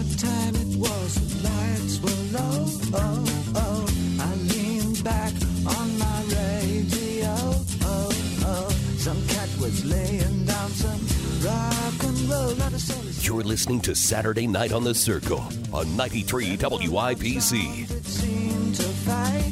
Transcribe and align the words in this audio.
what 0.00 0.18
time 0.18 0.54
it 0.54 0.76
was. 0.78 1.14
The 1.14 1.48
lights 1.48 2.00
were 2.00 2.38
low. 2.38 2.64
Oh, 2.94 3.42
oh. 3.56 3.86
I 4.20 4.34
leaned 4.52 5.04
back 5.04 5.32
on 5.66 5.98
my 5.98 6.22
radio. 6.24 7.34
Oh, 7.82 8.08
oh. 8.44 8.68
Some 8.96 9.20
cat 9.28 9.48
was 9.60 9.84
laying 9.84 10.44
down 10.46 10.70
some 10.70 11.00
rock 11.44 12.02
and 12.02 12.18
roll. 12.30 12.54
Not 12.56 12.72
a 12.72 12.78
soul 12.78 13.06
is 13.06 13.26
You're 13.26 13.42
listening 13.42 13.80
to 13.82 13.94
Saturday 13.94 14.46
Night 14.46 14.72
on 14.72 14.84
the 14.84 14.94
Circle 14.94 15.44
on 15.72 15.96
93 15.96 16.56
WIBC. 16.56 17.90
it 17.90 18.06
seemed 18.06 18.74
to 18.76 18.82
fight. 18.82 19.46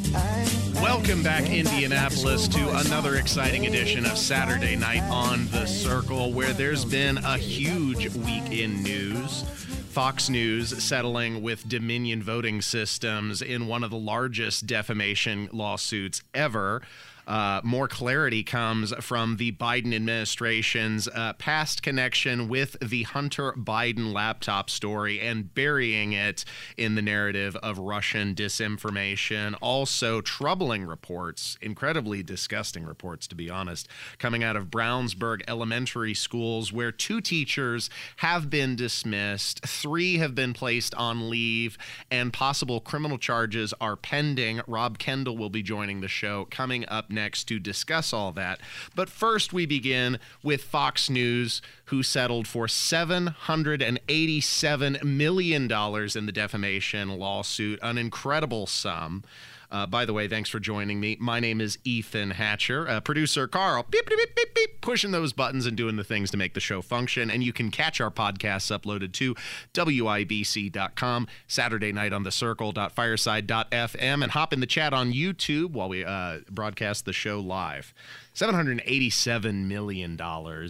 Welcome 0.81 1.21
back, 1.21 1.49
Indianapolis, 1.49 2.47
to 2.47 2.69
another 2.77 3.17
exciting 3.17 3.67
edition 3.67 4.05
of 4.05 4.17
Saturday 4.17 4.75
Night 4.75 5.03
on 5.11 5.47
the 5.51 5.65
Circle, 5.67 6.31
where 6.31 6.53
there's 6.53 6.85
been 6.85 7.17
a 7.19 7.37
huge 7.37 8.15
week 8.15 8.49
in 8.51 8.81
news. 8.81 9.43
Fox 9.89 10.29
News 10.29 10.83
settling 10.83 11.41
with 11.41 11.67
Dominion 11.67 12.21
Voting 12.21 12.61
Systems 12.61 13.41
in 13.41 13.65
one 13.65 13.83
of 13.83 13.89
the 13.89 13.97
largest 13.97 14.67
defamation 14.67 15.49
lawsuits 15.51 16.21
ever. 16.31 16.83
Uh, 17.29 17.61
more 17.63 17.87
clarity 17.87 18.41
comes 18.41 18.91
from 18.99 19.37
the 19.37 19.51
Biden 19.51 19.93
administration's 19.93 21.07
uh, 21.07 21.33
past 21.33 21.83
connection 21.83 22.47
with 22.47 22.75
the 22.81 23.03
Hunter 23.03 23.53
Biden 23.53 24.11
laptop 24.11 24.67
story 24.67 25.19
and 25.19 25.53
burying 25.53 26.13
it 26.13 26.43
in 26.75 26.95
the 26.95 27.03
narrative 27.03 27.55
of 27.57 27.77
Russian 27.77 28.33
disinformation. 28.33 29.55
Also, 29.61 30.21
troubling 30.21 30.85
reports, 30.85 31.55
incredibly 31.61 32.23
disgusting 32.23 32.83
reports, 32.83 33.27
to 33.27 33.35
be 33.35 33.47
honest, 33.47 33.87
coming 34.17 34.43
out 34.43 34.55
of 34.55 34.71
Brownsburg 34.71 35.43
elementary 35.47 36.15
schools 36.15 36.73
where 36.73 36.91
two 36.91 37.21
teachers 37.21 37.91
have 38.17 38.49
been 38.49 38.75
dismissed, 38.75 39.63
three 39.67 40.17
have 40.17 40.33
been 40.33 40.53
placed 40.53 40.95
on 40.95 41.29
leave, 41.29 41.77
and 42.09 42.33
possible 42.33 42.79
criminal 42.79 43.19
charges 43.19 43.71
are 43.79 43.95
pending. 43.95 44.61
Rob 44.65 44.97
Kendall 44.97 45.37
will 45.37 45.51
be 45.51 45.61
joining 45.61 46.01
the 46.01 46.07
show 46.07 46.47
coming 46.49 46.85
up 46.87 47.11
next 47.11 47.18
to 47.45 47.59
discuss 47.59 48.13
all 48.13 48.31
that. 48.33 48.59
But 48.95 49.09
first, 49.09 49.51
we 49.53 49.65
begin 49.65 50.19
with 50.43 50.63
Fox 50.63 51.09
News, 51.09 51.63
who 51.85 52.03
settled 52.03 52.47
for 52.47 52.67
$787 52.67 55.03
million 55.03 55.63
in 55.63 56.25
the 56.25 56.31
defamation 56.31 57.19
lawsuit, 57.19 57.79
an 57.81 57.97
incredible 57.97 58.67
sum. 58.67 59.23
Uh, 59.71 59.85
by 59.85 60.05
the 60.05 60.13
way, 60.13 60.27
thanks 60.27 60.49
for 60.49 60.59
joining 60.59 60.99
me. 60.99 61.15
My 61.19 61.39
name 61.39 61.61
is 61.61 61.77
Ethan 61.83 62.31
Hatcher. 62.31 62.87
Uh, 62.87 62.99
producer 63.01 63.47
Carl, 63.47 63.85
beep, 63.89 64.07
beep, 64.07 64.17
beep, 64.35 64.55
beep, 64.55 64.81
pushing 64.81 65.11
those 65.11 65.31
buttons 65.31 65.65
and 65.65 65.77
doing 65.77 65.95
the 65.95 66.03
things 66.03 66.31
to 66.31 66.37
make 66.37 66.53
the 66.53 66.59
show 66.59 66.81
function. 66.81 67.29
And 67.29 67.43
you 67.43 67.53
can 67.53 67.69
catch 67.69 68.01
our 68.01 68.09
podcasts 68.09 68.75
uploaded 68.75 69.13
to 69.13 69.35
WIBC.com, 69.73 71.27
Saturday 71.47 71.91
night 71.91 72.13
on 72.13 72.23
the 72.23 72.31
circle.fireside.fm, 72.31 74.23
and 74.23 74.31
hop 74.31 74.53
in 74.53 74.59
the 74.59 74.65
chat 74.65 74.93
on 74.93 75.13
YouTube 75.13 75.71
while 75.71 75.89
we 75.89 76.03
uh, 76.03 76.39
broadcast 76.49 77.05
the 77.05 77.13
show 77.13 77.39
live. 77.39 77.93
$787 78.33 79.65
million 79.65 80.17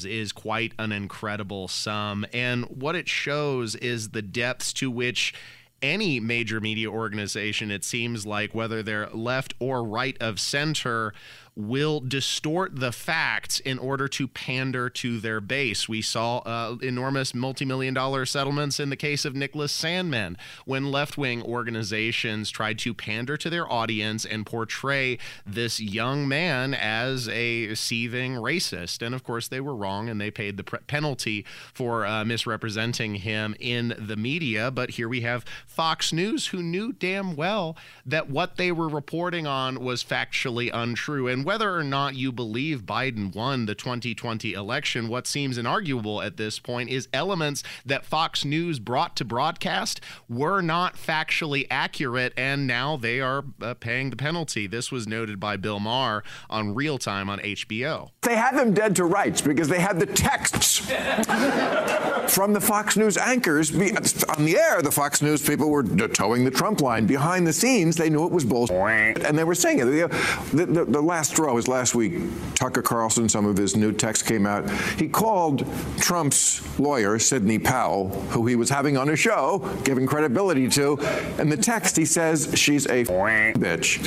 is 0.05 0.31
quite 0.31 0.73
an 0.79 0.91
incredible 0.91 1.67
sum. 1.67 2.25
And 2.33 2.65
what 2.65 2.95
it 2.95 3.07
shows 3.07 3.75
is 3.75 4.09
the 4.09 4.21
depths 4.21 4.73
to 4.73 4.89
which 4.89 5.33
any 5.81 6.19
major 6.19 6.59
media 6.59 6.89
organization, 6.89 7.71
it 7.71 7.83
seems 7.83 8.25
like, 8.25 8.53
whether 8.53 8.83
they're 8.83 9.09
left 9.09 9.53
or 9.59 9.83
right 9.83 10.17
of 10.21 10.39
center, 10.39 11.13
will 11.59 11.99
distort 11.99 12.79
the 12.79 12.91
facts 12.91 13.59
in 13.59 13.77
order 13.77 14.07
to 14.07 14.27
pander 14.29 14.89
to 14.89 15.19
their 15.19 15.41
base. 15.41 15.89
We 15.89 16.01
saw 16.01 16.37
uh, 16.39 16.77
enormous 16.81 17.35
multi-million 17.35 17.93
dollar 17.93 18.25
settlements 18.25 18.79
in 18.79 18.89
the 18.89 18.95
case 18.95 19.25
of 19.25 19.35
Nicholas 19.35 19.77
Sandmann 19.77 20.37
when 20.63 20.89
left-wing 20.89 21.43
organizations 21.43 22.49
tried 22.49 22.79
to 22.79 22.93
pander 22.93 23.35
to 23.35 23.49
their 23.49 23.69
audience 23.69 24.23
and 24.23 24.45
portray 24.45 25.17
this 25.45 25.81
young 25.81 26.27
man 26.29 26.73
as 26.73 27.27
a 27.27 27.75
seething 27.75 28.35
racist. 28.35 29.05
And 29.05 29.13
of 29.13 29.25
course, 29.25 29.49
they 29.49 29.59
were 29.59 29.75
wrong 29.75 30.07
and 30.07 30.21
they 30.21 30.31
paid 30.31 30.55
the 30.55 30.63
pre- 30.63 30.79
penalty 30.87 31.45
for 31.73 32.05
uh, 32.05 32.23
misrepresenting 32.23 33.15
him 33.15 33.53
in 33.59 33.93
the 33.99 34.15
media. 34.15 34.71
But 34.71 34.91
here 34.91 35.09
we 35.09 35.21
have 35.21 35.43
Fox 35.67 36.13
News, 36.13 36.47
who 36.47 36.63
knew 36.63 36.93
damn 36.93 37.35
well 37.35 37.75
that 38.05 38.29
what 38.29 38.55
they 38.55 38.71
were 38.71 38.87
reporting 38.87 39.45
on 39.45 39.83
was 39.83 40.03
factually 40.05 40.69
untrue. 40.73 41.27
And 41.27 41.48
whether 41.49 41.75
or 41.75 41.83
not 41.83 42.13
you 42.13 42.31
believe 42.31 42.83
Biden 42.83 43.33
won 43.33 43.65
the 43.65 43.73
2020 43.73 44.53
election, 44.53 45.07
what 45.07 45.25
seems 45.25 45.57
inarguable 45.57 46.23
at 46.23 46.37
this 46.37 46.59
point 46.59 46.91
is 46.91 47.07
elements 47.11 47.63
that 47.83 48.05
Fox 48.05 48.45
News 48.45 48.77
brought 48.77 49.15
to 49.15 49.25
broadcast 49.25 49.99
were 50.29 50.61
not 50.61 50.93
factually 50.93 51.65
accurate, 51.71 52.33
and 52.37 52.67
now 52.67 52.97
they 52.97 53.19
are 53.19 53.43
uh, 53.63 53.73
paying 53.73 54.11
the 54.11 54.15
penalty. 54.15 54.67
This 54.67 54.91
was 54.91 55.07
noted 55.07 55.39
by 55.39 55.57
Bill 55.57 55.79
Maher 55.79 56.23
on 56.51 56.75
Real 56.75 56.99
Time 56.99 57.31
on 57.31 57.39
HBO. 57.39 58.11
They 58.21 58.35
had 58.35 58.55
them 58.55 58.75
dead 58.75 58.95
to 58.97 59.05
rights 59.05 59.41
because 59.41 59.69
they 59.69 59.79
had 59.79 59.99
the 59.99 60.05
texts 60.05 60.77
from 62.31 62.53
the 62.53 62.61
Fox 62.61 62.95
News 62.95 63.17
anchors. 63.17 63.73
On 63.73 64.45
the 64.45 64.55
air, 64.55 64.83
the 64.83 64.91
Fox 64.91 65.23
News 65.23 65.41
people 65.41 65.71
were 65.71 65.81
towing 65.81 66.45
the 66.45 66.51
Trump 66.51 66.81
line. 66.81 67.07
Behind 67.07 67.47
the 67.47 67.53
scenes, 67.53 67.95
they 67.95 68.11
knew 68.11 68.23
it 68.27 68.31
was 68.31 68.45
bullshit. 68.45 68.77
And 69.25 69.35
they 69.35 69.43
were 69.43 69.55
saying 69.55 69.79
it. 69.79 69.85
The, 69.85 70.65
the, 70.65 70.85
the 70.85 71.01
last 71.01 71.38
straw 71.39 71.53
was 71.53 71.69
last 71.69 71.95
week. 71.95 72.21
Tucker 72.53 72.81
Carlson, 72.81 73.29
some 73.29 73.45
of 73.45 73.55
his 73.55 73.73
new 73.73 73.93
text 73.93 74.25
came 74.25 74.45
out. 74.45 74.69
He 74.97 75.07
called 75.07 75.65
Trump's 75.97 76.61
lawyer, 76.77 77.17
Sidney 77.17 77.57
Powell, 77.57 78.09
who 78.31 78.45
he 78.45 78.57
was 78.57 78.69
having 78.69 78.97
on 78.97 79.07
a 79.07 79.15
show, 79.15 79.59
giving 79.85 80.05
credibility 80.05 80.67
to. 80.67 80.97
In 81.39 81.47
the 81.47 81.55
text, 81.55 81.95
he 81.95 82.03
says, 82.03 82.51
she's 82.55 82.87
a 82.87 83.05
bitch, 83.05 84.03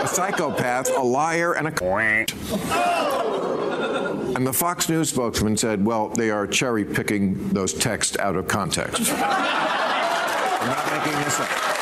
a 0.00 0.06
psychopath, 0.06 0.96
a 0.96 1.02
liar, 1.02 1.54
and 1.54 1.66
a 1.66 1.72
and 4.36 4.46
the 4.46 4.52
Fox 4.52 4.88
News 4.88 5.08
spokesman 5.08 5.56
said, 5.56 5.84
well, 5.84 6.10
they 6.10 6.30
are 6.30 6.46
cherry 6.46 6.84
picking 6.84 7.48
those 7.48 7.74
texts 7.74 8.16
out 8.16 8.36
of 8.36 8.46
context. 8.46 9.12
I'm 9.12 10.68
not 10.68 11.04
making 11.04 11.20
this 11.20 11.40
up. 11.40 11.77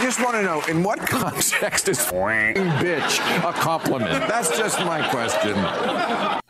Just 0.00 0.22
want 0.22 0.34
to 0.34 0.42
know 0.42 0.62
in 0.62 0.82
what 0.82 0.98
context 1.00 1.88
is 1.88 1.98
bitch 1.98 3.48
a 3.48 3.52
compliment? 3.52 4.26
That's 4.28 4.56
just 4.56 4.78
my 4.80 5.06
question. 5.08 5.54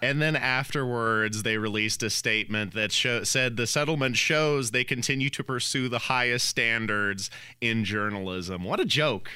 And 0.02 0.22
then 0.22 0.36
afterwards, 0.36 1.42
they 1.42 1.58
released 1.58 2.02
a 2.02 2.10
statement 2.10 2.74
that 2.74 2.92
show, 2.92 3.24
said 3.24 3.56
the 3.56 3.66
settlement 3.66 4.16
shows 4.16 4.70
they 4.70 4.84
continue 4.84 5.30
to 5.30 5.42
pursue 5.42 5.88
the 5.88 5.98
highest 5.98 6.48
standards 6.48 7.28
in 7.60 7.84
journalism. 7.84 8.64
What 8.64 8.80
a 8.80 8.84
joke! 8.84 9.30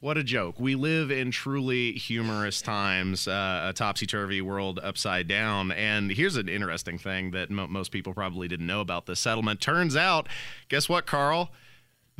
What 0.00 0.16
a 0.16 0.22
joke. 0.22 0.60
We 0.60 0.76
live 0.76 1.10
in 1.10 1.32
truly 1.32 1.92
humorous 1.92 2.62
times, 2.62 3.26
uh, 3.26 3.66
a 3.70 3.72
topsy 3.72 4.06
turvy 4.06 4.40
world 4.40 4.78
upside 4.80 5.26
down. 5.26 5.72
And 5.72 6.12
here's 6.12 6.36
an 6.36 6.48
interesting 6.48 6.98
thing 6.98 7.32
that 7.32 7.50
mo- 7.50 7.66
most 7.66 7.90
people 7.90 8.14
probably 8.14 8.46
didn't 8.46 8.66
know 8.66 8.80
about 8.80 9.06
this 9.06 9.18
settlement. 9.18 9.60
Turns 9.60 9.96
out, 9.96 10.28
guess 10.68 10.88
what, 10.88 11.06
Carl? 11.06 11.50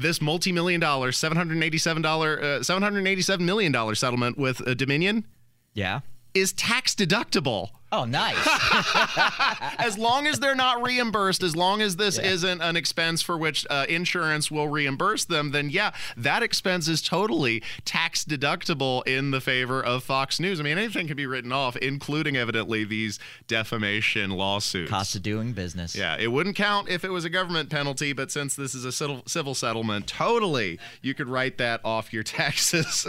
This 0.01 0.21
multi 0.23 0.53
million 0.53 0.81
dollar, 0.81 1.11
$787, 1.11 2.05
uh, 2.05 2.61
$787 2.61 3.41
million 3.41 3.95
settlement 3.97 4.39
with 4.39 4.67
uh, 4.67 4.75
Dominion 4.75 5.27
Yeah. 5.75 6.01
is 6.35 6.53
tax 6.53 6.95
deductible. 6.95 7.71
Oh, 7.91 8.05
nice. 8.05 8.37
as 9.79 9.97
long 9.97 10.27
as 10.27 10.41
they're 10.41 10.55
not 10.55 10.83
reimbursed, 10.83 11.43
as 11.43 11.57
long 11.57 11.81
as 11.81 11.97
this 11.97 12.19
isn't 12.19 12.61
an 12.61 12.77
expense 12.77 13.23
for 13.23 13.39
which 13.39 13.67
uh, 13.71 13.87
insurance 13.89 14.51
will 14.51 14.69
reimburse 14.69 15.25
them, 15.25 15.53
then 15.53 15.71
yeah, 15.71 15.93
that 16.17 16.43
expense 16.43 16.87
is 16.87 17.01
totally 17.01 17.63
tax 17.87 18.25
deductible 18.25 19.07
in 19.07 19.31
the 19.31 19.41
favor 19.41 19.83
of 19.83 20.05
Fox 20.05 20.39
News. 20.39 20.61
I 20.61 20.65
mean, 20.65 20.77
anything 20.77 21.07
can 21.07 21.17
be 21.17 21.27
written 21.27 21.51
off, 21.51 21.77
including 21.77 22.37
evidently 22.37 22.85
these 22.85 23.19
defamation 23.47 24.33
lawsuits. 24.33 24.91
Cost 24.91 25.15
of 25.15 25.23
doing 25.23 25.53
business. 25.53 25.97
Yeah, 25.97 26.17
it 26.19 26.31
wouldn't 26.31 26.57
count 26.57 26.91
if 26.91 27.05
it 27.05 27.11
was 27.11 27.25
a 27.25 27.31
government 27.31 27.71
penalty, 27.71 28.13
but 28.13 28.31
since 28.31 28.55
this 28.55 28.75
is 28.75 28.85
a 28.85 28.93
civil, 28.93 29.23
civil 29.27 29.55
settlement, 29.55 30.07
totally 30.07 30.79
you 31.01 31.15
could 31.15 31.29
write 31.29 31.57
that 31.57 31.81
off 31.85 32.13
your 32.13 32.23
taxes. 32.23 33.07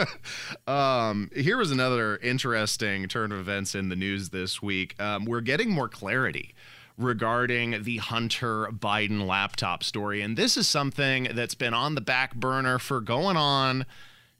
um, 0.66 1.30
here 1.34 1.56
was 1.56 1.70
another 1.70 2.18
interesting 2.18 3.08
turn 3.08 3.32
of 3.32 3.40
events 3.40 3.74
in 3.74 3.88
the 3.88 4.01
news 4.02 4.30
this 4.30 4.60
week. 4.60 5.00
Um, 5.00 5.24
we're 5.24 5.40
getting 5.40 5.70
more 5.70 5.88
clarity 5.88 6.54
regarding 6.98 7.84
the 7.84 7.98
Hunter 7.98 8.66
Biden 8.66 9.26
laptop 9.26 9.84
story, 9.84 10.20
and 10.22 10.36
this 10.36 10.56
is 10.56 10.66
something 10.66 11.28
that's 11.34 11.54
been 11.54 11.72
on 11.72 11.94
the 11.94 12.00
back 12.00 12.34
burner 12.34 12.78
for 12.78 13.00
going 13.00 13.36
on 13.36 13.86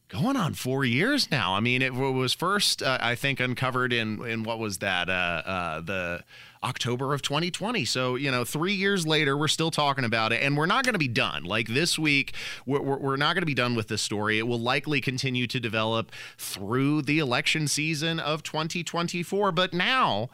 going 0.08 0.36
on 0.36 0.52
four 0.52 0.84
years 0.84 1.30
now. 1.30 1.54
I 1.54 1.60
mean, 1.60 1.80
it 1.80 1.94
was 1.94 2.34
first, 2.34 2.82
uh, 2.82 2.98
I 3.00 3.14
think, 3.14 3.38
uncovered 3.40 3.92
in 3.92 4.24
in 4.26 4.42
what 4.42 4.58
was 4.58 4.78
that? 4.78 5.08
Uh, 5.08 5.42
uh, 5.46 5.80
the 5.80 6.24
October 6.64 7.12
of 7.12 7.22
2020. 7.22 7.84
So, 7.84 8.14
you 8.14 8.30
know, 8.30 8.44
three 8.44 8.74
years 8.74 9.06
later, 9.06 9.36
we're 9.36 9.48
still 9.48 9.70
talking 9.70 10.04
about 10.04 10.32
it, 10.32 10.42
and 10.42 10.56
we're 10.56 10.66
not 10.66 10.84
going 10.84 10.94
to 10.94 10.98
be 10.98 11.08
done. 11.08 11.44
Like 11.44 11.68
this 11.68 11.98
week, 11.98 12.34
we're, 12.66 12.80
we're 12.80 13.16
not 13.16 13.34
going 13.34 13.42
to 13.42 13.46
be 13.46 13.54
done 13.54 13.74
with 13.74 13.88
this 13.88 14.02
story. 14.02 14.38
It 14.38 14.46
will 14.46 14.60
likely 14.60 15.00
continue 15.00 15.46
to 15.46 15.60
develop 15.60 16.12
through 16.38 17.02
the 17.02 17.18
election 17.18 17.68
season 17.68 18.20
of 18.20 18.42
2024. 18.42 19.52
But 19.52 19.72
now, 19.72 20.30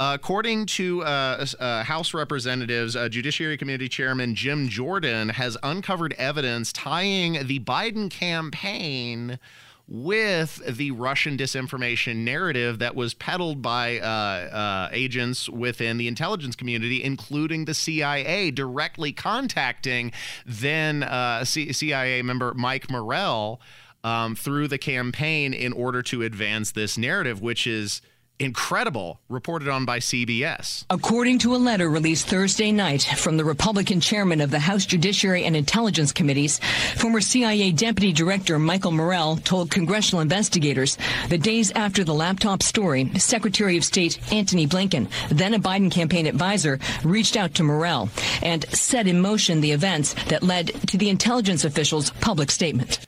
according 0.00 0.66
to 0.66 1.02
uh, 1.02 1.46
uh, 1.58 1.84
House 1.84 2.14
Representatives, 2.14 2.94
uh, 2.94 3.08
Judiciary 3.08 3.56
Committee 3.56 3.88
Chairman 3.88 4.34
Jim 4.34 4.68
Jordan 4.68 5.30
has 5.30 5.56
uncovered 5.62 6.14
evidence 6.18 6.72
tying 6.72 7.46
the 7.46 7.58
Biden 7.60 8.10
campaign 8.10 9.38
with 9.88 10.60
the 10.76 10.90
Russian 10.90 11.38
disinformation 11.38 12.16
narrative 12.16 12.78
that 12.78 12.94
was 12.94 13.14
peddled 13.14 13.62
by 13.62 13.98
uh, 13.98 14.04
uh, 14.04 14.88
agents 14.92 15.48
within 15.48 15.96
the 15.96 16.06
intelligence 16.06 16.54
community, 16.54 17.02
including 17.02 17.64
the 17.64 17.72
CIA, 17.72 18.50
directly 18.50 19.12
contacting 19.12 20.12
then 20.44 21.02
uh, 21.02 21.44
CIA 21.44 22.20
member 22.20 22.52
Mike 22.54 22.90
Morell 22.90 23.60
um, 24.04 24.36
through 24.36 24.68
the 24.68 24.78
campaign 24.78 25.54
in 25.54 25.72
order 25.72 26.02
to 26.02 26.22
advance 26.22 26.72
this 26.72 26.98
narrative, 26.98 27.40
which 27.40 27.66
is 27.66 28.02
incredible, 28.40 29.20
reported 29.28 29.68
on 29.68 29.84
by 29.84 29.98
CBS. 29.98 30.84
According 30.90 31.38
to 31.40 31.54
a 31.54 31.56
letter 31.56 31.88
released 31.88 32.26
Thursday 32.26 32.72
night 32.72 33.02
from 33.02 33.36
the 33.36 33.44
Republican 33.44 34.00
chairman 34.00 34.40
of 34.40 34.50
the 34.50 34.58
House 34.58 34.86
Judiciary 34.86 35.44
and 35.44 35.56
Intelligence 35.56 36.12
Committees, 36.12 36.60
former 36.96 37.20
CIA 37.20 37.72
Deputy 37.72 38.12
Director 38.12 38.58
Michael 38.58 38.92
Morell 38.92 39.36
told 39.36 39.70
congressional 39.70 40.20
investigators 40.20 40.96
the 41.28 41.38
days 41.38 41.70
after 41.72 42.04
the 42.04 42.14
laptop 42.14 42.62
story, 42.62 43.10
Secretary 43.18 43.76
of 43.76 43.84
State 43.84 44.18
Antony 44.32 44.66
Blinken, 44.66 45.08
then 45.30 45.54
a 45.54 45.58
Biden 45.58 45.90
campaign 45.90 46.26
advisor, 46.26 46.78
reached 47.04 47.36
out 47.36 47.54
to 47.54 47.62
Morell 47.62 48.08
and 48.42 48.68
set 48.70 49.06
in 49.06 49.20
motion 49.20 49.60
the 49.60 49.72
events 49.72 50.14
that 50.24 50.42
led 50.42 50.68
to 50.88 50.96
the 50.96 51.08
intelligence 51.08 51.64
official's 51.64 52.10
public 52.10 52.50
statement. 52.50 53.00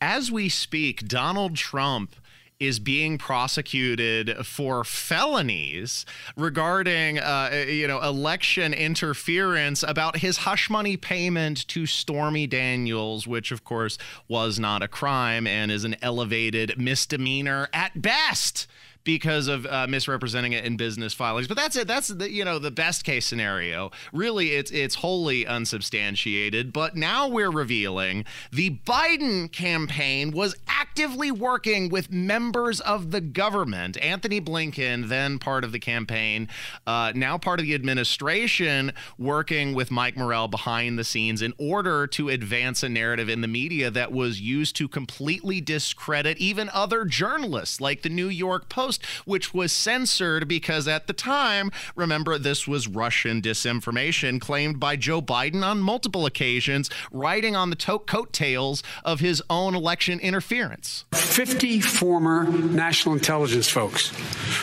As 0.00 0.30
we 0.30 0.48
speak, 0.48 1.08
Donald 1.08 1.56
Trump 1.56 2.14
is 2.60 2.80
being 2.80 3.18
prosecuted 3.18 4.44
for 4.44 4.82
felonies 4.82 6.04
regarding, 6.36 7.18
uh, 7.18 7.64
you 7.68 7.86
know, 7.86 8.00
election 8.00 8.74
interference 8.74 9.84
about 9.84 10.18
his 10.18 10.38
hush 10.38 10.68
money 10.68 10.96
payment 10.96 11.66
to 11.68 11.86
Stormy 11.86 12.46
Daniels, 12.46 13.26
which 13.26 13.52
of 13.52 13.62
course 13.62 13.96
was 14.26 14.58
not 14.58 14.82
a 14.82 14.88
crime 14.88 15.46
and 15.46 15.70
is 15.70 15.84
an 15.84 15.96
elevated 16.02 16.76
misdemeanor 16.78 17.68
at 17.72 18.02
best 18.02 18.66
because 19.08 19.48
of 19.48 19.64
uh, 19.64 19.86
misrepresenting 19.86 20.52
it 20.52 20.66
in 20.66 20.76
business 20.76 21.14
filings. 21.14 21.48
But 21.48 21.56
that's 21.56 21.76
it. 21.76 21.88
That's 21.88 22.08
the 22.08 22.30
you 22.30 22.44
know 22.44 22.58
the 22.58 22.70
best 22.70 23.04
case 23.04 23.24
scenario. 23.24 23.90
Really, 24.12 24.50
it's 24.50 24.70
it's 24.70 24.96
wholly 24.96 25.46
unsubstantiated. 25.46 26.74
But 26.74 26.94
now 26.94 27.26
we're 27.26 27.50
revealing 27.50 28.26
the 28.52 28.78
Biden 28.84 29.50
campaign 29.50 30.30
was 30.30 30.54
actively 30.68 31.30
working 31.30 31.88
with 31.88 32.12
members 32.12 32.80
of 32.80 33.10
the 33.10 33.22
government. 33.22 33.96
Antony 34.02 34.42
Blinken, 34.42 35.08
then 35.08 35.38
part 35.38 35.64
of 35.64 35.72
the 35.72 35.78
campaign, 35.78 36.46
uh, 36.86 37.12
now 37.14 37.38
part 37.38 37.60
of 37.60 37.64
the 37.64 37.74
administration, 37.74 38.92
working 39.16 39.72
with 39.72 39.90
Mike 39.90 40.18
Morell 40.18 40.48
behind 40.48 40.98
the 40.98 41.04
scenes 41.04 41.40
in 41.40 41.54
order 41.56 42.06
to 42.08 42.28
advance 42.28 42.82
a 42.82 42.90
narrative 42.90 43.30
in 43.30 43.40
the 43.40 43.48
media 43.48 43.90
that 43.90 44.12
was 44.12 44.38
used 44.38 44.76
to 44.76 44.86
completely 44.86 45.62
discredit 45.62 46.36
even 46.36 46.68
other 46.74 47.06
journalists, 47.06 47.80
like 47.80 48.02
the 48.02 48.10
New 48.10 48.28
York 48.28 48.68
Post 48.68 48.97
Post, 48.98 49.26
which 49.26 49.54
was 49.54 49.72
censored 49.72 50.48
because 50.48 50.88
at 50.88 51.06
the 51.06 51.12
time, 51.12 51.70
remember, 51.94 52.38
this 52.38 52.66
was 52.66 52.88
Russian 52.88 53.40
disinformation 53.40 54.40
claimed 54.40 54.80
by 54.80 54.96
Joe 54.96 55.20
Biden 55.20 55.62
on 55.62 55.80
multiple 55.80 56.26
occasions, 56.26 56.90
riding 57.12 57.56
on 57.56 57.70
the 57.70 57.76
to- 57.76 57.98
coattails 58.00 58.82
of 59.04 59.20
his 59.20 59.42
own 59.50 59.74
election 59.74 60.20
interference. 60.20 61.04
50 61.12 61.80
former 61.80 62.44
national 62.50 63.14
intelligence 63.14 63.68
folks 63.68 64.12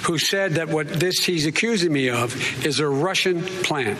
who 0.04 0.18
said 0.18 0.54
that 0.54 0.68
what 0.68 0.88
this 0.88 1.24
he's 1.26 1.46
accusing 1.46 1.92
me 1.92 2.10
of 2.10 2.36
is 2.66 2.80
a 2.80 2.88
Russian 2.88 3.42
plant. 3.64 3.98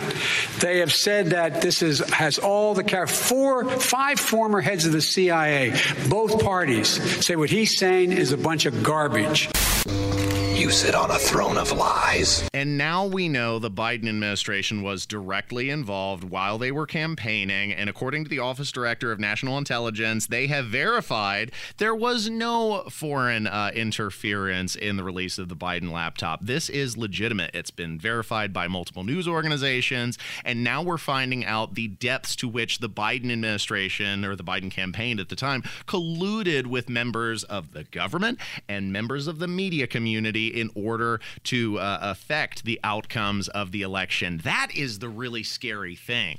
They 0.60 0.78
have 0.78 0.92
said 0.92 1.26
that 1.26 1.62
this 1.62 1.82
is 1.82 2.00
has 2.10 2.38
all 2.38 2.74
the 2.74 2.84
four 3.06 3.68
five 3.68 4.18
former 4.18 4.60
heads 4.60 4.86
of 4.86 4.92
the 4.92 5.00
CIA, 5.00 5.72
both 6.08 6.42
parties 6.42 6.88
say 7.24 7.36
what 7.36 7.50
he's 7.50 7.78
saying 7.78 8.12
is 8.12 8.32
a 8.32 8.36
bunch 8.36 8.66
of 8.66 8.82
garbage. 8.82 9.48
Bye. 9.86 10.35
You 10.56 10.70
sit 10.70 10.94
on 10.94 11.10
a 11.10 11.18
throne 11.18 11.58
of 11.58 11.70
lies. 11.70 12.48
And 12.54 12.78
now 12.78 13.04
we 13.04 13.28
know 13.28 13.58
the 13.58 13.70
Biden 13.70 14.08
administration 14.08 14.80
was 14.80 15.04
directly 15.04 15.68
involved 15.68 16.24
while 16.24 16.56
they 16.56 16.72
were 16.72 16.86
campaigning. 16.86 17.74
And 17.74 17.90
according 17.90 18.24
to 18.24 18.30
the 18.30 18.38
Office 18.38 18.72
Director 18.72 19.12
of 19.12 19.20
National 19.20 19.58
Intelligence, 19.58 20.28
they 20.28 20.46
have 20.46 20.64
verified 20.64 21.52
there 21.76 21.94
was 21.94 22.30
no 22.30 22.84
foreign 22.88 23.46
uh, 23.46 23.70
interference 23.74 24.74
in 24.74 24.96
the 24.96 25.04
release 25.04 25.36
of 25.36 25.50
the 25.50 25.54
Biden 25.54 25.92
laptop. 25.92 26.40
This 26.42 26.70
is 26.70 26.96
legitimate. 26.96 27.50
It's 27.52 27.70
been 27.70 27.98
verified 27.98 28.54
by 28.54 28.66
multiple 28.66 29.04
news 29.04 29.28
organizations. 29.28 30.16
And 30.42 30.64
now 30.64 30.82
we're 30.82 30.96
finding 30.96 31.44
out 31.44 31.74
the 31.74 31.88
depths 31.88 32.34
to 32.36 32.48
which 32.48 32.78
the 32.78 32.88
Biden 32.88 33.30
administration 33.30 34.24
or 34.24 34.34
the 34.34 34.42
Biden 34.42 34.70
campaign 34.70 35.20
at 35.20 35.28
the 35.28 35.36
time 35.36 35.62
colluded 35.86 36.66
with 36.66 36.88
members 36.88 37.44
of 37.44 37.72
the 37.72 37.84
government 37.84 38.38
and 38.70 38.90
members 38.90 39.26
of 39.26 39.38
the 39.38 39.48
media 39.48 39.86
community 39.86 40.45
in 40.46 40.70
order 40.74 41.20
to 41.44 41.78
uh, 41.78 41.98
affect 42.00 42.64
the 42.64 42.80
outcomes 42.82 43.48
of 43.48 43.72
the 43.72 43.82
election. 43.82 44.38
That 44.44 44.68
is 44.74 44.98
the 44.98 45.08
really 45.08 45.42
scary 45.42 45.96
thing 45.96 46.38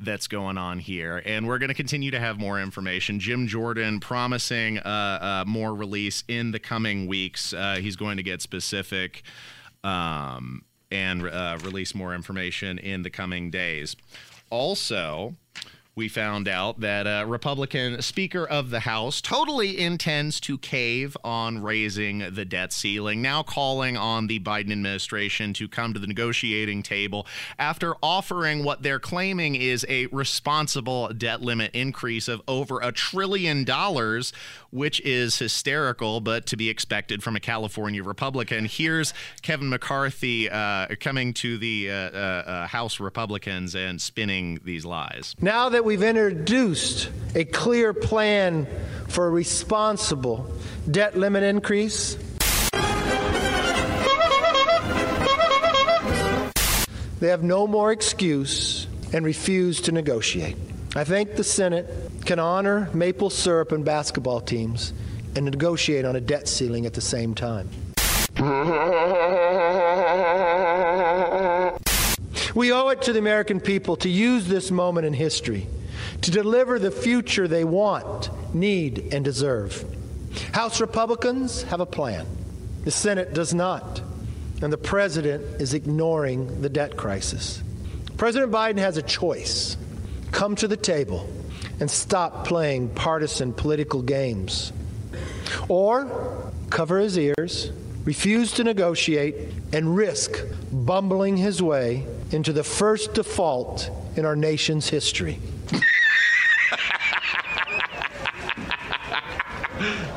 that's 0.00 0.26
going 0.26 0.58
on 0.58 0.78
here. 0.80 1.22
And 1.24 1.46
we're 1.46 1.58
going 1.58 1.68
to 1.68 1.74
continue 1.74 2.10
to 2.10 2.18
have 2.18 2.38
more 2.38 2.60
information. 2.60 3.20
Jim 3.20 3.46
Jordan 3.46 4.00
promising 4.00 4.78
uh, 4.78 4.82
uh, 4.82 5.44
more 5.46 5.74
release 5.74 6.24
in 6.28 6.50
the 6.50 6.58
coming 6.58 7.06
weeks. 7.06 7.52
Uh, 7.52 7.76
he's 7.80 7.96
going 7.96 8.16
to 8.16 8.22
get 8.22 8.42
specific 8.42 9.22
um, 9.84 10.64
and 10.90 11.26
uh, 11.26 11.58
release 11.62 11.94
more 11.94 12.14
information 12.14 12.78
in 12.78 13.02
the 13.02 13.10
coming 13.10 13.50
days. 13.50 13.96
Also, 14.50 15.36
we 15.94 16.08
found 16.08 16.48
out 16.48 16.80
that 16.80 17.06
a 17.06 17.26
Republican 17.26 18.00
Speaker 18.00 18.46
of 18.46 18.70
the 18.70 18.80
House 18.80 19.20
totally 19.20 19.78
intends 19.78 20.40
to 20.40 20.56
cave 20.56 21.16
on 21.22 21.62
raising 21.62 22.20
the 22.34 22.46
debt 22.46 22.72
ceiling, 22.72 23.20
now 23.20 23.42
calling 23.42 23.96
on 23.98 24.26
the 24.26 24.40
Biden 24.40 24.72
administration 24.72 25.52
to 25.52 25.68
come 25.68 25.92
to 25.92 26.00
the 26.00 26.06
negotiating 26.06 26.82
table 26.82 27.26
after 27.58 27.94
offering 28.02 28.64
what 28.64 28.82
they're 28.82 28.98
claiming 28.98 29.54
is 29.54 29.84
a 29.86 30.06
responsible 30.06 31.08
debt 31.08 31.42
limit 31.42 31.70
increase 31.74 32.26
of 32.26 32.40
over 32.48 32.80
a 32.80 32.90
trillion 32.90 33.62
dollars, 33.62 34.32
which 34.70 34.98
is 35.02 35.38
hysterical, 35.38 36.20
but 36.20 36.46
to 36.46 36.56
be 36.56 36.70
expected 36.70 37.22
from 37.22 37.36
a 37.36 37.40
California 37.40 38.02
Republican. 38.02 38.64
Here's 38.64 39.12
Kevin 39.42 39.68
McCarthy 39.68 40.48
uh, 40.48 40.86
coming 41.00 41.34
to 41.34 41.58
the 41.58 41.90
uh, 41.90 41.94
uh, 41.94 42.18
uh 42.46 42.66
House 42.66 42.98
Republicans 42.98 43.74
and 43.74 44.00
spinning 44.00 44.58
these 44.64 44.86
lies. 44.86 45.34
Now 45.38 45.68
that 45.68 45.81
we've 45.84 46.02
introduced 46.02 47.10
a 47.34 47.44
clear 47.44 47.92
plan 47.92 48.66
for 49.08 49.26
a 49.26 49.30
responsible 49.30 50.50
debt 50.90 51.16
limit 51.16 51.42
increase, 51.42 52.16
they 57.20 57.28
have 57.28 57.42
no 57.42 57.66
more 57.66 57.92
excuse 57.92 58.86
and 59.12 59.24
refuse 59.24 59.80
to 59.82 59.92
negotiate. 59.92 60.56
I 60.94 61.04
think 61.04 61.36
the 61.36 61.44
Senate 61.44 61.86
can 62.24 62.38
honor 62.38 62.88
maple 62.92 63.30
syrup 63.30 63.72
and 63.72 63.84
basketball 63.84 64.40
teams 64.40 64.92
and 65.36 65.44
negotiate 65.44 66.04
on 66.04 66.16
a 66.16 66.20
debt 66.20 66.48
ceiling 66.48 66.86
at 66.86 66.94
the 66.94 67.00
same 67.00 67.34
time. 67.34 67.68
We 72.54 72.72
owe 72.72 72.88
it 72.88 73.02
to 73.02 73.12
the 73.12 73.18
American 73.18 73.60
people 73.60 73.96
to 73.96 74.08
use 74.08 74.46
this 74.46 74.70
moment 74.70 75.06
in 75.06 75.14
history 75.14 75.66
to 76.22 76.30
deliver 76.30 76.78
the 76.78 76.90
future 76.90 77.48
they 77.48 77.64
want, 77.64 78.30
need, 78.54 79.12
and 79.12 79.24
deserve. 79.24 79.84
House 80.52 80.80
Republicans 80.80 81.62
have 81.64 81.80
a 81.80 81.86
plan. 81.86 82.26
The 82.84 82.90
Senate 82.90 83.34
does 83.34 83.54
not. 83.54 84.02
And 84.60 84.72
the 84.72 84.78
president 84.78 85.60
is 85.60 85.74
ignoring 85.74 86.62
the 86.62 86.68
debt 86.68 86.96
crisis. 86.96 87.62
President 88.16 88.52
Biden 88.52 88.78
has 88.78 88.96
a 88.96 89.02
choice 89.02 89.76
come 90.30 90.54
to 90.56 90.68
the 90.68 90.76
table 90.76 91.28
and 91.80 91.90
stop 91.90 92.46
playing 92.46 92.88
partisan 92.90 93.52
political 93.52 94.02
games. 94.02 94.72
Or 95.68 96.52
cover 96.70 97.00
his 97.00 97.18
ears, 97.18 97.70
refuse 98.04 98.52
to 98.52 98.64
negotiate, 98.64 99.34
and 99.72 99.96
risk 99.96 100.40
bumbling 100.72 101.36
his 101.36 101.60
way 101.60 102.06
into 102.32 102.52
the 102.52 102.64
first 102.64 103.14
default 103.14 103.90
in 104.16 104.24
our 104.24 104.36
nation's 104.36 104.88
history. 104.88 105.38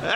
Are 0.02 0.14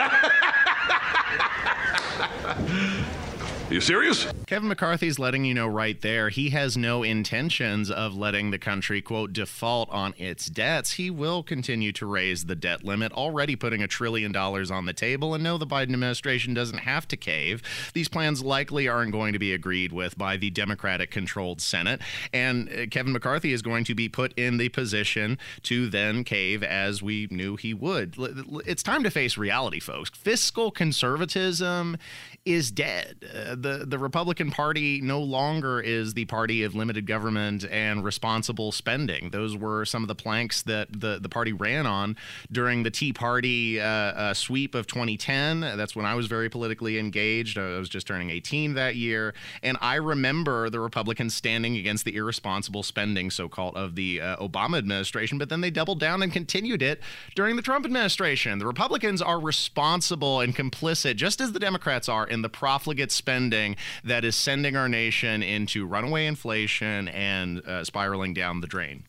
you 3.73 3.81
serious? 3.81 4.27
Kevin 4.51 4.67
McCarthy's 4.67 5.17
letting 5.17 5.45
you 5.45 5.53
know 5.53 5.65
right 5.65 6.01
there 6.01 6.27
he 6.27 6.49
has 6.49 6.75
no 6.75 7.03
intentions 7.03 7.89
of 7.89 8.17
letting 8.17 8.51
the 8.51 8.59
country, 8.59 9.01
quote, 9.01 9.31
default 9.31 9.89
on 9.91 10.13
its 10.17 10.47
debts. 10.47 10.91
He 10.91 11.09
will 11.09 11.41
continue 11.41 11.93
to 11.93 12.05
raise 12.05 12.43
the 12.43 12.55
debt 12.55 12.83
limit, 12.83 13.13
already 13.13 13.55
putting 13.55 13.81
a 13.81 13.87
trillion 13.87 14.33
dollars 14.33 14.69
on 14.69 14.83
the 14.83 14.91
table. 14.91 15.33
And 15.33 15.41
no, 15.41 15.57
the 15.57 15.65
Biden 15.65 15.93
administration 15.93 16.53
doesn't 16.53 16.79
have 16.79 17.07
to 17.07 17.15
cave. 17.15 17.63
These 17.93 18.09
plans 18.09 18.43
likely 18.43 18.89
aren't 18.89 19.13
going 19.13 19.31
to 19.31 19.39
be 19.39 19.53
agreed 19.53 19.93
with 19.93 20.17
by 20.17 20.35
the 20.35 20.49
Democratic 20.49 21.11
controlled 21.11 21.61
Senate. 21.61 22.01
And 22.33 22.67
uh, 22.67 22.87
Kevin 22.87 23.13
McCarthy 23.13 23.53
is 23.53 23.61
going 23.61 23.85
to 23.85 23.95
be 23.95 24.09
put 24.09 24.33
in 24.37 24.57
the 24.57 24.67
position 24.67 25.37
to 25.63 25.87
then 25.87 26.25
cave 26.25 26.61
as 26.61 27.01
we 27.01 27.29
knew 27.31 27.55
he 27.55 27.73
would. 27.73 28.15
It's 28.67 28.83
time 28.83 29.03
to 29.03 29.11
face 29.11 29.37
reality, 29.37 29.79
folks. 29.79 30.09
Fiscal 30.09 30.71
conservatism 30.71 31.95
is 32.43 32.69
dead. 32.69 33.23
Uh, 33.33 33.55
the 33.55 33.85
the 33.87 33.97
Republican 33.97 34.40
Party 34.49 35.01
no 35.01 35.19
longer 35.19 35.79
is 35.79 36.13
the 36.13 36.25
party 36.25 36.63
of 36.63 36.73
limited 36.73 37.05
government 37.05 37.65
and 37.69 38.03
responsible 38.03 38.71
spending. 38.71 39.29
Those 39.29 39.55
were 39.55 39.85
some 39.85 40.03
of 40.03 40.07
the 40.07 40.15
planks 40.15 40.61
that 40.63 40.87
the 40.91 41.19
the 41.21 41.29
party 41.29 41.53
ran 41.53 41.85
on 41.85 42.17
during 42.51 42.83
the 42.83 42.89
Tea 42.89 43.13
Party 43.13 43.79
uh, 43.79 43.85
uh, 43.85 44.33
sweep 44.33 44.73
of 44.73 44.87
2010. 44.87 45.61
That's 45.61 45.95
when 45.95 46.05
I 46.05 46.15
was 46.15 46.27
very 46.27 46.49
politically 46.49 46.97
engaged. 46.97 47.57
I 47.57 47.77
was 47.77 47.89
just 47.89 48.07
turning 48.07 48.29
18 48.29 48.73
that 48.75 48.95
year, 48.95 49.33
and 49.61 49.77
I 49.81 49.95
remember 49.95 50.69
the 50.69 50.79
Republicans 50.79 51.35
standing 51.35 51.75
against 51.75 52.05
the 52.05 52.15
irresponsible 52.15 52.83
spending, 52.83 53.29
so 53.29 53.49
called, 53.49 53.75
of 53.75 53.95
the 53.95 54.21
uh, 54.21 54.37
Obama 54.37 54.77
administration. 54.77 55.37
But 55.37 55.49
then 55.49 55.61
they 55.61 55.69
doubled 55.69 55.99
down 55.99 56.23
and 56.23 56.31
continued 56.31 56.81
it 56.81 57.01
during 57.35 57.55
the 57.55 57.61
Trump 57.61 57.85
administration. 57.85 58.59
The 58.59 58.67
Republicans 58.67 59.21
are 59.21 59.39
responsible 59.39 60.39
and 60.39 60.55
complicit, 60.55 61.15
just 61.15 61.41
as 61.41 61.51
the 61.51 61.59
Democrats 61.59 62.07
are 62.07 62.25
in 62.25 62.41
the 62.41 62.49
profligate 62.49 63.11
spending 63.11 63.75
that 64.03 64.23
is 64.23 64.30
sending 64.31 64.75
our 64.75 64.89
nation 64.89 65.43
into 65.43 65.85
runaway 65.85 66.25
inflation 66.25 67.07
and 67.07 67.65
uh, 67.65 67.83
spiraling 67.83 68.33
down 68.33 68.61
the 68.61 68.67
drain. 68.67 69.03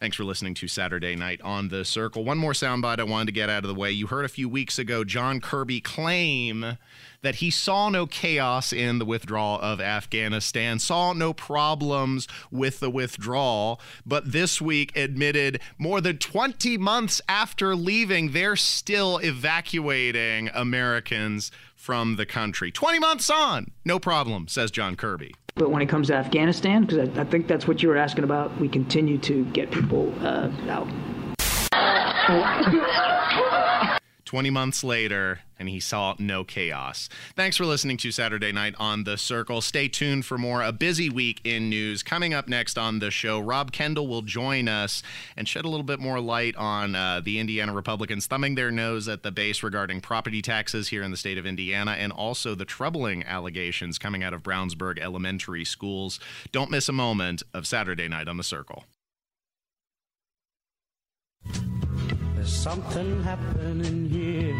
Thanks 0.00 0.16
for 0.16 0.24
listening 0.24 0.54
to 0.54 0.68
Saturday 0.68 1.16
Night 1.16 1.40
on 1.42 1.68
the 1.68 1.84
Circle. 1.84 2.24
One 2.24 2.36
more 2.36 2.52
soundbite 2.52 2.98
I 2.98 3.04
wanted 3.04 3.26
to 3.26 3.32
get 3.32 3.48
out 3.48 3.64
of 3.64 3.68
the 3.68 3.74
way. 3.74 3.90
You 3.90 4.08
heard 4.08 4.24
a 4.24 4.28
few 4.28 4.48
weeks 4.48 4.78
ago 4.78 5.04
John 5.04 5.40
Kirby 5.40 5.80
claim 5.80 6.76
that 7.24 7.36
he 7.36 7.50
saw 7.50 7.88
no 7.88 8.06
chaos 8.06 8.70
in 8.70 8.98
the 8.98 9.04
withdrawal 9.04 9.58
of 9.60 9.80
Afghanistan, 9.80 10.78
saw 10.78 11.14
no 11.14 11.32
problems 11.32 12.28
with 12.50 12.80
the 12.80 12.90
withdrawal, 12.90 13.80
but 14.04 14.30
this 14.30 14.60
week 14.60 14.94
admitted 14.94 15.58
more 15.78 16.02
than 16.02 16.18
20 16.18 16.76
months 16.76 17.22
after 17.26 17.74
leaving, 17.74 18.32
they're 18.32 18.56
still 18.56 19.16
evacuating 19.18 20.50
Americans 20.52 21.50
from 21.74 22.16
the 22.16 22.26
country. 22.26 22.70
20 22.70 22.98
months 22.98 23.30
on, 23.30 23.70
no 23.86 23.98
problem, 23.98 24.46
says 24.46 24.70
John 24.70 24.94
Kirby. 24.94 25.34
But 25.54 25.70
when 25.70 25.80
it 25.80 25.88
comes 25.88 26.08
to 26.08 26.14
Afghanistan, 26.14 26.84
because 26.84 27.08
I, 27.08 27.22
I, 27.22 27.24
think 27.24 27.46
that's 27.46 27.66
what 27.66 27.82
you 27.82 27.88
were 27.88 27.96
asking 27.96 28.24
about, 28.24 28.60
we 28.60 28.68
continue 28.68 29.16
to 29.18 29.46
get 29.46 29.70
people 29.70 30.12
uh, 30.20 30.50
out. 30.68 30.88
20 34.24 34.50
months 34.50 34.82
later, 34.82 35.40
and 35.58 35.68
he 35.68 35.80
saw 35.80 36.14
no 36.18 36.44
chaos. 36.44 37.08
Thanks 37.36 37.56
for 37.56 37.64
listening 37.64 37.96
to 37.98 38.10
Saturday 38.10 38.52
Night 38.52 38.74
on 38.78 39.04
the 39.04 39.16
Circle. 39.16 39.60
Stay 39.60 39.88
tuned 39.88 40.24
for 40.24 40.38
more. 40.38 40.62
A 40.62 40.72
busy 40.72 41.08
week 41.08 41.40
in 41.44 41.68
news. 41.68 42.02
Coming 42.02 42.34
up 42.34 42.48
next 42.48 42.78
on 42.78 42.98
the 42.98 43.10
show, 43.10 43.38
Rob 43.38 43.72
Kendall 43.72 44.08
will 44.08 44.22
join 44.22 44.68
us 44.68 45.02
and 45.36 45.46
shed 45.46 45.64
a 45.64 45.68
little 45.68 45.84
bit 45.84 46.00
more 46.00 46.20
light 46.20 46.56
on 46.56 46.94
uh, 46.94 47.20
the 47.24 47.38
Indiana 47.38 47.72
Republicans 47.72 48.26
thumbing 48.26 48.54
their 48.54 48.70
nose 48.70 49.08
at 49.08 49.22
the 49.22 49.30
base 49.30 49.62
regarding 49.62 50.00
property 50.00 50.42
taxes 50.42 50.88
here 50.88 51.02
in 51.02 51.10
the 51.10 51.16
state 51.16 51.38
of 51.38 51.46
Indiana 51.46 51.92
and 51.92 52.12
also 52.12 52.54
the 52.54 52.64
troubling 52.64 53.24
allegations 53.24 53.98
coming 53.98 54.22
out 54.22 54.32
of 54.32 54.42
Brownsburg 54.42 54.98
Elementary 54.98 55.64
Schools. 55.64 56.18
Don't 56.52 56.70
miss 56.70 56.88
a 56.88 56.92
moment 56.92 57.42
of 57.52 57.66
Saturday 57.66 58.08
Night 58.08 58.28
on 58.28 58.36
the 58.36 58.44
Circle. 58.44 58.84
There's 62.44 62.56
something 62.56 63.22
happening 63.22 64.06
here. 64.10 64.54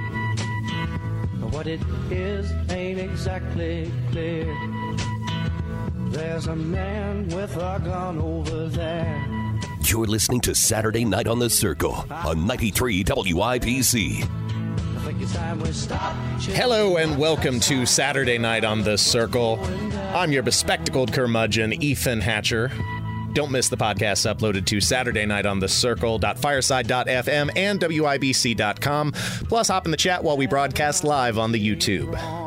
But 1.39 1.53
what 1.53 1.67
it 1.67 1.83
is 2.11 2.51
ain't 2.71 2.99
exactly 2.99 3.93
clear. 4.11 4.47
There's 6.07 6.47
a 6.47 6.57
man 6.57 7.29
with 7.29 7.55
a 7.57 7.83
gun 7.85 8.19
over 8.23 8.69
there. 8.69 9.23
You're 9.83 10.07
listening 10.07 10.41
to 10.43 10.55
Saturday 10.55 11.05
Night 11.05 11.29
on 11.29 11.39
the 11.39 11.51
Circle 11.51 12.07
on 12.11 12.47
93 12.47 13.05
WIBC. 13.05 14.31
Hello 16.55 16.97
and 16.97 17.19
welcome 17.19 17.61
to 17.61 17.85
Saturday 17.85 18.39
Night 18.39 18.65
on 18.65 18.83
the 18.83 18.97
Circle. 18.97 19.63
I'm 20.15 20.33
your 20.33 20.43
bespectacled 20.43 21.13
curmudgeon, 21.13 21.75
Ethan 21.83 22.23
Hatcher. 22.23 22.73
Don't 23.35 23.51
miss 23.51 23.69
the 23.69 23.77
podcasts 23.77 24.33
uploaded 24.33 24.65
to 24.67 24.81
Saturday 24.81 25.27
night 25.27 25.45
on 25.45 25.59
the 25.59 25.69
circle.fireside.fm 25.69 27.51
and 27.57 27.81
WIBC.com. 27.81 29.13
Plus, 29.13 29.69
hop 29.69 29.85
in 29.85 29.91
the 29.91 29.97
chat 29.97 30.23
while 30.23 30.37
we 30.37 30.47
broadcast 30.47 31.05
live 31.05 31.39
on 31.39 31.53
the 31.53 31.61
YouTube. 31.61 32.44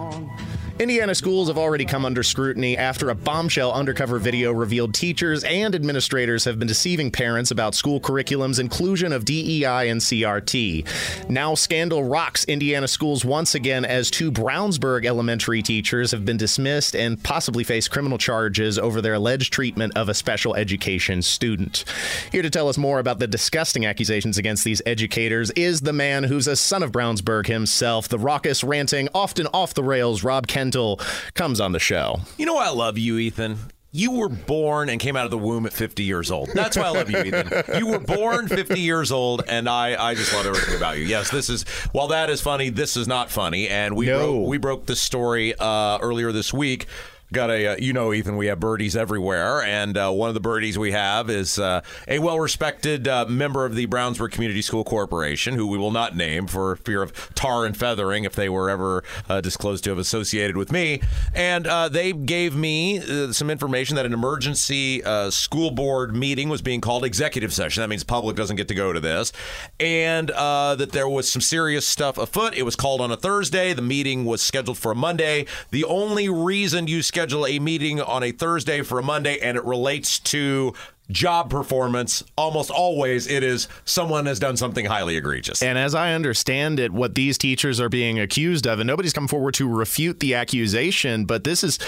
Indiana 0.79 1.15
schools 1.15 1.47
have 1.47 1.57
already 1.57 1.85
come 1.85 2.05
under 2.05 2.21
scrutiny 2.21 2.77
after 2.77 3.09
a 3.09 3.15
bombshell 3.15 3.73
undercover 3.73 4.19
video 4.19 4.51
revealed 4.51 4.93
teachers 4.93 5.43
and 5.43 5.73
administrators 5.73 6.43
have 6.43 6.59
been 6.59 6.67
deceiving 6.67 7.09
parents 7.09 7.49
about 7.49 7.73
school 7.73 7.99
curriculum's 7.99 8.59
inclusion 8.59 9.11
of 9.11 9.25
DEI 9.25 9.89
and 9.89 9.99
CRT. 9.99 11.29
Now, 11.31 11.55
scandal 11.55 12.03
rocks 12.03 12.45
Indiana 12.45 12.87
schools 12.87 13.25
once 13.25 13.55
again 13.55 13.85
as 13.85 14.11
two 14.11 14.31
Brownsburg 14.31 15.03
elementary 15.03 15.63
teachers 15.63 16.11
have 16.11 16.25
been 16.25 16.37
dismissed 16.37 16.95
and 16.95 17.23
possibly 17.23 17.63
face 17.63 17.87
criminal 17.87 18.19
charges 18.19 18.77
over 18.77 19.01
their 19.01 19.15
alleged 19.15 19.51
treatment 19.51 19.97
of 19.97 20.09
a 20.09 20.13
special 20.13 20.53
education 20.53 21.23
student. 21.23 21.85
Here 22.31 22.43
to 22.43 22.51
tell 22.51 22.69
us 22.69 22.77
more 22.77 22.99
about 22.99 23.17
the 23.17 23.25
disgusting 23.25 23.87
accusations 23.87 24.37
against 24.37 24.63
these 24.63 24.83
educators 24.85 25.49
is 25.51 25.81
the 25.81 25.91
man 25.91 26.25
who's 26.25 26.47
a 26.47 26.55
son 26.55 26.83
of 26.83 26.91
Brownsburg 26.91 27.47
himself, 27.47 28.07
the 28.07 28.19
raucous, 28.19 28.63
ranting, 28.63 29.09
often 29.15 29.47
off 29.55 29.73
the 29.73 29.83
rails 29.83 30.23
Rob 30.23 30.45
Kent 30.71 31.01
comes 31.33 31.59
on 31.59 31.71
the 31.71 31.79
show. 31.79 32.19
You 32.37 32.45
know 32.45 32.57
I 32.57 32.69
love 32.69 32.97
you, 32.97 33.17
Ethan? 33.17 33.57
You 33.91 34.11
were 34.11 34.29
born 34.29 34.89
and 34.89 34.99
came 34.99 35.15
out 35.15 35.25
of 35.25 35.31
the 35.31 35.37
womb 35.37 35.65
at 35.65 35.73
50 35.73 36.03
years 36.03 36.29
old. 36.29 36.49
That's 36.53 36.77
why 36.77 36.83
I 36.83 36.89
love 36.89 37.09
you, 37.09 37.19
Ethan. 37.19 37.79
You 37.79 37.87
were 37.87 37.99
born 37.99 38.47
50 38.47 38.79
years 38.79 39.11
old, 39.11 39.43
and 39.47 39.67
I, 39.67 40.09
I 40.09 40.13
just 40.13 40.33
love 40.33 40.45
everything 40.45 40.75
about 40.75 40.97
you. 40.97 41.05
Yes, 41.05 41.31
this 41.31 41.49
is, 41.49 41.63
while 41.93 42.09
that 42.09 42.29
is 42.29 42.41
funny, 42.41 42.69
this 42.69 42.97
is 42.97 43.07
not 43.07 43.31
funny. 43.31 43.69
And 43.69 43.95
we, 43.95 44.07
no. 44.07 44.19
broke, 44.19 44.47
we 44.49 44.57
broke 44.57 44.85
this 44.85 45.01
story 45.01 45.55
uh, 45.57 45.99
earlier 45.99 46.31
this 46.31 46.53
week 46.53 46.85
got 47.33 47.49
a 47.49 47.73
uh, 47.73 47.75
you 47.77 47.91
know 47.91 48.13
ethan 48.13 48.37
we 48.37 48.47
have 48.47 48.59
birdies 48.59 48.95
everywhere 48.95 49.61
and 49.61 49.97
uh, 49.97 50.09
one 50.09 50.29
of 50.29 50.33
the 50.33 50.39
birdies 50.39 50.77
we 50.77 50.93
have 50.93 51.29
is 51.29 51.59
uh, 51.59 51.81
a 52.07 52.19
well-respected 52.19 53.07
uh, 53.07 53.25
member 53.27 53.65
of 53.65 53.75
the 53.75 53.85
brownsburg 53.87 54.31
community 54.31 54.61
school 54.61 54.85
corporation 54.85 55.55
who 55.55 55.67
we 55.67 55.77
will 55.77 55.91
not 55.91 56.15
name 56.15 56.47
for 56.47 56.77
fear 56.77 57.01
of 57.01 57.33
tar 57.35 57.65
and 57.65 57.75
feathering 57.75 58.23
if 58.23 58.33
they 58.33 58.47
were 58.47 58.69
ever 58.69 59.03
uh, 59.27 59.41
disclosed 59.41 59.83
to 59.83 59.89
have 59.89 59.99
associated 59.99 60.55
with 60.55 60.71
me. 60.71 61.01
And 61.33 61.67
uh, 61.67 61.89
they 61.89 62.13
gave 62.13 62.55
me 62.55 62.99
some 63.31 63.49
information 63.49 63.95
that 63.95 64.05
an 64.05 64.13
emergency 64.13 65.01
school 65.29 65.71
board 65.71 66.15
meeting 66.15 66.49
was 66.49 66.61
being 66.61 66.81
called 66.81 67.03
executive 67.03 67.53
session. 67.53 67.81
That 67.81 67.89
means 67.89 68.03
public 68.03 68.35
doesn't 68.35 68.55
get 68.55 68.67
to 68.69 68.75
go 68.75 68.93
to 68.93 68.99
this. 68.99 69.33
And 69.79 70.29
that 70.29 70.91
there 70.91 71.09
was 71.09 71.29
some 71.29 71.41
serious 71.41 71.87
stuff 71.87 72.17
afoot. 72.17 72.55
It 72.55 72.63
was 72.63 72.75
called 72.75 73.01
on 73.01 73.11
a 73.11 73.17
thursday. 73.17 73.73
The 73.73 73.81
meeting 73.81 74.25
was 74.25 74.41
scheduled 74.41 74.77
for 74.77 74.91
a 74.91 74.95
monday. 74.95 75.45
The 75.71 75.83
only 75.85 76.29
reason 76.29 76.87
you 76.87 77.01
schedule 77.17 77.47
a 77.47 77.57
meeting 77.57 77.99
on 77.99 78.21
a 78.21 78.31
Thursday 78.31 78.83
for 78.83 78.99
a 78.99 79.03
Monday 79.03 79.39
and 79.39 79.57
it 79.57 79.65
relates 79.65 80.19
to 80.19 80.71
job 81.09 81.49
performance, 81.49 82.23
almost 82.37 82.69
always 82.69 83.25
it 83.25 83.41
is 83.41 83.67
someone 83.85 84.27
has 84.27 84.37
done 84.37 84.55
something 84.55 84.85
highly 84.85 85.17
egregious. 85.17 85.63
And 85.63 85.79
as 85.79 85.95
I 85.95 86.13
understand 86.13 86.79
it, 86.79 86.91
what 86.91 87.15
these 87.15 87.39
teachers 87.39 87.79
are 87.79 87.89
being 87.89 88.19
accused 88.19 88.67
of, 88.67 88.79
and 88.79 88.85
nobody's 88.85 89.13
come 89.13 89.27
forward 89.27 89.55
to 89.55 89.67
refute 89.67 90.19
the 90.19 90.35
accusation, 90.35 91.25
but 91.25 91.43
this 91.43 91.63
is 91.63 91.79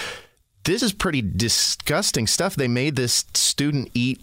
this 0.64 0.82
is 0.82 0.92
pretty 0.92 1.22
disgusting 1.22 2.26
stuff. 2.26 2.56
They 2.56 2.66
made 2.66 2.96
this 2.96 3.24
student 3.32 3.88
eat 3.94 4.20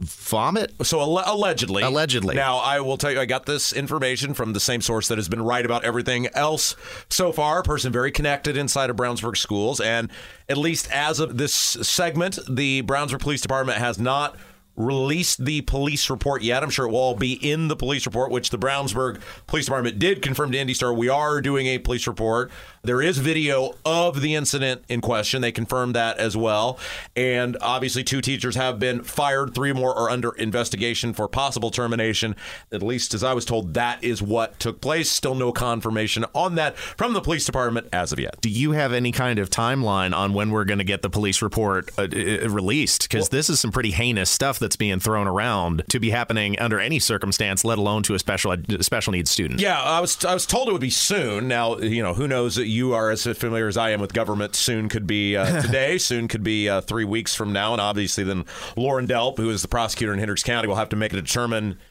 vomit? 0.00 0.72
So 0.82 1.00
allegedly. 1.02 1.82
Allegedly. 1.82 2.34
Now, 2.34 2.56
I 2.56 2.80
will 2.80 2.96
tell 2.96 3.12
you, 3.12 3.20
I 3.20 3.26
got 3.26 3.46
this 3.46 3.72
information 3.72 4.34
from 4.34 4.52
the 4.54 4.60
same 4.60 4.80
source 4.80 5.08
that 5.08 5.18
has 5.18 5.28
been 5.28 5.42
right 5.42 5.64
about 5.64 5.84
everything 5.84 6.26
else 6.34 6.74
so 7.08 7.32
far. 7.32 7.60
A 7.60 7.62
person 7.62 7.92
very 7.92 8.10
connected 8.10 8.56
inside 8.56 8.90
of 8.90 8.96
Brownsburg 8.96 9.36
schools. 9.36 9.80
And 9.80 10.10
at 10.48 10.56
least 10.56 10.90
as 10.90 11.20
of 11.20 11.36
this 11.36 11.54
segment, 11.54 12.38
the 12.48 12.82
Brownsburg 12.82 13.20
Police 13.20 13.42
Department 13.42 13.78
has 13.78 13.98
not 13.98 14.36
released 14.76 15.44
the 15.44 15.60
police 15.62 16.08
report 16.08 16.42
yet. 16.42 16.62
I'm 16.62 16.70
sure 16.70 16.86
it 16.86 16.90
will 16.90 16.98
all 16.98 17.14
be 17.14 17.34
in 17.34 17.68
the 17.68 17.76
police 17.76 18.06
report, 18.06 18.30
which 18.30 18.48
the 18.48 18.58
Brownsburg 18.58 19.20
Police 19.46 19.66
Department 19.66 19.98
did 19.98 20.22
confirm 20.22 20.52
to 20.52 20.58
Indy 20.58 20.72
Star. 20.72 20.94
We 20.94 21.08
are 21.08 21.42
doing 21.42 21.66
a 21.66 21.78
police 21.78 22.06
report. 22.06 22.50
There 22.82 23.02
is 23.02 23.18
video 23.18 23.74
of 23.84 24.22
the 24.22 24.34
incident 24.34 24.84
in 24.88 25.02
question. 25.02 25.42
They 25.42 25.52
confirmed 25.52 25.94
that 25.94 26.16
as 26.16 26.34
well. 26.34 26.78
And 27.14 27.58
obviously, 27.60 28.02
two 28.02 28.22
teachers 28.22 28.56
have 28.56 28.78
been 28.78 29.02
fired. 29.02 29.54
Three 29.54 29.74
more 29.74 29.94
are 29.94 30.08
under 30.08 30.30
investigation 30.30 31.12
for 31.12 31.28
possible 31.28 31.70
termination. 31.70 32.36
At 32.72 32.82
least, 32.82 33.12
as 33.12 33.22
I 33.22 33.34
was 33.34 33.44
told, 33.44 33.74
that 33.74 34.02
is 34.02 34.22
what 34.22 34.58
took 34.58 34.80
place. 34.80 35.10
Still 35.10 35.34
no 35.34 35.52
confirmation 35.52 36.24
on 36.34 36.54
that 36.54 36.78
from 36.78 37.12
the 37.12 37.20
police 37.20 37.44
department 37.44 37.88
as 37.92 38.12
of 38.12 38.18
yet. 38.18 38.40
Do 38.40 38.48
you 38.48 38.72
have 38.72 38.94
any 38.94 39.12
kind 39.12 39.38
of 39.38 39.50
timeline 39.50 40.16
on 40.16 40.32
when 40.32 40.50
we're 40.50 40.64
going 40.64 40.78
to 40.78 40.84
get 40.84 41.02
the 41.02 41.10
police 41.10 41.42
report 41.42 41.90
uh, 41.98 42.04
uh, 42.04 42.48
released? 42.48 43.02
Because 43.02 43.24
well, 43.24 43.38
this 43.38 43.50
is 43.50 43.60
some 43.60 43.72
pretty 43.72 43.90
heinous 43.90 44.30
stuff 44.30 44.58
that's 44.58 44.76
being 44.76 45.00
thrown 45.00 45.26
around 45.26 45.84
to 45.90 46.00
be 46.00 46.08
happening 46.08 46.58
under 46.58 46.80
any 46.80 46.98
circumstance, 46.98 47.62
let 47.62 47.76
alone 47.76 48.02
to 48.04 48.14
a 48.14 48.18
special 48.18 48.56
special 48.80 49.12
needs 49.12 49.30
student. 49.30 49.60
Yeah, 49.60 49.78
I 49.78 50.00
was 50.00 50.24
I 50.24 50.32
was 50.32 50.46
told 50.46 50.68
it 50.68 50.72
would 50.72 50.80
be 50.80 50.88
soon. 50.88 51.46
Now, 51.46 51.76
you 51.76 52.02
know, 52.02 52.14
who 52.14 52.26
knows 52.26 52.58
you 52.70 52.94
are 52.94 53.10
as 53.10 53.24
familiar 53.24 53.68
as 53.68 53.76
I 53.76 53.90
am 53.90 54.00
with 54.00 54.12
government. 54.12 54.54
Soon 54.54 54.88
could 54.88 55.06
be 55.06 55.36
uh, 55.36 55.62
today. 55.62 55.98
soon 55.98 56.28
could 56.28 56.42
be 56.42 56.68
uh, 56.68 56.80
three 56.80 57.04
weeks 57.04 57.34
from 57.34 57.52
now. 57.52 57.72
And 57.72 57.80
obviously, 57.80 58.24
then 58.24 58.44
Loren 58.76 59.06
Delp, 59.06 59.36
who 59.36 59.50
is 59.50 59.62
the 59.62 59.68
prosecutor 59.68 60.12
in 60.12 60.18
Hendricks 60.18 60.42
County, 60.42 60.68
will 60.68 60.76
have 60.76 60.88
to 60.90 60.96
make 60.96 61.12
a 61.12 61.16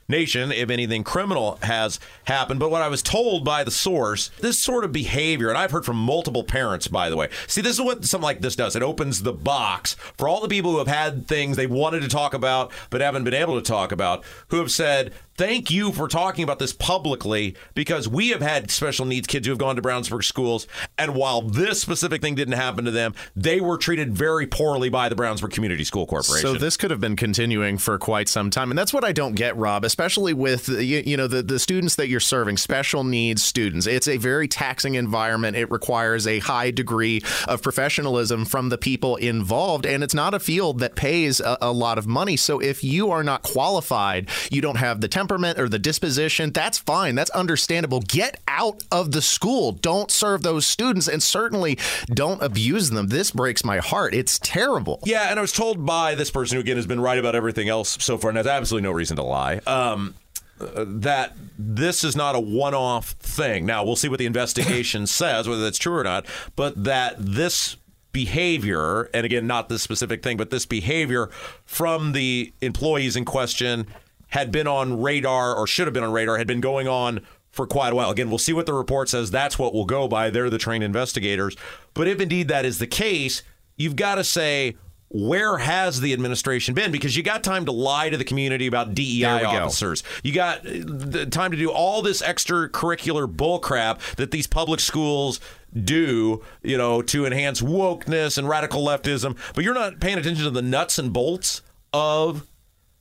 determination 0.10 0.52
if 0.52 0.70
anything 0.70 1.04
criminal 1.04 1.60
has 1.64 2.00
happened. 2.26 2.60
But 2.60 2.72
what 2.72 2.82
I 2.82 2.88
was 2.88 3.02
told 3.02 3.46
by 3.46 3.64
the 3.64 3.72
source, 3.72 4.30
this 4.40 4.60
sort 4.60 4.84
of 4.84 4.92
behavior, 4.92 5.50
and 5.50 5.58
I've 5.58 5.72
heard 5.72 5.86
from 5.86 5.98
multiple 5.98 6.44
parents, 6.44 6.88
by 6.88 7.10
the 7.10 7.16
way. 7.16 7.30
See, 7.48 7.62
this 7.62 7.74
is 7.74 7.82
what 7.82 8.06
something 8.06 8.24
like 8.24 8.42
this 8.42 8.56
does. 8.56 8.76
It 8.76 8.84
opens 8.84 9.24
the 9.24 9.34
box 9.34 9.96
for 10.18 10.28
all 10.28 10.42
the 10.42 10.48
people 10.48 10.72
who 10.72 10.80
have 10.80 10.88
had 10.88 11.28
things 11.28 11.58
they 11.58 11.68
wanted 11.68 12.02
to 12.02 12.08
talk 12.08 12.34
about 12.34 12.72
but 12.90 13.02
haven't 13.02 13.24
been 13.24 13.34
able 13.34 13.56
to 13.56 13.68
talk 13.68 13.92
about, 13.92 14.24
who 14.48 14.58
have 14.58 14.72
said, 14.72 15.14
thank 15.36 15.72
you 15.72 15.92
for 15.94 16.08
talking 16.08 16.44
about 16.44 16.60
this 16.60 16.74
publicly 16.74 17.56
because 17.74 18.10
we 18.10 18.30
have 18.30 18.42
had 18.42 18.70
special 18.70 19.06
needs 19.06 19.26
kids 19.26 19.48
who 19.48 19.52
have 19.52 19.58
gone 19.58 19.76
to 19.76 19.82
Brownsburg 19.82 20.24
schools. 20.24 20.68
And 20.98 21.16
while 21.16 21.42
this 21.42 21.82
specific 21.82 22.22
thing 22.22 22.36
didn't 22.36 22.56
happen 22.56 22.86
to 22.86 22.92
them, 22.92 23.14
they 23.36 23.62
were 23.62 23.78
treated 23.78 24.14
very 24.14 24.48
poorly 24.48 24.90
by 24.90 25.08
the 25.08 25.16
Brownsburg 25.16 25.52
Community 25.52 25.84
School 25.84 26.06
Corporation. 26.06 26.42
So 26.42 26.56
this 26.56 26.76
could 26.76 26.92
have 26.92 27.00
been 27.00 27.16
continuing 27.16 27.78
for 27.78 27.98
quite 27.98 28.28
some 28.28 28.50
time. 28.50 28.70
And 28.72 28.78
that's 28.78 28.94
what 28.94 29.06
I 29.06 29.14
don't 29.14 29.34
get, 29.34 29.56
Rob, 29.56 29.86
especially 30.00 30.34
with, 30.34 30.70
you, 30.70 31.04
you 31.06 31.18
know, 31.18 31.28
the, 31.28 31.44
the 31.44 31.60
students 31.60 31.96
that 31.96 32.08
you're 32.08 32.22
serving, 32.22 32.56
special 32.56 33.04
needs 33.04 33.44
students. 33.44 33.86
It's 33.86 34.08
a 34.08 34.16
very 34.16 34.48
taxing 34.48 34.96
environment. 34.96 35.58
It 35.58 35.70
requires 35.70 36.26
a 36.26 36.40
high 36.40 36.72
degree 36.72 37.22
of 37.50 37.62
professionalism 37.62 38.46
from 38.46 38.70
the 38.70 38.78
people 38.78 39.18
involved. 39.18 39.86
And 39.86 40.02
it's 40.02 40.14
not 40.14 40.34
a 40.34 40.40
field 40.40 40.80
that 40.80 40.96
pays 40.96 41.42
a, 41.42 41.58
a 41.60 41.74
lot 41.74 41.98
of 41.98 42.08
money. 42.08 42.38
So 42.38 42.62
if 42.62 42.82
you 42.82 43.12
are 43.12 43.26
not 43.26 43.44
qualified, 43.44 44.30
you 44.50 44.62
don't 44.62 44.78
have 44.78 45.02
the 45.02 45.10
temperament 45.10 45.60
or 45.60 45.68
the 45.68 45.78
disposition, 45.78 46.54
that's 46.54 46.78
fine. 46.78 47.16
That's 47.16 47.32
understandable. 47.32 48.00
Get 48.00 48.40
out 48.48 48.82
of 48.94 49.12
the 49.12 49.22
school. 49.22 49.74
Don't 49.74 50.10
serve 50.10 50.44
those 50.44 50.66
students 50.66 51.10
and 51.10 51.22
certainly 51.22 51.78
don't 52.08 52.42
abuse 52.42 52.90
them. 52.90 53.08
This 53.08 53.32
breaks 53.32 53.66
my 53.66 53.80
heart. 53.80 54.14
It's 54.14 54.40
terrible. 54.40 55.02
Yeah, 55.04 55.30
and 55.30 55.38
I 55.38 55.42
was 55.42 55.52
told 55.52 55.86
by 55.86 56.16
this 56.16 56.32
person 56.32 56.56
who, 56.56 56.62
again, 56.62 56.78
has 56.78 56.88
been 56.88 57.02
right 57.02 57.18
about 57.18 57.36
everything 57.36 57.68
else 57.68 57.98
so 58.00 58.18
far 58.18 58.30
and 58.30 58.38
has 58.38 58.48
absolutely 58.48 58.88
no 58.88 58.94
reason 58.94 59.18
to 59.18 59.24
lie. 59.24 59.60
Um, 59.94 60.16
that 60.60 61.34
this 61.58 62.04
is 62.04 62.16
not 62.18 62.36
a 62.36 62.40
one 62.40 62.74
off 62.74 63.12
thing. 63.12 63.66
Now, 63.66 63.84
we'll 63.84 63.96
see 63.96 64.10
what 64.10 64.20
the 64.20 64.26
investigation 64.26 65.08
says, 65.08 65.48
whether 65.48 65.62
that's 65.62 65.78
true 65.78 65.96
or 65.96 66.04
not, 66.04 66.26
but 66.56 66.84
that 66.84 67.16
this 67.18 67.78
behavior, 68.12 69.10
and 69.14 69.26
again, 69.26 69.48
not 69.48 69.70
this 69.70 69.82
specific 69.82 70.22
thing, 70.22 70.38
but 70.38 70.50
this 70.50 70.66
behavior 70.66 71.28
from 71.66 72.12
the 72.12 72.54
employees 72.62 73.16
in 73.16 73.24
question 73.24 73.88
had 74.30 74.52
been 74.52 74.68
on 74.68 75.02
radar 75.02 75.56
or 75.56 75.66
should 75.66 75.88
have 75.88 75.94
been 75.94 76.04
on 76.04 76.12
radar, 76.12 76.38
had 76.38 76.48
been 76.48 76.62
going 76.62 76.88
on 76.88 77.22
for 77.52 77.66
quite 77.66 77.94
a 77.94 77.96
while. 77.96 78.12
Again, 78.12 78.30
we'll 78.30 78.38
see 78.38 78.54
what 78.54 78.66
the 78.66 78.74
report 78.74 79.10
says. 79.10 79.32
That's 79.32 79.58
what 79.58 79.74
we'll 79.74 79.86
go 79.86 80.08
by. 80.08 80.30
They're 80.30 80.50
the 80.50 80.58
trained 80.58 80.84
investigators. 80.84 81.56
But 81.94 82.08
if 82.08 82.20
indeed 82.20 82.48
that 82.48 82.66
is 82.66 82.80
the 82.80 82.88
case, 82.88 83.42
you've 83.76 83.96
got 83.96 84.16
to 84.16 84.24
say, 84.24 84.76
where 85.10 85.58
has 85.58 86.02
the 86.02 86.14
administration 86.14 86.76
been? 86.76 86.92
Because 86.92 87.18
you 87.18 87.24
got 87.24 87.44
time 87.44 87.66
to 87.66 87.72
lie 87.72 88.10
to 88.10 88.18
the 88.18 88.24
community 88.24 88.68
about 88.68 88.94
DEI 88.94 89.44
officers. 89.44 90.04
Go. 90.04 90.08
You 90.24 90.34
got 90.34 90.60
uh, 90.60 90.72
the 90.86 91.26
time 91.26 91.52
to 91.52 91.58
do 91.58 91.72
all 91.72 92.02
this 92.02 92.22
extracurricular 92.22 93.28
bullcrap 93.28 94.16
that 94.16 94.32
these 94.32 94.46
public 94.46 94.80
schools 94.80 95.40
do, 95.84 96.44
you 96.62 96.78
know, 96.78 97.02
to 97.02 97.26
enhance 97.26 97.62
wokeness 97.62 98.38
and 98.38 98.48
radical 98.48 98.86
leftism. 98.86 99.36
But 99.56 99.64
you're 99.64 99.74
not 99.74 100.00
paying 100.00 100.18
attention 100.18 100.46
to 100.46 100.52
the 100.52 100.62
nuts 100.62 101.00
and 101.00 101.12
bolts 101.12 101.62
of 101.92 102.46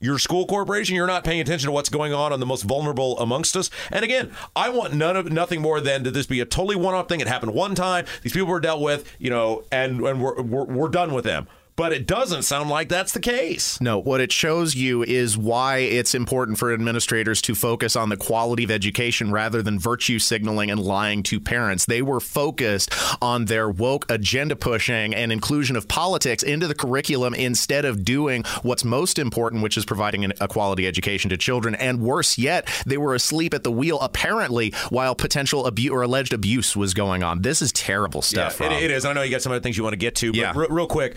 your 0.01 0.17
school 0.17 0.45
corporation, 0.45 0.95
you're 0.95 1.07
not 1.07 1.25
paying 1.25 1.41
attention 1.41 1.67
to 1.67 1.73
what's 1.73 1.89
going 1.89 2.13
on 2.13 2.31
on 2.31 2.39
the 2.39 2.45
most 2.45 2.63
vulnerable 2.63 3.19
amongst 3.19 3.57
us. 3.57 3.69
And 3.91 4.05
again, 4.05 4.31
I 4.55 4.69
want 4.69 4.93
none 4.93 5.17
of 5.17 5.29
nothing 5.29 5.61
more 5.61 5.81
than 5.81 6.05
to 6.05 6.11
this 6.11 6.25
be 6.25 6.39
a 6.39 6.45
totally 6.45 6.77
one-off 6.77 7.09
thing. 7.09 7.19
It 7.19 7.27
happened 7.27 7.53
one 7.53 7.75
time. 7.75 8.05
These 8.21 8.31
people 8.31 8.47
were 8.47 8.61
dealt 8.61 8.81
with, 8.81 9.13
you 9.19 9.29
know, 9.29 9.65
and 9.73 9.99
and 9.99 10.21
we're 10.21 10.41
we're, 10.41 10.63
we're 10.63 10.89
done 10.89 11.13
with 11.13 11.25
them 11.25 11.47
but 11.79 11.93
it 11.93 12.05
doesn't 12.05 12.43
sound 12.43 12.69
like 12.69 12.89
that's 12.89 13.13
the 13.13 13.21
case. 13.21 13.79
No, 13.79 13.99
what 13.99 14.19
it 14.19 14.33
shows 14.33 14.75
you 14.75 15.01
is 15.01 15.37
why 15.37 15.77
it's 15.77 16.13
important 16.13 16.57
for 16.57 16.73
administrators 16.73 17.41
to 17.43 17.55
focus 17.55 17.95
on 17.95 18.09
the 18.09 18.17
quality 18.17 18.65
of 18.65 18.69
education 18.69 19.31
rather 19.31 19.61
than 19.61 19.79
virtue 19.79 20.19
signaling 20.19 20.69
and 20.69 20.81
lying 20.81 21.23
to 21.23 21.39
parents. 21.39 21.85
They 21.85 22.01
were 22.01 22.19
focused 22.19 22.93
on 23.21 23.45
their 23.45 23.69
woke 23.69 24.11
agenda 24.11 24.57
pushing 24.57 25.15
and 25.15 25.31
inclusion 25.31 25.77
of 25.77 25.87
politics 25.87 26.43
into 26.43 26.67
the 26.67 26.75
curriculum 26.75 27.33
instead 27.33 27.85
of 27.85 28.03
doing 28.03 28.43
what's 28.61 28.83
most 28.83 29.17
important, 29.17 29.63
which 29.63 29.77
is 29.77 29.85
providing 29.85 30.25
a 30.41 30.49
quality 30.49 30.85
education 30.85 31.29
to 31.29 31.37
children. 31.37 31.75
And 31.75 32.01
worse 32.01 32.37
yet, 32.37 32.67
they 32.85 32.97
were 32.97 33.15
asleep 33.15 33.53
at 33.53 33.63
the 33.63 33.71
wheel, 33.71 33.99
apparently, 34.01 34.73
while 34.89 35.15
potential 35.15 35.65
abuse 35.65 35.93
or 35.93 36.01
alleged 36.01 36.33
abuse 36.33 36.75
was 36.75 36.93
going 36.93 37.23
on. 37.23 37.41
This 37.41 37.61
is 37.61 37.71
terrible 37.71 38.21
stuff. 38.21 38.59
Yeah, 38.59 38.73
it, 38.73 38.83
it 38.83 38.91
is. 38.91 39.05
I 39.05 39.13
know 39.13 39.21
you 39.21 39.31
got 39.31 39.41
some 39.41 39.53
other 39.53 39.61
things 39.61 39.77
you 39.77 39.83
want 39.83 39.93
to 39.93 39.97
get 39.97 40.15
to, 40.15 40.33
but 40.33 40.37
yeah. 40.37 40.51
r- 40.53 40.67
real 40.69 40.85
quick, 40.85 41.15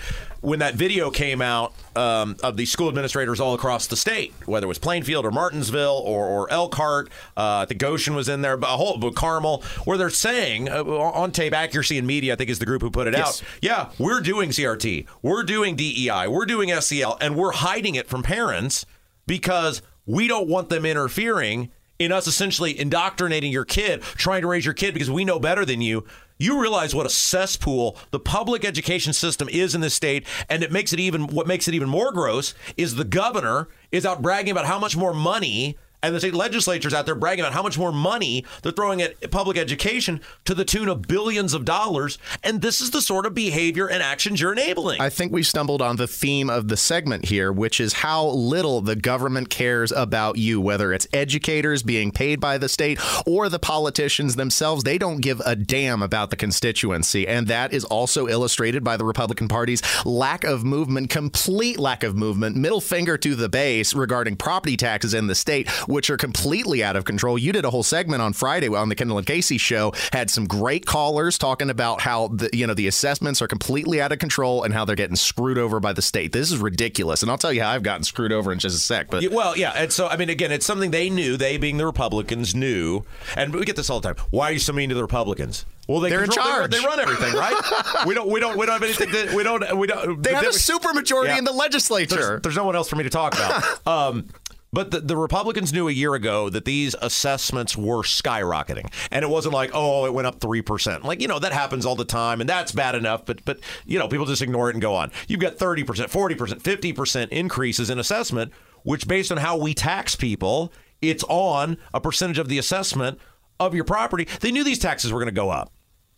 when 0.53 0.59
that 0.59 0.75
video 0.75 1.11
came 1.11 1.41
out 1.41 1.73
um, 1.97 2.37
of 2.43 2.59
the 2.59 2.67
school 2.67 2.91
administrators 2.91 3.41
all 3.41 3.55
across 3.55 3.87
the 3.87 3.97
state, 3.97 4.35
whether 4.45 4.67
it 4.67 4.69
was 4.69 4.79
Plainfield 4.79 5.25
or 5.25 5.31
Martinsville 5.31 6.03
or, 6.05 6.27
or 6.27 6.53
Elkhart, 6.53 7.09
uh, 7.39 7.61
I 7.61 7.65
think 7.65 7.81
Goshen 7.81 8.15
was 8.15 8.29
in 8.29 8.43
there, 8.43 8.59
but 8.59 8.67
a 8.67 8.77
whole 8.77 8.99
but 8.99 9.15
Carmel, 9.15 9.63
where 9.87 9.97
they're 9.97 10.11
saying 10.11 10.69
uh, 10.69 10.85
on 10.85 11.33
tape, 11.33 11.55
Accuracy 11.55 11.97
in 11.97 12.05
Media, 12.05 12.35
I 12.35 12.37
think 12.37 12.51
is 12.51 12.59
the 12.59 12.67
group 12.67 12.83
who 12.83 12.91
put 12.91 13.07
it 13.07 13.15
yes. 13.15 13.41
out. 13.41 13.49
Yeah, 13.63 13.91
we're 13.99 14.21
doing 14.21 14.51
CRT, 14.51 15.07
we're 15.23 15.43
doing 15.43 15.75
DEI, 15.75 16.29
we're 16.29 16.45
doing 16.45 16.69
SEL, 16.83 17.17
and 17.19 17.35
we're 17.35 17.53
hiding 17.53 17.95
it 17.95 18.07
from 18.07 18.23
parents 18.23 18.85
because 19.27 19.81
we 20.05 20.29
don't 20.29 20.49
want 20.49 20.69
them 20.69 20.85
interfering 20.85 21.71
in 21.99 22.13
us 22.13 22.27
essentially 22.27 22.79
indoctrinating 22.79 23.51
your 23.51 23.65
kid, 23.65 24.03
trying 24.03 24.43
to 24.43 24.49
raise 24.49 24.67
your 24.67 24.75
kid 24.75 24.93
because 24.93 25.11
we 25.11 25.25
know 25.25 25.39
better 25.39 25.65
than 25.65 25.81
you 25.81 26.05
you 26.39 26.61
realize 26.61 26.95
what 26.95 27.07
a 27.07 27.11
cesspool 27.11 27.97
the 28.11 28.21
public 28.21 28.65
education 28.65 29.13
system 29.13 29.49
is 29.49 29.75
in 29.75 29.81
this 29.81 29.95
state 29.95 30.27
and 30.49 30.63
it 30.63 30.73
makes 30.73 30.93
it 30.93 31.01
even 31.01 31.27
what 31.29 31.47
makes 31.47 31.69
it 31.69 31.75
even 31.75 31.89
more 31.89 32.13
gross 32.13 32.55
is 32.77 32.95
the 32.95 33.05
governor 33.05 33.69
is 33.91 34.07
out 34.07 34.23
bragging 34.23 34.53
about 34.53 34.67
how 34.67 34.79
much 34.79 34.97
more 34.97 35.15
money 35.15 35.77
and 36.03 36.15
the 36.15 36.21
state 36.21 36.35
legislatures 36.35 36.93
out 36.93 37.07
there 37.07 37.15
bragging 37.15 37.45
about 37.45 37.53
how 37.53 37.63
much 37.63 37.79
more 37.79 37.93
money 37.93 38.45
they're 38.63 38.73
throwing 38.73 39.01
at 39.01 39.31
public 39.31 39.57
education 39.57 40.21
to 40.45 40.55
the 40.55 40.65
tune 40.65 40.89
of 40.89 41.03
billions 41.03 41.55
of 41.55 41.65
dollars. 41.65 42.19
And 42.43 42.61
this 42.61 42.81
is 42.81 42.91
the 42.91 43.01
sort 43.01 43.27
of 43.27 43.35
behavior 43.35 43.89
and 43.89 44.03
actions 44.03 44.41
you're 44.41 44.53
enabling. 44.53 45.01
I 45.01 45.09
think 45.09 45.33
we 45.33 45.43
stumbled 45.43 45.83
on 45.83 45.97
the 45.97 46.07
theme 46.07 46.51
of 46.51 46.69
the 46.69 46.77
segment 46.77 47.27
here, 47.27 47.53
which 47.53 47.81
is 47.81 47.93
how 47.95 48.27
little 48.27 48.81
the 48.81 48.97
government 48.97 49.51
cares 49.51 49.93
about 49.93 50.39
you, 50.39 50.61
whether 50.61 50.93
it's 50.93 51.07
educators 51.13 51.83
being 51.83 52.11
paid 52.11 52.41
by 52.41 52.59
the 52.59 52.69
state 52.69 52.99
or 53.27 53.49
the 53.49 53.59
politicians 53.59 54.37
themselves. 54.37 54.85
They 54.85 54.99
don't 54.99 55.21
give 55.21 55.41
a 55.45 55.55
damn 55.55 56.03
about 56.03 56.31
the 56.31 56.37
constituency. 56.37 57.27
And 57.29 57.47
that 57.47 57.73
is 57.73 57.85
also 57.85 58.27
illustrated 58.27 58.83
by 58.83 58.97
the 58.97 59.05
Republican 59.05 59.49
Party's 59.49 59.83
lack 60.05 60.45
of 60.45 60.65
movement, 60.65 61.11
complete 61.11 61.79
lack 61.79 62.03
of 62.03 62.17
movement, 62.17 62.57
middle 62.57 62.81
finger 62.81 63.17
to 63.19 63.35
the 63.35 63.49
base 63.49 63.95
regarding 63.95 64.37
property 64.37 64.77
taxes 64.77 65.15
in 65.15 65.27
the 65.27 65.35
state 65.35 65.69
which 65.93 66.11
are 66.11 66.17
completely 66.17 66.83
out 66.83 66.97
of 66.97 67.05
control. 67.05 67.39
You 67.39 67.53
did 67.53 67.65
a 67.65 67.71
whole 67.71 67.83
segment 67.83 68.23
on 68.23 68.33
Friday 68.33 68.69
on 68.69 68.89
the 68.89 68.95
Kendall 68.95 69.19
and 69.19 69.27
Casey 69.27 69.59
show, 69.59 69.93
had 70.13 70.31
some 70.31 70.47
great 70.47 70.87
callers 70.87 71.39
talking 71.39 71.71
about 71.71 72.01
how 72.01 72.29
the 72.29 72.51
you 72.53 72.67
know 72.67 72.75
the 72.75 72.89
assessments 72.89 73.43
are 73.43 73.49
completely 73.49 74.01
out 74.01 74.13
of 74.13 74.19
control 74.19 74.65
and 74.65 74.73
how 74.73 74.85
they're 74.85 74.97
getting 74.97 75.17
screwed 75.17 75.59
over 75.59 75.81
by 75.81 75.93
the 75.93 76.03
state. 76.03 76.33
This 76.33 76.51
is 76.51 76.59
ridiculous, 76.59 77.23
and 77.23 77.31
I'll 77.31 77.39
tell 77.39 77.53
you 77.53 77.63
how 77.63 77.71
I've 77.71 77.83
gotten 77.83 78.05
screwed 78.05 78.33
over 78.33 78.53
in 78.53 78.59
just 78.59 78.77
a 78.77 78.81
sec. 78.81 79.11
But 79.11 79.29
well, 79.31 79.57
yeah, 79.57 79.73
and 79.77 79.93
so 79.93 80.09
I 80.09 80.17
mean, 80.17 80.31
again, 80.31 80.53
it's 80.53 80.67
something 80.67 80.91
they 80.91 81.11
knew. 81.11 81.37
They 81.37 81.57
being 81.59 81.77
the 81.77 81.87
Republicans 81.87 82.55
knew, 82.55 83.05
and 83.37 83.55
we 83.55 83.65
get 83.65 83.77
this 83.77 83.91
all 83.91 84.01
the 84.01 84.15
time. 84.15 84.25
Why 84.31 84.51
are 84.51 84.53
you 84.53 84.59
so 84.59 84.73
mean 84.73 84.89
to 84.89 84.95
the 84.95 85.03
Republicans? 85.03 85.65
Well, 85.89 85.99
they 85.99 86.15
are 86.15 86.23
in 86.23 86.31
charge. 86.31 86.71
They, 86.71 86.79
they, 86.79 86.85
run 86.85 87.01
everything, 87.01 87.35
right? 87.35 87.55
we 88.07 88.15
don't. 88.15 88.29
We 88.31 88.39
don't. 88.39 88.57
We 88.57 88.67
don't 88.67 88.81
have 88.81 88.83
anything. 88.85 89.11
To, 89.11 89.37
we 89.37 89.43
don't. 89.43 89.77
We 89.77 89.89
don't. 89.89 90.23
They 90.23 90.33
have 90.33 90.47
a 90.47 90.53
super 90.53 90.95
majority 90.95 91.33
yeah. 91.33 91.39
in 91.39 91.45
the 91.45 91.53
legislature. 91.53 92.15
There's, 92.15 92.43
there's, 92.43 92.57
no 92.57 92.65
one 92.65 92.77
else 92.77 92.89
for 92.89 92.95
me 92.95 93.03
to 93.03 93.11
talk 93.11 93.35
about. 93.35 93.87
um, 93.87 94.29
but 94.73 94.91
the, 94.91 95.01
the, 95.01 95.17
Republicans 95.17 95.73
knew 95.73 95.89
a 95.89 95.93
year 95.93 96.15
ago 96.15 96.49
that 96.49 96.65
these 96.65 96.95
assessments 97.01 97.77
were 97.77 98.03
skyrocketing. 98.03 98.93
And 99.11 99.23
it 99.23 99.29
wasn't 99.29 99.55
like, 99.55 99.71
oh, 99.75 100.07
it 100.07 100.15
went 100.15 100.27
up 100.27 100.41
3%. 100.41 101.05
Like, 101.05 101.21
you 101.21 101.29
know, 101.29 101.39
that 101.39 101.53
happens 101.53 101.87
all 101.87 101.97
the 101.97 102.05
time 102.05 102.41
and 102.41 102.49
that's 102.49 102.73
bad 102.73 102.95
enough. 102.95 103.25
But, 103.25 103.45
but 103.45 103.61
you 103.85 103.99
know, 103.99 104.09
people 104.09 104.27
just 104.27 104.43
ignore 104.43 104.71
it 104.71 104.75
and 104.75 104.83
go 104.83 104.95
on. 104.95 105.11
You've 105.29 105.41
got 105.41 105.57
30%, 105.57 105.85
40%, 105.85 106.63
50% 106.63 107.29
increases 107.29 107.91
in 107.91 107.99
assessment 107.99 108.53
which 108.83 109.07
based 109.07 109.31
on 109.31 109.39
how 109.39 109.57
we 109.57 109.75
tax 109.75 110.17
people, 110.17 110.73
it's 111.01 111.25
on 111.25 111.79
a 111.95 112.01
percentage 112.01 112.39
of 112.39 112.49
the 112.49 112.59
assessment 112.59 113.19
of 113.61 113.75
your 113.75 113.85
property. 113.85 114.27
They 114.41 114.51
knew 114.51 114.65
these 114.65 114.79
taxes 114.79 115.13
were 115.13 115.19
going 115.19 115.27
to 115.27 115.33
go 115.33 115.51
up. 115.51 115.73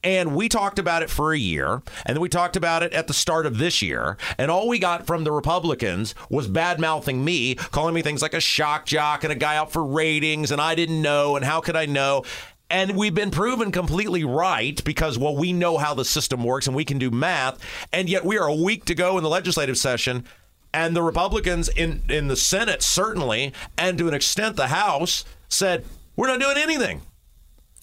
And 0.05 0.37
we 0.37 0.51
talked 0.51 0.79
about 0.79 1.03
it 1.03 1.09
for 1.09 1.33
a 1.33 1.39
year, 1.39 1.83
and 2.05 2.15
then 2.15 2.21
we 2.21 2.29
talked 2.29 2.57
about 2.57 2.83
it 2.83 2.93
at 2.93 3.07
the 3.07 3.15
start 3.15 3.47
of 3.47 3.57
this 3.57 3.81
year. 3.81 4.19
And 4.37 4.51
all 4.51 4.69
we 4.69 4.79
got 4.79 5.07
from 5.07 5.25
the 5.25 5.33
Republicans 5.33 6.15
was 6.29 6.47
bad 6.47 6.79
mouthing 6.79 7.25
me, 7.25 7.55
calling 7.55 7.95
me 7.95 8.03
things 8.03 8.21
like 8.21 8.35
a 8.35 8.41
shock 8.41 8.85
jock 8.85 9.25
and 9.25 9.33
a 9.33 9.37
guy 9.37 9.57
out 9.57 9.73
for 9.73 9.83
ratings, 9.83 10.51
and 10.51 10.61
I 10.61 10.75
didn't 10.75 11.01
know, 11.01 11.37
and 11.37 11.45
how 11.45 11.61
could 11.61 11.75
I 11.75 11.87
know? 11.87 12.23
And 12.69 12.97
we've 12.97 13.15
been 13.15 13.31
proven 13.31 13.73
completely 13.73 14.25
right 14.25 14.83
because, 14.85 15.19
well, 15.19 15.37
we 15.37 15.53
know 15.53 15.79
how 15.79 15.95
the 15.95 16.05
system 16.05 16.45
works 16.45 16.67
and 16.67 16.77
we 16.77 16.85
can 16.85 16.99
do 16.99 17.11
math. 17.11 17.59
And 17.93 18.09
yet 18.09 18.25
we 18.25 18.37
are 18.39 18.49
a 18.49 18.55
week 18.55 18.85
to 18.87 18.95
go 18.95 19.17
in 19.17 19.23
the 19.23 19.31
legislative 19.31 19.79
session. 19.79 20.25
And 20.73 20.97
the 20.97 21.03
Republicans 21.03 21.69
in, 21.69 22.03
in 22.09 22.29
the 22.29 22.37
Senate, 22.37 22.83
certainly, 22.83 23.53
and 23.79 23.97
to 23.99 24.09
an 24.09 24.15
extent 24.15 24.57
the 24.57 24.69
House, 24.69 25.25
said, 25.49 25.85
we're 26.17 26.27
not 26.27 26.41
doing 26.41 26.57
anything. 26.57 27.03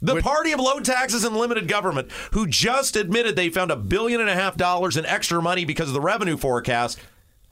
The 0.01 0.21
party 0.21 0.51
of 0.51 0.59
low 0.59 0.79
taxes 0.79 1.23
and 1.23 1.37
limited 1.37 1.67
government, 1.67 2.11
who 2.31 2.47
just 2.47 2.95
admitted 2.95 3.35
they 3.35 3.49
found 3.49 3.69
a 3.69 3.75
billion 3.75 4.19
and 4.19 4.29
a 4.29 4.35
half 4.35 4.57
dollars 4.57 4.97
in 4.97 5.05
extra 5.05 5.41
money 5.41 5.63
because 5.63 5.89
of 5.89 5.93
the 5.93 6.01
revenue 6.01 6.37
forecast, 6.37 6.99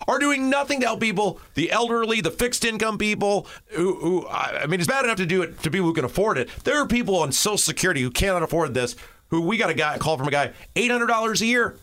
are 0.08 0.20
doing 0.20 0.50
nothing 0.50 0.80
to 0.80 0.88
help 0.88 1.00
people, 1.00 1.40
the 1.56 1.72
elderly, 1.72 2.22
the 2.22 2.32
fixed 2.32 2.66
income 2.66 2.98
people, 2.98 3.48
who, 3.68 3.96
who 3.96 4.28
I 4.28 4.66
mean, 4.66 4.80
it's 4.80 4.88
bad 4.88 5.06
enough 5.06 5.18
to 5.18 5.26
do 5.26 5.42
it 5.42 5.62
to 5.64 5.70
people 5.70 5.88
who 5.88 5.94
can 5.94 6.06
afford 6.06 6.38
it. 6.38 6.50
There 6.64 6.82
are 6.82 6.88
people 6.88 7.18
on 7.18 7.32
Social 7.32 7.58
Security 7.58 8.02
who 8.02 8.10
cannot 8.10 8.44
afford 8.44 8.74
this, 8.74 8.96
who 9.28 9.42
we 9.42 9.58
got 9.58 9.70
a 9.70 9.76
guy 9.76 9.98
call 9.98 10.18
from 10.18 10.28
a 10.28 10.32
guy, 10.32 10.54
$800 10.76 11.42
a 11.42 11.46
year. 11.46 11.78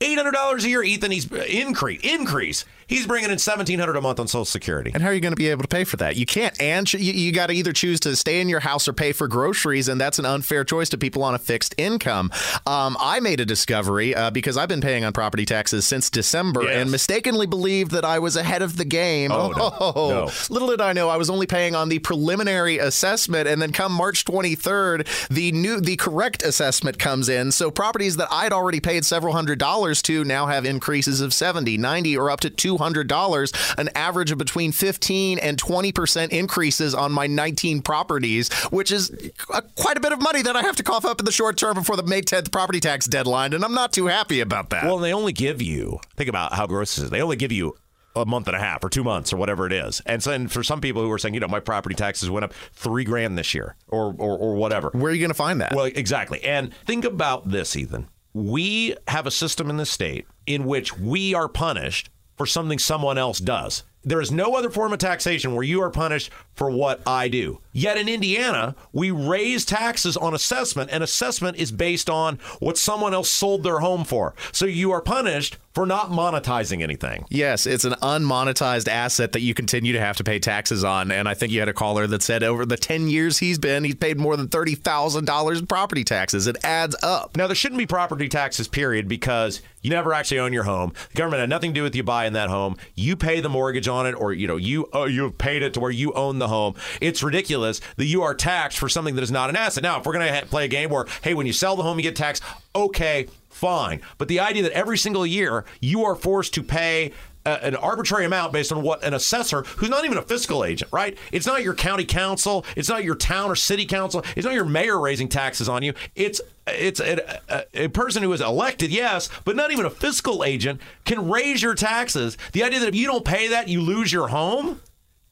$800 0.00 0.64
a 0.64 0.68
year, 0.68 0.82
Ethan, 0.82 1.12
he's 1.12 1.30
increase, 1.30 2.00
increase. 2.02 2.64
He's 2.92 3.06
bringing 3.06 3.30
in 3.30 3.38
1700 3.38 3.96
a 3.96 4.00
month 4.02 4.20
on 4.20 4.28
Social 4.28 4.44
Security. 4.44 4.90
And 4.92 5.02
how 5.02 5.08
are 5.08 5.14
you 5.14 5.20
going 5.20 5.32
to 5.32 5.36
be 5.36 5.48
able 5.48 5.62
to 5.62 5.68
pay 5.68 5.84
for 5.84 5.96
that? 5.96 6.16
You 6.16 6.26
can't. 6.26 6.60
And 6.60 6.92
you, 6.92 7.12
you 7.12 7.32
got 7.32 7.46
to 7.46 7.54
either 7.54 7.72
choose 7.72 7.98
to 8.00 8.14
stay 8.16 8.40
in 8.40 8.48
your 8.50 8.60
house 8.60 8.86
or 8.86 8.92
pay 8.92 9.12
for 9.12 9.28
groceries, 9.28 9.88
and 9.88 9.98
that's 10.00 10.18
an 10.18 10.26
unfair 10.26 10.62
choice 10.64 10.90
to 10.90 10.98
people 10.98 11.22
on 11.22 11.34
a 11.34 11.38
fixed 11.38 11.74
income. 11.78 12.30
Um, 12.66 12.96
I 13.00 13.20
made 13.20 13.40
a 13.40 13.46
discovery 13.46 14.14
uh, 14.14 14.30
because 14.30 14.56
I've 14.58 14.68
been 14.68 14.82
paying 14.82 15.04
on 15.04 15.12
property 15.14 15.46
taxes 15.46 15.86
since 15.86 16.10
December 16.10 16.64
Yes. 16.64 16.76
and 16.82 16.90
mistakenly 16.90 17.46
believed 17.46 17.92
that 17.92 18.04
I 18.04 18.18
was 18.18 18.36
ahead 18.36 18.60
of 18.62 18.76
the 18.76 18.84
game. 18.84 19.32
Oh, 19.32 19.50
no. 19.50 19.72
No. 20.12 20.30
Little 20.50 20.68
did 20.68 20.80
I 20.80 20.92
know 20.92 21.08
I 21.08 21.16
was 21.16 21.30
only 21.30 21.46
paying 21.46 21.74
on 21.74 21.88
the 21.88 21.98
preliminary 21.98 22.78
assessment, 22.78 23.48
and 23.48 23.62
then 23.62 23.72
come 23.72 23.92
March 23.92 24.24
23rd, 24.24 25.28
the 25.28 25.52
new 25.52 25.80
the 25.80 25.96
correct 25.96 26.42
assessment 26.42 26.98
comes 26.98 27.28
in. 27.28 27.52
So 27.52 27.70
properties 27.70 28.16
that 28.16 28.28
I'd 28.30 28.52
already 28.52 28.80
paid 28.80 29.04
several 29.04 29.32
hundred 29.32 29.58
dollars 29.58 30.02
to 30.02 30.24
now 30.24 30.46
have 30.46 30.64
increases 30.66 31.20
of 31.20 31.32
70, 31.32 31.78
90, 31.78 32.16
or 32.16 32.30
up 32.30 32.40
to 32.40 32.50
$200, 32.82 33.74
an 33.78 33.88
average 33.94 34.30
of 34.30 34.38
between 34.38 34.72
15 34.72 35.38
and 35.38 35.60
20% 35.60 36.28
increases 36.30 36.94
on 36.94 37.12
my 37.12 37.26
19 37.26 37.82
properties, 37.82 38.52
which 38.64 38.90
is 38.90 39.30
quite 39.76 39.96
a 39.96 40.00
bit 40.00 40.12
of 40.12 40.20
money 40.20 40.42
that 40.42 40.56
I 40.56 40.62
have 40.62 40.76
to 40.76 40.82
cough 40.82 41.04
up 41.04 41.20
in 41.20 41.24
the 41.24 41.32
short 41.32 41.56
term 41.56 41.74
before 41.74 41.96
the 41.96 42.02
May 42.02 42.22
10th 42.22 42.50
property 42.50 42.80
tax 42.80 43.06
deadline, 43.06 43.52
and 43.52 43.64
I'm 43.64 43.74
not 43.74 43.92
too 43.92 44.06
happy 44.06 44.40
about 44.40 44.70
that. 44.70 44.84
Well, 44.84 44.98
they 44.98 45.12
only 45.12 45.32
give 45.32 45.62
you, 45.62 46.00
think 46.16 46.28
about 46.28 46.54
how 46.54 46.66
gross 46.66 46.96
this 46.96 47.04
is. 47.04 47.10
They 47.10 47.22
only 47.22 47.36
give 47.36 47.52
you 47.52 47.76
a 48.14 48.26
month 48.26 48.46
and 48.46 48.56
a 48.56 48.60
half 48.60 48.84
or 48.84 48.90
two 48.90 49.02
months 49.02 49.32
or 49.32 49.38
whatever 49.38 49.66
it 49.66 49.72
is. 49.72 50.02
And 50.04 50.22
so 50.22 50.32
and 50.32 50.52
for 50.52 50.62
some 50.62 50.80
people 50.80 51.02
who 51.02 51.10
are 51.10 51.18
saying, 51.18 51.34
you 51.34 51.40
know, 51.40 51.48
my 51.48 51.60
property 51.60 51.94
taxes 51.94 52.28
went 52.28 52.44
up 52.44 52.52
three 52.72 53.04
grand 53.04 53.38
this 53.38 53.54
year 53.54 53.74
or, 53.88 54.14
or, 54.18 54.36
or 54.36 54.54
whatever. 54.54 54.90
Where 54.90 55.10
are 55.10 55.14
you 55.14 55.20
going 55.20 55.30
to 55.30 55.34
find 55.34 55.60
that? 55.62 55.74
Well, 55.74 55.86
exactly. 55.86 56.42
And 56.44 56.74
think 56.84 57.04
about 57.06 57.48
this, 57.48 57.74
Ethan. 57.74 58.08
We 58.34 58.96
have 59.08 59.26
a 59.26 59.30
system 59.30 59.70
in 59.70 59.76
the 59.76 59.86
state 59.86 60.26
in 60.46 60.64
which 60.64 60.98
we 60.98 61.34
are 61.34 61.48
punished 61.48 62.10
for 62.36 62.46
something 62.46 62.78
someone 62.78 63.18
else 63.18 63.38
does. 63.38 63.84
There 64.04 64.20
is 64.20 64.32
no 64.32 64.56
other 64.56 64.70
form 64.70 64.92
of 64.92 64.98
taxation 64.98 65.54
where 65.54 65.62
you 65.62 65.80
are 65.82 65.90
punished 65.90 66.30
for 66.54 66.70
what 66.70 67.00
I 67.06 67.28
do. 67.28 67.60
Yet 67.72 67.96
in 67.96 68.08
Indiana, 68.08 68.74
we 68.92 69.10
raise 69.10 69.64
taxes 69.64 70.16
on 70.16 70.34
assessment, 70.34 70.90
and 70.92 71.02
assessment 71.02 71.56
is 71.56 71.72
based 71.72 72.10
on 72.10 72.38
what 72.60 72.76
someone 72.76 73.14
else 73.14 73.30
sold 73.30 73.62
their 73.62 73.78
home 73.78 74.04
for. 74.04 74.34
So 74.52 74.66
you 74.66 74.92
are 74.92 75.00
punished 75.00 75.56
for 75.74 75.86
not 75.86 76.10
monetizing 76.10 76.82
anything. 76.82 77.24
Yes, 77.30 77.66
it's 77.66 77.84
an 77.84 77.94
unmonetized 78.02 78.88
asset 78.88 79.32
that 79.32 79.40
you 79.40 79.54
continue 79.54 79.94
to 79.94 80.00
have 80.00 80.18
to 80.18 80.24
pay 80.24 80.38
taxes 80.38 80.84
on. 80.84 81.10
And 81.10 81.26
I 81.26 81.34
think 81.34 81.50
you 81.50 81.60
had 81.60 81.68
a 81.68 81.72
caller 81.72 82.06
that 82.06 82.22
said 82.22 82.42
over 82.42 82.66
the 82.66 82.76
10 82.76 83.08
years 83.08 83.38
he's 83.38 83.58
been, 83.58 83.84
he's 83.84 83.94
paid 83.94 84.18
more 84.18 84.36
than 84.36 84.48
$30,000 84.48 85.58
in 85.58 85.66
property 85.66 86.04
taxes. 86.04 86.46
It 86.46 86.58
adds 86.62 86.94
up. 87.02 87.36
Now, 87.36 87.46
there 87.46 87.56
shouldn't 87.56 87.78
be 87.78 87.86
property 87.86 88.28
taxes, 88.28 88.68
period, 88.68 89.08
because 89.08 89.62
you 89.80 89.90
never 89.90 90.12
actually 90.12 90.40
own 90.40 90.52
your 90.52 90.64
home. 90.64 90.92
The 91.10 91.16
government 91.16 91.40
had 91.40 91.48
nothing 91.48 91.70
to 91.70 91.74
do 91.74 91.82
with 91.82 91.96
you 91.96 92.02
buying 92.02 92.34
that 92.34 92.50
home. 92.50 92.76
You 92.94 93.16
pay 93.16 93.40
the 93.40 93.48
mortgage 93.48 93.88
on 93.88 94.06
it, 94.06 94.12
or 94.12 94.32
you 94.32 94.46
know, 94.46 94.56
you 94.56 94.84
uh, 94.86 95.00
oh, 95.00 95.04
you've 95.06 95.38
paid 95.38 95.62
it 95.62 95.74
to 95.74 95.80
where 95.80 95.90
you 95.90 96.12
own 96.12 96.38
the 96.38 96.48
home. 96.48 96.74
It's 97.00 97.22
ridiculous 97.22 97.61
that 97.62 98.04
you 98.04 98.22
are 98.22 98.34
taxed 98.34 98.78
for 98.78 98.88
something 98.88 99.14
that 99.14 99.22
is 99.22 99.30
not 99.30 99.50
an 99.50 99.56
asset. 99.56 99.82
Now, 99.82 99.98
if 99.98 100.06
we're 100.06 100.12
going 100.12 100.26
to 100.26 100.34
ha- 100.34 100.46
play 100.46 100.64
a 100.64 100.68
game 100.68 100.90
where, 100.90 101.06
hey, 101.22 101.34
when 101.34 101.46
you 101.46 101.52
sell 101.52 101.76
the 101.76 101.82
home, 101.82 101.98
you 101.98 102.02
get 102.02 102.16
taxed, 102.16 102.42
okay, 102.74 103.28
fine. 103.50 104.00
But 104.18 104.28
the 104.28 104.40
idea 104.40 104.62
that 104.64 104.72
every 104.72 104.98
single 104.98 105.26
year 105.26 105.64
you 105.80 106.04
are 106.04 106.14
forced 106.14 106.54
to 106.54 106.62
pay 106.62 107.12
a- 107.44 107.64
an 107.64 107.76
arbitrary 107.76 108.24
amount 108.24 108.52
based 108.52 108.72
on 108.72 108.82
what 108.82 109.02
an 109.02 109.14
assessor, 109.14 109.62
who's 109.62 109.88
not 109.90 110.04
even 110.04 110.16
a 110.16 110.22
fiscal 110.22 110.64
agent, 110.64 110.90
right? 110.92 111.16
It's 111.32 111.46
not 111.46 111.62
your 111.62 111.74
county 111.74 112.04
council, 112.04 112.64
it's 112.76 112.88
not 112.88 113.04
your 113.04 113.14
town 113.16 113.50
or 113.50 113.56
city 113.56 113.86
council, 113.86 114.24
it's 114.36 114.44
not 114.44 114.54
your 114.54 114.64
mayor 114.64 115.00
raising 115.00 115.28
taxes 115.28 115.68
on 115.68 115.82
you. 115.82 115.92
It's 116.14 116.40
it's 116.66 117.00
a, 117.00 117.40
a, 117.48 117.86
a 117.86 117.88
person 117.88 118.22
who 118.22 118.32
is 118.32 118.40
elected, 118.40 118.92
yes, 118.92 119.28
but 119.44 119.56
not 119.56 119.72
even 119.72 119.84
a 119.84 119.90
fiscal 119.90 120.44
agent 120.44 120.80
can 121.04 121.28
raise 121.28 121.60
your 121.60 121.74
taxes. 121.74 122.38
The 122.52 122.62
idea 122.62 122.78
that 122.80 122.88
if 122.90 122.94
you 122.94 123.08
don't 123.08 123.24
pay 123.24 123.48
that, 123.48 123.66
you 123.66 123.80
lose 123.80 124.12
your 124.12 124.28
home. 124.28 124.80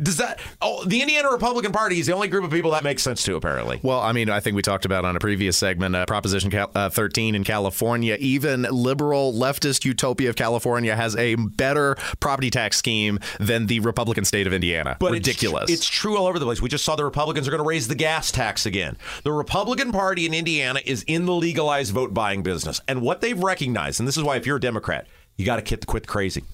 Does 0.03 0.17
that? 0.19 0.41
Oh, 0.61 0.85
the 0.85 1.01
Indiana 1.01 1.31
Republican 1.31 1.73
Party 1.73 2.01
is 2.01 2.07
the 2.07 2.15
only 2.15 2.29
group 2.29 2.45
of 2.45 2.51
people 2.51 2.71
that 2.73 2.85
makes 2.85 3.03
sense 3.03 3.23
to. 3.25 3.37
Apparently, 3.37 3.81
Well, 3.83 4.01
I 4.01 4.13
mean, 4.13 4.31
I 4.31 4.41
think 4.41 4.57
we 4.57 4.63
talked 4.63 4.85
about 4.85 5.05
on 5.05 5.17
a 5.17 5.21
previous 5.21 5.57
segment 5.57 5.95
uh, 5.95 6.07
Proposition 6.07 6.51
Cal- 6.51 6.71
uh, 6.75 6.91
13 6.91 7.35
in 7.35 7.45
California. 7.45 8.17
Even 8.19 8.63
liberal 8.63 9.33
leftist 9.33 9.85
utopia 9.85 10.31
of 10.31 10.37
California 10.37 10.97
has 10.97 11.17
a 11.17 11.35
better 11.35 11.97
property 12.21 12.51
tax 12.51 12.77
scheme 12.77 13.19
than 13.39 13.67
the 13.67 13.81
Republican 13.81 14.25
state 14.25 14.47
of 14.47 14.53
Indiana. 14.53 14.97
But 14.99 15.13
Ridiculous. 15.13 15.65
It's, 15.65 15.81
it's 15.81 15.87
true 15.87 16.17
all 16.17 16.27
over 16.27 16.39
the 16.39 16.47
place. 16.47 16.61
We 16.61 16.69
just 16.69 16.85
saw 16.85 16.97
the 16.97 17.05
Republicans 17.05 17.47
are 17.47 17.51
going 17.51 17.63
to 17.63 17.69
raise 17.69 17.89
the 17.89 17.95
gas 17.95 18.31
tax 18.31 18.67
again. 18.67 18.97
The 19.25 19.33
Republican 19.33 19.93
Party 19.93 20.27
in 20.27 20.35
Indiana 20.35 20.81
is 20.85 21.03
in 21.05 21.27
the 21.27 21.35
legalized 21.35 21.93
vote 21.93 22.15
buying 22.15 22.43
business. 22.43 22.81
And 22.89 23.03
what 23.03 23.21
they've 23.21 23.39
recognized, 23.39 24.01
and 24.01 24.09
this 24.09 24.17
is 24.17 24.23
why 24.23 24.37
if 24.37 24.47
you're 24.47 24.57
a 24.57 24.61
Democrat, 24.61 25.07
you 25.37 25.45
got 25.45 25.65
to 25.65 25.77
quit 25.87 26.03
the 26.03 26.09
crazy. 26.09 26.45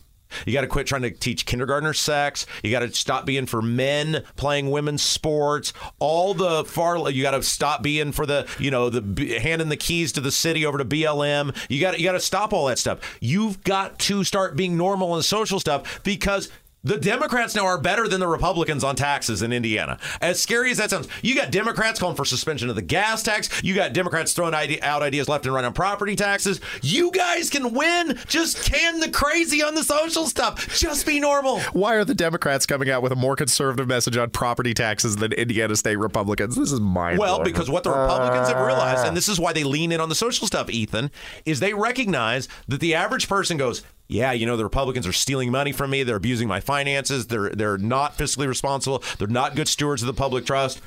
You 0.47 0.53
got 0.53 0.63
to 0.63 0.67
quit 0.67 0.87
trying 0.87 1.03
to 1.03 1.11
teach 1.11 1.47
kindergartner 1.47 1.93
sex. 1.93 2.47
You 2.63 2.71
got 2.71 2.81
to 2.81 2.93
stop 2.93 3.27
being 3.27 3.47
for 3.47 3.63
men 3.63 4.25
playing 4.37 4.71
women's 4.71 5.03
sports. 5.03 5.73
All 5.99 6.35
the 6.35 6.65
far 6.65 6.97
you 7.11 7.23
got 7.23 7.33
to 7.33 7.43
stop 7.43 7.83
being 7.83 8.13
for 8.13 8.27
the 8.27 8.49
you 8.59 8.71
know 8.71 8.91
the 8.91 9.39
handing 9.39 9.69
the 9.69 9.77
keys 9.77 10.13
to 10.13 10.21
the 10.21 10.33
city 10.33 10.65
over 10.65 10.79
to 10.79 10.85
BLM. 10.85 11.55
You 11.69 11.81
got 11.81 11.99
you 11.99 12.05
got 12.05 12.13
to 12.13 12.21
stop 12.21 12.53
all 12.53 12.67
that 12.67 12.79
stuff. 12.79 13.19
You've 13.21 13.63
got 13.65 13.99
to 14.01 14.25
start 14.25 14.57
being 14.57 14.77
normal 14.77 15.15
and 15.15 15.25
social 15.25 15.61
stuff 15.61 16.03
because 16.03 16.51
the 16.87 16.99
Democrats 16.99 17.57
now 17.57 17.67
are 17.67 17.79
better 17.79 18.07
than 18.07 18.21
the 18.21 18.29
Republicans 18.29 18.85
on 18.85 18.95
taxes 18.95 19.43
in 19.43 19.53
Indiana. 19.53 19.99
As 20.21 20.41
scary 20.41 20.71
as 20.71 20.77
that 20.77 20.91
sounds, 20.91 21.09
you 21.21 21.35
got 21.35 21.51
Democrats 21.51 21.99
calling 21.99 22.15
for 22.15 22.25
suspension 22.25 22.71
of 22.71 22.77
the 22.77 22.83
gas 22.83 23.25
tax. 23.25 23.63
You 23.65 23.75
got 23.75 23.93
Democrats 23.93 24.33
throwing 24.33 24.55
ide- 24.55 24.79
out 24.83 25.03
ideas 25.03 25.29
left 25.29 25.47
and 25.47 25.55
right 25.55 25.65
on 25.65 25.73
property 25.73 26.15
taxes. 26.15 26.61
You 26.83 27.11
guys 27.11 27.51
can 27.51 27.75
win. 27.75 28.17
Just 28.29 28.63
can 28.71 29.01
the 29.01 29.11
crazy 29.11 29.65
on 29.65 29.75
the 29.75 29.83
social 29.83 30.27
stuff. 30.27 30.79
Just 30.79 31.05
be 31.07 31.19
normal. 31.19 31.59
Why 31.73 31.97
are 31.97 32.05
the 32.05 32.15
Democrats 32.15 32.67
coming 32.67 32.89
out 32.89 33.03
with 33.03 33.11
a 33.11 33.17
more 33.17 33.35
conservative 33.35 33.89
message 33.89 34.17
on 34.17 34.31
property 34.31 34.73
taxes 34.73 35.17
than 35.17 35.33
Indiana 35.33 35.75
state 35.75 35.97
Republicans? 35.97 36.55
This 36.55 36.71
is 36.71 36.79
mind 36.79 37.19
Well, 37.19 37.43
because 37.43 37.69
what 37.69 37.83
the 37.83 37.91
Republicans 37.91 38.49
have 38.49 38.65
realized, 38.65 39.05
and 39.05 39.17
this 39.17 39.29
is 39.29 39.41
why 39.41 39.53
they 39.53 39.65
lean 39.65 39.91
in 39.91 40.01
on 40.01 40.09
the 40.09 40.15
social 40.15 40.47
stuff, 40.47 40.71
Ethan, 40.71 41.11
is 41.45 41.59
they 41.59 41.75
recognize 41.75 42.47
that 42.69 42.79
the 42.79 42.95
average 42.95 43.29
person 43.29 43.57
goes, 43.57 43.83
yeah, 44.09 44.33
you 44.33 44.47
know, 44.47 44.57
the 44.57 44.65
Republicans 44.65 45.07
are 45.07 45.13
stealing 45.13 45.51
money 45.51 45.73
from 45.73 45.91
me. 45.91 46.03
They're 46.03 46.17
abusing 46.17 46.49
my 46.49 46.61
finances. 46.61 47.27
They're 47.27 47.51
they're 47.51 47.79
not 47.79 48.17
fiscally 48.17 48.47
responsible. 48.47 49.03
They're 49.19 49.29
not 49.29 49.57
good 49.57 49.69
stewards 49.69 50.03
of 50.03 50.07
the 50.07 50.15
public 50.15 50.47
trust. 50.47 50.81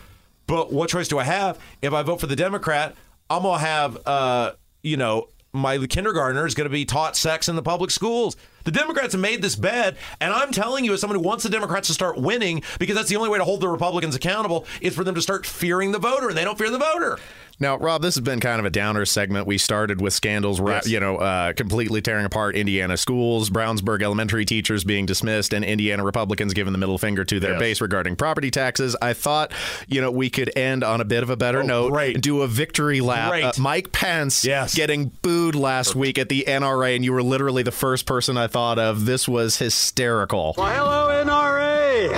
But 0.48 0.74
what 0.74 0.90
choice 0.90 1.08
do 1.08 1.20
I 1.20 1.24
have? 1.26 1.60
If 1.82 1.94
I 1.94 2.02
vote 2.02 2.20
for 2.20 2.28
the 2.28 2.36
Democrat, 2.36 2.96
I'm 3.30 3.44
gonna 3.44 3.60
have 3.60 3.98
uh, 4.06 4.52
you 4.82 4.98
know, 4.98 5.28
my 5.52 5.78
kindergartner 5.88 6.46
is 6.46 6.54
going 6.54 6.66
to 6.66 6.72
be 6.72 6.86
taught 6.86 7.16
sex 7.16 7.50
in 7.50 7.56
the 7.56 7.62
public 7.62 7.92
schools. 7.92 8.38
The 8.66 8.72
Democrats 8.72 9.14
have 9.14 9.22
made 9.22 9.42
this 9.42 9.56
bet, 9.56 9.98
and 10.22 10.32
I'm 10.32 10.52
telling 10.52 10.86
you, 10.86 10.94
as 10.94 11.02
someone 11.02 11.18
who 11.18 11.26
wants 11.26 11.44
the 11.44 11.50
Democrats 11.50 11.88
to 11.88 11.94
start 11.94 12.18
winning, 12.18 12.62
because 12.78 12.96
that's 12.96 13.10
the 13.10 13.16
only 13.16 13.30
way 13.30 13.40
to 13.40 13.44
hold 13.44 13.62
the 13.62 13.68
Republicans 13.68 14.16
accountable, 14.16 14.66
is 14.82 14.94
for 14.94 15.04
them 15.04 15.16
to 15.16 15.22
start 15.22 15.46
fearing 15.46 15.92
the 15.92 16.00
voter, 16.00 16.30
and 16.30 16.38
they 16.38 16.44
don't 16.44 16.58
fear 16.58 16.70
the 16.70 16.78
voter. 16.78 17.18
Now, 17.62 17.78
Rob, 17.78 18.02
this 18.02 18.15
has 18.15 18.24
been 18.24 18.39
kind 18.39 18.58
of 18.62 18.65
a 18.65 18.69
downer 18.69 19.04
segment. 19.04 19.45
We 19.45 19.58
started 19.58 20.00
with 20.00 20.13
scandals, 20.13 20.62
Yes. 20.65 20.88
you 20.88 20.98
know, 21.02 21.17
uh, 21.17 21.52
completely 21.52 22.02
tearing 22.02 22.24
apart 22.26 22.56
Indiana 22.56 22.95
schools, 22.95 23.50
Brownsburg 23.50 24.02
elementary 24.02 24.45
teachers 24.45 24.86
being 24.86 25.06
dismissed, 25.06 25.54
and 25.54 25.65
Indiana 25.65 26.06
Republicans 26.06 26.54
giving 26.54 26.72
the 26.72 26.80
middle 26.80 26.98
finger 26.98 27.26
to 27.26 27.38
their 27.38 27.52
Yes. 27.54 27.60
base 27.60 27.82
regarding 27.82 28.15
property 28.15 28.50
taxes. 28.50 28.95
I 29.02 29.12
thought, 29.12 29.52
you 29.89 30.00
know, 30.00 30.10
we 30.10 30.30
could 30.30 30.58
end 30.58 30.86
on 30.86 31.02
a 31.02 31.06
bit 31.06 31.22
of 31.22 31.30
a 31.30 31.36
better 31.36 31.62
note 31.62 31.88
Oh, 31.88 31.89
great. 31.89 32.15
and 32.15 32.24
do 32.24 32.43
a 32.43 32.48
victory 32.48 33.02
lap. 33.02 33.34
Uh, 33.34 33.52
Mike 33.62 33.91
Pence 33.91 34.45
Yes. 34.45 34.74
getting 34.74 35.12
booed 35.22 35.54
last 35.56 35.95
week 35.98 36.17
at 36.17 36.30
the 36.30 36.48
NRA, 36.48 36.95
and 36.95 37.04
you 37.04 37.12
were 37.12 37.24
literally 37.24 37.63
the 37.63 37.74
first 37.74 38.06
person 38.06 38.38
I 38.38 38.48
thought 38.48 38.80
of. 38.80 39.06
This 39.06 39.28
was 39.28 39.58
hysterical. 39.58 40.56
Well, 40.58 40.67
hello, 40.67 41.10
NRA. 41.10 42.10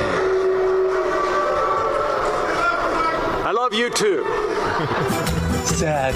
I 3.44 3.52
love 3.54 3.74
you 3.74 3.90
too. 3.90 4.24
sad. 5.66 6.14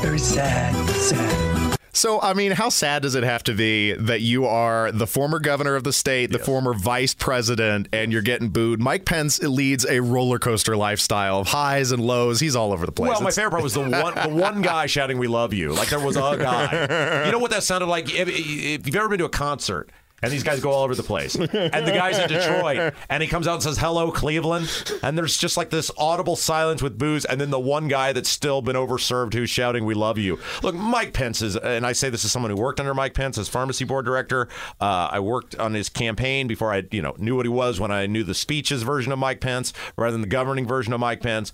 Very 0.00 0.18
sad. 0.18 0.74
Sad. 0.90 1.78
So, 1.98 2.20
I 2.20 2.32
mean, 2.32 2.52
how 2.52 2.68
sad 2.68 3.02
does 3.02 3.16
it 3.16 3.24
have 3.24 3.42
to 3.44 3.54
be 3.54 3.92
that 3.92 4.20
you 4.20 4.46
are 4.46 4.92
the 4.92 5.06
former 5.06 5.40
governor 5.40 5.74
of 5.74 5.82
the 5.82 5.92
state, 5.92 6.30
the 6.30 6.38
former 6.38 6.72
vice 6.72 7.12
president, 7.12 7.88
and 7.92 8.12
you're 8.12 8.22
getting 8.22 8.50
booed? 8.50 8.78
Mike 8.78 9.04
Pence 9.04 9.42
leads 9.42 9.84
a 9.84 10.00
roller 10.00 10.38
coaster 10.38 10.76
lifestyle 10.76 11.40
of 11.40 11.48
highs 11.48 11.90
and 11.90 12.00
lows. 12.00 12.38
He's 12.38 12.54
all 12.54 12.72
over 12.72 12.86
the 12.86 12.92
place. 12.92 13.10
Well, 13.10 13.22
my 13.22 13.32
favorite 13.32 13.50
part 13.50 13.64
was 13.64 13.74
the 13.74 13.80
one 13.88 14.14
the 14.14 14.28
one 14.28 14.62
guy 14.62 14.86
shouting 14.86 15.18
"We 15.18 15.26
love 15.26 15.52
you." 15.52 15.72
Like 15.72 15.88
there 15.88 15.98
was 15.98 16.16
a 16.16 16.36
guy. 16.38 17.24
You 17.26 17.32
know 17.32 17.40
what 17.40 17.50
that 17.50 17.64
sounded 17.64 17.86
like? 17.86 18.14
If, 18.14 18.28
if 18.28 18.86
you've 18.86 18.94
ever 18.94 19.08
been 19.08 19.18
to 19.18 19.24
a 19.24 19.28
concert. 19.30 19.90
And 20.20 20.32
these 20.32 20.42
guys 20.42 20.60
go 20.60 20.70
all 20.72 20.82
over 20.82 20.94
the 20.96 21.02
place. 21.04 21.36
And 21.36 21.48
the 21.48 21.92
guy's 21.92 22.18
in 22.18 22.28
Detroit, 22.28 22.94
and 23.08 23.22
he 23.22 23.28
comes 23.28 23.46
out 23.46 23.54
and 23.54 23.62
says, 23.62 23.78
Hello, 23.78 24.10
Cleveland. 24.10 24.68
And 25.02 25.16
there's 25.16 25.36
just 25.36 25.56
like 25.56 25.70
this 25.70 25.90
audible 25.96 26.34
silence 26.34 26.82
with 26.82 26.98
booze. 26.98 27.24
And 27.24 27.40
then 27.40 27.50
the 27.50 27.60
one 27.60 27.86
guy 27.86 28.12
that's 28.12 28.28
still 28.28 28.60
been 28.60 28.74
overserved 28.74 29.34
who's 29.34 29.50
shouting, 29.50 29.84
We 29.84 29.94
love 29.94 30.18
you. 30.18 30.40
Look, 30.62 30.74
Mike 30.74 31.12
Pence 31.12 31.40
is, 31.40 31.56
and 31.56 31.86
I 31.86 31.92
say 31.92 32.10
this 32.10 32.24
as 32.24 32.32
someone 32.32 32.50
who 32.50 32.56
worked 32.56 32.80
under 32.80 32.94
Mike 32.94 33.14
Pence 33.14 33.38
as 33.38 33.48
pharmacy 33.48 33.84
board 33.84 34.04
director. 34.04 34.48
Uh, 34.80 35.08
I 35.12 35.20
worked 35.20 35.54
on 35.56 35.74
his 35.74 35.88
campaign 35.88 36.48
before 36.48 36.72
I, 36.72 36.82
you 36.90 37.02
know, 37.02 37.14
knew 37.18 37.36
what 37.36 37.46
he 37.46 37.50
was 37.50 37.78
when 37.78 37.90
I 37.92 38.06
knew 38.06 38.24
the 38.24 38.34
speeches 38.34 38.82
version 38.82 39.12
of 39.12 39.18
Mike 39.20 39.40
Pence 39.40 39.72
rather 39.96 40.12
than 40.12 40.22
the 40.22 40.26
governing 40.26 40.66
version 40.66 40.92
of 40.92 41.00
Mike 41.00 41.20
Pence. 41.20 41.52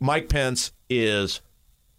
Mike 0.00 0.28
Pence 0.28 0.72
is 0.88 1.40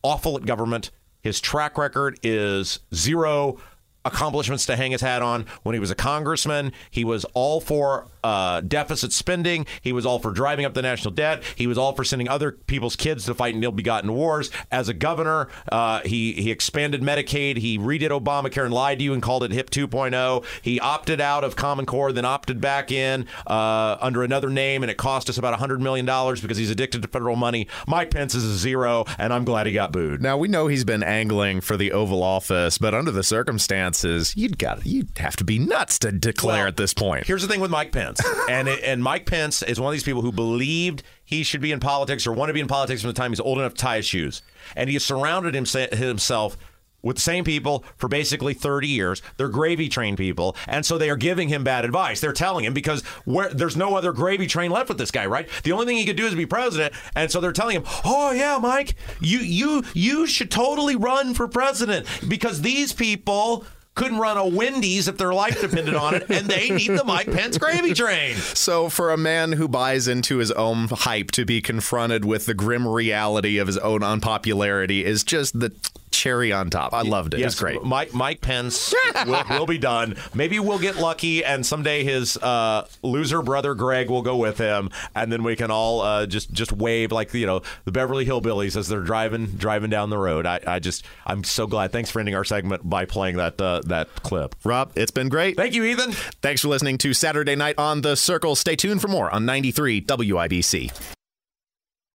awful 0.02 0.36
at 0.36 0.46
government. 0.46 0.90
His 1.22 1.40
track 1.42 1.78
record 1.78 2.20
is 2.24 2.80
zero 2.94 3.58
accomplishments 4.08 4.66
to 4.66 4.76
hang 4.76 4.92
his 4.92 5.02
hat 5.02 5.22
on. 5.22 5.46
When 5.64 5.74
he 5.74 5.80
was 5.80 5.92
a 5.92 5.96
congressman, 5.96 6.74
he 6.90 7.04
was 7.04 7.26
all 7.34 7.62
for 7.62 8.08
uh, 8.28 8.62
deficit 8.62 9.14
spending. 9.14 9.66
He 9.82 9.94
was 9.94 10.06
all 10.06 10.20
for 10.20 10.32
driving 10.32 10.66
up 10.66 10.74
the 10.74 10.82
national 10.82 11.14
debt. 11.14 11.44
He 11.56 11.66
was 11.66 11.78
all 11.78 11.94
for 11.94 12.04
sending 12.04 12.28
other 12.28 12.52
people's 12.52 12.96
kids 12.98 13.26
to 13.26 13.34
fight 13.34 13.56
in 13.56 13.64
ill-begotten 13.64 14.14
wars. 14.14 14.52
As 14.70 14.90
a 14.90 14.94
governor, 14.94 15.48
uh, 15.72 16.02
he 16.04 16.34
he 16.34 16.52
expanded 16.52 17.02
Medicaid. 17.02 17.58
He 17.58 17.78
redid 17.78 18.10
Obamacare 18.10 18.66
and 18.66 18.74
lied 18.74 18.98
to 19.00 19.04
you 19.06 19.14
and 19.14 19.22
called 19.22 19.44
it 19.44 19.52
HIP 19.52 19.70
2.0. 19.70 20.44
He 20.62 20.80
opted 20.80 21.22
out 21.22 21.44
of 21.46 21.56
Common 21.56 21.86
Core, 21.86 22.12
then 22.12 22.26
opted 22.26 22.60
back 22.60 22.92
in 22.92 23.28
uh, 23.48 23.98
under 24.02 24.24
another 24.24 24.50
name, 24.50 24.84
and 24.84 24.92
it 24.92 24.98
cost 24.98 25.30
us 25.30 25.38
about 25.38 25.58
$100 25.58 25.80
million 25.80 26.06
because 26.06 26.58
he's 26.58 26.70
addicted 26.70 27.02
to 27.04 27.08
federal 27.08 27.36
money. 27.38 27.68
Mike 27.88 28.12
Pence 28.12 28.36
is 28.36 28.44
a 28.44 28.58
zero, 28.58 29.06
and 29.18 29.32
I'm 29.32 29.46
glad 29.46 29.68
he 29.68 29.74
got 29.74 29.92
booed. 29.92 30.22
Now 30.22 30.38
we 30.38 30.48
know 30.48 30.68
he's 30.68 30.84
been 30.84 31.04
angling 31.04 31.62
for 31.62 31.78
the 31.78 31.92
Oval 31.94 32.24
Office, 32.24 32.78
but 32.78 32.94
under 32.94 33.12
the 33.12 33.24
circumstances, 33.24 34.36
you'd 34.36 34.58
got 34.58 34.86
you'd 34.86 35.18
have 35.18 35.36
to 35.38 35.44
be 35.44 35.60
nuts 35.60 36.00
to 36.00 36.12
declare 36.12 36.64
Well, 36.64 36.68
at 36.68 36.78
this 36.78 36.94
point. 36.94 37.26
Here's 37.26 37.42
the 37.42 37.48
thing 37.48 37.60
with 37.62 37.72
Mike 37.72 37.92
Pence, 37.92 38.17
and 38.50 38.68
and 38.68 39.04
Mike 39.04 39.26
Pence 39.26 39.62
is 39.62 39.80
one 39.80 39.90
of 39.90 39.94
these 39.94 40.04
people 40.04 40.22
who 40.22 40.32
believed 40.32 41.04
he 41.24 41.44
should 41.44 41.62
be 41.62 41.72
in 41.72 41.80
politics 41.80 42.26
or 42.26 42.34
want 42.34 42.50
to 42.50 42.54
be 42.54 42.60
in 42.60 42.68
politics 42.68 43.02
from 43.02 43.10
the 43.10 43.14
time 43.14 43.32
he's 43.32 43.40
old 43.40 43.58
enough 43.58 43.74
to 43.74 43.82
tie 43.82 43.98
his 43.98 44.06
shoes, 44.06 44.42
and 44.76 44.90
he 44.90 45.00
surrounded 45.00 45.54
himself 45.54 46.58
with 47.02 47.18
the 47.18 47.22
same 47.22 47.44
people 47.44 47.86
for 47.96 48.08
basically 48.08 48.54
30 48.54 48.88
years. 48.88 49.22
They're 49.38 49.50
gravy 49.50 49.90
train 49.90 50.16
people, 50.16 50.56
and 50.68 50.86
so 50.86 50.98
they 50.98 51.10
are 51.10 51.16
giving 51.16 51.50
him 51.50 51.64
bad 51.64 51.86
advice. 51.86 52.20
They're 52.20 52.34
telling 52.34 52.66
him 52.66 52.74
because 52.74 53.02
where, 53.26 53.50
there's 53.50 53.78
no 53.78 53.96
other 53.96 54.12
gravy 54.12 54.48
train 54.48 54.72
left 54.72 54.90
with 54.90 54.98
this 54.98 55.12
guy, 55.12 55.26
right? 55.26 55.48
The 55.64 55.72
only 55.72 55.86
thing 55.86 55.98
he 55.98 56.06
could 56.06 56.18
do 56.18 56.26
is 56.26 56.36
be 56.36 56.46
president, 56.46 56.94
and 57.16 57.32
so 57.32 57.40
they're 57.40 57.52
telling 57.52 57.78
him, 57.78 57.84
"Oh 58.04 58.32
yeah, 58.32 58.58
Mike, 58.62 58.96
you 59.22 59.40
you 59.40 59.84
you 59.94 60.28
should 60.28 60.52
totally 60.52 60.96
run 60.96 61.34
for 61.34 61.48
president 61.48 62.08
because 62.28 62.62
these 62.62 62.94
people." 62.94 63.66
Couldn't 63.98 64.20
run 64.20 64.38
a 64.38 64.46
Wendy's 64.46 65.08
if 65.08 65.18
their 65.18 65.34
life 65.34 65.60
depended 65.60 65.96
on 65.96 66.14
it, 66.14 66.30
and 66.30 66.46
they 66.48 66.70
need 66.70 66.90
the 66.90 67.04
Mike 67.04 67.32
Pence 67.32 67.58
gravy 67.58 67.96
train. 67.96 68.36
So, 68.36 68.90
for 68.90 69.12
a 69.12 69.18
man 69.18 69.54
who 69.54 69.68
buys 69.68 70.08
into 70.08 70.38
his 70.38 70.52
own 70.52 70.88
hype 70.88 71.32
to 71.32 71.46
be 71.46 71.64
confronted 71.64 72.24
with 72.24 72.46
the 72.46 72.54
grim 72.54 72.88
reality 72.88 73.58
of 73.58 73.66
his 73.66 73.80
own 73.80 74.04
unpopularity 74.04 75.04
is 75.04 75.24
just 75.24 75.60
the 75.60 75.74
cherry 76.18 76.52
on 76.52 76.70
top. 76.70 76.94
I 76.94 77.02
loved 77.04 77.34
it. 77.34 77.40
Yes, 77.40 77.54
it's 77.54 77.60
great. 77.60 77.84
Mike 77.84 78.14
Mike 78.14 78.42
Pence 78.42 78.94
will, 79.26 79.44
will 79.50 79.66
be 79.66 79.78
done. 79.78 80.16
Maybe 80.34 80.60
we'll 80.60 80.80
get 80.80 80.98
lucky, 80.98 81.44
and 81.44 81.66
someday 81.66 82.04
his 82.04 82.38
uh, 82.38 82.88
loser 83.04 83.42
brother 83.42 83.76
Greg 83.76 84.10
will 84.10 84.22
go 84.22 84.36
with 84.36 84.58
him, 84.58 84.90
and 85.16 85.32
then 85.32 85.44
we 85.44 85.56
can 85.56 85.72
all 85.72 86.02
uh, 86.02 86.26
just 86.26 86.52
just 86.52 86.72
wave 86.72 87.12
like 87.12 87.34
you 87.34 87.46
know 87.46 87.62
the 87.86 87.92
Beverly 87.92 88.26
Hillbillies 88.26 88.76
as 88.76 88.88
they're 88.88 89.02
driving 89.02 89.48
driving 89.48 89.90
down 89.90 90.10
the 90.10 90.18
road. 90.18 90.46
I, 90.46 90.60
I 90.66 90.80
just 90.80 91.06
I'm 91.26 91.44
so 91.44 91.68
glad. 91.68 91.92
Thanks 91.92 92.10
for 92.10 92.20
ending 92.20 92.36
our 92.36 92.44
segment 92.44 92.88
by 92.88 93.06
playing 93.06 93.38
that 93.38 93.62
uh, 93.62 93.82
that 93.86 94.24
clip. 94.24 94.56
Rob, 94.64 94.92
it's 94.96 95.12
been 95.12 95.30
great. 95.30 95.56
Thank 95.56 95.74
you, 95.74 95.84
Ethan. 95.84 96.12
Thanks 96.42 96.62
for 96.62 96.70
listening 96.70 96.98
to 97.00 97.14
Saturday 97.14 97.56
Night 97.56 97.76
on 97.78 98.02
the 98.02 98.16
Circle. 98.16 98.56
Stay 98.56 98.76
tuned 98.76 99.02
for 99.02 99.08
more 99.08 99.30
on 99.32 99.46
93 99.46 100.02
WIBC. 100.02 101.17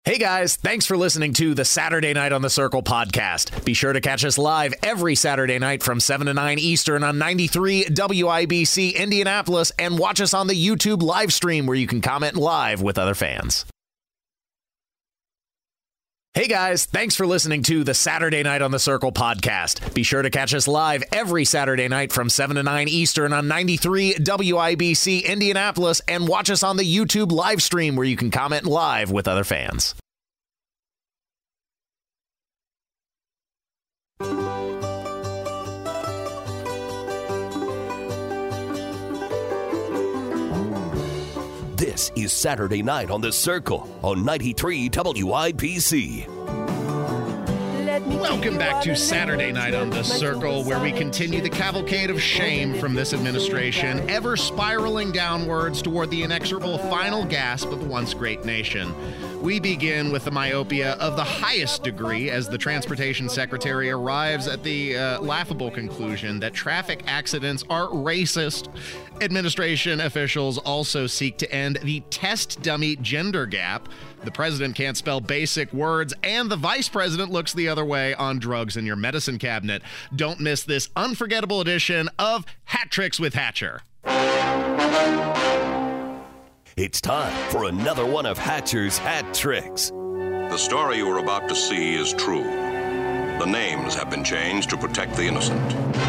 Hey 0.05 0.17
guys, 0.17 0.57
thanks 0.57 0.85
for 0.85 0.97
listening 0.97 1.31
to 1.35 1.53
the 1.53 1.63
Saturday 1.63 2.11
Night 2.11 2.33
on 2.33 2.41
the 2.41 2.49
Circle 2.49 2.83
podcast. 2.83 3.63
Be 3.63 3.73
sure 3.73 3.93
to 3.93 4.01
catch 4.01 4.25
us 4.25 4.37
live 4.37 4.73
every 4.83 5.15
Saturday 5.15 5.57
night 5.59 5.81
from 5.81 6.01
7 6.01 6.27
to 6.27 6.33
9 6.33 6.59
Eastern 6.59 7.05
on 7.05 7.17
93 7.17 7.85
WIBC 7.85 8.95
Indianapolis 8.95 9.71
and 9.79 9.97
watch 9.97 10.19
us 10.19 10.33
on 10.33 10.47
the 10.47 10.55
YouTube 10.55 11.01
live 11.01 11.31
stream 11.31 11.67
where 11.67 11.77
you 11.77 11.87
can 11.87 12.01
comment 12.01 12.35
live 12.35 12.81
with 12.81 12.97
other 12.97 13.15
fans. 13.15 13.63
Hey 16.35 16.47
guys, 16.47 16.85
thanks 16.85 17.15
for 17.15 17.27
listening 17.27 17.61
to 17.61 17.83
the 17.83 17.93
Saturday 17.93 18.41
Night 18.41 18.63
on 18.63 18.71
the 18.71 18.79
Circle 18.79 19.11
podcast. 19.11 19.93
Be 19.93 20.01
sure 20.01 20.23
to 20.23 20.31
catch 20.31 20.55
us 20.55 20.67
live 20.67 21.03
every 21.13 21.45
Saturday 21.45 21.87
night 21.87 22.11
from 22.11 22.27
7 22.27 22.55
to 22.55 22.63
9 22.63 22.87
Eastern 22.87 23.33
on 23.33 23.47
93 23.47 24.15
WIBC 24.15 25.25
Indianapolis 25.25 26.01
and 26.07 26.27
watch 26.27 26.49
us 26.49 26.63
on 26.63 26.77
the 26.77 26.83
YouTube 26.91 27.31
live 27.31 27.61
stream 27.61 27.95
where 27.95 28.07
you 28.07 28.17
can 28.17 28.31
comment 28.31 28.65
live 28.65 29.11
with 29.11 29.27
other 29.27 29.43
fans. 29.43 29.93
This 41.83 42.13
is 42.15 42.31
Saturday 42.31 42.81
Night 42.81 43.11
on 43.11 43.19
the 43.19 43.33
Circle 43.33 43.99
on 44.03 44.23
93 44.23 44.89
WIBC. 44.89 46.32
Welcome 48.01 48.57
back 48.57 48.81
to 48.85 48.95
Saturday 48.95 49.51
Night 49.51 49.75
on 49.75 49.91
the 49.91 50.01
Circle, 50.01 50.63
where 50.63 50.79
we 50.79 50.91
continue 50.91 51.41
the 51.41 51.49
cavalcade 51.49 52.09
of 52.09 52.19
shame 52.19 52.73
from 52.73 52.95
this 52.95 53.13
administration, 53.13 54.09
ever 54.09 54.35
spiraling 54.35 55.11
downwards 55.11 55.79
toward 55.79 56.09
the 56.09 56.23
inexorable 56.23 56.79
final 56.89 57.23
gasp 57.23 57.69
of 57.69 57.81
the 57.81 57.85
once 57.85 58.15
great 58.15 58.45
nation. 58.45 58.91
We 59.43 59.59
begin 59.59 60.11
with 60.11 60.25
the 60.25 60.31
myopia 60.31 60.93
of 60.93 61.15
the 61.17 61.23
highest 61.23 61.83
degree 61.83 62.31
as 62.31 62.49
the 62.49 62.57
Transportation 62.57 63.29
Secretary 63.29 63.91
arrives 63.91 64.47
at 64.47 64.63
the 64.63 64.97
uh, 64.97 65.21
laughable 65.21 65.69
conclusion 65.69 66.39
that 66.39 66.53
traffic 66.53 67.03
accidents 67.05 67.63
are 67.69 67.89
racist. 67.89 68.69
Administration 69.21 70.01
officials 70.01 70.57
also 70.57 71.05
seek 71.05 71.37
to 71.37 71.51
end 71.51 71.77
the 71.83 71.99
test 72.09 72.63
dummy 72.63 72.95
gender 72.95 73.45
gap. 73.45 73.87
The 74.23 74.31
president 74.31 74.75
can't 74.75 74.95
spell 74.95 75.19
basic 75.19 75.73
words, 75.73 76.13
and 76.23 76.49
the 76.49 76.55
vice 76.55 76.87
president 76.87 77.31
looks 77.31 77.53
the 77.53 77.67
other 77.67 77.83
way 77.83 78.13
on 78.15 78.39
drugs 78.39 78.77
in 78.77 78.85
your 78.85 78.95
medicine 78.95 79.37
cabinet. 79.37 79.81
Don't 80.15 80.39
miss 80.39 80.63
this 80.63 80.89
unforgettable 80.95 81.59
edition 81.59 82.09
of 82.17 82.45
Hat 82.65 82.89
Tricks 82.89 83.19
with 83.19 83.33
Hatcher. 83.33 83.81
It's 86.75 87.01
time 87.01 87.51
for 87.51 87.65
another 87.65 88.05
one 88.05 88.25
of 88.25 88.37
Hatcher's 88.37 88.97
Hat 88.97 89.33
Tricks. 89.33 89.89
The 89.89 90.57
story 90.57 90.97
you 90.97 91.07
are 91.09 91.19
about 91.19 91.49
to 91.49 91.55
see 91.55 91.95
is 91.95 92.13
true. 92.13 92.43
The 92.43 93.45
names 93.45 93.93
have 93.95 94.09
been 94.09 94.23
changed 94.23 94.69
to 94.69 94.77
protect 94.77 95.15
the 95.15 95.23
innocent. 95.23 95.59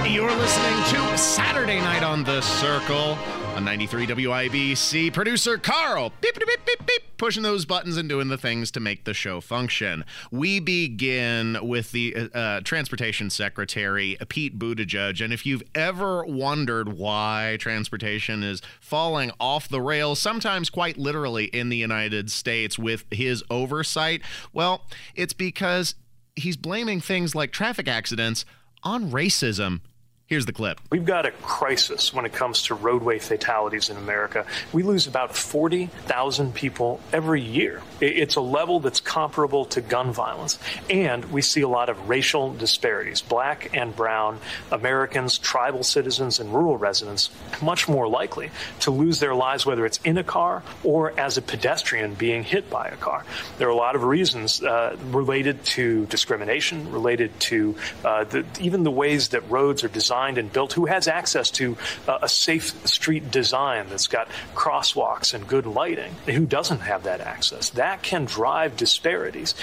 You're 0.07 0.31
listening 0.31 0.85
to 0.94 1.18
Saturday 1.18 1.81
Night 1.81 2.03
on 2.03 2.22
the 2.22 2.40
Circle 2.42 3.18
on 3.55 3.64
93 3.64 4.07
WIBC. 4.07 5.12
Producer 5.12 5.57
Carl, 5.59 6.12
beep, 6.21 6.35
beep, 6.35 6.49
beep, 6.67 6.87
beep, 6.87 7.17
pushing 7.17 7.45
those 7.45 7.64
buttons 7.64 7.97
and 7.97 8.09
doing 8.09 8.29
the 8.29 8.37
things 8.37 8.73
to 8.73 8.81
make 8.81 9.05
the 9.05 9.14
show 9.14 9.40
function. 9.40 10.05
We 10.33 10.59
begin 10.59 11.59
with 11.62 11.93
the 11.93 12.17
uh, 12.17 12.37
uh, 12.37 12.61
Transportation 12.62 13.31
Secretary, 13.31 14.17
Pete 14.29 14.59
Buttigieg. 14.59 15.25
And 15.25 15.33
if 15.33 15.47
you've 15.47 15.62
ever 15.75 16.25
wondered 16.25 16.95
why 16.95 17.57
transportation 17.61 18.43
is 18.43 18.61
falling 18.81 19.31
off 19.38 19.69
the 19.69 19.81
rails, 19.81 20.19
sometimes 20.19 20.69
quite 20.69 20.99
literally 20.99 21.45
in 21.45 21.69
the 21.69 21.77
United 21.77 22.33
States 22.33 22.77
with 22.77 23.05
his 23.12 23.45
oversight, 23.51 24.21
well, 24.53 24.87
it's 25.14 25.33
because 25.33 25.95
he's 26.35 26.57
blaming 26.57 27.01
things 27.01 27.37
like 27.37 27.53
traffic 27.53 27.87
accidents 27.87 28.45
on 28.83 29.12
racism. 29.12 29.81
Here's 30.27 30.47
the 30.47 30.55
clip. 30.55 30.81
We've 30.91 31.05
got 31.05 31.27
a 31.27 31.33
crisis 31.33 32.15
when 32.15 32.25
it 32.25 32.33
comes 32.33 32.63
to 32.65 32.75
roadway 32.75 33.19
fatalities 33.19 33.91
in 33.91 33.99
America. 33.99 34.47
We 34.73 34.83
lose 34.83 35.07
about 35.07 35.37
40,000 35.37 36.55
people 36.55 36.99
every 37.13 37.43
year. 37.43 37.83
It's 38.01 38.37
a 38.37 38.41
level 38.41 38.81
that's 38.81 39.01
comparable 39.01 39.67
to 39.67 39.83
gun 39.83 40.13
violence. 40.13 40.59
And 40.89 41.27
we 41.27 41.43
see 41.43 41.61
a 41.61 41.69
lot 41.69 41.91
of 41.91 42.09
racial 42.09 42.55
disparities. 42.55 43.21
Black 43.21 43.77
and 43.77 43.95
brown 43.95 44.39
Americans, 44.73 45.37
tribal 45.37 45.83
citizens, 45.83 46.41
and 46.41 46.55
rural 46.55 46.79
residents 46.79 47.29
much 47.61 47.87
more 47.87 48.09
likely 48.09 48.51
to 48.81 48.91
lose 48.91 49.21
their 49.21 49.35
lives, 49.35 49.67
whether 49.67 49.85
it's 49.85 49.99
in 50.05 50.17
a 50.17 50.25
car 50.25 50.63
or 50.85 51.13
as 51.21 51.37
a 51.37 51.43
pedestrian 51.43 52.15
being 52.15 52.45
hit 52.45 52.71
by 52.71 52.89
a 52.89 52.97
car. 52.97 53.27
There 53.59 53.69
are 53.69 53.73
a 53.73 53.77
lot 53.77 53.95
of 53.95 54.05
reasons 54.05 54.63
uh, 54.63 54.97
related 55.11 55.63
to 55.65 56.07
discrimination, 56.07 56.91
related 56.91 57.39
to 57.41 57.77
uh, 58.03 58.25
the, 58.25 58.47
even 58.59 58.85
the 58.85 58.91
ways 58.91 59.29
that 59.29 59.51
roads 59.51 59.85
are 59.85 59.89
designed 59.89 60.13
designed 60.14 60.38
and 60.38 60.53
built, 60.53 60.72
who 60.74 60.87
has 60.87 61.09
access 61.09 61.50
to 61.50 61.77
uh, 62.07 62.18
a 62.22 62.29
safe 62.29 62.87
street 62.87 63.31
design 63.31 63.87
that's 63.88 64.07
got 64.07 64.29
crosswalks 64.55 65.35
and 65.35 65.46
good 65.46 65.66
lighting, 65.66 66.14
who 66.27 66.46
doesn't 66.46 66.81
have 66.81 67.03
that 67.03 67.20
access. 67.20 67.70
That 67.70 68.03
can 68.03 68.24
drive 68.24 68.77
disparities. 68.77 69.55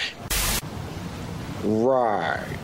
Right. 1.64 2.58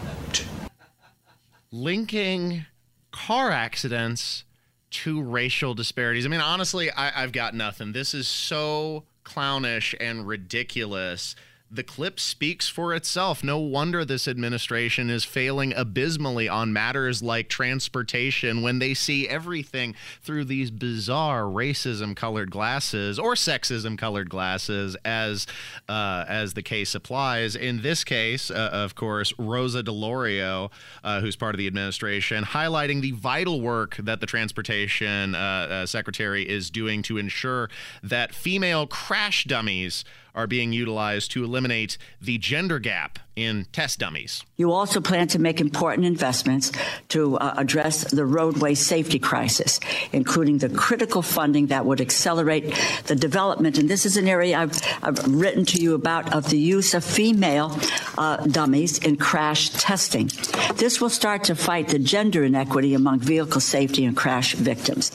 Linking 1.72 2.66
car 3.12 3.52
accidents 3.52 4.44
to 4.90 5.22
racial 5.22 5.74
disparities. 5.74 6.26
I 6.26 6.30
mean, 6.30 6.42
honestly, 6.42 6.92
I, 6.92 7.24
I've 7.24 7.32
got 7.32 7.54
nothing. 7.54 7.94
This 7.94 8.14
is 8.14 8.28
so 8.28 9.04
clownish 9.24 9.96
and 10.00 10.28
ridiculous 10.28 11.36
the 11.70 11.84
clip 11.84 12.20
speaks 12.20 12.70
for 12.70 12.94
itself. 12.94 13.44
No 13.44 13.58
wonder 13.58 14.06
this 14.06 14.28
administration 14.28 15.10
is 15.10 15.26
failing 15.26 15.74
abysmally 15.76 16.48
on 16.48 16.72
matters 16.72 17.22
like 17.22 17.50
transportation 17.50 18.62
when 18.62 18.80
they 18.80 18.94
see 18.94 19.28
everything 19.28 19.94
through 20.22 20.46
these 20.46 20.72
bizarre 20.72 21.44
racism 21.44 22.16
colored 22.16 22.52
glasses 22.52 23.20
or 23.20 23.34
sexism 23.34 23.98
colored 23.98 24.30
glasses, 24.30 24.96
as 25.04 25.46
uh, 25.90 26.24
as 26.28 26.54
the 26.54 26.64
case 26.64 26.96
applies. 26.96 27.56
In 27.56 27.82
this 27.82 28.04
case, 28.04 28.50
uh, 28.50 28.70
of 28.72 28.96
course, 28.96 29.34
Rosa 29.38 29.84
DeLauro, 29.84 30.72
uh, 31.04 31.22
who's 31.22 31.36
part 31.36 31.54
of 31.54 31.60
the 31.60 31.68
administration, 31.68 32.44
highlighting 32.44 33.02
the 33.02 33.12
vital 33.12 33.60
work 33.62 33.98
that 33.98 34.22
the 34.22 34.26
transportation 34.26 35.36
uh, 35.36 35.38
uh, 35.38 35.86
secretary 35.86 36.48
is 36.48 36.70
doing 36.70 37.02
to 37.04 37.18
ensure 37.18 37.70
that 38.02 38.34
female 38.34 38.88
crash 38.88 39.44
dummies 39.44 40.06
are 40.36 40.48
being 40.48 40.74
utilized 40.74 41.32
to 41.32 41.44
eliminate 41.44 41.98
the 42.22 42.38
gender 42.38 42.80
gap 42.80 43.20
in 43.36 43.66
test 43.72 44.00
dummies. 44.00 44.44
You 44.58 44.72
also 44.72 45.00
plan 45.00 45.28
to 45.30 45.40
make 45.40 45.62
important 45.62 46.06
investments 46.08 46.72
to 47.10 47.38
uh, 47.38 47.54
address 47.56 48.10
the 48.10 48.26
roadway 48.26 48.74
safety 48.74 49.20
crisis, 49.20 49.80
including 50.12 50.58
the 50.58 50.70
critical 50.70 51.22
funding 51.22 51.68
that 51.68 51.86
would 51.86 52.02
accelerate 52.02 52.74
the 53.06 53.16
development. 53.16 53.78
And 53.78 53.88
this 53.88 54.06
is 54.06 54.18
an 54.18 54.28
area 54.28 54.58
I've, 54.58 54.82
I've 55.04 55.24
written 55.28 55.66
to 55.66 55.82
you 55.82 55.94
about 55.94 56.34
of 56.34 56.50
the 56.50 56.58
use 56.58 56.96
of 56.96 57.04
female 57.04 57.78
uh, 58.18 58.38
dummies 58.38 58.98
in 58.98 59.18
crash 59.18 59.70
testing. 59.70 60.32
This 60.76 61.00
will 61.00 61.10
start 61.10 61.44
to 61.46 61.56
fight 61.56 61.90
the 61.90 62.00
gender 62.00 62.44
inequity 62.44 62.96
among 62.96 63.20
vehicle 63.20 63.62
safety 63.62 64.04
and 64.04 64.18
crash 64.18 64.56
victims. 64.56 65.12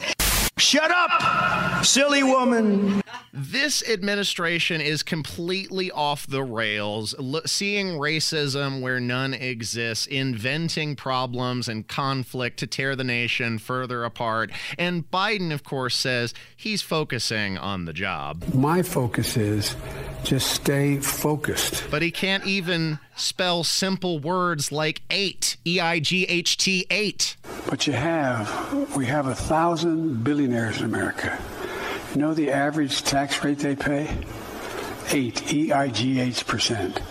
Shut 0.63 0.91
up, 0.91 1.83
silly 1.83 2.23
woman. 2.23 3.01
This 3.33 3.87
administration 3.87 4.79
is 4.79 5.03
completely 5.03 5.91
off 5.91 6.25
the 6.25 6.41
rails, 6.41 7.13
seeing 7.45 7.87
racism 7.97 8.79
where 8.79 9.01
none 9.01 9.33
exists, 9.33 10.07
inventing 10.07 10.95
problems 10.95 11.67
and 11.67 11.85
conflict 11.85 12.59
to 12.59 12.67
tear 12.67 12.95
the 12.95 13.03
nation 13.03 13.59
further 13.59 14.05
apart. 14.05 14.51
And 14.77 15.09
Biden, 15.11 15.51
of 15.51 15.63
course, 15.63 15.95
says 15.95 16.33
he's 16.55 16.81
focusing 16.81 17.57
on 17.57 17.83
the 17.83 17.93
job. 17.93 18.43
My 18.53 18.83
focus 18.83 19.35
is 19.35 19.75
just 20.23 20.49
stay 20.49 20.97
focused. 20.97 21.83
But 21.91 22.01
he 22.01 22.11
can't 22.11 22.45
even 22.45 22.99
spell 23.17 23.63
simple 23.63 24.19
words 24.19 24.71
like 24.71 25.01
eight, 25.09 25.57
E 25.67 25.79
I 25.79 25.99
G 25.99 26.23
H 26.25 26.55
T, 26.55 26.85
eight. 26.89 27.35
But 27.69 27.87
you 27.87 27.93
have, 27.93 28.95
we 28.95 29.05
have 29.07 29.27
a 29.27 29.35
thousand 29.35 30.23
billionaires 30.53 30.79
in 30.79 30.85
America. 30.85 31.39
You 32.13 32.21
know 32.21 32.33
the 32.35 32.51
average 32.51 33.01
tax 33.01 33.43
rate 33.43 33.57
they 33.57 33.75
pay? 33.75 34.07
Eight, 35.11 35.51
E 35.51 35.71
I 35.71 35.87
G 35.87 36.19
H 36.19 36.45
percent. 36.45 37.01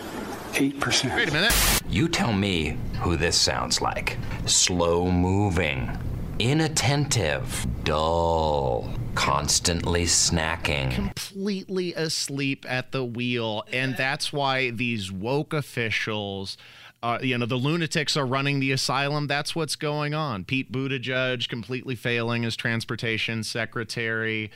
8%. 0.53 1.15
Wait 1.15 1.29
a 1.29 1.33
minute. 1.33 1.53
You 1.89 2.07
tell 2.07 2.31
me 2.31 2.77
who 3.01 3.17
this 3.17 3.39
sounds 3.39 3.81
like. 3.81 4.17
Slow 4.45 5.11
moving, 5.11 5.91
inattentive, 6.39 7.65
dull, 7.83 8.87
constantly 9.15 10.03
snacking, 10.03 10.93
completely 10.93 11.93
asleep 11.95 12.65
at 12.69 12.91
the 12.91 13.03
wheel. 13.03 13.65
And 13.73 13.97
that's 13.97 14.31
why 14.31 14.69
these 14.69 15.11
woke 15.11 15.53
officials. 15.53 16.55
Uh, 17.03 17.19
you 17.21 17.37
know, 17.37 17.45
the 17.45 17.57
lunatics 17.57 18.15
are 18.15 18.25
running 18.25 18.61
the 18.61 18.71
asylum. 18.71 19.27
That's 19.27 19.53
what's 19.53 19.75
going 19.75 20.13
on. 20.13 20.45
Pete 20.45 20.71
Buttigieg 20.71 21.49
completely 21.49 21.95
failing 21.95 22.45
as 22.45 22.55
transportation 22.55 23.43
secretary. 23.43 24.49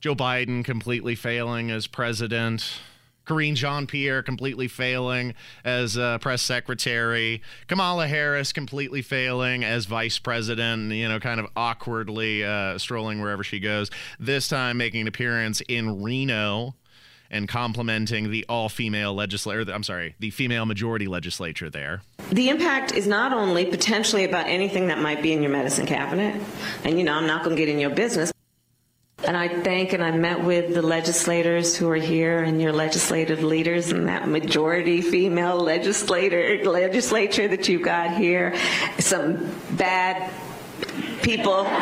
Joe 0.00 0.14
Biden 0.14 0.62
completely 0.62 1.14
failing 1.14 1.70
as 1.70 1.86
president. 1.86 2.80
Karine 3.24 3.54
Jean 3.54 3.86
Pierre 3.86 4.22
completely 4.22 4.68
failing 4.68 5.34
as 5.64 5.96
uh, 5.96 6.18
press 6.18 6.42
secretary. 6.42 7.40
Kamala 7.66 8.06
Harris 8.06 8.52
completely 8.52 9.00
failing 9.00 9.64
as 9.64 9.86
vice 9.86 10.18
president, 10.18 10.92
you 10.92 11.08
know, 11.08 11.18
kind 11.18 11.40
of 11.40 11.46
awkwardly 11.56 12.44
uh, 12.44 12.76
strolling 12.76 13.22
wherever 13.22 13.42
she 13.42 13.58
goes. 13.58 13.90
This 14.20 14.48
time 14.48 14.76
making 14.76 15.00
an 15.00 15.08
appearance 15.08 15.62
in 15.62 16.02
Reno 16.02 16.74
and 17.30 17.48
complimenting 17.48 18.30
the 18.30 18.44
all 18.48 18.68
female 18.68 19.14
legislature, 19.14 19.72
I'm 19.72 19.82
sorry, 19.82 20.14
the 20.18 20.30
female 20.30 20.66
majority 20.66 21.06
legislature 21.06 21.70
there. 21.70 22.02
The 22.30 22.48
impact 22.48 22.92
is 22.92 23.06
not 23.06 23.32
only 23.32 23.66
potentially 23.66 24.24
about 24.24 24.46
anything 24.46 24.88
that 24.88 24.98
might 24.98 25.22
be 25.22 25.32
in 25.32 25.42
your 25.42 25.52
medicine 25.52 25.86
cabinet, 25.86 26.40
and 26.84 26.98
you 26.98 27.04
know, 27.04 27.14
I'm 27.14 27.26
not 27.26 27.44
going 27.44 27.56
to 27.56 27.60
get 27.60 27.68
in 27.68 27.78
your 27.78 27.90
business. 27.90 28.32
And 29.24 29.36
I 29.36 29.48
thank 29.62 29.92
and 29.92 30.04
I 30.04 30.10
met 30.10 30.44
with 30.44 30.74
the 30.74 30.82
legislators 30.82 31.74
who 31.74 31.88
are 31.88 31.96
here 31.96 32.42
and 32.42 32.60
your 32.60 32.72
legislative 32.72 33.42
leaders 33.42 33.90
and 33.90 34.08
that 34.08 34.28
majority 34.28 35.00
female 35.00 35.56
legislator 35.56 36.62
legislature 36.64 37.48
that 37.48 37.66
you've 37.66 37.82
got 37.82 38.16
here. 38.16 38.54
Some 38.98 39.52
bad 39.72 40.30
people. 41.22 41.64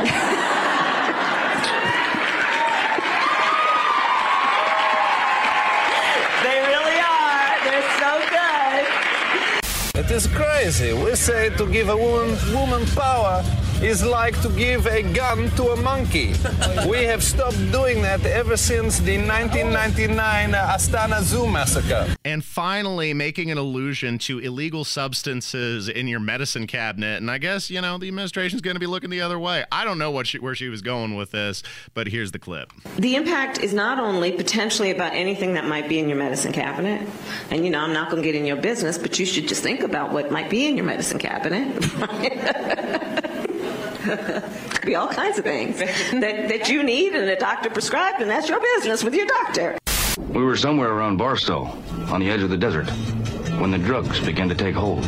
they 6.44 6.58
really 6.64 6.98
are. 7.00 7.60
They're 7.64 7.90
so 7.98 8.12
good. 8.30 8.86
It 9.96 10.10
is 10.10 10.26
crazy. 10.26 10.92
We 10.92 11.14
say 11.14 11.50
to 11.50 11.66
give 11.70 11.88
a 11.88 11.96
woman 11.96 12.36
woman 12.52 12.84
power 12.96 13.44
is 13.84 14.02
like 14.02 14.40
to 14.40 14.48
give 14.48 14.86
a 14.86 15.02
gun 15.12 15.50
to 15.50 15.64
a 15.64 15.76
monkey. 15.76 16.32
we 16.88 17.04
have 17.04 17.22
stopped 17.22 17.58
doing 17.70 18.00
that 18.00 18.24
ever 18.24 18.56
since 18.56 18.98
the 18.98 19.18
1999 19.18 20.52
Astana 20.52 21.20
Zoo 21.20 21.46
massacre. 21.46 22.16
And 22.24 22.42
finally, 22.42 23.12
making 23.12 23.50
an 23.50 23.58
allusion 23.58 24.16
to 24.20 24.38
illegal 24.38 24.84
substances 24.84 25.90
in 25.90 26.08
your 26.08 26.18
medicine 26.18 26.66
cabinet. 26.66 27.18
And 27.20 27.30
I 27.30 27.36
guess, 27.36 27.70
you 27.70 27.82
know, 27.82 27.98
the 27.98 28.08
administration's 28.08 28.62
going 28.62 28.74
to 28.74 28.80
be 28.80 28.86
looking 28.86 29.10
the 29.10 29.20
other 29.20 29.38
way. 29.38 29.66
I 29.70 29.84
don't 29.84 29.98
know 29.98 30.10
what 30.10 30.28
she, 30.28 30.38
where 30.38 30.54
she 30.54 30.68
was 30.68 30.80
going 30.80 31.14
with 31.14 31.32
this, 31.32 31.62
but 31.92 32.06
here's 32.06 32.32
the 32.32 32.38
clip. 32.38 32.72
The 32.96 33.16
impact 33.16 33.60
is 33.60 33.74
not 33.74 34.00
only 34.00 34.32
potentially 34.32 34.92
about 34.92 35.12
anything 35.12 35.52
that 35.54 35.66
might 35.66 35.90
be 35.90 35.98
in 35.98 36.08
your 36.08 36.16
medicine 36.16 36.52
cabinet. 36.52 37.06
And, 37.50 37.66
you 37.66 37.70
know, 37.70 37.80
I'm 37.80 37.92
not 37.92 38.10
going 38.10 38.22
to 38.22 38.26
get 38.26 38.34
in 38.34 38.46
your 38.46 38.56
business, 38.56 38.96
but 38.96 39.18
you 39.18 39.26
should 39.26 39.46
just 39.46 39.62
think 39.62 39.80
about 39.80 40.10
what 40.10 40.30
might 40.30 40.48
be 40.48 40.66
in 40.66 40.74
your 40.74 40.86
medicine 40.86 41.18
cabinet. 41.18 41.84
Could 44.04 44.82
be 44.84 44.94
all 44.96 45.08
kinds 45.08 45.38
of 45.38 45.44
things 45.44 45.78
that, 45.78 46.48
that 46.48 46.68
you 46.68 46.82
need 46.82 47.14
and 47.14 47.28
a 47.28 47.36
doctor 47.36 47.70
prescribed, 47.70 48.20
and 48.20 48.30
that's 48.30 48.48
your 48.48 48.60
business 48.60 49.02
with 49.02 49.14
your 49.14 49.26
doctor. 49.26 49.78
We 50.28 50.44
were 50.44 50.56
somewhere 50.56 50.90
around 50.90 51.16
Barstow, 51.16 51.76
on 52.08 52.20
the 52.20 52.30
edge 52.30 52.42
of 52.42 52.50
the 52.50 52.56
desert, 52.56 52.88
when 53.58 53.70
the 53.70 53.78
drugs 53.78 54.20
began 54.20 54.48
to 54.50 54.54
take 54.54 54.74
hold. 54.74 55.04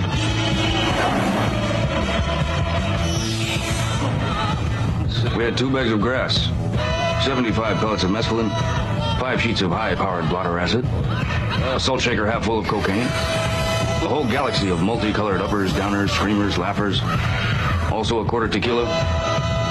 We 5.37 5.45
had 5.45 5.59
two 5.59 5.71
bags 5.71 5.93
of 5.93 6.01
grass, 6.01 6.47
75 7.27 7.77
pellets 7.77 8.03
of 8.03 8.11
mescaline, 8.11 8.49
five 9.21 9.43
sheets 9.43 9.61
of 9.61 9.73
high-powered 9.73 10.31
blotter 10.31 10.59
acid, 10.59 10.87
a 10.87 11.79
salt 11.79 12.01
shaker 12.01 12.25
half 12.25 12.47
full 12.47 12.59
of 12.59 12.67
cocaine, 12.67 13.07
a 13.07 14.09
whole 14.09 14.25
galaxy 14.25 14.71
of 14.71 14.81
multicolored 14.83 15.43
uppers, 15.43 15.73
downers, 15.75 16.09
screamers, 16.09 16.57
laughers, 16.57 17.03
also 17.90 18.20
a 18.20 18.25
quarter 18.25 18.49
tequila, 18.49 18.87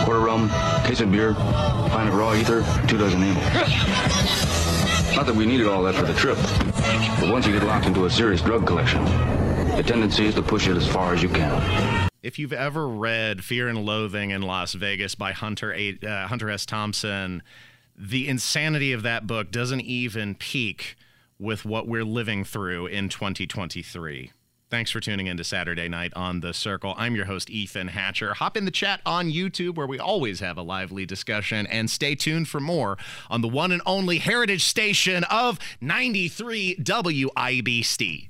quarter 0.06 0.20
rum, 0.22 0.50
case 0.86 1.02
of 1.02 1.12
beer, 1.12 1.34
pint 1.34 2.10
of 2.10 2.16
raw 2.16 2.34
ether, 2.34 2.64
two 2.88 2.98
dozen 2.98 3.22
amyl. 3.24 3.42
Not 5.16 5.26
that 5.26 5.36
we 5.36 5.46
needed 5.46 5.68
all 5.68 5.84
that 5.84 5.96
for 5.96 6.06
the 6.06 6.14
trip, 6.14 6.38
but 7.20 7.32
once 7.32 7.46
you 7.48 7.54
get 7.54 7.64
locked 7.64 7.86
into 7.86 8.06
a 8.06 8.10
serious 8.10 8.42
drug 8.42 8.68
collection, 8.68 9.04
The 9.76 9.84
tendency 9.84 10.26
is 10.26 10.36
to 10.36 10.42
push 10.42 10.68
it 10.68 10.78
as 10.78 10.88
far 10.88 11.14
as 11.14 11.22
you 11.22 11.28
can. 11.28 12.10
If 12.24 12.40
you've 12.40 12.54
ever 12.54 12.88
read 12.88 13.44
Fear 13.44 13.68
and 13.68 13.86
Loathing 13.86 14.30
in 14.32 14.42
Las 14.42 14.74
Vegas 14.74 15.16
by 15.16 15.34
Hunter 15.34 15.74
A, 15.74 15.98
uh, 16.02 16.28
Hunter 16.28 16.50
S. 16.50 16.66
Thompson, 16.66 17.44
the 17.98 18.28
insanity 18.30 18.94
of 18.94 19.04
that 19.04 19.28
book 19.28 19.52
doesn't 19.52 19.82
even 19.82 20.36
peak 20.36 20.96
with 21.38 21.66
what 21.66 21.88
we're 21.88 22.06
living 22.06 22.46
through 22.46 22.88
in 22.88 23.10
2023. 23.10 24.32
Thanks 24.68 24.90
for 24.90 25.00
tuning 25.00 25.28
in 25.28 25.38
to 25.38 25.44
Saturday 25.44 25.88
Night 25.88 26.12
on 26.16 26.40
The 26.40 26.52
Circle. 26.52 26.96
I'm 26.98 27.16
your 27.16 27.26
host, 27.26 27.52
Ethan 27.52 27.90
Hatcher. 27.90 28.34
Hop 28.34 28.58
in 28.58 28.66
the 28.66 28.72
chat 28.72 29.00
on 29.06 29.32
YouTube 29.32 29.76
where 29.76 29.86
we 29.86 30.00
always 30.00 30.40
have 30.40 30.58
a 30.58 30.64
lively 30.64 31.06
discussion, 31.06 31.68
and 31.68 31.88
stay 31.88 32.16
tuned 32.16 32.50
for 32.50 32.60
more 32.60 32.98
on 33.30 33.42
the 33.42 33.48
one 33.48 33.72
and 33.72 33.82
only 33.86 34.18
heritage 34.18 34.64
station 34.64 35.24
of 35.26 35.60
93 35.82 36.78
WIBC. 36.78 38.30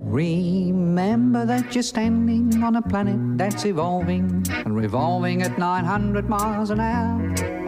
Remember 0.00 1.44
that 1.44 1.74
you're 1.74 1.82
standing 1.82 2.62
on 2.62 2.76
a 2.76 2.82
planet 2.82 3.38
that's 3.38 3.66
evolving 3.66 4.44
and 4.48 4.74
revolving 4.74 5.42
at 5.42 5.58
900 5.58 6.28
miles 6.28 6.70
an 6.70 6.80
hour. 6.80 7.65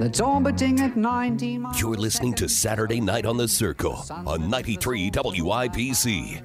That's 0.00 0.20
orbiting 0.20 0.80
at 0.80 0.96
19 0.96 1.60
miles. 1.62 1.80
You're 1.80 1.94
listening 1.94 2.34
to 2.34 2.48
Saturday 2.48 3.00
Night 3.00 3.26
on 3.26 3.36
the 3.36 3.46
Circle 3.46 4.04
on 4.10 4.50
93 4.50 5.10
WIBC. 5.12 6.42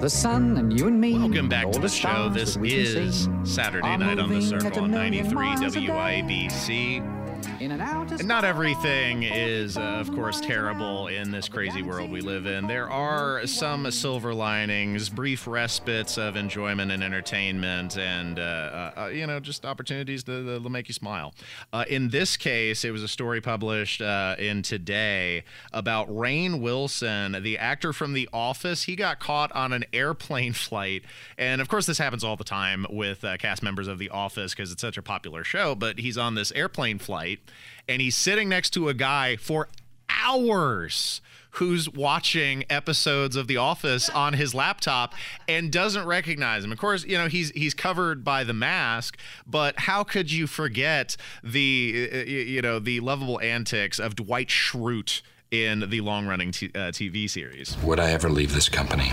The 0.00 0.08
sun 0.08 0.56
and 0.56 0.78
you 0.78 0.86
and 0.86 1.00
me. 1.00 1.18
Welcome 1.18 1.48
back 1.48 1.72
to 1.72 1.80
the 1.80 1.88
show. 1.88 2.28
This 2.28 2.54
that 2.54 2.60
we 2.60 2.70
can 2.70 2.78
is 2.78 3.28
Saturday 3.42 3.96
Night 3.96 4.20
on 4.20 4.32
the 4.32 4.40
Circle 4.40 4.84
on 4.84 4.92
93 4.92 5.34
miles 5.34 5.76
a 5.76 5.80
day. 5.80 5.86
WIBC. 5.86 7.19
In 7.60 7.72
and 7.72 7.82
out 7.82 8.10
And 8.10 8.26
not 8.26 8.46
everything 8.46 9.22
is, 9.22 9.76
uh, 9.76 9.82
of 9.82 10.10
course, 10.14 10.40
terrible 10.40 11.08
in 11.08 11.30
this 11.30 11.46
crazy 11.46 11.82
world 11.82 12.10
we 12.10 12.22
live 12.22 12.46
in. 12.46 12.66
There 12.66 12.88
are 12.88 13.46
some 13.46 13.90
silver 13.90 14.32
linings, 14.32 15.10
brief 15.10 15.46
respites 15.46 16.16
of 16.16 16.36
enjoyment 16.36 16.90
and 16.90 17.04
entertainment, 17.04 17.98
and, 17.98 18.38
uh, 18.38 18.42
uh, 18.42 18.92
uh, 18.96 19.06
you 19.08 19.26
know, 19.26 19.40
just 19.40 19.66
opportunities 19.66 20.24
to, 20.24 20.58
to 20.58 20.70
make 20.70 20.88
you 20.88 20.94
smile. 20.94 21.34
Uh, 21.70 21.84
in 21.86 22.08
this 22.08 22.38
case, 22.38 22.82
it 22.82 22.92
was 22.92 23.02
a 23.02 23.08
story 23.08 23.42
published 23.42 24.00
uh, 24.00 24.36
in 24.38 24.62
Today 24.62 25.44
about 25.70 26.08
Rainn 26.08 26.62
Wilson, 26.62 27.42
the 27.42 27.58
actor 27.58 27.92
from 27.92 28.14
The 28.14 28.26
Office. 28.32 28.84
He 28.84 28.96
got 28.96 29.20
caught 29.20 29.52
on 29.52 29.74
an 29.74 29.84
airplane 29.92 30.52
flight. 30.54 31.02
And, 31.36 31.60
of 31.60 31.68
course, 31.68 31.84
this 31.84 31.98
happens 31.98 32.24
all 32.24 32.36
the 32.36 32.42
time 32.44 32.86
with 32.88 33.22
uh, 33.22 33.36
cast 33.36 33.62
members 33.62 33.86
of 33.86 33.98
The 33.98 34.08
Office 34.08 34.54
because 34.54 34.72
it's 34.72 34.80
such 34.80 34.96
a 34.96 35.02
popular 35.02 35.44
show, 35.44 35.74
but 35.74 35.98
he's 35.98 36.16
on 36.16 36.36
this 36.36 36.52
airplane 36.52 36.98
flight 36.98 37.40
and 37.88 38.00
he's 38.00 38.16
sitting 38.16 38.48
next 38.48 38.70
to 38.70 38.88
a 38.88 38.94
guy 38.94 39.36
for 39.36 39.68
hours 40.08 41.20
who's 41.52 41.88
watching 41.88 42.64
episodes 42.70 43.36
of 43.36 43.48
The 43.48 43.56
Office 43.56 44.08
on 44.08 44.34
his 44.34 44.54
laptop 44.54 45.14
and 45.48 45.72
doesn't 45.72 46.06
recognize 46.06 46.64
him. 46.64 46.72
Of 46.72 46.78
course, 46.78 47.04
you 47.04 47.18
know 47.18 47.28
he's 47.28 47.50
he's 47.50 47.74
covered 47.74 48.24
by 48.24 48.44
the 48.44 48.52
mask, 48.52 49.18
but 49.46 49.80
how 49.80 50.04
could 50.04 50.30
you 50.30 50.46
forget 50.46 51.16
the 51.42 52.10
uh, 52.12 52.16
you 52.18 52.62
know 52.62 52.78
the 52.78 53.00
lovable 53.00 53.40
antics 53.40 53.98
of 53.98 54.16
Dwight 54.16 54.48
Schrute 54.48 55.22
in 55.50 55.90
the 55.90 56.00
long-running 56.00 56.52
t- 56.52 56.70
uh, 56.74 56.92
TV 56.92 57.28
series? 57.28 57.76
Would 57.82 57.98
I 57.98 58.12
ever 58.12 58.28
leave 58.28 58.54
this 58.54 58.68
company? 58.68 59.12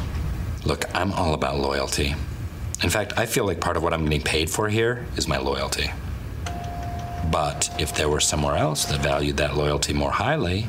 Look, 0.66 0.84
I'm 0.96 1.12
all 1.14 1.34
about 1.34 1.58
loyalty. 1.58 2.14
In 2.84 2.90
fact, 2.92 3.14
I 3.18 3.26
feel 3.26 3.46
like 3.46 3.60
part 3.60 3.76
of 3.76 3.82
what 3.82 3.94
I'm 3.94 4.04
getting 4.04 4.22
paid 4.22 4.50
for 4.50 4.70
here 4.70 5.06
is 5.16 5.28
my 5.28 5.38
loyalty. 5.38 5.90
But 7.32 7.70
if 7.80 7.94
there 7.94 8.10
were 8.10 8.20
somewhere 8.20 8.56
else 8.56 8.86
that 8.86 9.02
valued 9.02 9.38
that 9.38 9.56
loyalty 9.56 9.94
more 9.94 10.12
highly, 10.12 10.68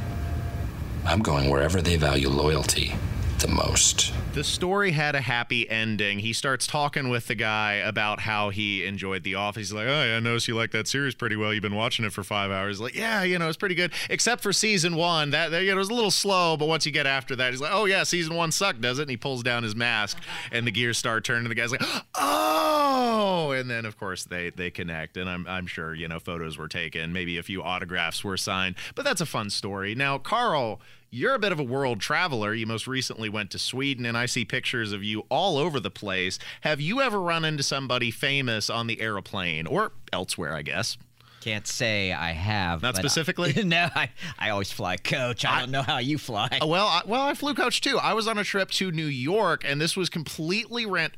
I'm 1.04 1.20
going 1.20 1.48
wherever 1.50 1.80
they 1.80 1.96
value 1.96 2.28
loyalty 2.28 2.94
the 3.40 3.48
most. 3.48 4.12
The 4.34 4.42
story 4.44 4.92
had 4.92 5.14
a 5.14 5.20
happy 5.20 5.68
ending. 5.68 6.20
He 6.20 6.32
starts 6.32 6.66
talking 6.66 7.08
with 7.08 7.26
the 7.26 7.34
guy 7.34 7.74
about 7.74 8.20
how 8.20 8.50
he 8.50 8.84
enjoyed 8.84 9.22
The 9.22 9.34
Office. 9.36 9.68
He's 9.68 9.72
like, 9.72 9.86
"Oh, 9.86 10.04
yeah, 10.04 10.16
I 10.16 10.20
noticed 10.20 10.48
you 10.48 10.54
like 10.56 10.72
that 10.72 10.88
series 10.88 11.14
pretty 11.14 11.36
well. 11.36 11.52
You've 11.52 11.62
been 11.62 11.74
watching 11.74 12.04
it 12.04 12.12
for 12.12 12.24
five 12.24 12.50
hours." 12.50 12.80
Like, 12.80 12.94
yeah, 12.94 13.22
you 13.22 13.38
know, 13.38 13.48
it's 13.48 13.56
pretty 13.56 13.74
good, 13.74 13.92
except 14.10 14.42
for 14.42 14.52
season 14.52 14.96
one. 14.96 15.30
That, 15.30 15.50
that 15.50 15.62
you 15.62 15.70
know, 15.70 15.76
it 15.76 15.78
was 15.78 15.90
a 15.90 15.94
little 15.94 16.10
slow, 16.10 16.56
but 16.56 16.66
once 16.66 16.84
you 16.86 16.92
get 16.92 17.06
after 17.06 17.36
that, 17.36 17.52
he's 17.52 17.60
like, 17.60 17.72
"Oh 17.72 17.84
yeah, 17.84 18.02
season 18.02 18.34
one 18.34 18.52
sucked, 18.52 18.80
does 18.80 18.98
it?" 18.98 19.02
And 19.02 19.10
he 19.10 19.16
pulls 19.16 19.42
down 19.42 19.62
his 19.62 19.76
mask, 19.76 20.18
and 20.50 20.66
the 20.66 20.70
gears 20.70 20.98
start 20.98 21.24
turning. 21.24 21.48
The 21.48 21.54
guy's 21.54 21.70
like, 21.70 21.82
"Oh!" 22.16 23.52
And 23.52 23.70
then, 23.70 23.84
of 23.84 23.98
course, 23.98 24.24
they 24.24 24.50
they 24.50 24.70
connect, 24.70 25.16
and 25.16 25.28
I'm 25.28 25.46
I'm 25.46 25.66
sure 25.66 25.94
you 25.94 26.08
know 26.08 26.18
photos 26.18 26.58
were 26.58 26.68
taken, 26.68 27.12
maybe 27.12 27.38
a 27.38 27.42
few 27.42 27.62
autographs 27.62 28.24
were 28.24 28.36
signed, 28.36 28.76
but 28.94 29.04
that's 29.04 29.20
a 29.20 29.26
fun 29.26 29.50
story. 29.50 29.94
Now, 29.94 30.18
Carl 30.18 30.80
you're 31.10 31.34
a 31.34 31.38
bit 31.38 31.52
of 31.52 31.58
a 31.58 31.64
world 31.64 32.00
traveler. 32.00 32.54
You 32.54 32.66
most 32.66 32.86
recently 32.86 33.28
went 33.28 33.50
to 33.52 33.58
Sweden, 33.58 34.04
and 34.04 34.16
I 34.16 34.26
see 34.26 34.44
pictures 34.44 34.92
of 34.92 35.02
you 35.02 35.24
all 35.28 35.56
over 35.56 35.80
the 35.80 35.90
place. 35.90 36.38
Have 36.62 36.80
you 36.80 37.00
ever 37.00 37.20
run 37.20 37.44
into 37.44 37.62
somebody 37.62 38.10
famous 38.10 38.68
on 38.68 38.86
the 38.86 39.00
aeroplane 39.00 39.66
or 39.66 39.92
elsewhere, 40.12 40.54
I 40.54 40.62
guess? 40.62 40.98
Can't 41.40 41.66
say 41.66 42.12
I 42.12 42.32
have. 42.32 42.82
Not 42.82 42.94
but 42.94 43.04
I- 43.04 43.08
specifically? 43.08 43.52
no, 43.64 43.88
I, 43.94 44.10
I 44.38 44.50
always 44.50 44.70
fly 44.70 44.96
coach. 44.96 45.44
I, 45.44 45.60
don't 45.60 45.70
know 45.70 45.82
how 45.82 45.98
you 45.98 46.18
fly. 46.18 46.58
Uh, 46.60 46.66
well, 46.66 46.86
I, 46.86 47.02
well, 47.06 47.22
I 47.22 47.34
flew 47.34 47.54
coach 47.54 47.80
too. 47.80 47.98
I 47.98 48.12
was 48.12 48.26
on 48.26 48.38
a 48.38 48.44
trip 48.44 48.70
to 48.72 48.90
New 48.90 49.06
York, 49.06 49.62
and 49.64 49.80
this 49.80 49.96
was 49.96 50.08
completely 50.08 50.84
rent. 50.84 51.14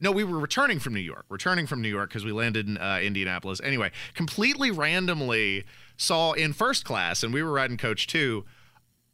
No, 0.00 0.10
we 0.10 0.24
were 0.24 0.38
returning 0.38 0.78
from 0.78 0.94
New 0.94 1.00
York. 1.00 1.24
Returning 1.28 1.66
from 1.66 1.80
New 1.80 1.88
York 1.88 2.10
because 2.10 2.24
we 2.24 2.32
landed 2.32 2.68
in 2.68 2.76
uh, 2.76 3.00
Indianapolis. 3.02 3.60
Anyway, 3.62 3.92
completely 4.14 4.70
randomly 4.70 5.64
saw 5.96 6.32
in 6.32 6.52
first 6.52 6.84
class, 6.84 7.22
and 7.22 7.32
we 7.32 7.42
were 7.42 7.52
riding 7.52 7.76
coach 7.76 8.06
two. 8.06 8.44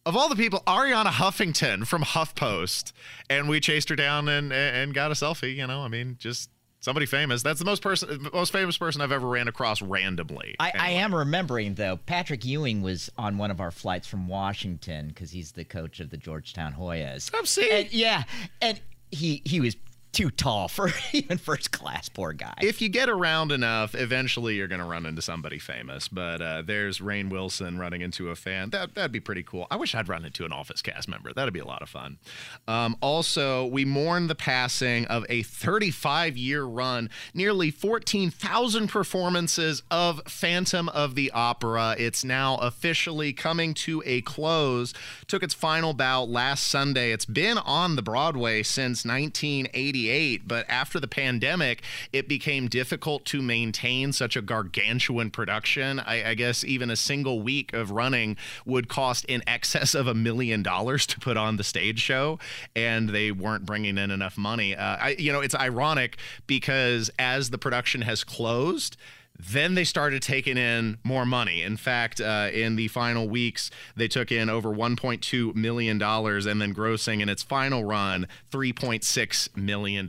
Of 0.08 0.16
all 0.16 0.30
the 0.30 0.36
people, 0.36 0.62
Arianna 0.66 1.10
Huffington 1.10 1.86
from 1.86 2.02
HuffPost, 2.02 2.92
and 3.28 3.46
we 3.46 3.60
chased 3.60 3.90
her 3.90 3.94
down 3.94 4.26
and 4.26 4.54
and 4.54 4.94
got 4.94 5.10
a 5.10 5.14
selfie. 5.14 5.54
You 5.54 5.66
know, 5.66 5.82
I 5.82 5.88
mean, 5.88 6.16
just 6.18 6.48
somebody 6.80 7.04
famous. 7.04 7.42
That's 7.42 7.58
the 7.58 7.66
most 7.66 7.82
person, 7.82 8.26
most 8.32 8.50
famous 8.50 8.78
person 8.78 9.02
I've 9.02 9.12
ever 9.12 9.28
ran 9.28 9.48
across 9.48 9.82
randomly. 9.82 10.56
I, 10.58 10.72
I 10.74 10.90
am 10.92 11.14
remembering 11.14 11.74
though. 11.74 11.98
Patrick 12.06 12.42
Ewing 12.46 12.80
was 12.80 13.10
on 13.18 13.36
one 13.36 13.50
of 13.50 13.60
our 13.60 13.70
flights 13.70 14.06
from 14.06 14.28
Washington 14.28 15.08
because 15.08 15.30
he's 15.30 15.52
the 15.52 15.64
coach 15.64 16.00
of 16.00 16.08
the 16.08 16.16
Georgetown 16.16 16.72
Hoyas. 16.72 17.30
I'm 17.34 17.44
seeing. 17.44 17.70
And, 17.70 17.92
yeah, 17.92 18.22
and 18.62 18.80
he 19.10 19.42
he 19.44 19.60
was 19.60 19.76
too 20.18 20.30
tall 20.32 20.66
for 20.66 20.90
even 21.12 21.38
first 21.38 21.70
class. 21.70 22.08
Poor 22.08 22.32
guy. 22.32 22.54
if 22.60 22.82
you 22.82 22.88
get 22.88 23.08
around 23.08 23.52
enough, 23.52 23.94
eventually 23.94 24.56
you're 24.56 24.66
going 24.66 24.80
to 24.80 24.84
run 24.84 25.06
into 25.06 25.22
somebody 25.22 25.60
famous. 25.60 26.08
But 26.08 26.42
uh, 26.42 26.62
there's 26.62 26.98
Rainn 26.98 27.30
Wilson 27.30 27.78
running 27.78 28.00
into 28.00 28.30
a 28.30 28.34
fan. 28.34 28.70
That 28.70 28.96
that'd 28.96 29.12
be 29.12 29.20
pretty 29.20 29.44
cool. 29.44 29.68
I 29.70 29.76
wish 29.76 29.94
I'd 29.94 30.08
run 30.08 30.24
into 30.24 30.44
an 30.44 30.52
Office 30.52 30.82
cast 30.82 31.06
member. 31.08 31.32
That'd 31.32 31.54
be 31.54 31.60
a 31.60 31.64
lot 31.64 31.82
of 31.82 31.88
fun. 31.88 32.18
Um, 32.66 32.96
also, 33.00 33.66
we 33.66 33.84
mourn 33.84 34.26
the 34.26 34.34
passing 34.34 35.04
of 35.06 35.24
a 35.28 35.44
35 35.44 36.36
year 36.36 36.64
run, 36.64 37.10
nearly 37.32 37.70
14,000 37.70 38.88
performances 38.88 39.84
of 39.88 40.20
Phantom 40.26 40.88
of 40.88 41.14
the 41.14 41.30
Opera. 41.30 41.94
It's 41.96 42.24
now 42.24 42.56
officially 42.56 43.32
coming 43.32 43.72
to 43.74 44.02
a 44.04 44.22
close. 44.22 44.94
Took 45.28 45.44
its 45.44 45.54
final 45.54 45.94
bout 45.94 46.28
last 46.28 46.66
Sunday. 46.66 47.12
It's 47.12 47.24
been 47.24 47.58
on 47.58 47.94
the 47.94 48.02
Broadway 48.02 48.64
since 48.64 49.04
1988, 49.04 50.07
but 50.46 50.68
after 50.68 50.98
the 51.00 51.08
pandemic, 51.08 51.82
it 52.12 52.28
became 52.28 52.68
difficult 52.68 53.24
to 53.26 53.42
maintain 53.42 54.12
such 54.12 54.36
a 54.36 54.42
gargantuan 54.42 55.30
production. 55.30 56.00
I, 56.00 56.30
I 56.30 56.34
guess 56.34 56.64
even 56.64 56.90
a 56.90 56.96
single 56.96 57.40
week 57.42 57.72
of 57.72 57.90
running 57.90 58.36
would 58.64 58.88
cost 58.88 59.24
in 59.26 59.42
excess 59.46 59.94
of 59.94 60.06
a 60.06 60.14
million 60.14 60.62
dollars 60.62 61.06
to 61.06 61.20
put 61.20 61.36
on 61.36 61.56
the 61.56 61.64
stage 61.64 62.00
show, 62.00 62.38
and 62.74 63.10
they 63.10 63.30
weren't 63.30 63.64
bringing 63.66 63.98
in 63.98 64.10
enough 64.10 64.38
money. 64.38 64.74
Uh, 64.74 64.96
I, 65.00 65.16
you 65.18 65.32
know, 65.32 65.40
it's 65.40 65.54
ironic 65.54 66.18
because 66.46 67.10
as 67.18 67.50
the 67.50 67.58
production 67.58 68.02
has 68.02 68.24
closed, 68.24 68.96
then 69.38 69.74
they 69.74 69.84
started 69.84 70.22
taking 70.22 70.56
in 70.56 70.98
more 71.04 71.24
money. 71.24 71.62
In 71.62 71.76
fact, 71.76 72.20
uh, 72.20 72.50
in 72.52 72.76
the 72.76 72.88
final 72.88 73.28
weeks, 73.28 73.70
they 73.96 74.08
took 74.08 74.32
in 74.32 74.50
over 74.50 74.70
$1.2 74.70 75.54
million 75.54 76.02
and 76.02 76.60
then 76.60 76.74
grossing 76.74 77.20
in 77.20 77.28
its 77.28 77.42
final 77.42 77.84
run 77.84 78.26
$3.6 78.50 79.56
million. 79.56 80.08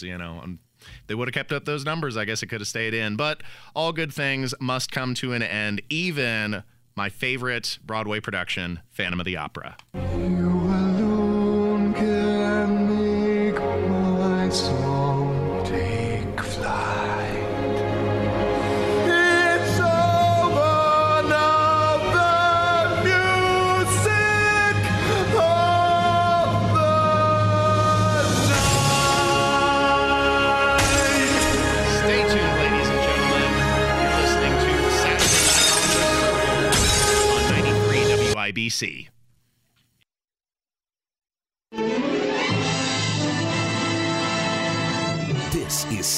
You 0.00 0.18
know, 0.18 0.44
they 1.06 1.14
would 1.14 1.28
have 1.28 1.34
kept 1.34 1.52
up 1.52 1.64
those 1.64 1.84
numbers. 1.84 2.16
I 2.16 2.24
guess 2.24 2.42
it 2.42 2.46
could 2.46 2.60
have 2.60 2.68
stayed 2.68 2.94
in. 2.94 3.16
But 3.16 3.42
all 3.74 3.92
good 3.92 4.12
things 4.12 4.54
must 4.60 4.92
come 4.92 5.14
to 5.14 5.32
an 5.32 5.42
end, 5.42 5.82
even 5.88 6.62
my 6.94 7.08
favorite 7.08 7.78
Broadway 7.84 8.20
production, 8.20 8.80
Phantom 8.90 9.20
of 9.20 9.26
the 9.26 9.36
Opera. 9.36 9.76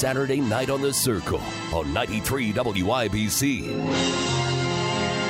Saturday 0.09 0.41
Night 0.41 0.71
on 0.71 0.81
the 0.81 0.91
Circle 0.91 1.43
on 1.71 1.93
93 1.93 2.55
WIBC. 2.55 3.77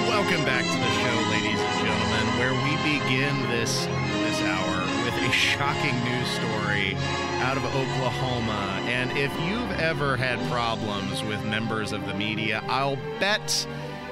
Welcome 0.06 0.44
back 0.44 0.62
to 0.62 0.70
the 0.70 0.92
show, 1.00 1.30
ladies 1.32 1.58
and 1.58 1.78
gentlemen, 1.84 2.38
where 2.38 2.54
we 2.62 2.76
begin 2.84 3.42
this 3.50 3.86
this 4.22 4.40
hour 4.42 5.04
with 5.04 5.14
a 5.14 5.32
shocking 5.32 5.96
news 6.04 6.28
story 6.28 6.94
out 7.42 7.56
of 7.56 7.64
Oklahoma. 7.64 8.80
And 8.84 9.10
if 9.18 9.32
you've 9.40 9.80
ever 9.80 10.16
had 10.16 10.38
problems 10.48 11.24
with 11.24 11.44
members 11.44 11.90
of 11.90 12.06
the 12.06 12.14
media, 12.14 12.62
I'll 12.68 12.98
bet 13.18 13.66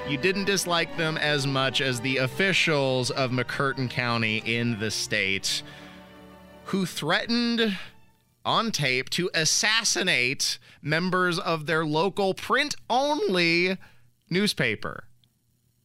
you 0.09 0.17
didn't 0.17 0.43
dislike 0.43 0.97
them 0.97 1.15
as 1.15 1.47
much 1.47 1.79
as 1.79 2.01
the 2.01 2.17
officials 2.17 3.09
of 3.09 3.31
McCurtain 3.31 3.89
County 3.89 4.39
in 4.39 4.77
the 4.81 4.91
state 4.91 5.63
who 6.65 6.85
threatened 6.85 7.77
on 8.47 8.71
tape 8.71 9.09
to 9.11 9.29
assassinate 9.33 10.57
members 10.81 11.37
of 11.37 11.65
their 11.65 11.85
local 11.85 12.33
print 12.33 12.75
only 12.89 13.77
newspaper. 14.29 15.06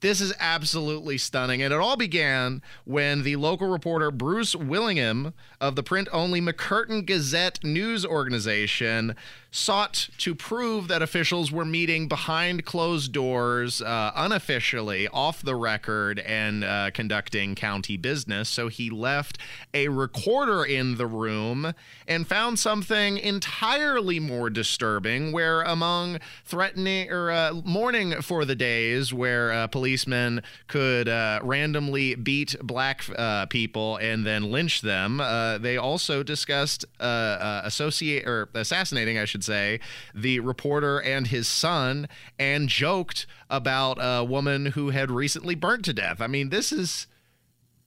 This 0.02 0.20
is 0.20 0.34
absolutely 0.40 1.16
stunning. 1.16 1.62
And 1.62 1.72
it 1.72 1.78
all 1.78 1.96
began 1.96 2.60
when 2.84 3.22
the 3.22 3.36
local 3.36 3.68
reporter 3.68 4.10
Bruce 4.10 4.54
Willingham 4.54 5.32
of 5.60 5.76
the 5.76 5.84
print 5.84 6.08
only 6.12 6.40
McCurtain 6.40 7.06
Gazette 7.06 7.62
news 7.62 8.04
organization 8.04 9.14
sought 9.52 10.08
to 10.16 10.34
prove 10.34 10.88
that 10.88 11.02
officials 11.02 11.52
were 11.52 11.64
meeting 11.64 12.08
behind 12.08 12.64
closed 12.64 13.12
doors, 13.12 13.82
uh, 13.82 14.10
unofficially, 14.16 15.06
off 15.08 15.42
the 15.42 15.54
record, 15.54 16.18
and 16.20 16.64
uh, 16.64 16.90
conducting 16.92 17.54
county 17.54 17.98
business. 17.98 18.48
So 18.48 18.68
he 18.68 18.88
left 18.88 19.36
a 19.74 19.88
recorder 19.88 20.64
in 20.64 20.96
the 20.96 21.06
room 21.06 21.74
and 22.08 22.26
found 22.26 22.58
something 22.58 23.18
entirely 23.18 24.18
more 24.18 24.48
disturbing, 24.48 25.32
where 25.32 25.60
among 25.62 26.18
threatening 26.44 27.10
or 27.10 27.30
uh, 27.30 27.52
mourning 27.62 28.22
for 28.22 28.46
the 28.46 28.56
days 28.56 29.12
where 29.12 29.52
uh, 29.52 29.66
policemen 29.92 30.42
could 30.68 31.06
uh, 31.06 31.38
randomly 31.42 32.14
beat 32.14 32.56
black 32.62 33.04
uh, 33.14 33.44
people 33.46 33.98
and 33.98 34.24
then 34.24 34.50
lynch 34.50 34.80
them, 34.80 35.20
uh, 35.20 35.58
they 35.58 35.76
also 35.76 36.22
discussed 36.22 36.86
uh, 36.98 37.02
uh, 37.02 37.60
associate 37.64 38.26
or 38.26 38.48
assassinating, 38.54 39.18
I 39.18 39.26
should 39.26 39.44
say, 39.44 39.80
the 40.14 40.40
reporter 40.40 40.98
and 40.98 41.26
his 41.26 41.46
son, 41.46 42.08
and 42.38 42.70
joked 42.70 43.26
about 43.50 43.98
a 44.00 44.24
woman 44.24 44.66
who 44.66 44.90
had 44.90 45.10
recently 45.10 45.54
burnt 45.54 45.84
to 45.84 45.92
death. 45.92 46.22
I 46.22 46.26
mean, 46.26 46.48
this 46.48 46.72
is 46.72 47.06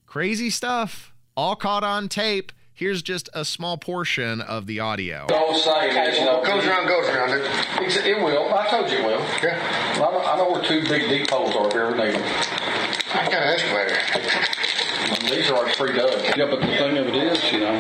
crazy 0.05 0.51
stuff, 0.51 1.11
all 1.35 1.55
caught 1.55 1.83
on 1.83 2.07
tape. 2.07 2.51
Here's 2.77 3.01
just 3.01 3.29
a 3.33 3.45
small 3.45 3.77
portion 3.77 4.41
of 4.41 4.65
the 4.67 4.81
audio. 4.81 5.25
Don't 5.29 5.55
say 5.55 5.93
that. 5.93 6.13
You 6.19 6.25
know, 6.25 6.43
Goes 6.43 6.65
around, 6.65 6.87
goes 6.87 7.07
around. 7.07 7.31
It, 7.31 8.05
It 8.05 8.21
will. 8.21 8.53
I 8.53 8.67
told 8.67 8.91
you 8.91 8.97
it 8.97 9.05
will. 9.05 9.21
Yeah. 9.41 9.59
I 9.95 9.97
know, 9.99 10.19
I 10.21 10.35
know 10.37 10.51
where 10.51 10.61
two 10.61 10.81
big 10.87 11.07
deep 11.07 11.29
holes 11.29 11.55
are 11.55 11.67
if 11.69 11.73
you 11.73 11.79
ever 11.79 11.95
need 11.95 12.15
them. 12.15 12.23
I 13.13 13.29
got 13.31 13.41
an 13.43 13.53
excavator. 13.53 13.97
These 15.33 15.49
are 15.49 15.55
already 15.55 15.75
pre-dug. 15.77 16.37
Yeah, 16.37 16.47
but 16.49 16.59
the 16.59 16.67
thing 16.67 16.97
of 16.97 17.07
it 17.07 17.15
is, 17.15 17.51
you 17.53 17.59
know, 17.61 17.71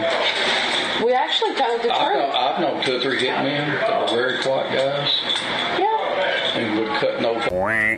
We 1.03 1.11
actually 1.13 1.55
told 1.55 1.81
the 1.83 1.91
I've 1.93 2.15
known. 2.15 2.31
I've 2.33 2.59
known 2.61 2.81
two 2.83 2.95
or 2.95 2.99
three 3.01 3.17
hitmen 3.19 3.67
that 3.81 3.89
are 3.89 4.07
very 4.07 4.37
quiet 4.41 4.71
guys 4.71 5.19
Yeah. 5.77 6.57
and 6.57 6.79
would 6.79 6.87
cut 7.01 7.19
no 7.21 7.33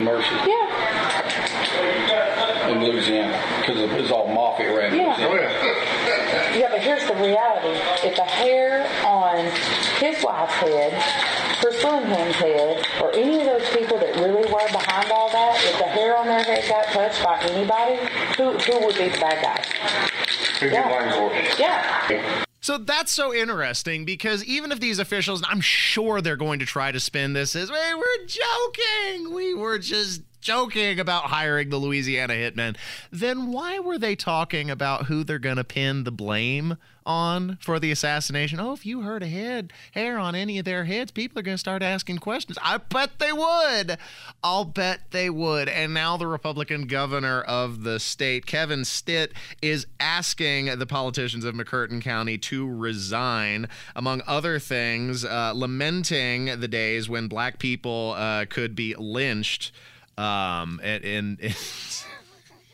mercy 0.03 0.35
Yeah. 0.47 0.65
in 2.71 2.79
Louisiana 2.83 3.16
because 3.61 3.77
it 3.81 4.01
was 4.01 4.11
all 4.11 4.27
mafia 4.33 4.73
around 4.75 4.95
Yeah. 4.95 5.15
Oh, 5.19 5.29
Louisiana. 5.29 5.83
Yeah, 6.57 6.69
but 6.71 6.79
here's 6.79 7.05
the 7.07 7.13
reality. 7.15 7.79
If 8.07 8.15
the 8.15 8.23
hair 8.23 8.81
on 9.05 9.45
his 9.99 10.23
wife's 10.23 10.53
head, 10.53 11.57
Chris 11.61 11.83
Willingham's 11.83 12.35
head, 12.35 12.85
or 13.01 13.13
any 13.13 13.39
of 13.39 13.45
those 13.45 13.69
people 13.69 13.99
that 13.99 14.15
really 14.15 14.51
were 14.51 14.67
behind 14.71 15.11
all 15.11 15.29
that, 15.31 15.59
if 15.63 15.77
the 15.77 15.85
hair 15.85 16.17
on 16.17 16.25
their 16.25 16.43
head 16.43 16.67
got 16.67 16.85
touched 16.87 17.23
by 17.23 17.39
anybody, 17.41 17.97
who, 18.37 18.53
who 18.57 18.85
would 18.85 18.95
be 18.97 19.09
the 19.09 19.19
bad 19.19 19.43
guy? 19.43 19.63
Who'd 20.59 20.73
you 20.73 20.81
blame 20.83 21.11
for? 21.11 21.61
Yeah. 21.61 22.43
So 22.61 22.77
that's 22.77 23.11
so 23.11 23.33
interesting 23.33 24.03
because 24.03 24.43
even 24.43 24.71
if 24.71 24.79
these 24.79 24.99
officials, 24.99 25.43
I'm 25.47 25.61
sure 25.61 26.21
they're 26.21 26.35
going 26.35 26.59
to 26.59 26.65
try 26.65 26.91
to 26.91 26.99
spin 26.99 27.33
this 27.33 27.55
as, 27.55 27.69
hey, 27.69 27.91
we're 27.95 28.25
joking. 28.25 29.33
We 29.33 29.53
were 29.53 29.79
just 29.79 30.21
joking 30.41 30.99
about 30.99 31.25
hiring 31.25 31.69
the 31.69 31.77
Louisiana 31.77 32.33
hitmen. 32.33 32.77
Then 33.11 33.51
why 33.51 33.79
were 33.79 33.97
they 33.97 34.15
talking 34.15 34.69
about 34.69 35.05
who 35.05 35.23
they're 35.23 35.39
going 35.39 35.57
to 35.57 35.63
pin 35.63 36.03
the 36.03 36.11
blame 36.11 36.77
on 37.05 37.57
for 37.61 37.79
the 37.79 37.91
assassination? 37.91 38.59
Oh, 38.59 38.73
if 38.73 38.85
you 38.85 39.01
hurt 39.01 39.23
a 39.23 39.27
head 39.27 39.73
hair 39.93 40.19
on 40.19 40.35
any 40.35 40.59
of 40.59 40.65
their 40.65 40.83
heads, 40.83 41.11
people 41.11 41.39
are 41.39 41.43
going 41.43 41.55
to 41.55 41.59
start 41.59 41.81
asking 41.81 42.19
questions. 42.19 42.57
I 42.61 42.77
bet 42.77 43.19
they 43.19 43.31
would. 43.31 43.97
I'll 44.43 44.65
bet 44.65 45.11
they 45.11 45.29
would. 45.29 45.69
And 45.69 45.93
now 45.93 46.17
the 46.17 46.27
Republican 46.27 46.85
governor 46.85 47.41
of 47.41 47.83
the 47.83 47.99
state, 47.99 48.45
Kevin 48.45 48.85
Stitt, 48.85 49.33
is 49.61 49.87
asking 49.99 50.77
the 50.77 50.85
politicians 50.85 51.45
of 51.45 51.55
McCurtain 51.55 52.01
County 52.01 52.37
to 52.37 52.69
resign, 52.69 53.67
among 53.95 54.21
other 54.27 54.59
things, 54.59 55.25
uh, 55.25 55.53
lamenting 55.55 56.59
the 56.59 56.67
days 56.67 57.09
when 57.09 57.27
black 57.27 57.57
people 57.57 58.13
uh, 58.17 58.45
could 58.45 58.75
be 58.75 58.93
lynched. 58.95 59.71
Um, 60.17 60.79
in, 60.83 61.37
in, 61.41 61.53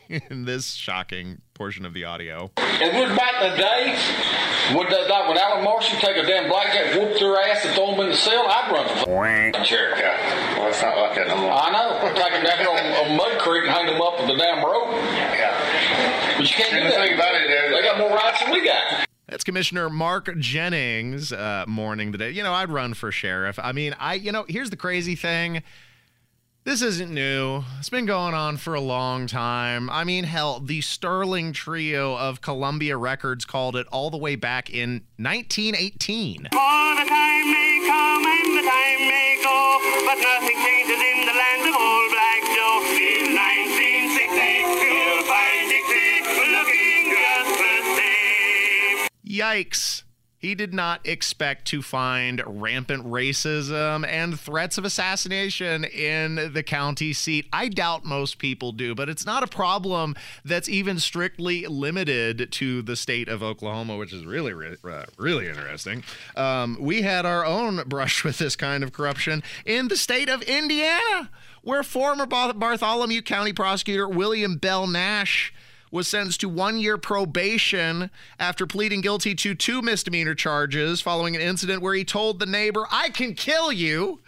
in 0.30 0.44
this 0.44 0.72
shocking 0.72 1.40
portion 1.54 1.84
of 1.84 1.92
the 1.94 2.04
audio. 2.04 2.50
It 2.56 2.92
was 2.94 3.16
back 3.16 3.42
in 3.42 3.50
the 3.52 3.56
day 3.56 3.98
would 4.72 4.88
the, 4.88 5.06
like 5.10 5.28
when 5.28 5.36
Alan 5.36 5.62
Marshall 5.62 5.98
take 6.00 6.16
a 6.16 6.26
damn 6.26 6.48
blackjack, 6.48 6.94
whoop 6.94 7.18
their 7.18 7.36
ass, 7.38 7.64
and 7.64 7.74
throw 7.74 7.90
them 7.90 8.00
in 8.00 8.10
the 8.10 8.16
cell. 8.16 8.46
I'd 8.48 8.70
run 8.72 8.88
for 8.88 9.64
Sure, 9.64 9.90
yeah. 9.96 10.58
Well, 10.58 10.68
it's 10.68 10.80
not 10.80 10.96
like 10.96 11.14
that 11.16 11.28
no 11.28 11.36
more. 11.36 11.52
I 11.52 11.70
know. 11.70 12.00
Take 12.14 12.32
them 12.32 12.44
down 12.44 12.58
here 12.58 12.68
on, 12.70 13.10
on 13.10 13.16
Mud 13.16 13.38
Creek 13.40 13.64
and 13.64 13.72
hang 13.72 13.86
them 13.86 14.00
up 14.00 14.18
with 14.18 14.28
the 14.28 14.36
damn 14.36 14.64
rope. 14.64 14.88
Yeah. 15.12 16.34
But 16.38 16.48
you 16.50 16.56
can't 16.56 16.70
do 16.70 16.76
And 16.78 16.86
the 16.86 16.90
that. 16.96 17.14
about 17.14 17.34
it 17.34 17.50
is- 17.50 17.70
they 17.72 17.82
got 17.82 17.98
more 17.98 18.10
rights 18.10 18.40
than 18.40 18.52
we 18.52 18.64
got. 18.64 19.06
That's 19.28 19.44
Commissioner 19.44 19.90
Mark 19.90 20.30
Jennings 20.38 21.32
uh, 21.32 21.64
mourning 21.66 22.12
the 22.12 22.18
day. 22.18 22.30
You 22.30 22.42
know, 22.42 22.52
I'd 22.52 22.70
run 22.70 22.94
for 22.94 23.10
sheriff. 23.10 23.58
I 23.58 23.72
mean, 23.72 23.94
I, 23.98 24.14
you 24.14 24.32
know, 24.32 24.44
here's 24.48 24.70
the 24.70 24.76
crazy 24.76 25.16
thing. 25.16 25.62
This 26.64 26.80
isn't 26.80 27.12
new. 27.12 27.62
It's 27.78 27.90
been 27.90 28.06
going 28.06 28.32
on 28.32 28.56
for 28.56 28.72
a 28.72 28.80
long 28.80 29.26
time. 29.26 29.90
I 29.90 30.02
mean, 30.02 30.24
hell, 30.24 30.60
the 30.60 30.80
Sterling 30.80 31.52
Trio 31.52 32.16
of 32.16 32.40
Columbia 32.40 32.96
Records 32.96 33.44
called 33.44 33.76
it 33.76 33.86
all 33.92 34.08
the 34.08 34.16
way 34.16 34.34
back 34.34 34.70
in 34.70 35.02
1918. 35.18 36.36
For 36.44 36.48
the 36.48 37.04
time 37.04 37.52
may 37.52 37.84
come 37.86 38.24
and 38.24 38.56
the 38.56 38.62
time 38.64 39.00
may 39.04 39.38
go, 39.44 39.76
but 40.06 40.16
nothing 40.16 40.56
changes 40.56 40.96
in 40.96 41.26
the 41.26 41.36
land 41.36 41.68
of 41.68 41.76
old 41.76 42.10
Black 42.10 42.40
Joe. 42.56 42.80
In 42.96 43.36
1960, 43.36 44.88
you'll 44.88 45.20
find 45.28 45.68
Dixie 45.68 46.24
looking 46.48 47.12
just 47.12 47.60
the 47.60 47.76
same. 48.00 49.04
Yikes. 49.28 50.03
He 50.44 50.54
did 50.54 50.74
not 50.74 51.00
expect 51.06 51.64
to 51.68 51.80
find 51.80 52.42
rampant 52.44 53.06
racism 53.06 54.06
and 54.06 54.38
threats 54.38 54.76
of 54.76 54.84
assassination 54.84 55.84
in 55.84 56.52
the 56.52 56.62
county 56.62 57.14
seat. 57.14 57.46
I 57.50 57.68
doubt 57.68 58.04
most 58.04 58.36
people 58.36 58.70
do, 58.72 58.94
but 58.94 59.08
it's 59.08 59.24
not 59.24 59.42
a 59.42 59.46
problem 59.46 60.14
that's 60.44 60.68
even 60.68 60.98
strictly 60.98 61.66
limited 61.66 62.52
to 62.52 62.82
the 62.82 62.94
state 62.94 63.26
of 63.26 63.42
Oklahoma, 63.42 63.96
which 63.96 64.12
is 64.12 64.26
really, 64.26 64.52
re- 64.52 64.76
uh, 64.84 65.06
really 65.16 65.48
interesting. 65.48 66.04
Um, 66.36 66.76
we 66.78 67.00
had 67.00 67.24
our 67.24 67.46
own 67.46 67.82
brush 67.86 68.22
with 68.24 68.36
this 68.36 68.54
kind 68.54 68.84
of 68.84 68.92
corruption 68.92 69.42
in 69.64 69.88
the 69.88 69.96
state 69.96 70.28
of 70.28 70.42
Indiana, 70.42 71.30
where 71.62 71.82
former 71.82 72.26
Bartholomew 72.26 73.22
County 73.22 73.54
prosecutor 73.54 74.06
William 74.06 74.58
Bell 74.58 74.86
Nash 74.86 75.54
was 75.94 76.08
sentenced 76.08 76.40
to 76.40 76.48
one 76.48 76.76
year 76.76 76.98
probation 76.98 78.10
after 78.40 78.66
pleading 78.66 79.00
guilty 79.00 79.32
to 79.32 79.54
two 79.54 79.80
misdemeanor 79.80 80.34
charges 80.34 81.00
following 81.00 81.36
an 81.36 81.40
incident 81.40 81.80
where 81.80 81.94
he 81.94 82.04
told 82.04 82.40
the 82.40 82.46
neighbor, 82.46 82.84
I 82.90 83.10
can 83.10 83.34
kill 83.34 83.70
you. 83.70 84.18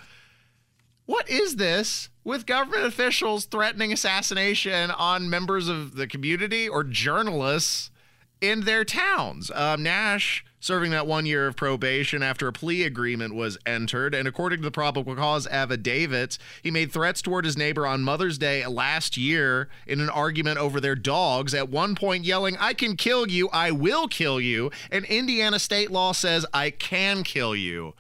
What 1.06 1.28
is 1.28 1.56
this 1.56 2.08
with 2.22 2.46
government 2.46 2.84
officials 2.84 3.46
threatening 3.46 3.92
assassination 3.92 4.92
on 4.92 5.28
members 5.28 5.66
of 5.66 5.96
the 5.96 6.06
community 6.06 6.68
or 6.68 6.84
journalists 6.84 7.90
in 8.40 8.60
their 8.60 8.84
towns? 8.84 9.50
Um, 9.52 9.82
Nash 9.82 10.44
serving 10.60 10.90
that 10.90 11.06
one 11.06 11.26
year 11.26 11.46
of 11.46 11.56
probation 11.56 12.22
after 12.22 12.48
a 12.48 12.52
plea 12.52 12.82
agreement 12.82 13.34
was 13.34 13.58
entered. 13.66 14.14
And 14.14 14.26
according 14.26 14.60
to 14.60 14.64
the 14.64 14.70
probable 14.70 15.14
cause 15.14 15.46
affidavit, 15.46 16.38
he 16.62 16.70
made 16.70 16.92
threats 16.92 17.22
toward 17.22 17.44
his 17.44 17.56
neighbor 17.56 17.86
on 17.86 18.02
Mother's 18.02 18.38
Day 18.38 18.66
last 18.66 19.16
year 19.16 19.68
in 19.86 20.00
an 20.00 20.10
argument 20.10 20.58
over 20.58 20.80
their 20.80 20.96
dogs, 20.96 21.54
at 21.54 21.68
one 21.68 21.94
point 21.94 22.24
yelling, 22.24 22.56
I 22.58 22.72
can 22.72 22.96
kill 22.96 23.28
you, 23.28 23.48
I 23.52 23.70
will 23.70 24.08
kill 24.08 24.40
you. 24.40 24.70
And 24.90 25.04
Indiana 25.04 25.58
state 25.58 25.90
law 25.90 26.12
says, 26.12 26.46
I 26.52 26.70
can 26.70 27.22
kill 27.22 27.54
you 27.54 27.94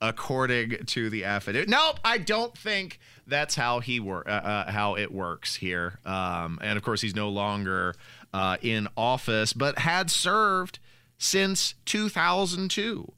according 0.00 0.84
to 0.84 1.08
the 1.08 1.24
affidavit. 1.24 1.68
Nope, 1.68 1.98
I 2.04 2.18
don't 2.18 2.56
think 2.56 3.00
that's 3.26 3.54
how 3.54 3.80
he 3.80 4.00
work, 4.00 4.28
uh, 4.28 4.32
uh, 4.32 4.70
how 4.70 4.96
it 4.96 5.10
works 5.10 5.56
here. 5.56 5.98
Um, 6.04 6.58
and 6.62 6.76
of 6.76 6.84
course, 6.84 7.00
he's 7.00 7.14
no 7.14 7.30
longer 7.30 7.94
uh, 8.34 8.58
in 8.60 8.88
office, 8.96 9.52
but 9.52 9.78
had 9.78 10.10
served 10.10 10.78
since 11.24 11.74
2002. 11.86 13.10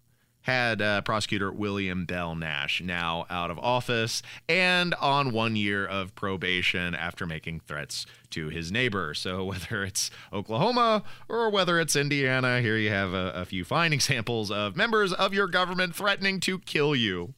had 0.43 0.81
uh, 0.81 1.01
prosecutor 1.03 1.51
William 1.51 2.07
Bell 2.07 2.37
Nash 2.37 2.81
now 2.81 3.27
out 3.29 3.51
of 3.51 3.59
office 3.59 4.23
and 4.49 4.95
on 4.95 5.33
one 5.33 5.57
year 5.57 5.85
of 5.85 6.15
probation 6.15 6.95
after 6.95 7.27
making 7.27 7.59
threats 7.59 8.07
to 8.31 8.49
his 8.49 8.71
neighbor. 8.71 9.13
So, 9.13 9.45
whether 9.45 9.83
it's 9.83 10.13
Oklahoma 10.33 11.03
or 11.29 11.51
whether 11.51 11.81
it's 11.81 11.97
Indiana, 11.97 12.61
here 12.61 12.77
you 12.77 12.91
have 12.91 13.13
a, 13.13 13.33
a 13.35 13.45
few 13.45 13.65
fine 13.65 13.93
examples 13.99 14.53
of 14.53 14.77
members 14.77 15.13
of 15.13 15.35
your 15.35 15.49
government 15.49 15.97
threatening 15.97 16.39
to 16.41 16.61
kill 16.61 16.95
you. 16.95 17.35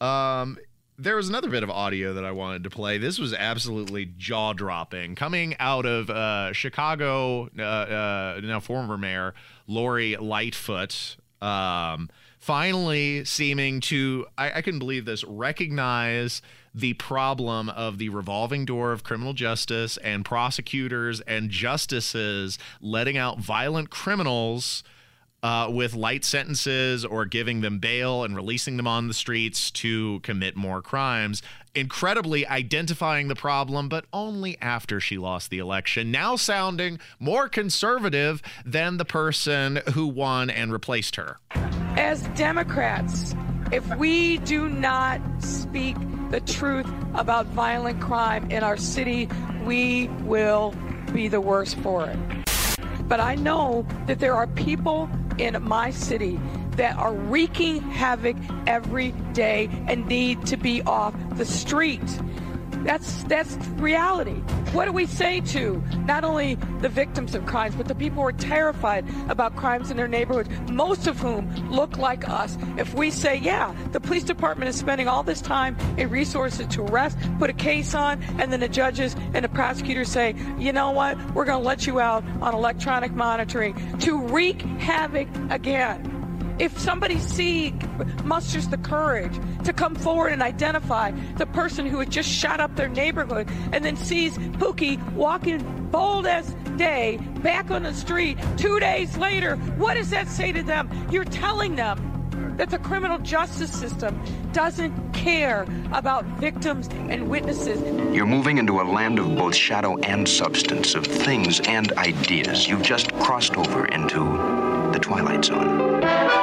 Um, 0.00 0.56
there 0.98 1.16
was 1.16 1.28
another 1.28 1.48
bit 1.48 1.62
of 1.62 1.70
audio 1.70 2.14
that 2.14 2.24
I 2.24 2.30
wanted 2.32 2.64
to 2.64 2.70
play. 2.70 2.98
This 2.98 3.18
was 3.18 3.32
absolutely 3.32 4.06
jaw 4.16 4.52
dropping. 4.52 5.14
Coming 5.14 5.56
out 5.58 5.84
of 5.86 6.10
uh, 6.10 6.52
Chicago, 6.52 7.48
uh, 7.58 7.62
uh, 7.62 8.40
now 8.42 8.60
former 8.60 8.96
mayor 8.96 9.34
Lori 9.72 10.16
Lightfoot, 10.16 11.16
um, 11.40 12.10
finally 12.38 13.24
seeming 13.24 13.80
to, 13.80 14.26
I, 14.36 14.58
I 14.58 14.62
couldn't 14.62 14.80
believe 14.80 15.04
this, 15.04 15.24
recognize 15.24 16.42
the 16.74 16.94
problem 16.94 17.68
of 17.68 17.98
the 17.98 18.08
revolving 18.08 18.64
door 18.64 18.92
of 18.92 19.04
criminal 19.04 19.32
justice 19.32 19.96
and 19.98 20.24
prosecutors 20.24 21.20
and 21.22 21.50
justices 21.50 22.58
letting 22.80 23.16
out 23.16 23.38
violent 23.38 23.90
criminals 23.90 24.82
uh, 25.42 25.68
with 25.70 25.94
light 25.94 26.24
sentences 26.24 27.04
or 27.04 27.24
giving 27.24 27.60
them 27.60 27.78
bail 27.78 28.24
and 28.24 28.36
releasing 28.36 28.76
them 28.76 28.86
on 28.86 29.08
the 29.08 29.14
streets 29.14 29.70
to 29.70 30.20
commit 30.20 30.56
more 30.56 30.80
crimes. 30.80 31.42
Incredibly 31.74 32.46
identifying 32.46 33.28
the 33.28 33.34
problem, 33.34 33.88
but 33.88 34.04
only 34.12 34.60
after 34.60 35.00
she 35.00 35.18
lost 35.18 35.50
the 35.50 35.58
election. 35.58 36.10
Now 36.10 36.36
sounding 36.36 36.98
more 37.18 37.48
conservative 37.48 38.42
than 38.64 38.98
the 38.98 39.04
person 39.04 39.80
who 39.94 40.06
won 40.06 40.50
and 40.50 40.72
replaced 40.72 41.16
her. 41.16 41.38
As 41.96 42.22
Democrats, 42.34 43.34
if 43.72 43.86
we 43.96 44.38
do 44.38 44.68
not 44.68 45.20
speak 45.42 45.96
the 46.30 46.40
truth 46.40 46.86
about 47.14 47.46
violent 47.46 48.00
crime 48.00 48.50
in 48.50 48.62
our 48.62 48.76
city, 48.76 49.28
we 49.64 50.08
will 50.22 50.74
be 51.12 51.28
the 51.28 51.40
worst 51.40 51.76
for 51.78 52.06
it. 52.06 52.41
But 53.08 53.20
I 53.20 53.34
know 53.34 53.86
that 54.06 54.18
there 54.18 54.34
are 54.34 54.46
people 54.46 55.08
in 55.38 55.62
my 55.62 55.90
city 55.90 56.38
that 56.76 56.96
are 56.96 57.12
wreaking 57.12 57.82
havoc 57.82 58.36
every 58.66 59.12
day 59.32 59.68
and 59.86 60.06
need 60.06 60.46
to 60.46 60.56
be 60.56 60.82
off 60.82 61.14
the 61.36 61.44
street. 61.44 62.00
That's 62.84 63.22
that's 63.24 63.54
reality. 63.78 64.40
What 64.72 64.86
do 64.86 64.92
we 64.92 65.06
say 65.06 65.40
to 65.40 65.82
not 66.06 66.24
only 66.24 66.56
the 66.80 66.88
victims 66.88 67.34
of 67.34 67.46
crimes, 67.46 67.74
but 67.74 67.86
the 67.86 67.94
people 67.94 68.22
who 68.22 68.28
are 68.28 68.32
terrified 68.32 69.04
about 69.28 69.54
crimes 69.54 69.90
in 69.90 69.96
their 69.96 70.08
neighborhoods, 70.08 70.48
most 70.70 71.06
of 71.06 71.18
whom 71.18 71.48
look 71.70 71.98
like 71.98 72.28
us? 72.28 72.56
If 72.76 72.94
we 72.94 73.10
say, 73.10 73.36
yeah, 73.36 73.74
the 73.92 74.00
police 74.00 74.24
department 74.24 74.68
is 74.68 74.76
spending 74.76 75.08
all 75.08 75.22
this 75.22 75.40
time 75.40 75.76
and 75.98 76.10
resources 76.10 76.66
to 76.68 76.82
arrest, 76.82 77.18
put 77.38 77.50
a 77.50 77.54
case 77.54 77.94
on, 77.94 78.22
and 78.38 78.52
then 78.52 78.60
the 78.60 78.68
judges 78.68 79.14
and 79.34 79.44
the 79.44 79.48
prosecutors 79.48 80.08
say, 80.08 80.34
you 80.58 80.72
know 80.72 80.90
what, 80.90 81.18
we're 81.34 81.44
going 81.44 81.60
to 81.60 81.66
let 81.66 81.86
you 81.86 82.00
out 82.00 82.24
on 82.40 82.54
electronic 82.54 83.12
monitoring 83.12 83.74
to 83.98 84.18
wreak 84.18 84.62
havoc 84.62 85.28
again 85.50 86.11
if 86.62 86.78
somebody 86.78 87.18
see 87.18 87.74
musters 88.22 88.68
the 88.68 88.76
courage 88.78 89.36
to 89.64 89.72
come 89.72 89.96
forward 89.96 90.28
and 90.28 90.40
identify 90.40 91.10
the 91.36 91.46
person 91.46 91.84
who 91.84 91.98
had 91.98 92.08
just 92.08 92.28
shot 92.28 92.60
up 92.60 92.76
their 92.76 92.88
neighborhood 92.88 93.48
and 93.72 93.84
then 93.84 93.96
sees 93.96 94.38
Pookie 94.38 95.02
walking 95.14 95.58
bold 95.90 96.24
as 96.24 96.54
day 96.76 97.18
back 97.42 97.72
on 97.72 97.82
the 97.82 97.92
street 97.92 98.38
two 98.56 98.78
days 98.78 99.16
later, 99.16 99.56
what 99.76 99.94
does 99.94 100.10
that 100.10 100.28
say 100.28 100.52
to 100.52 100.62
them? 100.62 100.88
You're 101.10 101.24
telling 101.24 101.74
them 101.74 102.08
that 102.58 102.70
the 102.70 102.78
criminal 102.78 103.18
justice 103.18 103.72
system 103.72 104.22
doesn't 104.52 105.12
care 105.12 105.66
about 105.92 106.24
victims 106.38 106.88
and 107.08 107.28
witnesses. 107.28 107.80
You're 108.14 108.26
moving 108.26 108.58
into 108.58 108.80
a 108.80 108.84
land 108.84 109.18
of 109.18 109.34
both 109.36 109.56
shadow 109.56 109.96
and 109.98 110.28
substance, 110.28 110.94
of 110.94 111.06
things 111.06 111.58
and 111.60 111.90
ideas. 111.94 112.68
You've 112.68 112.82
just 112.82 113.12
crossed 113.14 113.56
over 113.56 113.86
into 113.86 114.20
the 114.92 114.98
Twilight 115.00 115.44
Zone. 115.44 116.41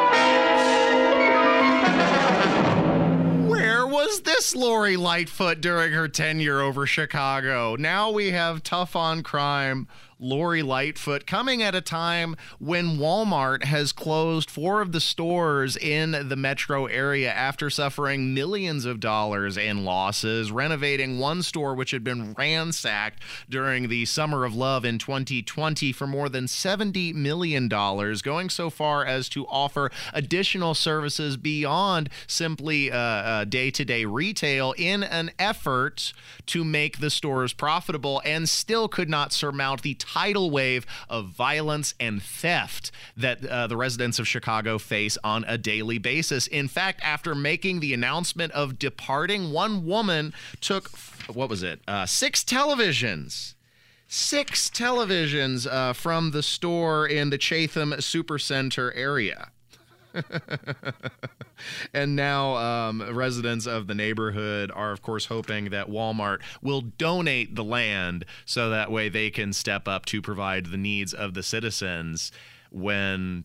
Was 4.09 4.21
this 4.21 4.55
Lori 4.55 4.97
Lightfoot 4.97 5.61
during 5.61 5.93
her 5.93 6.07
tenure 6.07 6.61
over 6.61 6.87
Chicago? 6.87 7.75
Now 7.75 8.09
we 8.09 8.31
have 8.31 8.63
tough 8.63 8.95
on 8.95 9.21
crime. 9.21 9.87
Lori 10.21 10.61
Lightfoot 10.61 11.25
coming 11.25 11.63
at 11.63 11.73
a 11.73 11.81
time 11.81 12.35
when 12.59 12.97
Walmart 12.97 13.63
has 13.63 13.93
closed 13.93 14.51
four 14.51 14.81
of 14.81 14.91
the 14.91 14.99
stores 14.99 15.77
in 15.77 16.27
the 16.27 16.35
metro 16.35 16.87
area 16.87 17.31
after 17.31 17.69
suffering 17.69 18.33
millions 18.33 18.83
of 18.83 18.99
dollars 18.99 19.55
in 19.55 19.85
losses, 19.85 20.51
renovating 20.51 21.19
one 21.19 21.41
store 21.41 21.73
which 21.73 21.91
had 21.91 22.03
been 22.03 22.33
ransacked 22.33 23.23
during 23.49 23.87
the 23.87 24.03
Summer 24.05 24.43
of 24.43 24.53
Love 24.53 24.83
in 24.83 24.97
2020 24.97 25.93
for 25.93 26.05
more 26.05 26.27
than 26.27 26.45
$70 26.45 27.13
million, 27.13 27.69
going 27.69 28.49
so 28.49 28.69
far 28.69 29.05
as 29.05 29.29
to 29.29 29.47
offer 29.47 29.89
additional 30.13 30.73
services 30.73 31.37
beyond 31.37 32.09
simply 32.27 32.89
day 32.89 33.71
to 33.71 33.85
day 33.85 34.03
retail 34.03 34.73
in 34.77 35.03
an 35.03 35.31
effort 35.39 36.11
to 36.45 36.65
make 36.65 36.99
the 36.99 37.09
stores 37.09 37.53
profitable 37.53 38.21
and 38.25 38.49
still 38.49 38.89
could 38.89 39.09
not 39.09 39.31
surmount 39.31 39.81
the 39.81 39.95
tidal 40.13 40.49
wave 40.49 40.85
of 41.09 41.27
violence 41.27 41.93
and 41.99 42.21
theft 42.21 42.91
that 43.15 43.45
uh, 43.45 43.67
the 43.67 43.77
residents 43.77 44.19
of 44.19 44.27
Chicago 44.27 44.77
face 44.77 45.17
on 45.23 45.43
a 45.47 45.57
daily 45.57 45.97
basis. 45.97 46.47
In 46.47 46.67
fact, 46.67 47.01
after 47.03 47.35
making 47.35 47.79
the 47.79 47.93
announcement 47.93 48.51
of 48.53 48.79
departing, 48.79 49.51
one 49.51 49.85
woman 49.85 50.33
took, 50.61 50.89
what 51.31 51.49
was 51.49 51.63
it, 51.63 51.81
uh, 51.87 52.05
six 52.05 52.43
televisions 52.43 53.55
six 54.11 54.71
televisions 54.71 55.67
uh, 55.67 55.93
from 55.93 56.31
the 56.31 56.41
store 56.41 57.05
in 57.05 57.29
the 57.29 57.37
Chatham 57.37 57.91
Supercenter 57.91 58.91
area. 58.95 59.51
and 61.93 62.15
now 62.15 62.55
um, 62.55 63.15
residents 63.15 63.65
of 63.65 63.87
the 63.87 63.95
neighborhood 63.95 64.71
are, 64.73 64.91
of 64.91 65.01
course, 65.01 65.25
hoping 65.25 65.69
that 65.69 65.89
Walmart 65.89 66.41
will 66.61 66.81
donate 66.81 67.55
the 67.55 67.63
land 67.63 68.25
so 68.45 68.69
that 68.69 68.91
way 68.91 69.09
they 69.09 69.29
can 69.29 69.53
step 69.53 69.87
up 69.87 70.05
to 70.07 70.21
provide 70.21 70.67
the 70.67 70.77
needs 70.77 71.13
of 71.13 71.33
the 71.33 71.43
citizens 71.43 72.31
when 72.71 73.43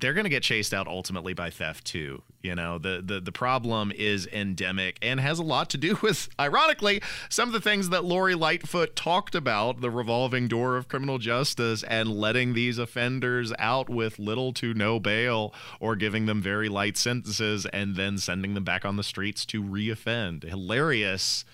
they're 0.00 0.14
going 0.14 0.24
to 0.24 0.30
get 0.30 0.42
chased 0.42 0.74
out 0.74 0.88
ultimately 0.88 1.34
by 1.34 1.50
theft 1.50 1.84
too. 1.84 2.22
You 2.42 2.54
know, 2.54 2.78
the, 2.78 3.02
the 3.04 3.20
the 3.20 3.32
problem 3.32 3.92
is 3.94 4.26
endemic 4.26 4.98
and 5.02 5.20
has 5.20 5.38
a 5.38 5.42
lot 5.42 5.68
to 5.70 5.76
do 5.76 5.98
with, 6.02 6.28
ironically, 6.38 7.02
some 7.28 7.48
of 7.48 7.52
the 7.52 7.60
things 7.60 7.90
that 7.90 8.04
Lori 8.04 8.34
Lightfoot 8.34 8.96
talked 8.96 9.34
about, 9.34 9.80
the 9.80 9.90
revolving 9.90 10.48
door 10.48 10.76
of 10.76 10.88
criminal 10.88 11.18
justice 11.18 11.82
and 11.82 12.10
letting 12.10 12.54
these 12.54 12.78
offenders 12.78 13.52
out 13.58 13.88
with 13.90 14.18
little 14.18 14.52
to 14.54 14.72
no 14.74 14.98
bail 14.98 15.54
or 15.78 15.96
giving 15.96 16.26
them 16.26 16.40
very 16.40 16.68
light 16.68 16.96
sentences 16.96 17.66
and 17.66 17.96
then 17.96 18.16
sending 18.18 18.54
them 18.54 18.64
back 18.64 18.84
on 18.84 18.96
the 18.96 19.04
streets 19.04 19.44
to 19.46 19.62
reoffend. 19.62 20.44
Hilarious 20.44 21.44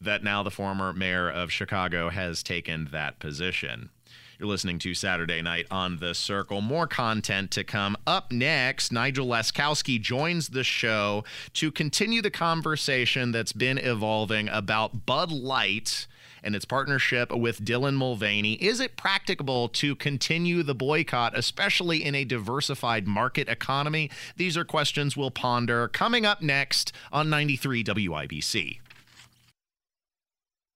that 0.00 0.24
now 0.24 0.42
the 0.42 0.50
former 0.50 0.92
mayor 0.92 1.30
of 1.30 1.52
Chicago 1.52 2.10
has 2.10 2.42
taken 2.42 2.88
that 2.92 3.18
position. 3.18 3.90
You're 4.38 4.48
listening 4.48 4.80
to 4.80 4.94
Saturday 4.94 5.42
Night 5.42 5.66
on 5.70 5.98
the 5.98 6.12
Circle. 6.12 6.60
More 6.60 6.88
content 6.88 7.52
to 7.52 7.62
come. 7.62 7.96
Up 8.04 8.32
next, 8.32 8.90
Nigel 8.90 9.28
Laskowski 9.28 10.00
joins 10.00 10.48
the 10.48 10.64
show 10.64 11.22
to 11.52 11.70
continue 11.70 12.20
the 12.20 12.32
conversation 12.32 13.30
that's 13.30 13.52
been 13.52 13.78
evolving 13.78 14.48
about 14.48 15.06
Bud 15.06 15.30
Light 15.30 16.08
and 16.42 16.56
its 16.56 16.64
partnership 16.64 17.32
with 17.32 17.64
Dylan 17.64 17.94
Mulvaney. 17.94 18.54
Is 18.54 18.80
it 18.80 18.96
practicable 18.96 19.68
to 19.68 19.94
continue 19.94 20.64
the 20.64 20.74
boycott, 20.74 21.38
especially 21.38 22.04
in 22.04 22.16
a 22.16 22.24
diversified 22.24 23.06
market 23.06 23.48
economy? 23.48 24.10
These 24.36 24.56
are 24.56 24.64
questions 24.64 25.16
we'll 25.16 25.30
ponder 25.30 25.86
coming 25.86 26.26
up 26.26 26.42
next 26.42 26.92
on 27.12 27.30
93 27.30 27.84
WIBC. 27.84 28.80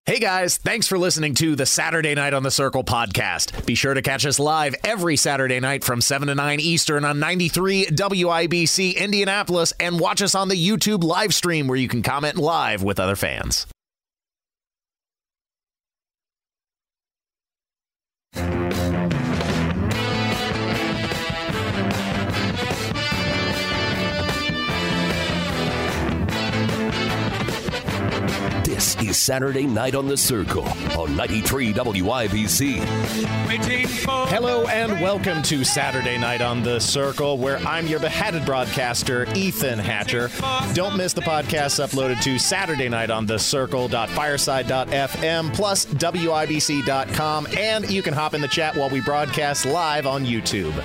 Hey 0.09 0.20
guys, 0.20 0.56
thanks 0.56 0.88
for 0.88 0.96
listening 0.96 1.34
to 1.34 1.54
the 1.54 1.66
Saturday 1.66 2.14
Night 2.14 2.32
on 2.32 2.42
the 2.42 2.50
Circle 2.50 2.82
podcast. 2.82 3.66
Be 3.66 3.74
sure 3.74 3.92
to 3.92 4.00
catch 4.00 4.24
us 4.24 4.38
live 4.38 4.74
every 4.82 5.18
Saturday 5.18 5.61
night 5.61 5.84
from 5.84 6.00
7 6.00 6.28
to 6.28 6.34
9 6.34 6.61
Eastern 6.61 7.04
on 7.04 7.20
93 7.20 7.88
WIBC 7.88 8.96
Indianapolis 8.96 9.74
and 9.78 10.00
watch 10.00 10.22
us 10.22 10.34
on 10.34 10.48
the 10.48 10.56
YouTube 10.56 11.04
live 11.04 11.34
stream 11.34 11.68
where 11.68 11.76
you 11.76 11.88
can 11.88 12.02
comment 12.02 12.38
live 12.38 12.82
with 12.82 12.98
other 12.98 13.16
fans. 13.16 13.66
This 28.79 28.95
is 29.03 29.18
Saturday 29.18 29.66
Night 29.66 29.97
on 29.97 30.07
the 30.07 30.16
Circle 30.16 30.62
on 30.97 31.16
93 31.16 31.74
WIBC. 31.74 32.76
Hello 34.29 34.68
and 34.68 35.01
welcome 35.01 35.43
to 35.43 35.64
Saturday 35.64 36.16
Night 36.16 36.41
on 36.41 36.62
the 36.62 36.79
Circle, 36.79 37.39
where 37.39 37.59
I'm 37.66 37.89
your 37.89 37.99
beheaded 37.99 38.47
broadcaster, 38.47 39.26
Ethan 39.35 39.81
Hatcher. 39.81 40.31
Don't 40.74 40.97
miss 40.97 41.12
the 41.12 41.22
podcasts 41.22 41.85
uploaded 41.85 42.22
to 42.22 42.39
Saturday 42.39 42.89
Night 42.89 43.11
on 43.11 43.26
the 43.26 43.37
Circle.fireside.fm 43.37 45.55
plus 45.55 45.85
WIBC.com, 45.87 47.49
and 47.59 47.91
you 47.91 48.01
can 48.01 48.14
hop 48.14 48.35
in 48.35 48.41
the 48.41 48.47
chat 48.47 48.76
while 48.76 48.91
we 48.91 49.01
broadcast 49.01 49.66
live 49.66 50.07
on 50.07 50.24
YouTube. 50.24 50.81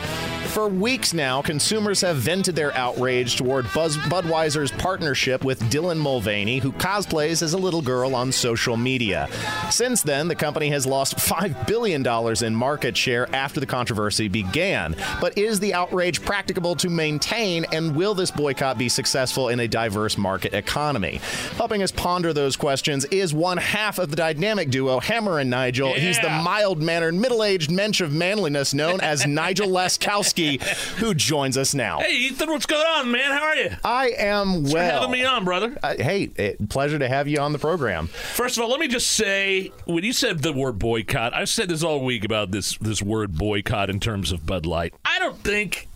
For 0.54 0.68
weeks 0.68 1.16
now, 1.16 1.42
consumers 1.42 2.02
have 2.02 2.18
vented 2.18 2.56
their 2.56 2.72
outrage 2.76 3.38
toward 3.38 3.66
Buzz- 3.74 3.98
Budweiser's 3.98 4.70
partnership 4.70 5.44
with 5.44 5.60
Dylan 5.72 5.98
Mulvaney, 5.98 6.60
who 6.60 6.72
cosplays 6.72 7.42
as 7.42 7.54
a 7.54 7.58
little 7.58 7.82
girl 7.84 8.16
on 8.16 8.32
social 8.32 8.78
media. 8.78 9.30
Since 9.70 10.04
then, 10.04 10.28
the 10.28 10.36
company 10.36 10.70
has 10.70 10.86
lost 10.86 11.18
$5 11.18 11.68
billion 11.68 12.06
in 12.44 12.56
market 12.56 12.96
share 12.98 13.34
after 13.36 13.60
the 13.60 13.66
controversy 13.66 14.28
began. 14.28 14.96
But 15.22 15.38
is 15.38 15.60
the 15.60 15.74
outrage 15.74 16.24
practicable 16.24 16.76
to 16.78 16.90
maintain, 16.90 17.66
and 17.72 17.96
will 17.96 18.14
this 18.14 18.32
boycott 18.32 18.78
be 18.78 18.90
successful 18.90 19.50
in 19.50 19.60
a 19.60 19.68
diverse 19.68 20.18
market 20.18 20.54
economy? 20.54 21.20
Helping 21.56 21.84
us 21.84 21.92
ponder 21.92 22.34
those 22.34 22.56
questions 22.56 23.06
is 23.06 23.34
one 23.34 23.58
half 23.58 24.00
of 24.00 24.10
the 24.10 24.16
dynamic 24.16 24.70
duo, 24.70 25.00
Hammer 25.00 25.40
and 25.40 25.50
Nigel. 25.50 25.94
He's 25.94 26.20
the 26.20 26.30
mild 26.30 26.82
mannered, 26.82 27.16
middle 27.16 27.44
aged 27.44 27.72
mensch 27.72 28.02
of 28.02 28.12
manliness 28.12 28.74
known 28.74 29.02
as 29.02 29.26
Nigel 29.28 29.68
Laskowski, 29.68 30.62
who 30.98 31.14
joins 31.14 31.58
us 31.58 31.74
now. 31.74 32.00
Hey, 32.00 32.16
Ethan, 32.16 32.50
what's 32.50 32.66
going 32.66 32.86
on, 32.86 33.12
man? 33.12 33.32
How 33.32 33.44
are 33.44 33.56
you? 33.56 33.72
I 33.84 34.10
am 34.18 34.54
Thanks 34.54 34.74
well. 34.74 34.88
for 34.88 34.94
having 35.02 35.12
me 35.12 35.26
on, 35.26 35.44
brother. 35.46 35.78
Uh, 35.84 35.96
hey, 35.98 36.32
it, 36.36 36.70
pleasure 36.70 37.00
to 37.00 37.08
have 37.08 37.28
you 37.28 37.40
on 37.40 37.52
the 37.52 37.60
program. 37.60 37.73
First 38.08 38.58
of 38.58 38.64
all, 38.64 38.70
let 38.70 38.80
me 38.80 38.88
just 38.88 39.12
say, 39.12 39.72
when 39.86 40.04
you 40.04 40.14
said 40.14 40.40
the 40.40 40.54
word 40.54 40.80
boycott, 40.80 41.34
I've 41.34 41.50
said 41.50 41.70
this 41.70 41.84
all 41.84 42.04
week 42.04 42.24
about 42.24 42.52
this 42.52 42.78
this 42.78 43.02
word 43.02 43.38
boycott 43.38 43.90
in 43.90 44.00
terms 44.00 44.32
of 44.32 44.46
Bud 44.46 44.66
Light. 44.66 44.94
I 45.06 45.20
don't 45.20 45.38
think 45.38 45.88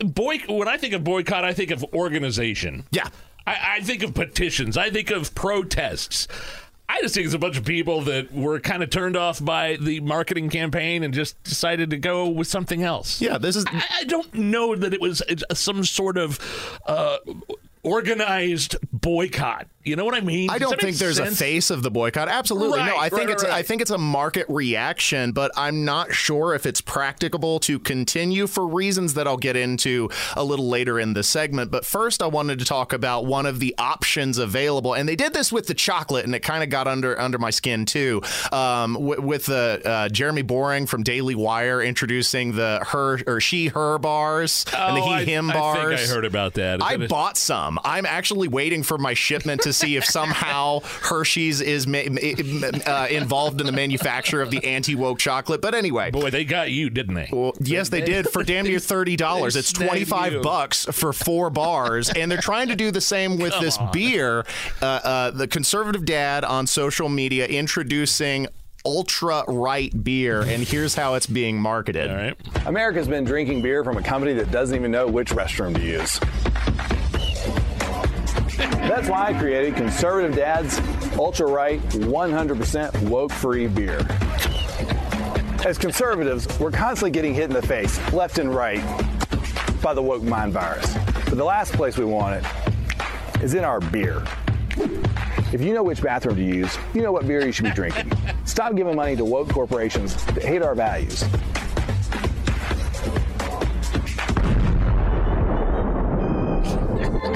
boy. 0.00 0.38
When 0.48 0.68
I 0.68 0.76
think 0.76 0.94
of 0.94 1.04
boycott, 1.04 1.44
I 1.44 1.52
think 1.52 1.70
of 1.70 1.84
organization. 1.94 2.84
Yeah, 2.90 3.08
I, 3.46 3.76
I 3.76 3.80
think 3.80 4.02
of 4.02 4.14
petitions. 4.14 4.76
I 4.76 4.90
think 4.90 5.10
of 5.10 5.34
protests. 5.34 6.28
I 6.88 7.00
just 7.00 7.14
think 7.14 7.24
it's 7.24 7.34
a 7.34 7.38
bunch 7.38 7.56
of 7.56 7.64
people 7.64 8.02
that 8.02 8.32
were 8.34 8.60
kind 8.60 8.82
of 8.82 8.90
turned 8.90 9.16
off 9.16 9.42
by 9.42 9.76
the 9.80 10.00
marketing 10.00 10.50
campaign 10.50 11.02
and 11.02 11.14
just 11.14 11.42
decided 11.42 11.88
to 11.90 11.96
go 11.96 12.28
with 12.28 12.48
something 12.48 12.82
else. 12.82 13.20
Yeah, 13.20 13.38
this 13.38 13.56
is. 13.56 13.64
I, 13.66 13.82
I 14.00 14.04
don't 14.04 14.32
know 14.34 14.76
that 14.76 14.92
it 14.92 15.00
was 15.00 15.22
some 15.54 15.84
sort 15.84 16.18
of 16.18 16.38
uh, 16.84 17.16
organized 17.82 18.76
boycott. 18.92 19.68
You 19.84 19.96
know 19.96 20.04
what 20.04 20.14
I 20.14 20.20
mean? 20.20 20.48
I 20.48 20.58
don't 20.58 20.80
think 20.80 20.96
there's 20.98 21.16
sense? 21.16 21.32
a 21.32 21.36
face 21.36 21.70
of 21.70 21.82
the 21.82 21.90
boycott. 21.90 22.28
Absolutely 22.28 22.78
no. 22.78 22.86
Right, 22.92 22.98
I 23.00 23.08
think 23.08 23.22
right, 23.26 23.30
it's 23.30 23.42
right. 23.44 23.52
I 23.52 23.62
think 23.62 23.82
it's 23.82 23.90
a 23.90 23.98
market 23.98 24.46
reaction, 24.48 25.32
but 25.32 25.50
I'm 25.56 25.84
not 25.84 26.12
sure 26.12 26.54
if 26.54 26.66
it's 26.66 26.80
practicable 26.80 27.58
to 27.60 27.78
continue 27.80 28.46
for 28.46 28.66
reasons 28.66 29.14
that 29.14 29.26
I'll 29.26 29.36
get 29.36 29.56
into 29.56 30.08
a 30.36 30.44
little 30.44 30.68
later 30.68 31.00
in 31.00 31.14
the 31.14 31.22
segment. 31.24 31.70
But 31.72 31.84
first, 31.84 32.22
I 32.22 32.26
wanted 32.26 32.60
to 32.60 32.64
talk 32.64 32.92
about 32.92 33.26
one 33.26 33.44
of 33.44 33.58
the 33.58 33.74
options 33.76 34.38
available, 34.38 34.94
and 34.94 35.08
they 35.08 35.16
did 35.16 35.32
this 35.34 35.50
with 35.50 35.66
the 35.66 35.74
chocolate, 35.74 36.24
and 36.26 36.34
it 36.34 36.40
kind 36.40 36.62
of 36.62 36.70
got 36.70 36.86
under 36.86 37.18
under 37.20 37.38
my 37.38 37.50
skin 37.50 37.84
too. 37.84 38.22
Um, 38.52 38.94
w- 38.94 39.20
with 39.20 39.46
the 39.46 39.82
uh, 39.84 40.08
Jeremy 40.10 40.42
Boring 40.42 40.86
from 40.86 41.02
Daily 41.02 41.34
Wire 41.34 41.82
introducing 41.82 42.52
the 42.52 42.80
her 42.88 43.18
or 43.26 43.40
she 43.40 43.66
her 43.68 43.98
bars 43.98 44.64
and 44.76 44.96
the 44.96 45.00
Oh, 45.00 45.06
he 45.06 45.12
I- 45.14 45.24
him 45.24 45.50
I 45.50 45.54
bars. 45.54 45.98
think 45.98 46.10
I 46.10 46.14
heard 46.14 46.24
about 46.24 46.54
that. 46.54 46.78
Is 46.80 46.86
I 46.86 46.96
that 46.98 47.04
a- 47.06 47.08
bought 47.08 47.36
some. 47.36 47.80
I'm 47.84 48.06
actually 48.06 48.46
waiting 48.48 48.82
for 48.84 48.96
my 48.96 49.14
shipment 49.14 49.62
to 49.62 49.71
see 49.72 49.96
if 49.96 50.04
somehow 50.04 50.80
Hershey's 50.80 51.60
is 51.60 51.86
ma- 51.86 51.98
uh, 51.98 53.06
involved 53.10 53.60
in 53.60 53.66
the 53.66 53.72
manufacture 53.72 54.40
of 54.42 54.50
the 54.50 54.64
anti 54.64 54.94
woke 54.94 55.18
chocolate. 55.18 55.60
But 55.60 55.74
anyway, 55.74 56.10
boy, 56.10 56.30
they 56.30 56.44
got 56.44 56.70
you, 56.70 56.90
didn't 56.90 57.14
they? 57.14 57.28
Well, 57.32 57.52
yes, 57.60 57.88
they 57.88 58.00
did 58.02 58.28
for 58.28 58.42
damn 58.44 58.64
near 58.64 58.78
thirty 58.78 59.16
dollars. 59.16 59.56
It's 59.56 59.72
twenty 59.72 60.04
five 60.04 60.32
you. 60.34 60.40
bucks 60.42 60.84
for 60.86 61.12
four 61.12 61.50
bars, 61.50 62.10
and 62.10 62.30
they're 62.30 62.40
trying 62.40 62.68
to 62.68 62.76
do 62.76 62.90
the 62.90 63.00
same 63.00 63.38
with 63.38 63.52
Come 63.52 63.64
this 63.64 63.78
on. 63.78 63.92
beer. 63.92 64.44
Uh, 64.80 64.84
uh, 64.84 65.30
the 65.30 65.48
conservative 65.48 66.04
dad 66.04 66.44
on 66.44 66.66
social 66.66 67.08
media 67.08 67.46
introducing. 67.46 68.46
Ultra 68.84 69.44
right 69.46 69.92
beer, 70.02 70.40
and 70.42 70.64
here's 70.64 70.96
how 70.96 71.14
it's 71.14 71.28
being 71.28 71.56
marketed. 71.56 72.10
All 72.10 72.16
right. 72.16 72.36
America's 72.66 73.06
been 73.06 73.22
drinking 73.22 73.62
beer 73.62 73.84
from 73.84 73.96
a 73.96 74.02
company 74.02 74.32
that 74.32 74.50
doesn't 74.50 74.74
even 74.74 74.90
know 74.90 75.06
which 75.06 75.30
restroom 75.30 75.72
to 75.76 75.80
use. 75.80 76.18
That's 78.56 79.08
why 79.08 79.28
I 79.28 79.38
created 79.38 79.74
Conservative 79.76 80.36
Dad's 80.36 80.78
Ultra 81.16 81.46
Right 81.46 81.80
100% 81.80 83.08
woke 83.08 83.32
free 83.32 83.66
beer. 83.66 84.06
As 85.64 85.78
conservatives, 85.78 86.48
we're 86.58 86.70
constantly 86.70 87.12
getting 87.12 87.34
hit 87.34 87.44
in 87.44 87.52
the 87.52 87.62
face, 87.62 87.98
left 88.12 88.38
and 88.38 88.54
right, 88.54 88.82
by 89.80 89.94
the 89.94 90.02
woke 90.02 90.22
mind 90.22 90.52
virus. 90.52 90.94
But 91.24 91.36
the 91.36 91.44
last 91.44 91.72
place 91.72 91.96
we 91.96 92.04
want 92.04 92.44
it 92.44 93.42
is 93.42 93.54
in 93.54 93.64
our 93.64 93.80
beer. 93.80 94.24
If 95.52 95.60
you 95.60 95.74
know 95.74 95.82
which 95.82 96.02
bathroom 96.02 96.36
to 96.36 96.42
use, 96.42 96.76
you 96.94 97.02
know 97.02 97.12
what 97.12 97.26
beer 97.26 97.44
you 97.44 97.52
should 97.52 97.66
be 97.66 97.72
drinking. 97.72 98.12
Stop 98.44 98.74
giving 98.74 98.96
money 98.96 99.16
to 99.16 99.24
woke 99.24 99.50
corporations 99.50 100.16
that 100.26 100.42
hate 100.42 100.62
our 100.62 100.74
values. 100.74 101.24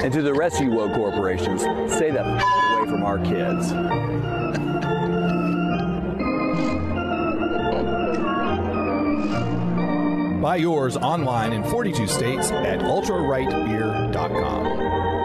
And 0.03 0.13
to 0.13 0.21
the 0.21 0.33
rest 0.33 0.57
of 0.57 0.63
you 0.63 0.71
woke 0.71 0.93
corporations, 0.93 1.61
stay 1.93 2.11
the 2.11 2.21
f- 2.23 2.43
away 2.75 2.89
from 2.89 3.03
our 3.03 3.17
kids. 3.19 3.73
Buy 10.41 10.57
yours 10.57 10.95
online 10.97 11.51
in 11.51 11.63
42 11.63 12.07
states 12.07 12.51
at 12.51 12.79
ultrarightbeer.com. 12.79 15.16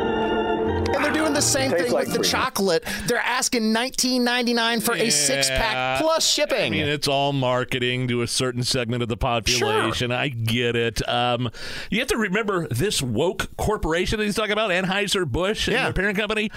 And 1.03 1.14
they're 1.16 1.22
doing 1.22 1.34
the 1.34 1.42
same 1.42 1.70
Tastes 1.72 1.86
thing 1.86 1.92
like 1.92 2.07
with 2.07 2.14
the 2.14 2.20
freedom. 2.20 2.40
chocolate. 2.40 2.84
They're 3.07 3.18
asking 3.18 3.72
nineteen 3.72 4.22
ninety 4.22 4.55
nine 4.55 4.80
for 4.80 4.94
a 4.94 5.11
six 5.11 5.48
pack 5.48 6.00
plus 6.00 6.24
shipping. 6.24 6.57
I 6.66 6.70
mean, 6.70 6.88
it's 6.88 7.09
all 7.09 7.32
marketing 7.32 8.07
to 8.09 8.22
a 8.22 8.28
certain 8.28 8.62
segment 8.62 9.03
of 9.03 9.09
the 9.09 9.16
population. 9.16 10.12
I 10.12 10.28
get 10.28 10.76
it. 10.76 11.07
Um, 11.09 11.50
you 11.90 11.98
have 11.98 12.09
to 12.09 12.16
remember 12.16 12.68
this 12.68 13.03
woke 13.03 13.57
corporation 13.57 14.20
that 14.20 14.26
he's 14.26 14.36
talking 14.36 14.53
about, 14.53 14.70
Anheuser 14.70 15.26
Busch, 15.26 15.66
and 15.66 15.76
their 15.76 15.92
parent 15.92 16.16
company, 16.16 16.53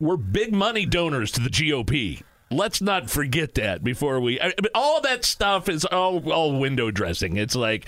were 0.00 0.16
big 0.16 0.52
money 0.52 0.86
donors 0.86 1.30
to 1.32 1.40
the 1.40 1.50
GOP. 1.50 2.22
Let's 2.50 2.80
not 2.80 3.10
forget 3.10 3.54
that 3.54 3.84
before 3.84 4.20
we. 4.20 4.40
I, 4.40 4.46
I 4.46 4.48
mean, 4.48 4.70
all 4.74 5.00
that 5.02 5.24
stuff 5.24 5.68
is 5.68 5.84
all 5.84 6.32
all 6.32 6.58
window 6.58 6.90
dressing. 6.90 7.36
It's 7.36 7.54
like 7.54 7.86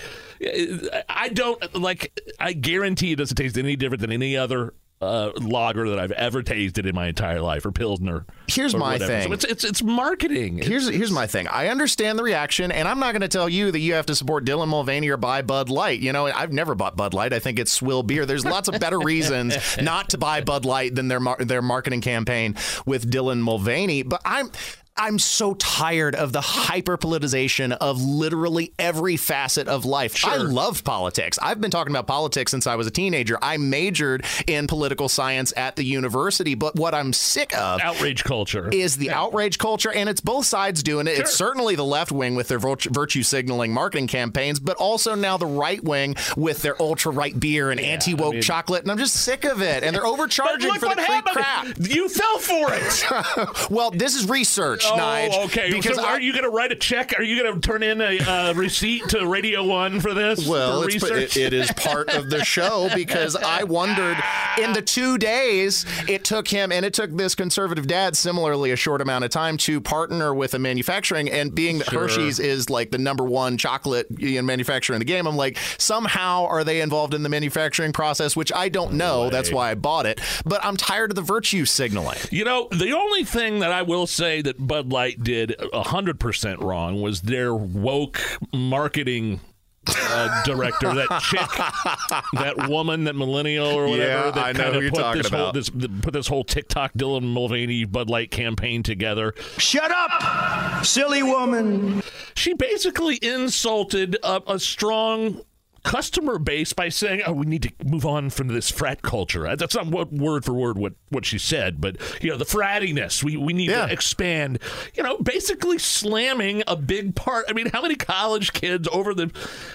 I 1.09 1.29
don't 1.33 1.75
like. 1.75 2.17
I 2.39 2.53
guarantee 2.53 3.11
it 3.11 3.17
doesn't 3.17 3.35
taste 3.35 3.57
any 3.57 3.75
different 3.75 3.99
than 3.99 4.11
any 4.13 4.37
other. 4.37 4.73
Uh, 4.99 5.29
lager 5.39 5.87
that 5.89 5.99
I've 5.99 6.11
ever 6.13 6.41
tasted 6.41 6.87
in 6.87 6.95
my 6.95 7.07
entire 7.07 7.39
life, 7.39 7.67
or 7.67 7.71
pilsner. 7.71 8.25
Here's 8.47 8.73
or 8.73 8.79
my 8.79 8.93
whatever. 8.93 9.13
thing. 9.13 9.27
So 9.27 9.33
it's, 9.33 9.45
it's 9.45 9.63
it's 9.63 9.83
marketing. 9.83 10.57
Here's 10.57 10.89
here's 10.89 11.11
my 11.11 11.27
thing. 11.27 11.47
I 11.47 11.67
understand 11.67 12.17
the 12.17 12.23
reaction, 12.23 12.71
and 12.71 12.87
I'm 12.87 12.99
not 12.99 13.11
going 13.11 13.21
to 13.21 13.27
tell 13.27 13.47
you 13.47 13.69
that 13.71 13.77
you 13.77 13.93
have 13.93 14.07
to 14.07 14.15
support 14.15 14.43
Dylan 14.43 14.69
Mulvaney 14.69 15.09
or 15.09 15.17
buy 15.17 15.43
Bud 15.43 15.69
Light. 15.69 15.99
You 15.99 16.13
know, 16.13 16.25
I've 16.25 16.51
never 16.51 16.73
bought 16.73 16.95
Bud 16.95 17.13
Light. 17.13 17.31
I 17.31 17.37
think 17.37 17.59
it's 17.59 17.71
swill 17.71 18.01
beer. 18.01 18.25
There's 18.25 18.43
lots 18.43 18.69
of 18.69 18.79
better 18.79 18.99
reasons 18.99 19.55
not 19.81 20.09
to 20.09 20.17
buy 20.17 20.41
Bud 20.41 20.65
Light 20.65 20.95
than 20.95 21.09
their 21.09 21.19
mar- 21.19 21.37
their 21.39 21.61
marketing 21.61 22.01
campaign 22.01 22.55
with 22.87 23.11
Dylan 23.11 23.39
Mulvaney. 23.41 24.01
But 24.01 24.21
I'm. 24.25 24.51
I'm 24.97 25.19
so 25.19 25.53
tired 25.55 26.15
of 26.15 26.33
the 26.33 26.41
hyper 26.41 26.97
politicization 26.97 27.71
of 27.79 28.01
literally 28.01 28.73
every 28.79 29.15
facet 29.17 29.67
of 29.67 29.85
life. 29.85 30.15
Sure. 30.15 30.31
I 30.31 30.37
love 30.37 30.83
politics. 30.83 31.37
I've 31.41 31.61
been 31.61 31.71
talking 31.71 31.91
about 31.93 32.07
politics 32.07 32.51
since 32.51 32.65
I 32.65 32.75
was 32.75 32.87
a 32.87 32.91
teenager. 32.91 33.37
I 33.41 33.57
majored 33.57 34.25
in 34.47 34.65
political 34.67 35.07
science 35.07 35.53
at 35.55 35.75
the 35.75 35.83
university, 35.83 36.55
but 36.55 36.75
what 36.75 36.93
I'm 36.95 37.13
sick 37.13 37.55
of 37.55 37.79
outrage 37.81 38.23
culture 38.23 38.69
is 38.69 38.97
the 38.97 39.11
outrage 39.11 39.57
culture, 39.57 39.91
and 39.91 40.09
it's 40.09 40.21
both 40.21 40.45
sides 40.45 40.81
doing 40.81 41.07
it. 41.07 41.19
It's 41.19 41.33
certainly 41.35 41.75
the 41.75 41.85
left 41.85 42.11
wing 42.11 42.35
with 42.35 42.47
their 42.47 42.59
virtue, 42.59 43.23
signaling 43.23 43.73
marketing 43.73 44.07
campaigns, 44.07 44.59
but 44.59 44.77
also 44.77 45.13
now 45.15 45.37
the 45.37 45.45
right 45.45 45.83
wing 45.83 46.15
with 46.35 46.61
their 46.63 46.81
ultra 46.81 47.11
right 47.11 47.39
beer 47.39 47.69
and 47.71 47.79
anti 47.79 48.13
woke 48.13 48.33
mean- 48.33 48.41
chocolate. 48.41 48.81
And 48.81 48.91
I'm 48.91 48.97
just 48.97 49.15
sick 49.15 49.43
of 49.45 49.61
it. 49.61 49.83
And 49.83 49.95
they're 49.95 50.05
overcharging 50.07 50.73
for 50.73 50.79
the 50.79 50.87
what 50.87 50.97
creep 50.97 51.25
crap. 51.25 51.67
You 51.79 52.09
fell 52.09 52.39
for 52.39 52.67
it. 52.71 53.69
well, 53.69 53.91
this 53.91 54.15
is 54.15 54.27
research. 54.27 54.86
Oh, 54.95 55.45
okay. 55.45 55.71
Because 55.71 55.97
so 55.97 56.03
I- 56.05 56.11
are 56.13 56.21
you 56.21 56.31
going 56.31 56.43
to 56.43 56.49
write 56.49 56.71
a 56.71 56.75
check? 56.75 57.13
Are 57.17 57.23
you 57.23 57.41
going 57.41 57.53
to 57.59 57.59
turn 57.67 57.83
in 57.83 58.01
a 58.01 58.19
uh, 58.19 58.53
receipt 58.55 59.07
to 59.09 59.25
Radio 59.27 59.63
One 59.63 59.99
for 59.99 60.13
this? 60.13 60.47
Well, 60.47 60.83
for 60.83 61.15
it, 61.17 61.35
it 61.37 61.53
is 61.53 61.71
part 61.73 62.09
of 62.09 62.29
the 62.29 62.43
show 62.43 62.89
because 62.95 63.35
I 63.35 63.63
wondered 63.63 64.17
in 64.61 64.73
the 64.73 64.81
two 64.81 65.17
days 65.17 65.85
it 66.07 66.23
took 66.23 66.47
him, 66.47 66.71
and 66.71 66.85
it 66.85 66.93
took 66.93 67.11
this 67.11 67.35
conservative 67.35 67.87
dad 67.87 68.15
similarly 68.15 68.71
a 68.71 68.75
short 68.75 69.01
amount 69.01 69.23
of 69.25 69.29
time 69.31 69.57
to 69.57 69.81
partner 69.81 70.33
with 70.33 70.53
a 70.53 70.59
manufacturing. 70.59 71.29
And 71.29 71.53
being 71.53 71.79
that 71.79 71.87
Sure. 71.89 72.01
Hershey's 72.01 72.39
is 72.39 72.69
like 72.69 72.91
the 72.91 72.97
number 72.97 73.23
one 73.23 73.57
chocolate 73.57 74.07
manufacturer 74.19 74.95
in 74.95 74.99
the 74.99 75.05
game, 75.05 75.25
I'm 75.27 75.35
like, 75.35 75.57
somehow 75.77 76.45
are 76.45 76.63
they 76.63 76.81
involved 76.81 77.13
in 77.13 77.23
the 77.23 77.29
manufacturing 77.29 77.93
process, 77.93 78.35
which 78.35 78.51
I 78.53 78.69
don't 78.69 78.93
know. 78.93 79.29
That's 79.29 79.51
why 79.51 79.71
I 79.71 79.75
bought 79.75 80.05
it. 80.05 80.19
But 80.45 80.63
I'm 80.63 80.77
tired 80.77 81.11
of 81.11 81.15
the 81.15 81.21
virtue 81.21 81.65
signaling. 81.65 82.17
You 82.31 82.45
know, 82.45 82.67
the 82.71 82.91
only 82.93 83.23
thing 83.23 83.59
that 83.59 83.71
I 83.71 83.81
will 83.81 84.07
say 84.07 84.41
that 84.41 84.55
Bud 84.77 84.91
Light 84.91 85.23
did 85.23 85.55
100% 85.57 86.61
wrong 86.61 87.01
was 87.01 87.21
their 87.21 87.55
woke 87.55 88.21
marketing 88.53 89.41
uh, 89.89 90.43
director, 90.43 90.93
that 90.93 91.19
chick, 91.23 91.39
that 92.39 92.69
woman, 92.69 93.05
that 93.05 93.15
millennial 93.15 93.65
or 93.65 93.87
whatever, 93.87 94.25
Yeah, 94.27 94.31
that 94.31 94.37
I 94.45 94.51
know 94.51 94.59
kind 94.59 94.73
who 94.73 94.77
of 94.77 94.83
you're 94.83 94.91
put 94.91 94.99
talking 95.01 95.21
this 95.23 95.31
whole 95.31 95.51
this 95.51 95.69
put 95.69 96.13
this 96.13 96.27
whole 96.27 96.43
TikTok 96.43 96.93
Dylan 96.93 97.23
Mulvaney 97.23 97.85
Bud 97.85 98.07
Light 98.07 98.29
campaign 98.29 98.83
together. 98.83 99.33
Shut 99.57 99.89
up, 99.89 100.85
silly 100.85 101.23
woman. 101.23 102.03
She 102.35 102.53
basically 102.53 103.17
insulted 103.23 104.17
a, 104.21 104.43
a 104.45 104.59
strong 104.59 105.41
customer 105.87 106.37
base 106.37 106.73
by 106.73 106.89
saying, 106.89 107.21
"Oh, 107.25 107.31
we 107.31 107.45
need 107.45 107.63
to 107.63 107.71
move 107.85 108.05
on 108.05 108.29
from 108.29 108.49
this 108.49 108.69
frat 108.69 109.01
culture." 109.01 109.47
Uh, 109.47 109.55
That's 109.55 109.73
not 109.73 109.87
what 109.87 110.11
word 110.11 110.43
for 110.43 110.53
word 110.53 110.77
what 110.77 110.93
what 111.09 111.25
she 111.25 111.37
said, 111.37 111.79
but 111.79 111.95
you 112.21 112.29
know, 112.29 112.37
the 112.37 112.45
frattiness. 112.45 113.23
We 113.23 113.37
we 113.37 113.53
need 113.53 113.69
to 113.69 113.91
expand. 113.91 114.59
You 114.95 115.03
know, 115.03 115.17
basically 115.17 115.77
slamming 115.77 116.63
a 116.67 116.75
big 116.75 117.15
part. 117.15 117.45
I 117.49 117.53
mean, 117.53 117.69
how 117.71 117.81
many 117.81 117.95
college 117.95 118.51
kids 118.51 118.87
over 118.91 119.13
the 119.13 119.31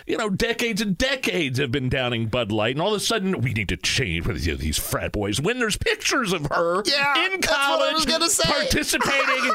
you 0.07 0.19
know 0.19 0.29
decades 0.29 0.83
and 0.83 0.99
decades 0.99 1.59
have 1.59 1.73
been 1.73 1.89
downing 1.89 2.27
Bud 2.27 2.53
Light, 2.53 2.75
and 2.75 2.83
all 2.83 2.95
of 2.95 3.01
a 3.01 3.05
sudden 3.05 3.41
we 3.41 3.55
need 3.55 3.71
to 3.71 3.77
change 3.77 4.27
with 4.27 4.45
you 4.45 4.53
know, 4.53 4.59
these 4.59 4.79
frat 4.79 5.13
boys 5.13 5.41
when 5.41 5.59
there's 5.59 5.79
pictures 5.79 6.33
of 6.33 6.47
her 6.47 6.83
Yeah, 6.85 7.25
in 7.25 7.41
that's 7.41 7.47
what 7.49 7.57
I 7.57 8.05
college 8.05 8.39
participating 8.45 9.51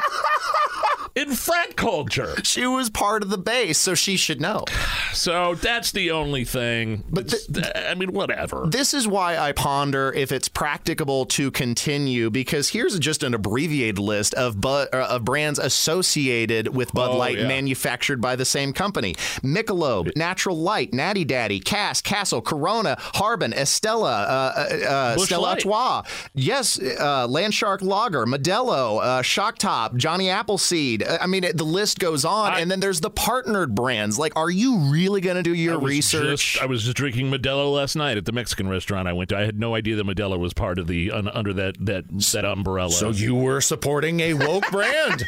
in 1.14 1.32
frat 1.34 1.76
culture. 1.76 2.34
She 2.44 2.66
was 2.66 2.90
part 2.90 3.22
of 3.22 3.30
the 3.30 3.38
base, 3.38 3.78
so 3.78 3.94
she 3.94 4.16
should 4.16 4.40
know. 4.40 4.64
So 5.12 5.54
that's 5.54 5.92
the 5.92 6.10
only 6.10 6.44
thing. 6.48 7.04
But 7.10 7.34
I 7.76 7.94
mean, 7.94 8.12
whatever. 8.12 8.66
This 8.68 8.94
is 8.94 9.06
why 9.06 9.36
I 9.38 9.52
ponder 9.52 10.12
if 10.12 10.32
it's 10.32 10.48
practicable 10.48 11.26
to 11.26 11.50
continue 11.50 12.30
because 12.30 12.70
here's 12.70 12.98
just 12.98 13.22
an 13.22 13.34
abbreviated 13.34 13.98
list 13.98 14.34
of 14.34 14.60
Bud, 14.60 14.88
uh, 14.92 15.06
of 15.10 15.24
brands 15.24 15.58
associated 15.58 16.74
with 16.74 16.92
Bud 16.92 17.10
Oh, 17.10 17.16
Light 17.16 17.38
yeah. 17.38 17.48
manufactured 17.48 18.20
by 18.20 18.36
the 18.36 18.44
same 18.44 18.72
company: 18.72 19.14
Michelob, 19.42 20.14
Natural 20.16 20.56
Light, 20.56 20.92
Natty 20.92 21.24
Daddy, 21.24 21.60
Cass, 21.60 22.00
Castle, 22.02 22.40
Corona, 22.40 22.96
Harbin, 22.98 23.52
Estella, 23.52 24.22
uh, 24.22 24.54
uh, 24.56 24.86
uh, 24.88 25.18
Stella 25.18 25.50
Artois, 25.50 26.02
yes, 26.34 26.78
uh, 26.78 27.26
Landshark 27.28 27.82
Lager, 27.82 28.26
Modelo, 28.26 29.02
uh, 29.02 29.22
Shock 29.22 29.58
Top, 29.58 29.96
Johnny 29.96 30.28
Appleseed. 30.30 31.02
I 31.06 31.26
mean, 31.26 31.44
it, 31.44 31.56
the 31.56 31.64
list 31.64 31.98
goes 31.98 32.24
on, 32.24 32.54
and 32.54 32.70
then 32.70 32.80
there's 32.80 33.00
the 33.00 33.10
partnered 33.10 33.74
brands. 33.74 34.18
Like, 34.18 34.34
are 34.36 34.50
you 34.50 34.78
really 34.90 35.20
going 35.20 35.36
to 35.36 35.42
do 35.42 35.54
your 35.54 35.78
research? 35.78 36.37
Just- 36.40 36.62
I 36.62 36.66
was 36.66 36.84
just 36.84 36.96
drinking 36.96 37.30
Modelo 37.30 37.72
last 37.72 37.96
night 37.96 38.16
at 38.16 38.24
the 38.24 38.32
Mexican 38.32 38.68
restaurant 38.68 39.08
I 39.08 39.12
went 39.12 39.30
to. 39.30 39.36
I 39.38 39.42
had 39.44 39.58
no 39.58 39.74
idea 39.74 39.96
that 39.96 40.06
Modelo 40.06 40.38
was 40.38 40.52
part 40.54 40.78
of 40.78 40.86
the 40.86 41.10
un, 41.10 41.28
under 41.28 41.52
that 41.54 41.76
that 41.86 42.04
that 42.32 42.44
umbrella. 42.44 42.90
So 42.90 43.10
you 43.10 43.34
were 43.34 43.60
supporting 43.60 44.20
a 44.20 44.34
woke 44.34 44.68
brand, 44.70 45.24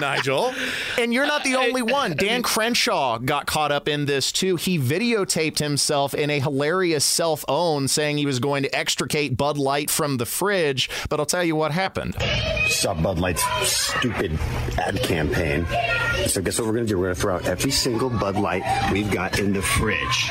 Nigel. 0.00 0.52
And 0.98 1.12
you're 1.12 1.26
not 1.26 1.44
the 1.44 1.56
only 1.56 1.82
one. 1.82 2.14
Dan 2.14 2.42
Crenshaw 2.42 3.18
got 3.18 3.46
caught 3.46 3.72
up 3.72 3.88
in 3.88 4.06
this 4.06 4.32
too. 4.32 4.56
He 4.56 4.78
videotaped 4.78 5.58
himself 5.58 6.14
in 6.14 6.30
a 6.30 6.40
hilarious 6.40 7.04
self 7.04 7.44
own 7.48 7.88
saying 7.88 8.18
he 8.18 8.26
was 8.26 8.38
going 8.40 8.62
to 8.64 8.74
extricate 8.74 9.36
Bud 9.36 9.58
Light 9.58 9.90
from 9.90 10.16
the 10.16 10.26
fridge. 10.26 10.88
But 11.08 11.20
I'll 11.20 11.26
tell 11.26 11.44
you 11.44 11.56
what 11.56 11.72
happened. 11.72 12.16
Saw 12.68 12.94
Bud 12.94 13.18
Light's 13.18 13.42
stupid 13.68 14.38
ad 14.78 15.02
campaign. 15.02 15.66
So 16.26 16.40
guess 16.42 16.58
what 16.58 16.66
we're 16.68 16.74
gonna 16.74 16.86
do? 16.86 16.98
We're 16.98 17.06
gonna 17.06 17.14
throw 17.14 17.34
out 17.36 17.46
every 17.46 17.70
single 17.70 18.10
Bud 18.10 18.36
Light 18.36 18.62
we've 18.92 19.10
got 19.10 19.38
in 19.38 19.52
the 19.52 19.62
fridge. 19.62 20.30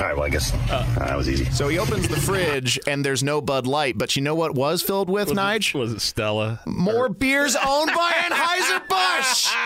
All 0.00 0.06
right. 0.06 0.16
Well, 0.16 0.24
I 0.24 0.30
guess 0.30 0.52
uh, 0.70 0.84
that 0.98 1.16
was 1.16 1.28
easy. 1.28 1.44
So 1.46 1.68
he 1.68 1.78
opens 1.78 2.08
the 2.08 2.16
fridge 2.16 2.78
and 2.86 3.04
there's 3.04 3.22
no 3.22 3.40
Bud 3.40 3.66
Light, 3.66 3.96
but 3.98 4.16
you 4.16 4.22
know 4.22 4.34
what 4.34 4.54
was 4.54 4.82
filled 4.82 5.08
with, 5.10 5.28
Nige? 5.28 5.74
Was 5.74 5.92
it 5.92 6.00
Stella? 6.00 6.60
More 6.66 7.08
beers 7.08 7.54
owned 7.56 7.90
by 7.94 8.12
Anheuser-Busch. 8.28 9.54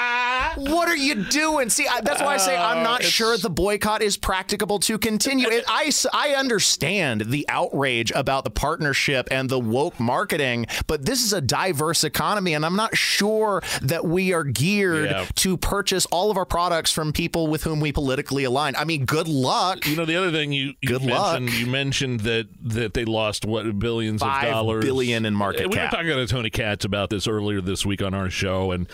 What 0.56 0.88
are 0.88 0.96
you 0.96 1.24
doing? 1.24 1.68
See, 1.68 1.86
I, 1.86 2.00
that's 2.00 2.22
why 2.22 2.34
I 2.34 2.36
say 2.38 2.56
I'm 2.56 2.82
not 2.82 3.02
sure 3.02 3.36
the 3.36 3.50
boycott 3.50 4.00
is 4.00 4.16
practicable 4.16 4.78
to 4.80 4.96
continue. 4.96 5.48
It, 5.48 5.64
I, 5.68 5.84
s- 5.86 6.06
I 6.14 6.30
understand 6.30 7.22
the 7.26 7.44
outrage 7.48 8.10
about 8.14 8.44
the 8.44 8.50
partnership 8.50 9.28
and 9.30 9.50
the 9.50 9.58
woke 9.58 10.00
marketing, 10.00 10.66
but 10.86 11.04
this 11.04 11.22
is 11.22 11.34
a 11.34 11.42
diverse 11.42 12.04
economy, 12.04 12.54
and 12.54 12.64
I'm 12.64 12.76
not 12.76 12.96
sure 12.96 13.62
that 13.82 14.06
we 14.06 14.32
are 14.32 14.44
geared 14.44 15.10
Yeah. 15.10 15.26
to 15.36 15.56
purchase 15.58 16.06
all 16.06 16.30
of 16.30 16.38
our 16.38 16.46
products 16.46 16.90
from 16.90 17.12
people 17.12 17.48
with 17.48 17.62
whom 17.64 17.80
we 17.80 17.92
politically 17.92 18.44
align. 18.44 18.76
I 18.76 18.84
mean, 18.84 19.04
good 19.04 19.28
luck. 19.28 19.86
You 19.86 19.96
know, 19.96 20.06
the 20.06 20.15
other 20.16 20.30
thing 20.32 20.52
you, 20.52 20.74
you 20.80 20.88
Good 20.88 21.02
luck. 21.02 21.40
mentioned, 21.40 21.58
you 21.60 21.66
mentioned 21.66 22.20
that 22.20 22.46
that 22.62 22.94
they 22.94 23.04
lost 23.04 23.44
what 23.44 23.78
billions 23.78 24.22
Five 24.22 24.44
of 24.44 24.50
dollars, 24.50 24.84
billion 24.84 25.24
in 25.24 25.34
market 25.34 25.68
we 25.68 25.74
cap. 25.76 25.92
were 25.92 25.96
talking 25.98 26.12
to 26.14 26.26
Tony 26.26 26.50
Katz 26.50 26.84
about 26.84 27.10
this 27.10 27.26
earlier 27.28 27.60
this 27.60 27.84
week 27.86 28.02
on 28.02 28.14
our 28.14 28.30
show, 28.30 28.72
and 28.72 28.88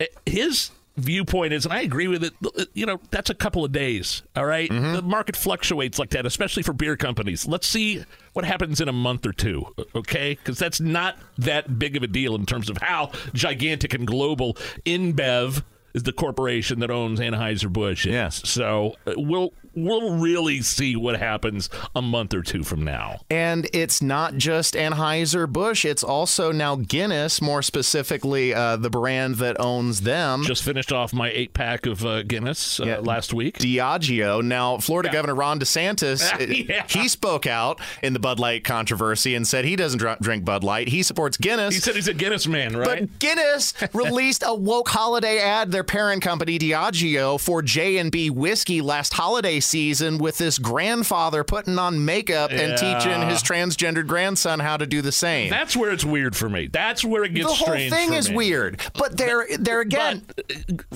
uh, 0.00 0.04
his 0.26 0.70
viewpoint 0.96 1.52
is, 1.52 1.64
and 1.64 1.72
I 1.74 1.80
agree 1.80 2.06
with 2.06 2.22
it. 2.22 2.68
You 2.72 2.86
know, 2.86 3.00
that's 3.10 3.28
a 3.28 3.34
couple 3.34 3.64
of 3.64 3.72
days. 3.72 4.22
All 4.36 4.44
right? 4.46 4.70
Mm-hmm. 4.70 4.92
the 4.92 5.02
market 5.02 5.34
fluctuates 5.36 5.98
like 5.98 6.10
that, 6.10 6.24
especially 6.24 6.62
for 6.62 6.72
beer 6.72 6.96
companies. 6.96 7.46
Let's 7.46 7.66
see 7.66 8.04
what 8.32 8.44
happens 8.44 8.80
in 8.80 8.88
a 8.88 8.92
month 8.92 9.26
or 9.26 9.32
two. 9.32 9.66
Okay, 9.94 10.34
because 10.34 10.58
that's 10.58 10.80
not 10.80 11.18
that 11.38 11.78
big 11.80 11.96
of 11.96 12.02
a 12.04 12.06
deal 12.06 12.36
in 12.36 12.46
terms 12.46 12.70
of 12.70 12.76
how 12.78 13.10
gigantic 13.32 13.92
and 13.94 14.06
global 14.06 14.54
InBev 14.86 15.64
is 15.94 16.02
the 16.02 16.12
corporation 16.12 16.80
that 16.80 16.90
owns 16.90 17.20
Anheuser 17.20 17.72
Busch. 17.72 18.04
Yes. 18.06 18.48
So 18.48 18.94
uh, 19.06 19.14
we'll 19.16 19.52
we'll 19.76 20.18
really 20.18 20.60
see 20.62 20.94
what 20.94 21.18
happens 21.18 21.68
a 21.96 22.02
month 22.02 22.32
or 22.34 22.42
two 22.42 22.62
from 22.62 22.84
now. 22.84 23.20
And 23.30 23.68
it's 23.72 24.00
not 24.00 24.36
just 24.36 24.74
Anheuser-Busch, 24.74 25.84
it's 25.84 26.04
also 26.04 26.52
now 26.52 26.76
Guinness, 26.76 27.40
more 27.40 27.60
specifically 27.60 28.54
uh, 28.54 28.76
the 28.76 28.90
brand 28.90 29.36
that 29.36 29.58
owns 29.60 30.02
them. 30.02 30.44
Just 30.44 30.62
finished 30.62 30.92
off 30.92 31.12
my 31.12 31.28
eight 31.30 31.54
pack 31.54 31.86
of 31.86 32.04
uh, 32.04 32.22
Guinness 32.22 32.78
uh, 32.80 33.00
last 33.02 33.32
week. 33.34 33.58
Diageo. 33.58 34.42
Now, 34.44 34.78
Florida 34.78 35.10
Governor 35.12 35.34
Ron 35.34 35.58
DeSantis, 35.58 36.68
Yeah. 36.68 36.86
he 36.88 37.08
spoke 37.08 37.46
out 37.46 37.80
in 38.02 38.12
the 38.12 38.20
Bud 38.20 38.38
Light 38.38 38.62
controversy 38.64 39.34
and 39.34 39.46
said 39.46 39.64
he 39.64 39.74
doesn't 39.76 39.98
dr- 39.98 40.20
drink 40.20 40.44
Bud 40.44 40.62
Light. 40.62 40.88
He 40.88 41.02
supports 41.02 41.36
Guinness. 41.36 41.74
He 41.74 41.80
said 41.80 41.94
he's 41.96 42.08
a 42.08 42.14
Guinness 42.14 42.46
man, 42.46 42.76
right? 42.76 43.00
But 43.00 43.18
Guinness 43.18 43.74
released 43.92 44.44
a 44.46 44.54
woke 44.54 44.88
holiday 44.88 45.38
ad, 45.40 45.72
their 45.84 45.98
parent 45.98 46.22
company 46.22 46.58
Diageo, 46.58 47.38
for 47.40 47.60
J&B 47.62 48.30
whiskey 48.30 48.80
last 48.80 49.12
holiday 49.12 49.60
season 49.60 50.18
with 50.18 50.38
this 50.38 50.58
grandfather 50.58 51.44
putting 51.44 51.78
on 51.78 52.04
makeup 52.04 52.50
and 52.50 52.78
teaching 52.78 53.28
his 53.28 53.42
transgendered 53.42 54.06
grandson 54.06 54.60
how 54.60 54.76
to 54.76 54.86
do 54.86 55.02
the 55.02 55.12
same. 55.12 55.50
That's 55.50 55.76
where 55.76 55.92
it's 55.92 56.04
weird 56.04 56.36
for 56.36 56.48
me. 56.48 56.68
That's 56.68 57.04
where 57.04 57.24
it 57.24 57.34
gets 57.34 57.48
the 57.48 57.54
whole 57.54 57.74
thing 57.74 58.14
is 58.14 58.30
me. 58.30 58.36
weird. 58.36 58.80
But 58.94 59.16
there, 59.16 59.46
there 59.58 59.80
again, 59.80 60.24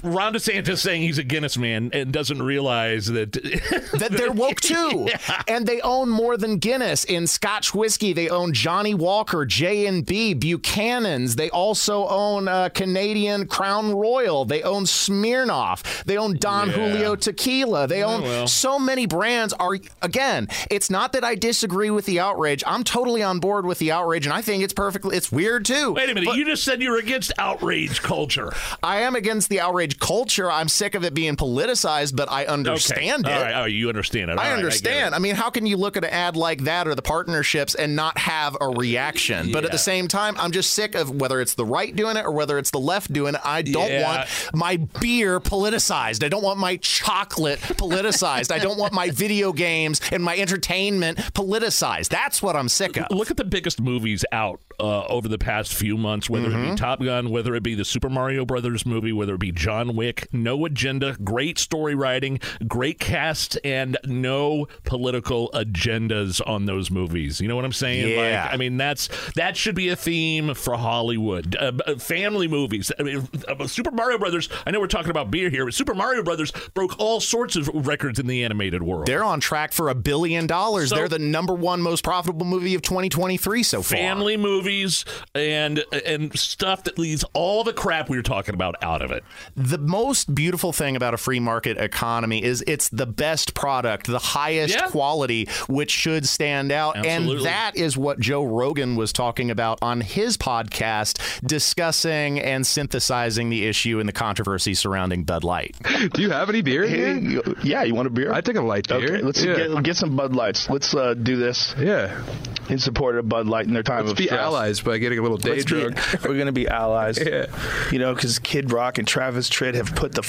Ron 0.02 0.34
DeSantis 0.34 0.78
saying 0.78 1.02
he's 1.02 1.18
a 1.18 1.24
Guinness 1.24 1.58
man 1.58 1.90
and 1.92 2.12
doesn't 2.12 2.42
realize 2.42 3.06
that 3.06 3.32
that 3.98 4.12
they're 4.12 4.32
woke 4.32 4.60
too, 4.60 5.08
and 5.46 5.66
they 5.66 5.80
own 5.82 6.08
more 6.08 6.36
than 6.36 6.58
Guinness 6.58 7.04
in 7.04 7.26
Scotch 7.26 7.74
whiskey. 7.74 8.12
They 8.12 8.28
own 8.28 8.52
Johnnie 8.54 8.94
Walker, 8.94 9.44
J 9.44 9.86
and 9.86 10.06
B, 10.06 10.34
Buchanan's. 10.34 11.36
They 11.36 11.50
also 11.50 12.06
own 12.08 12.48
uh, 12.48 12.70
Canadian 12.70 13.46
Crown 13.46 13.92
Royal. 13.92 14.44
They 14.44 14.62
own 14.62 14.77
Smirnoff. 14.84 16.04
They 16.04 16.16
own 16.16 16.36
Don 16.36 16.68
Yeah. 16.68 16.74
Julio 16.74 17.16
Tequila. 17.16 17.86
They 17.86 18.02
own 18.02 18.22
well. 18.22 18.46
so 18.46 18.78
many 18.78 19.06
brands. 19.06 19.52
Are 19.54 19.76
again, 20.02 20.48
it's 20.70 20.90
not 20.90 21.12
that 21.12 21.24
I 21.24 21.34
disagree 21.34 21.90
with 21.90 22.06
the 22.06 22.20
outrage. 22.20 22.62
I'm 22.66 22.84
totally 22.84 23.22
on 23.22 23.38
board 23.40 23.66
with 23.66 23.78
the 23.78 23.92
outrage, 23.92 24.26
and 24.26 24.32
I 24.32 24.42
think 24.42 24.62
it's 24.62 24.72
perfectly. 24.72 25.16
It's 25.16 25.30
weird 25.32 25.64
too. 25.64 25.92
Wait 25.92 26.10
a 26.10 26.14
minute, 26.14 26.26
But- 26.26 26.36
you 26.36 26.44
just 26.44 26.64
said 26.64 26.82
you 26.82 26.90
were 26.90 26.98
against 26.98 27.32
outrage 27.38 28.02
culture. 28.02 28.52
I 28.82 29.00
am 29.00 29.14
against 29.16 29.48
the 29.48 29.60
outrage 29.60 29.98
culture. 29.98 30.50
I'm 30.50 30.68
sick 30.68 30.94
of 30.94 31.04
it 31.04 31.14
being 31.14 31.36
politicized, 31.36 32.16
but 32.16 32.30
I 32.30 32.44
understand 32.46 33.24
okay. 33.26 33.34
it. 33.34 33.36
All 33.38 33.42
right, 33.42 33.54
all 33.54 33.62
right, 33.62 33.72
you 33.72 33.88
understand 33.88 34.30
it. 34.30 34.38
I 34.38 34.52
understand. 34.52 35.14
it. 35.14 35.16
I, 35.16 35.18
mean, 35.18 35.34
how 35.34 35.50
can 35.50 35.66
you 35.66 35.76
look 35.76 35.96
at 35.96 36.04
an 36.04 36.10
ad 36.10 36.36
like 36.36 36.64
that 36.64 36.86
or 36.88 36.94
the 36.94 37.02
partnerships 37.02 37.74
and 37.74 37.96
not 37.96 38.18
have 38.18 38.56
a 38.60 38.68
reaction? 38.68 39.52
But 39.52 39.64
at 39.64 39.72
the 39.72 39.78
same 39.78 40.08
time, 40.08 40.34
I'm 40.38 40.52
just 40.52 40.72
sick 40.72 40.94
of 40.94 41.10
whether 41.10 41.40
it's 41.40 41.54
the 41.54 41.64
right 41.64 41.94
doing 41.94 42.16
it 42.16 42.24
or 42.24 42.32
whether 42.32 42.58
it's 42.58 42.70
the 42.70 42.80
left 42.80 43.12
doing 43.12 43.34
it. 43.34 43.40
I 43.44 43.62
don't 43.62 43.90
Yeah. 43.90 44.02
want 44.04 44.28
my 44.54 44.67
beer 44.76 45.40
politicized. 45.40 46.24
I 46.24 46.28
don't 46.28 46.42
want 46.42 46.58
my 46.58 46.76
chocolate 46.76 47.60
politicized. 47.60 48.52
I 48.52 48.58
don't 48.58 48.78
want 48.78 48.92
my 48.92 49.10
video 49.10 49.52
games 49.52 50.00
and 50.12 50.22
my 50.22 50.36
entertainment 50.36 51.18
politicized. 51.18 52.08
That's 52.08 52.42
what 52.42 52.56
I'm 52.56 52.68
sick 52.68 52.96
of. 52.96 53.06
Look 53.10 53.30
at 53.30 53.36
the 53.36 53.44
biggest 53.44 53.80
movies 53.80 54.24
out 54.32 54.60
uh, 54.80 55.04
over 55.06 55.28
the 55.28 55.38
past 55.38 55.74
few 55.74 55.96
months, 55.96 56.28
whether 56.30 56.48
Mm-hmm. 56.48 56.64
it 56.66 56.70
be 56.70 56.76
Top 56.76 57.02
Gun, 57.02 57.30
whether 57.30 57.54
it 57.54 57.62
be 57.62 57.74
the 57.74 57.84
Super 57.84 58.08
Mario 58.08 58.44
Brothers 58.44 58.86
movie, 58.86 59.12
whether 59.12 59.34
it 59.34 59.40
be 59.40 59.52
John 59.52 59.94
Wick. 59.96 60.28
No 60.32 60.64
agenda, 60.64 61.16
great 61.24 61.58
story 61.58 61.94
writing, 61.94 62.38
great 62.66 62.98
cast, 62.98 63.58
and 63.64 63.96
no 64.06 64.66
political 64.84 65.50
agendas 65.54 66.40
on 66.46 66.66
those 66.66 66.90
movies. 66.90 67.40
You 67.40 67.48
know 67.48 67.56
what 67.56 67.64
I'm 67.64 67.72
saying? 67.72 68.08
Yeah. 68.08 68.44
Like, 68.44 68.54
I 68.54 68.56
mean, 68.56 68.76
that's 68.76 69.08
that 69.34 69.56
should 69.56 69.74
be 69.74 69.88
a 69.88 69.96
theme 69.96 70.54
for 70.54 70.76
Hollywood. 70.76 71.56
Uh, 71.56 71.72
uh, 71.86 71.96
family 71.96 72.48
movies. 72.48 72.90
I 72.98 73.02
mean, 73.02 73.28
uh, 73.46 73.66
Super 73.66 73.90
Mario 73.90 74.18
Brothers. 74.18 74.48
I 74.66 74.70
know 74.70 74.80
we're 74.80 74.86
talking 74.86 75.10
about 75.10 75.30
beer 75.30 75.50
here, 75.50 75.64
but 75.64 75.74
Super 75.74 75.94
Mario 75.94 76.22
Brothers 76.22 76.52
broke 76.74 76.98
all 76.98 77.20
sorts 77.20 77.56
of 77.56 77.68
records 77.86 78.18
in 78.18 78.26
the 78.26 78.44
animated 78.44 78.82
world. 78.82 79.06
They're 79.06 79.24
on 79.24 79.40
track 79.40 79.72
for 79.72 79.88
a 79.88 79.94
billion 79.94 80.46
dollars. 80.46 80.90
So- 80.90 80.96
They're 80.96 81.08
the 81.08 81.18
number 81.18 81.54
one 81.54 81.82
most 81.82 82.04
profitable 82.04 82.46
movie 82.46 82.74
of 82.74 82.82
2023 82.82 83.62
so 83.62 83.82
far. 83.82 83.96
family 83.98 84.36
movies 84.68 85.04
and 85.34 85.84
and 86.04 86.38
stuff 86.38 86.84
that 86.84 86.98
leaves 86.98 87.24
all 87.32 87.64
the 87.64 87.72
crap 87.72 88.08
we 88.08 88.16
were 88.16 88.22
talking 88.22 88.54
about 88.54 88.76
out 88.82 89.02
of 89.02 89.10
it. 89.10 89.24
The 89.56 89.78
most 89.78 90.34
beautiful 90.34 90.72
thing 90.72 90.96
about 90.96 91.14
a 91.14 91.16
free 91.16 91.40
market 91.40 91.78
economy 91.78 92.42
is 92.42 92.62
it's 92.66 92.88
the 92.90 93.06
best 93.06 93.54
product, 93.54 94.06
the 94.06 94.18
highest 94.18 94.74
Yeah. 94.74 94.86
quality, 94.88 95.48
which 95.68 95.90
should 95.90 96.28
stand 96.28 96.70
out. 96.70 96.96
Absolutely. 96.96 97.36
And 97.36 97.46
that 97.46 97.76
is 97.76 97.96
what 97.96 98.20
Joe 98.20 98.44
Rogan 98.44 98.96
was 98.96 99.12
talking 99.12 99.50
about 99.50 99.78
on 99.82 100.00
his 100.00 100.36
podcast, 100.36 101.18
discussing 101.46 102.40
and 102.40 102.66
synthesizing 102.66 103.50
the 103.50 103.66
issue 103.66 104.00
and 104.00 104.08
the 104.08 104.12
controversy 104.12 104.74
surrounding 104.74 105.24
Bud 105.24 105.44
Light. 105.44 105.76
Do 106.12 106.22
you 106.22 106.30
have 106.30 106.48
any 106.48 106.62
beer? 106.62 106.86
Hey, 106.86 107.20
here? 107.20 107.42
yeah, 107.62 107.82
you 107.84 107.94
want 107.94 108.06
a 108.06 108.10
beer? 108.10 108.32
I 108.32 108.40
take 108.40 108.56
a 108.56 108.60
light 108.60 108.88
beer. 108.88 108.98
Okay, 108.98 109.22
let's 109.22 109.42
yeah. 109.42 109.56
get, 109.56 109.82
get 109.82 109.96
some 109.96 110.16
Bud 110.16 110.34
Lights. 110.34 110.68
Let's 110.68 110.94
uh, 110.94 111.14
do 111.14 111.36
this 111.36 111.74
yeah. 111.78 112.22
in 112.68 112.78
support 112.78 113.16
of 113.16 113.28
Bud 113.28 113.46
Light 113.46 113.66
in 113.66 113.72
their 113.74 113.82
time 113.82 114.00
Let's 114.00 114.12
of 114.12 114.18
be 114.18 114.26
stress. 114.26 114.40
Allies 114.58 114.80
by 114.80 114.98
getting 114.98 115.18
a 115.18 115.22
little 115.22 115.36
day 115.36 115.50
Let's 115.50 115.64
be- 115.64 115.80
drunk. 115.80 115.98
we're 116.24 116.36
gonna 116.38 116.52
be 116.52 116.66
allies. 116.68 117.18
Yeah. 117.28 117.46
You 117.92 117.98
know, 117.98 118.14
because 118.14 118.38
Kid 118.38 118.72
Rock 118.72 118.96
and 118.96 119.06
Travis 119.06 119.50
Tritt 119.50 119.74
have 119.74 119.94
put 119.94 120.12
the 120.12 120.22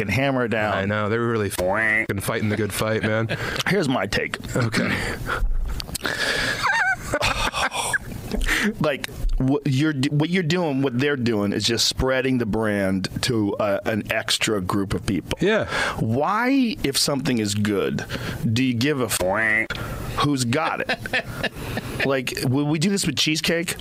and 0.00 0.08
hammer 0.08 0.46
down. 0.46 0.72
I 0.74 0.84
know 0.84 1.08
they're 1.08 1.20
really 1.20 1.48
and 2.08 2.22
fighting 2.22 2.48
the 2.48 2.56
good 2.56 2.72
fight, 2.72 3.02
man. 3.02 3.36
Here's 3.66 3.88
my 3.88 4.06
take. 4.06 4.36
Okay. 4.56 4.94
like 8.78 9.08
what 9.38 9.62
you're 9.66 9.94
what 10.10 10.30
you're 10.30 10.42
doing, 10.42 10.82
what 10.82 10.98
they're 10.98 11.16
doing 11.16 11.52
is 11.52 11.64
just 11.64 11.86
spreading 11.88 12.38
the 12.38 12.46
brand 12.46 13.08
to 13.22 13.54
uh, 13.56 13.80
an 13.84 14.10
extra 14.12 14.60
group 14.60 14.94
of 14.94 15.04
people. 15.06 15.38
Yeah. 15.40 15.66
Why, 16.00 16.76
if 16.84 16.96
something 16.98 17.38
is 17.38 17.54
good, 17.54 18.04
do 18.52 18.62
you 18.64 18.74
give 18.74 19.00
a 19.00 19.04
f- 19.04 19.66
who's 20.18 20.44
got 20.44 20.80
it? 20.80 20.98
like, 22.06 22.34
would 22.44 22.66
we 22.66 22.78
do 22.78 22.90
this 22.90 23.06
with 23.06 23.16
cheesecake? 23.16 23.76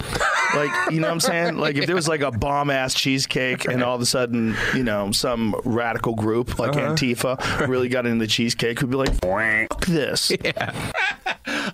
Like, 0.55 0.71
you 0.91 0.99
know 1.01 1.07
what 1.07 1.13
I'm 1.13 1.19
saying? 1.19 1.57
Like, 1.57 1.75
if 1.75 1.85
there 1.87 1.95
was 1.95 2.07
like 2.07 2.21
a 2.21 2.31
bomb 2.31 2.69
ass 2.69 2.93
cheesecake, 2.93 3.65
and 3.65 3.83
all 3.83 3.95
of 3.95 4.01
a 4.01 4.05
sudden, 4.05 4.55
you 4.75 4.83
know, 4.83 5.11
some 5.11 5.55
radical 5.65 6.15
group 6.15 6.57
like 6.59 6.71
Uh-huh. 6.75 6.93
Antifa 6.93 7.67
really 7.67 7.89
got 7.89 8.05
into 8.05 8.23
the 8.23 8.27
cheesecake, 8.29 8.81
we'd 8.81 8.89
be 8.89 8.95
like, 8.97 9.13
fuck 9.21 9.85
this. 9.85 10.31
Yeah. 10.43 10.91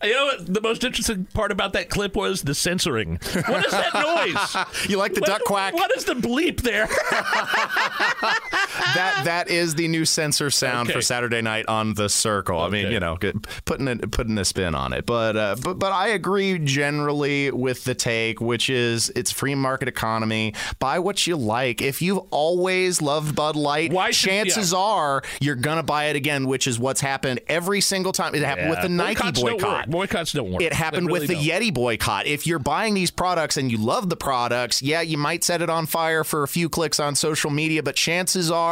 You 0.04 0.14
know 0.14 0.26
what? 0.26 0.54
The 0.54 0.62
most 0.62 0.84
interesting 0.84 1.26
part 1.34 1.52
about 1.52 1.74
that 1.74 1.90
clip 1.90 2.16
was 2.16 2.42
the 2.44 2.54
censoring. 2.54 3.20
What 3.48 3.66
is 3.66 3.73
that 3.74 3.94
noise? 3.94 4.66
You 4.90 4.98
like 4.98 5.14
the 5.14 5.22
What- 5.22 5.30
duck 5.30 5.44
quack? 5.44 5.74
What 5.74 5.92
is 5.96 6.06
the 6.06 6.14
bleep 6.16 6.62
there? 6.62 6.88
that 8.96 9.22
that 9.26 9.50
is 9.50 9.76
the 9.76 9.88
new 9.88 10.06
censor 10.06 10.50
sound 10.50 10.90
Okay. 10.90 10.98
for 10.98 11.02
Saturday 11.02 11.42
night 11.42 11.66
on 11.68 11.94
the 11.94 12.10
Circle. 12.10 12.60
I 12.60 12.70
mean, 12.70 12.92
you 12.92 13.00
know, 13.00 13.18
putting 13.66 13.88
it, 13.88 14.12
putting 14.12 14.38
a 14.38 14.46
spin 14.46 14.76
on 14.76 14.94
it. 14.94 15.06
But 15.06 15.36
uh, 15.38 15.56
but 15.62 15.80
but 15.80 15.92
I 15.92 16.10
agree 16.10 16.60
generally 16.60 17.52
with 17.52 17.84
the 17.84 17.96
take, 17.96 18.40
which 18.42 18.70
is 18.70 19.10
it's 19.16 19.32
free 19.32 19.56
market 19.56 19.88
economy. 19.88 20.54
Buy 20.80 21.00
what 21.00 21.26
you 21.28 21.36
like. 21.36 21.82
If 21.82 22.02
you've 22.02 22.20
always 22.32 23.02
loved 23.02 23.36
Bud 23.36 23.56
Light, 23.56 23.92
Why 23.92 24.12
should- 24.12 24.30
chances 24.30 24.72
yeah. 24.72 24.78
are 24.80 25.24
you're 25.40 25.56
gonna 25.56 25.84
buy 25.84 26.06
it 26.06 26.16
again, 26.16 26.48
which 26.48 26.68
is 26.68 26.80
what's 26.80 27.02
happened 27.02 27.40
every 27.48 27.82
single 27.82 28.12
time. 28.12 28.36
It 28.36 28.44
happened 28.44 28.70
with 28.70 28.82
the 28.82 28.90
Nike 28.90 29.16
Boycotts 29.22 29.42
don't 29.42 29.52
boycott. 29.62 29.90
Boycotts 29.90 30.32
don't 30.34 30.52
work. 30.52 30.62
It 30.62 30.74
happened 30.74 31.08
They 31.08 31.12
with 31.12 31.28
the 31.28 31.36
don't. 31.36 31.44
Yeti 31.44 31.74
boycott. 31.74 32.26
If 32.28 32.48
you're 32.48 32.60
buying 32.60 32.94
these 32.94 33.12
products 33.12 33.58
and 33.58 33.72
you 33.72 33.78
love 33.78 34.10
the 34.10 34.16
products, 34.18 34.82
yeah, 34.82 35.02
you 35.02 35.18
might 35.18 35.44
set 35.44 35.62
it 35.62 35.70
on 35.70 35.86
fire 35.86 36.24
for 36.24 36.44
a 36.44 36.48
few 36.48 36.70
clicks 36.70 37.00
on 37.00 37.16
social 37.16 37.52
media, 37.52 37.84
but 37.84 37.96
chances 37.96 38.50
are 38.52 38.63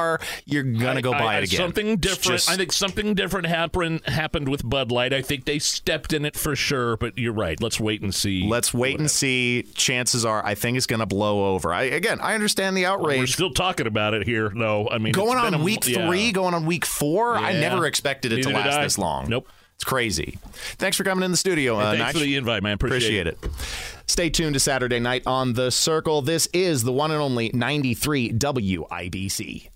you're 0.45 0.63
gonna 0.63 1.01
go 1.01 1.11
buy 1.11 1.35
I- 1.35 1.37
it 1.39 1.43
again. 1.45 1.57
Something 1.59 1.97
different. 1.97 2.23
just- 2.39 2.49
I 2.49 2.55
think 2.57 2.71
something 2.71 3.13
different 3.13 3.47
happened 3.47 4.01
happened 4.07 4.49
with 4.49 4.67
Bud 4.67 4.91
Light. 4.91 5.13
I 5.13 5.21
think 5.21 5.45
they 5.45 5.59
stepped 5.59 6.13
in 6.13 6.25
it 6.25 6.35
for 6.37 6.55
sure. 6.55 6.97
But 6.97 7.17
you're 7.17 7.33
right. 7.33 7.61
Let's 7.61 7.79
wait 7.79 8.01
and 8.01 8.13
see. 8.13 8.47
Let's 8.47 8.73
wait 8.73 8.99
and 8.99 9.09
see. 9.09 9.63
Chances 9.75 10.25
are, 10.25 10.45
I 10.45 10.55
think 10.55 10.77
it's 10.77 10.87
going 10.87 10.99
to 10.99 11.05
blow 11.05 11.53
over. 11.53 11.73
I, 11.73 11.83
again, 11.83 12.19
I 12.21 12.33
understand 12.35 12.75
the 12.77 12.85
outrage. 12.85 13.19
We're 13.19 13.27
still 13.27 13.51
talking 13.53 13.87
about 13.87 14.13
it 14.13 14.25
here. 14.27 14.49
No, 14.51 14.87
I 14.89 14.97
mean 14.97 15.13
going 15.13 15.37
on 15.37 15.53
a- 15.53 15.57
week 15.63 15.87
yeah. 15.87 16.07
three, 16.07 16.31
going 16.31 16.53
on 16.53 16.65
week 16.65 16.85
four. 16.85 17.35
I 17.35 17.53
never 17.53 17.85
expected 17.85 18.31
it 18.31 18.43
to 18.43 18.49
Neither 18.49 18.63
did 18.63 18.69
last 18.75 18.83
this 18.83 18.97
long. 18.97 19.29
Nope. 19.29 19.47
It's 19.75 19.83
crazy. 19.83 20.37
Thanks 20.77 20.95
for 20.95 21.03
coming 21.03 21.23
in 21.23 21.31
the 21.31 21.37
studio. 21.37 21.79
Uh, 21.79 21.91
thanks 21.97 22.09
Nige. 22.11 22.13
for 22.13 22.19
the 22.19 22.35
invite, 22.35 22.61
man. 22.61 22.73
Appreciate, 22.73 23.25
Appreciate 23.25 23.27
it. 23.27 24.03
Stay 24.05 24.29
tuned 24.29 24.53
to 24.53 24.59
Saturday 24.59 24.99
night 24.99 25.23
on 25.25 25.53
The 25.53 25.71
Circle. 25.71 26.21
This 26.21 26.47
is 26.53 26.83
the 26.83 26.91
one 26.91 27.09
and 27.09 27.19
only 27.19 27.49
93 27.53 28.31
WIBC. 28.33 29.69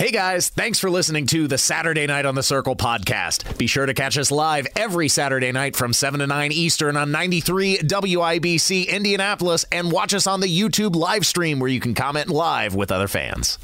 Hey 0.00 0.12
guys, 0.12 0.48
thanks 0.48 0.78
for 0.78 0.88
listening 0.88 1.26
to 1.26 1.46
the 1.46 1.58
Saturday 1.58 2.06
Night 2.06 2.24
on 2.24 2.34
the 2.34 2.42
Circle 2.42 2.74
podcast. 2.74 3.58
Be 3.58 3.66
sure 3.66 3.84
to 3.84 3.92
catch 3.92 4.16
us 4.16 4.30
live 4.30 4.66
every 4.74 5.08
Saturday 5.10 5.52
night 5.52 5.76
from 5.76 5.92
7 5.92 6.20
to 6.20 6.26
9 6.26 6.52
Eastern 6.52 6.96
on 6.96 7.12
93 7.12 7.80
WIBC 7.80 8.88
Indianapolis 8.88 9.66
and 9.70 9.92
watch 9.92 10.14
us 10.14 10.26
on 10.26 10.40
the 10.40 10.46
YouTube 10.46 10.96
live 10.96 11.26
stream 11.26 11.60
where 11.60 11.68
you 11.68 11.80
can 11.80 11.92
comment 11.92 12.30
live 12.30 12.74
with 12.74 12.90
other 12.90 13.08
fans. 13.08 13.58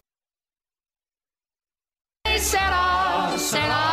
Settle, 2.27 3.39
settle. 3.39 3.86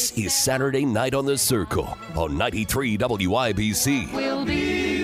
This 0.00 0.12
is 0.12 0.34
Saturday 0.34 0.86
Night 0.86 1.12
on 1.12 1.26
the 1.26 1.36
Circle 1.36 1.98
on 2.16 2.38
93 2.38 2.96
WIBC. 2.96 4.46
Be. 4.46 4.99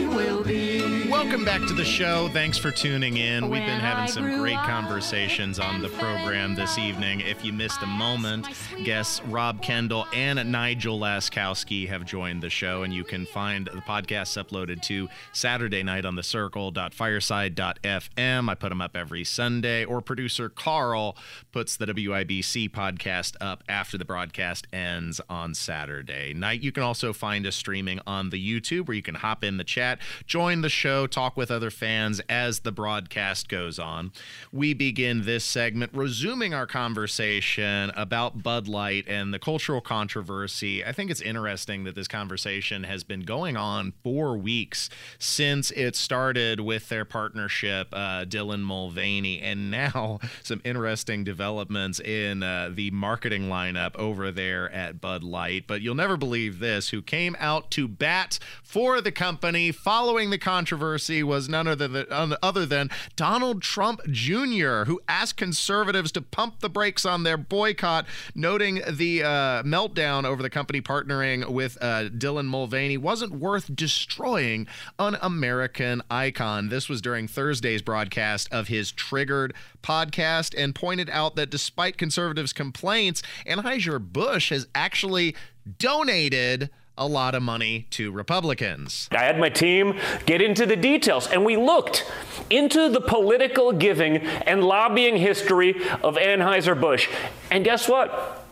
Welcome 1.16 1.46
back 1.46 1.62
to 1.62 1.72
the 1.72 1.82
show. 1.82 2.28
Thanks 2.28 2.58
for 2.58 2.70
tuning 2.70 3.16
in. 3.16 3.48
We've 3.48 3.64
been 3.64 3.80
having 3.80 4.06
some 4.06 4.38
great 4.38 4.58
conversations 4.58 5.58
on 5.58 5.80
the 5.80 5.88
program 5.88 6.54
this 6.54 6.76
evening. 6.76 7.20
If 7.20 7.42
you 7.42 7.54
missed 7.54 7.80
a 7.80 7.86
moment, 7.86 8.46
guests 8.84 9.22
Rob 9.24 9.62
Kendall 9.62 10.06
and 10.12 10.52
Nigel 10.52 11.00
Laskowski 11.00 11.88
have 11.88 12.04
joined 12.04 12.42
the 12.42 12.50
show, 12.50 12.82
and 12.82 12.92
you 12.92 13.02
can 13.02 13.24
find 13.24 13.66
the 13.66 13.80
podcasts 13.80 14.36
uploaded 14.36 14.82
to 14.82 15.08
Saturday 15.32 15.82
night 15.82 16.04
on 16.04 16.16
the 16.16 16.22
circle.fireside.fm. 16.22 18.50
I 18.50 18.54
put 18.54 18.68
them 18.68 18.82
up 18.82 18.94
every 18.94 19.24
Sunday, 19.24 19.86
or 19.86 20.02
producer 20.02 20.50
Carl 20.50 21.16
puts 21.50 21.76
the 21.76 21.86
WIBC 21.86 22.72
podcast 22.72 23.36
up 23.40 23.64
after 23.70 23.96
the 23.96 24.04
broadcast 24.04 24.66
ends 24.70 25.18
on 25.30 25.54
Saturday 25.54 26.34
night. 26.34 26.60
You 26.60 26.72
can 26.72 26.82
also 26.82 27.14
find 27.14 27.46
us 27.46 27.56
streaming 27.56 28.00
on 28.06 28.28
the 28.28 28.38
YouTube 28.38 28.88
where 28.88 28.94
you 28.94 29.02
can 29.02 29.14
hop 29.14 29.42
in 29.42 29.56
the 29.56 29.64
chat, 29.64 29.98
join 30.26 30.60
the 30.60 30.68
show, 30.68 31.05
talk 31.08 31.36
with 31.36 31.50
other 31.50 31.70
fans 31.70 32.20
as 32.28 32.60
the 32.60 32.72
broadcast 32.72 33.48
goes 33.48 33.78
on. 33.78 34.12
We 34.52 34.74
begin 34.74 35.24
this 35.24 35.44
segment 35.44 35.92
resuming 35.94 36.54
our 36.54 36.66
conversation 36.66 37.90
about 37.96 38.42
Bud 38.42 38.68
Light 38.68 39.04
and 39.08 39.32
the 39.32 39.38
cultural 39.38 39.80
controversy. 39.80 40.84
I 40.84 40.92
think 40.92 41.10
it's 41.10 41.20
interesting 41.20 41.84
that 41.84 41.94
this 41.94 42.08
conversation 42.08 42.84
has 42.84 43.04
been 43.04 43.20
going 43.20 43.56
on 43.56 43.92
for 44.02 44.36
weeks 44.36 44.90
since 45.18 45.70
it 45.72 45.96
started 45.96 46.60
with 46.60 46.88
their 46.88 47.04
partnership, 47.04 47.88
uh, 47.92 48.24
Dylan 48.24 48.60
Mulvaney, 48.60 49.40
and 49.40 49.70
now 49.70 50.18
some 50.42 50.60
interesting 50.64 51.24
developments 51.24 52.00
in 52.00 52.42
uh, 52.42 52.70
the 52.72 52.90
marketing 52.90 53.44
lineup 53.44 53.96
over 53.96 54.30
there 54.30 54.70
at 54.72 55.00
Bud 55.00 55.22
Light. 55.22 55.64
But 55.66 55.82
you'll 55.82 55.94
never 55.94 56.16
believe 56.16 56.58
this 56.58 56.90
who 56.90 57.02
came 57.02 57.36
out 57.38 57.70
to 57.72 57.88
bat 57.88 58.38
for 58.62 59.00
the 59.00 59.12
company 59.12 59.72
following 59.72 60.30
the 60.30 60.38
controversy 60.38 60.95
was 61.22 61.48
none 61.48 61.66
other 61.66 61.88
than, 61.88 62.36
other 62.42 62.66
than 62.66 62.90
Donald 63.16 63.62
Trump 63.62 64.00
Jr., 64.10 64.84
who 64.84 65.00
asked 65.08 65.36
conservatives 65.36 66.12
to 66.12 66.22
pump 66.22 66.60
the 66.60 66.68
brakes 66.68 67.04
on 67.04 67.22
their 67.22 67.36
boycott, 67.36 68.06
noting 68.34 68.80
the 68.88 69.22
uh, 69.22 69.62
meltdown 69.62 70.24
over 70.24 70.42
the 70.42 70.50
company 70.50 70.80
partnering 70.80 71.48
with 71.48 71.78
uh, 71.80 72.08
Dylan 72.08 72.46
Mulvaney 72.46 72.96
wasn't 72.96 73.32
worth 73.32 73.74
destroying 73.74 74.66
an 74.98 75.16
American 75.20 76.02
icon. 76.10 76.68
This 76.68 76.88
was 76.88 77.00
during 77.00 77.28
Thursday's 77.28 77.82
broadcast 77.82 78.48
of 78.52 78.68
his 78.68 78.92
Triggered 78.92 79.54
podcast 79.82 80.54
and 80.56 80.74
pointed 80.74 81.10
out 81.10 81.36
that 81.36 81.50
despite 81.50 81.98
conservatives' 81.98 82.52
complaints, 82.52 83.22
Anheuser-Busch 83.46 84.50
has 84.50 84.66
actually 84.74 85.34
donated 85.78 86.70
a 86.98 87.06
lot 87.06 87.34
of 87.34 87.42
money 87.42 87.86
to 87.90 88.10
Republicans. 88.10 89.08
I 89.12 89.24
had 89.24 89.38
my 89.38 89.48
team 89.48 89.98
get 90.24 90.40
into 90.40 90.66
the 90.66 90.76
details, 90.76 91.26
and 91.26 91.44
we 91.44 91.56
looked 91.56 92.10
into 92.48 92.88
the 92.88 93.00
political 93.00 93.72
giving 93.72 94.18
and 94.18 94.64
lobbying 94.64 95.16
history 95.16 95.74
of 96.02 96.16
Anheuser-Busch. 96.16 97.08
And 97.50 97.64
guess 97.64 97.88
what? 97.88 98.45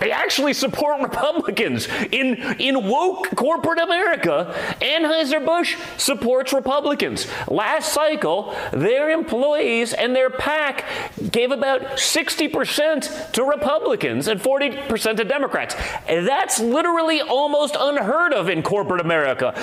They 0.00 0.10
actually 0.10 0.54
support 0.54 1.00
Republicans. 1.02 1.88
In, 2.10 2.36
in 2.58 2.88
woke 2.88 3.34
corporate 3.36 3.78
America, 3.78 4.54
Anheuser-Busch 4.80 5.76
supports 5.96 6.52
Republicans. 6.52 7.26
Last 7.48 7.92
cycle, 7.92 8.54
their 8.72 9.10
employees 9.10 9.92
and 9.92 10.16
their 10.16 10.30
PAC 10.30 10.84
gave 11.30 11.50
about 11.52 11.82
60% 11.82 13.32
to 13.32 13.44
Republicans 13.44 14.26
and 14.28 14.40
40% 14.40 15.16
to 15.16 15.24
Democrats. 15.24 15.74
That's 16.06 16.58
literally 16.60 17.20
almost 17.20 17.76
unheard 17.78 18.32
of 18.32 18.48
in 18.48 18.62
corporate 18.62 19.00
America. 19.00 19.54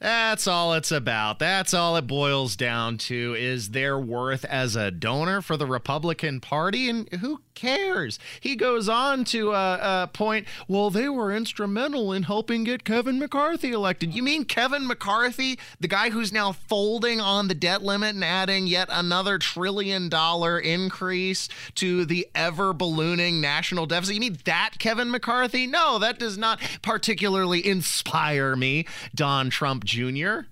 That's 0.00 0.46
all 0.46 0.72
it's 0.72 0.90
about. 0.90 1.38
That's 1.38 1.74
all 1.74 1.94
it 1.96 2.06
boils 2.06 2.56
down 2.56 2.96
to 2.98 3.36
is 3.38 3.70
their 3.70 3.98
worth 3.98 4.46
as 4.46 4.74
a 4.74 4.90
donor 4.90 5.42
for 5.42 5.58
the 5.58 5.66
Republican 5.66 6.40
Party. 6.40 6.88
And 6.88 7.06
who 7.20 7.42
cares? 7.54 8.18
He 8.40 8.56
goes 8.56 8.88
on 8.88 9.24
to 9.26 9.52
uh, 9.52 9.54
uh, 9.54 10.06
point, 10.06 10.46
well, 10.66 10.88
they 10.88 11.10
were 11.10 11.30
instrumental 11.30 12.14
in 12.14 12.22
helping 12.22 12.64
get 12.64 12.84
Kevin 12.84 13.18
McCarthy 13.18 13.72
elected. 13.72 14.14
You 14.14 14.22
mean 14.22 14.46
Kevin 14.46 14.86
McCarthy, 14.86 15.58
the 15.78 15.88
guy 15.88 16.08
who's 16.08 16.32
now 16.32 16.52
folding 16.52 17.20
on 17.20 17.48
the 17.48 17.54
debt 17.54 17.82
limit 17.82 18.14
and 18.14 18.24
adding 18.24 18.66
yet 18.66 18.88
another 18.90 19.36
trillion 19.36 20.08
dollar 20.08 20.58
increase 20.58 21.50
to 21.74 22.06
the 22.06 22.26
ever 22.34 22.72
ballooning 22.72 23.42
national 23.42 23.84
deficit? 23.84 24.14
You 24.14 24.20
mean 24.22 24.38
that 24.46 24.76
Kevin 24.78 25.10
McCarthy? 25.10 25.66
No, 25.66 25.98
that 25.98 26.18
does 26.18 26.38
not 26.38 26.58
particularly 26.80 27.66
inspire 27.66 28.56
me, 28.56 28.86
Don 29.14 29.50
Trump 29.50 29.84
Jr. 29.90 30.48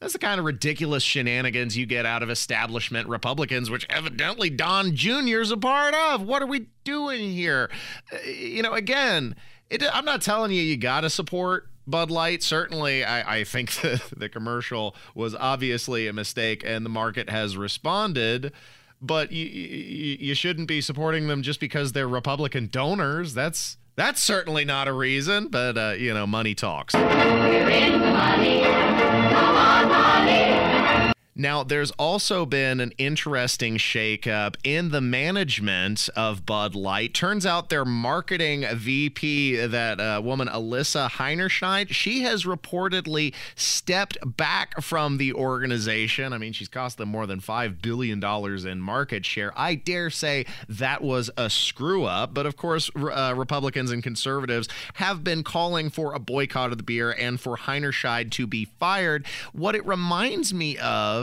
That's 0.00 0.14
the 0.14 0.18
kind 0.18 0.38
of 0.38 0.46
ridiculous 0.46 1.02
shenanigans 1.02 1.76
you 1.76 1.84
get 1.84 2.06
out 2.06 2.22
of 2.22 2.30
establishment 2.30 3.06
Republicans, 3.06 3.68
which 3.68 3.86
evidently 3.90 4.48
Don 4.48 4.96
Jr.'s 4.96 5.50
a 5.50 5.58
part 5.58 5.94
of. 5.94 6.22
What 6.22 6.42
are 6.42 6.46
we 6.46 6.68
doing 6.84 7.32
here? 7.32 7.70
Uh, 8.10 8.26
you 8.26 8.62
know, 8.62 8.72
again, 8.72 9.36
it, 9.68 9.84
I'm 9.92 10.06
not 10.06 10.22
telling 10.22 10.52
you 10.52 10.62
you 10.62 10.78
got 10.78 11.02
to 11.02 11.10
support 11.10 11.68
Bud 11.86 12.10
Light. 12.10 12.42
Certainly, 12.42 13.04
I, 13.04 13.40
I 13.40 13.44
think 13.44 13.72
the, 13.82 14.02
the 14.16 14.30
commercial 14.30 14.96
was 15.14 15.34
obviously 15.34 16.08
a 16.08 16.12
mistake 16.14 16.62
and 16.64 16.84
the 16.84 16.90
market 16.90 17.28
has 17.28 17.58
responded. 17.58 18.52
But 19.02 19.32
you, 19.32 19.46
you, 19.46 20.16
you 20.20 20.34
shouldn't 20.34 20.68
be 20.68 20.80
supporting 20.80 21.26
them 21.26 21.42
just 21.42 21.60
because 21.60 21.92
they're 21.92 22.08
Republican 22.08 22.68
donors. 22.70 23.34
That's 23.34 23.76
that's 24.00 24.22
certainly 24.22 24.64
not 24.64 24.88
a 24.88 24.92
reason, 24.94 25.48
but 25.48 25.76
uh, 25.76 25.90
you 25.90 26.14
know, 26.14 26.26
money 26.26 26.54
talks. 26.54 26.94
Now, 31.36 31.62
there's 31.62 31.92
also 31.92 32.44
been 32.44 32.80
an 32.80 32.92
interesting 32.98 33.76
shakeup 33.76 34.56
in 34.64 34.90
the 34.90 35.00
management 35.00 36.08
of 36.16 36.44
Bud 36.44 36.74
Light. 36.74 37.14
Turns 37.14 37.46
out 37.46 37.68
their 37.68 37.84
marketing 37.84 38.66
VP, 38.70 39.66
that 39.66 40.00
uh, 40.00 40.20
woman 40.24 40.48
Alyssa 40.48 41.08
Heinerscheid, 41.08 41.90
she 41.90 42.22
has 42.22 42.44
reportedly 42.44 43.32
stepped 43.54 44.18
back 44.24 44.82
from 44.82 45.18
the 45.18 45.32
organization. 45.32 46.32
I 46.32 46.38
mean, 46.38 46.52
she's 46.52 46.68
cost 46.68 46.98
them 46.98 47.10
more 47.10 47.26
than 47.26 47.40
$5 47.40 47.80
billion 47.80 48.22
in 48.66 48.80
market 48.80 49.24
share. 49.24 49.52
I 49.56 49.76
dare 49.76 50.10
say 50.10 50.46
that 50.68 51.00
was 51.00 51.30
a 51.36 51.48
screw 51.48 52.04
up. 52.04 52.34
But 52.34 52.46
of 52.46 52.56
course, 52.56 52.90
uh, 52.96 53.34
Republicans 53.36 53.92
and 53.92 54.02
conservatives 54.02 54.68
have 54.94 55.22
been 55.22 55.44
calling 55.44 55.90
for 55.90 56.12
a 56.12 56.18
boycott 56.18 56.72
of 56.72 56.76
the 56.76 56.84
beer 56.84 57.12
and 57.12 57.40
for 57.40 57.56
Heinerscheid 57.56 58.32
to 58.32 58.48
be 58.48 58.64
fired. 58.64 59.26
What 59.52 59.76
it 59.76 59.86
reminds 59.86 60.52
me 60.52 60.76
of 60.78 61.19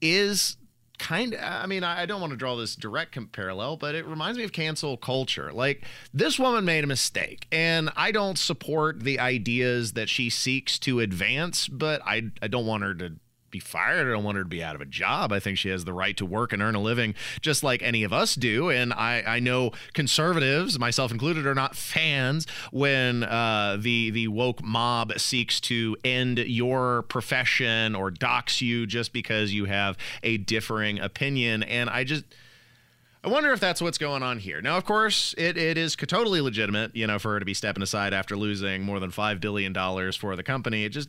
is 0.00 0.56
kind 0.96 1.34
of 1.34 1.40
i 1.42 1.66
mean 1.66 1.82
i 1.82 2.06
don't 2.06 2.20
want 2.20 2.30
to 2.30 2.36
draw 2.36 2.54
this 2.54 2.76
direct 2.76 3.18
parallel 3.32 3.76
but 3.76 3.96
it 3.96 4.06
reminds 4.06 4.38
me 4.38 4.44
of 4.44 4.52
cancel 4.52 4.96
culture. 4.96 5.50
Like 5.52 5.84
this 6.12 6.38
woman 6.38 6.64
made 6.64 6.84
a 6.84 6.86
mistake 6.86 7.48
and 7.50 7.90
i 7.96 8.12
don't 8.12 8.38
support 8.38 9.00
the 9.00 9.18
ideas 9.18 9.94
that 9.94 10.08
she 10.08 10.30
seeks 10.30 10.78
to 10.80 11.00
advance 11.00 11.66
but 11.66 12.00
i, 12.06 12.30
I 12.40 12.46
don't 12.46 12.66
want 12.66 12.84
her 12.84 12.94
to 12.94 13.14
be 13.54 13.60
fired. 13.60 14.08
I 14.08 14.10
don't 14.10 14.24
want 14.24 14.36
her 14.36 14.42
to 14.42 14.48
be 14.48 14.64
out 14.64 14.74
of 14.74 14.80
a 14.80 14.84
job. 14.84 15.32
I 15.32 15.38
think 15.38 15.58
she 15.58 15.68
has 15.68 15.84
the 15.84 15.92
right 15.92 16.16
to 16.16 16.26
work 16.26 16.52
and 16.52 16.60
earn 16.60 16.74
a 16.74 16.80
living 16.80 17.14
just 17.40 17.62
like 17.62 17.82
any 17.82 18.02
of 18.02 18.12
us 18.12 18.34
do. 18.34 18.68
And 18.68 18.92
I, 18.92 19.22
I 19.24 19.38
know 19.38 19.70
conservatives, 19.92 20.76
myself 20.76 21.12
included, 21.12 21.46
are 21.46 21.54
not 21.54 21.76
fans 21.76 22.48
when 22.72 23.22
uh, 23.22 23.78
the 23.80 24.10
the 24.10 24.26
woke 24.26 24.62
mob 24.62 25.16
seeks 25.18 25.60
to 25.60 25.96
end 26.04 26.38
your 26.38 27.02
profession 27.02 27.94
or 27.94 28.10
dox 28.10 28.60
you 28.60 28.86
just 28.86 29.12
because 29.12 29.54
you 29.54 29.66
have 29.66 29.96
a 30.24 30.36
differing 30.36 30.98
opinion. 30.98 31.62
And 31.62 31.88
I 31.88 32.02
just 32.02 32.24
I 33.24 33.28
wonder 33.28 33.52
if 33.52 33.60
that's 33.60 33.80
what's 33.80 33.96
going 33.96 34.22
on 34.22 34.38
here. 34.38 34.60
Now, 34.60 34.76
of 34.76 34.84
course, 34.84 35.34
it, 35.38 35.56
it 35.56 35.78
is 35.78 35.96
totally 35.96 36.42
legitimate, 36.42 36.94
you 36.94 37.06
know, 37.06 37.18
for 37.18 37.32
her 37.32 37.38
to 37.38 37.46
be 37.46 37.54
stepping 37.54 37.82
aside 37.82 38.12
after 38.12 38.36
losing 38.36 38.82
more 38.82 39.00
than 39.00 39.10
$5 39.10 39.40
billion 39.40 39.72
for 40.12 40.36
the 40.36 40.42
company. 40.42 40.84
It 40.84 40.90
just, 40.90 41.08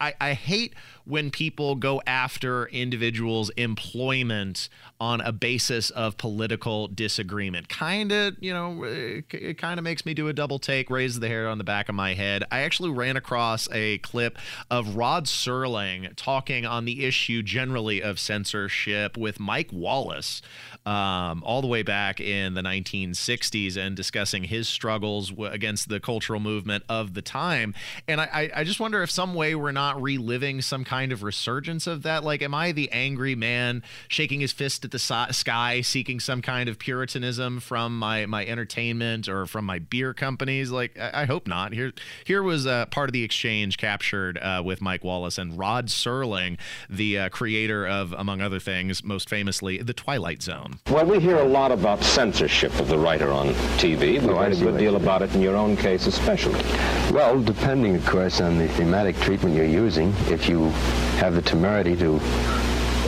I, 0.00 0.14
I 0.20 0.34
hate 0.34 0.74
when 1.06 1.30
people 1.30 1.74
go 1.74 2.00
after 2.06 2.66
individuals' 2.66 3.50
employment 3.50 4.68
on 5.00 5.20
a 5.20 5.32
basis 5.32 5.90
of 5.90 6.16
political 6.16 6.88
disagreement. 6.88 7.68
Kind 7.68 8.10
of, 8.10 8.36
you 8.40 8.54
know, 8.54 8.84
it, 8.84 9.58
kind 9.58 9.78
of 9.78 9.84
makes 9.84 10.06
me 10.06 10.14
do 10.14 10.28
a 10.28 10.32
double 10.32 10.58
take, 10.58 10.88
raise 10.88 11.20
the 11.20 11.28
hair 11.28 11.48
on 11.48 11.58
the 11.58 11.64
back 11.64 11.88
of 11.88 11.94
my 11.94 12.14
head. 12.14 12.44
I 12.50 12.60
actually 12.60 12.90
ran 12.90 13.16
across 13.16 13.68
a 13.70 13.98
clip 13.98 14.38
of 14.70 14.96
Rod 14.96 15.26
Serling 15.26 16.14
talking 16.16 16.64
on 16.64 16.84
the 16.84 17.04
issue 17.04 17.42
generally 17.42 18.02
of 18.02 18.18
censorship 18.18 19.16
with 19.16 19.38
Mike 19.38 19.70
Wallace 19.72 20.40
um, 20.86 21.42
all 21.44 21.60
the 21.60 21.66
way 21.66 21.82
back 21.82 22.20
in 22.20 22.54
the 22.54 22.62
1960s 22.62 23.76
and 23.76 23.96
discussing 23.96 24.44
his 24.44 24.68
struggles 24.68 25.32
against 25.38 25.88
the 25.88 26.00
cultural 26.00 26.40
movement 26.40 26.84
of 26.88 27.14
the 27.14 27.22
time. 27.22 27.74
And 28.06 28.20
I, 28.20 28.50
I 28.54 28.64
just 28.64 28.80
wonder 28.80 29.02
if 29.02 29.10
some 29.10 29.34
way 29.34 29.54
we're 29.54 29.72
not 29.72 30.00
reliving 30.00 30.62
some 30.62 30.84
kind 30.84 30.93
of 31.12 31.22
resurgence 31.22 31.86
of 31.86 32.02
that. 32.02 32.24
Like, 32.24 32.42
am 32.42 32.54
I 32.54 32.72
the 32.72 32.90
angry 32.92 33.34
man 33.34 33.82
shaking 34.08 34.40
his 34.40 34.52
fist 34.52 34.84
at 34.84 34.90
the 34.90 34.98
si- 34.98 35.32
sky, 35.32 35.80
seeking 35.80 36.20
some 36.20 36.42
kind 36.42 36.68
of 36.68 36.78
puritanism 36.78 37.60
from 37.60 37.98
my 37.98 38.26
my 38.26 38.44
entertainment 38.46 39.28
or 39.28 39.46
from 39.46 39.64
my 39.64 39.78
beer 39.78 40.14
companies? 40.14 40.70
Like, 40.70 40.98
I, 40.98 41.22
I 41.22 41.24
hope 41.24 41.46
not. 41.46 41.72
Here 41.72 41.92
here 42.24 42.42
was 42.42 42.66
uh, 42.66 42.86
part 42.86 43.08
of 43.08 43.12
the 43.12 43.22
exchange 43.22 43.76
captured 43.76 44.38
uh, 44.38 44.62
with 44.64 44.80
Mike 44.80 45.04
Wallace 45.04 45.38
and 45.38 45.58
Rod 45.58 45.88
Serling, 45.88 46.58
the 46.88 47.18
uh, 47.18 47.28
creator 47.28 47.86
of, 47.86 48.12
among 48.12 48.40
other 48.40 48.60
things, 48.60 49.02
most 49.02 49.28
famously, 49.28 49.78
The 49.78 49.92
Twilight 49.92 50.42
Zone. 50.42 50.78
Well, 50.90 51.06
we 51.06 51.20
hear 51.20 51.38
a 51.38 51.44
lot 51.44 51.72
about 51.72 52.02
censorship 52.02 52.78
of 52.78 52.88
the 52.88 52.98
writer 52.98 53.30
on 53.30 53.48
TV. 53.78 54.12
We've 54.12 54.22
heard 54.22 54.52
a 54.52 54.56
good 54.56 54.78
deal 54.78 54.96
about 54.96 55.22
it 55.22 55.34
in 55.34 55.40
your 55.40 55.56
own 55.56 55.76
case 55.76 56.06
especially. 56.06 56.60
Well, 57.12 57.40
depending, 57.40 57.96
of 57.96 58.06
course, 58.06 58.40
on 58.40 58.58
the 58.58 58.68
thematic 58.68 59.16
treatment 59.20 59.54
you're 59.54 59.64
using, 59.64 60.12
if 60.26 60.48
you 60.48 60.72
have 61.18 61.34
the 61.34 61.42
temerity 61.42 61.96
to 61.96 62.18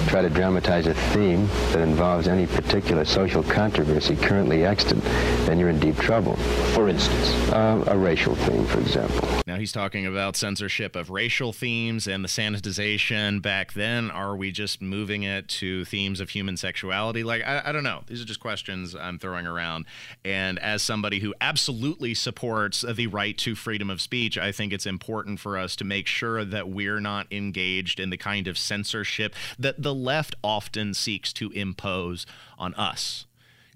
try 0.07 0.23
to 0.23 0.31
dramatize 0.31 0.87
a 0.87 0.95
theme 0.95 1.47
that 1.73 1.81
involves 1.81 2.29
any 2.29 2.47
particular 2.47 3.05
social 3.05 3.43
controversy 3.43 4.17
currently 4.17 4.65
extant, 4.65 5.03
then 5.47 5.59
you're 5.59 5.69
in 5.69 5.81
deep 5.81 5.97
trouble. 5.97 6.37
For 6.75 6.89
instance? 6.89 7.31
Uh, 7.53 7.85
a 7.89 7.99
racial 7.99 8.35
theme, 8.35 8.65
for 8.67 8.79
example. 8.81 9.29
Now 9.47 9.57
he's 9.57 9.73
talking 9.73 10.07
about 10.07 10.37
censorship 10.37 10.97
of 10.97 11.11
racial 11.11 11.53
themes 11.53 12.07
and 12.07 12.23
the 12.23 12.29
sanitization 12.29 13.43
back 13.43 13.73
then. 13.73 14.11
Are 14.11 14.37
we 14.37 14.53
just 14.53 14.81
moving 14.81 15.25
it 15.25 15.49
to 15.49 15.85
themes 15.85 16.21
of 16.21 16.31
human 16.31 16.57
sexuality? 16.57 17.25
Like, 17.25 17.43
I, 17.43 17.63
I 17.67 17.73
don't 17.73 17.85
know. 17.85 18.03
These 18.07 18.23
are 18.23 18.27
just 18.27 18.41
questions 18.41 18.95
I'm 18.95 19.19
throwing 19.19 19.47
around. 19.47 19.87
And 20.25 20.59
as 20.59 20.83
somebody 20.83 21.21
who 21.21 21.35
absolutely 21.41 22.15
supports 22.15 22.83
the 22.83 23.07
right 23.09 23.37
to 23.39 23.55
freedom 23.55 23.91
of 23.91 24.01
speech, 24.01 24.39
I 24.39 24.53
think 24.53 24.73
it's 24.73 24.87
important 24.87 25.41
for 25.41 25.59
us 25.59 25.75
to 25.77 25.85
make 25.85 26.07
sure 26.07 26.45
that 26.45 26.69
we're 26.69 27.01
not 27.01 27.27
engaged 27.33 27.99
in 27.99 28.11
the 28.11 28.17
kind 28.17 28.47
of 28.47 28.57
censorship 28.57 29.35
that 29.59 29.83
the 29.83 29.96
left 29.97 30.35
often 30.43 30.95
seeks 30.95 31.33
to 31.35 31.51
impose 31.51 32.27
on 32.59 32.75
us. 32.75 33.26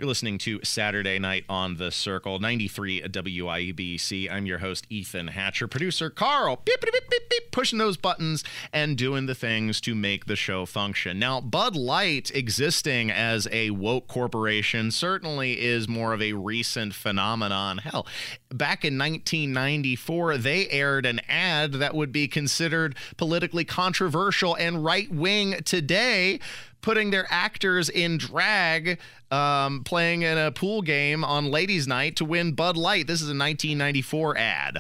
You're 0.01 0.09
listening 0.09 0.39
to 0.39 0.61
Saturday 0.65 1.19
Night 1.19 1.45
on 1.47 1.77
the 1.77 1.91
Circle, 1.91 2.39
93 2.39 3.03
WIBC. 3.03 4.33
I'm 4.33 4.47
your 4.47 4.57
host, 4.57 4.87
Ethan 4.89 5.29
Hatcher. 5.29 5.69
Producer 5.69 6.09
Carl, 6.09 6.63
beep, 6.65 6.81
beep, 6.81 6.95
beep, 7.11 7.51
pushing 7.51 7.79
those 7.79 7.99
buttons 7.99 8.43
and 8.73 8.97
doing 8.97 9.27
the 9.27 9.35
things 9.35 9.79
to 9.83 9.95
make 9.95 10.25
the 10.25 10.37
show 10.37 10.65
function. 10.65 11.19
Now, 11.19 11.43
Bud 11.43 11.77
Light 11.77 12.31
existing 12.35 13.11
as 13.11 13.47
a 13.53 13.73
woke 13.73 14.09
corporation 14.09 14.91
certainly 14.91 15.61
is 15.61 15.87
more 15.87 16.15
of 16.15 16.23
a 16.23 16.33
recent 16.33 16.95
phenomenon. 16.95 17.77
Hell, 17.77 18.07
back 18.49 18.87
in 18.87 18.97
1994, 18.97 20.39
they 20.39 20.67
aired 20.71 21.05
an 21.05 21.21
ad 21.29 21.75
that 21.75 21.95
would 21.95 22.11
be 22.11 22.27
considered 22.27 22.97
politically 23.19 23.67
controversial 23.67 24.55
and 24.55 24.83
right 24.83 25.13
wing 25.13 25.57
today 25.65 26.41
putting 26.83 27.11
their 27.11 27.27
actors 27.31 27.89
in 27.89 28.19
drag, 28.19 28.99
um, 29.31 29.85
playing 29.85 30.23
in 30.23 30.39
a 30.39 30.51
pool 30.51 30.83
game 30.83 31.25
on 31.25 31.51
ladies' 31.51 31.87
night 31.87 32.17
to 32.17 32.25
win 32.25 32.53
Bud 32.53 32.77
Light. 32.77 33.07
This 33.07 33.21
is 33.21 33.29
a 33.29 33.37
1994 33.37 34.39
ad. 34.39 34.79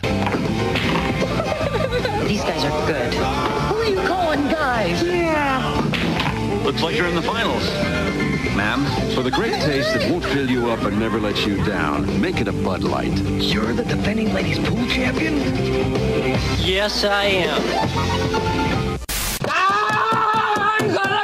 These 2.26 2.42
guys 2.42 2.64
are 2.64 2.86
good. 2.86 3.14
Who 3.14 3.76
are 3.76 3.84
you 3.84 4.08
calling 4.08 4.42
guys? 4.48 5.02
Yeah. 5.02 6.60
Looks 6.64 6.82
like 6.82 6.96
you're 6.96 7.06
in 7.06 7.14
the 7.16 7.22
finals. 7.22 7.68
Ma'am, 8.56 8.84
for 9.14 9.22
the 9.22 9.30
great 9.30 9.54
taste 9.54 9.94
that 9.94 10.10
won't 10.10 10.24
fill 10.24 10.50
you 10.50 10.70
up 10.70 10.80
and 10.82 10.98
never 10.98 11.20
lets 11.20 11.46
you 11.46 11.62
down, 11.64 12.20
make 12.20 12.40
it 12.40 12.48
a 12.48 12.52
Bud 12.52 12.82
Light. 12.82 13.16
You're 13.40 13.72
the 13.72 13.84
defending 13.84 14.34
ladies 14.34 14.58
pool 14.58 14.86
champion? 14.88 15.38
Yes, 16.58 17.04
I 17.04 17.24
am. 17.24 18.98
Ah, 19.48 21.19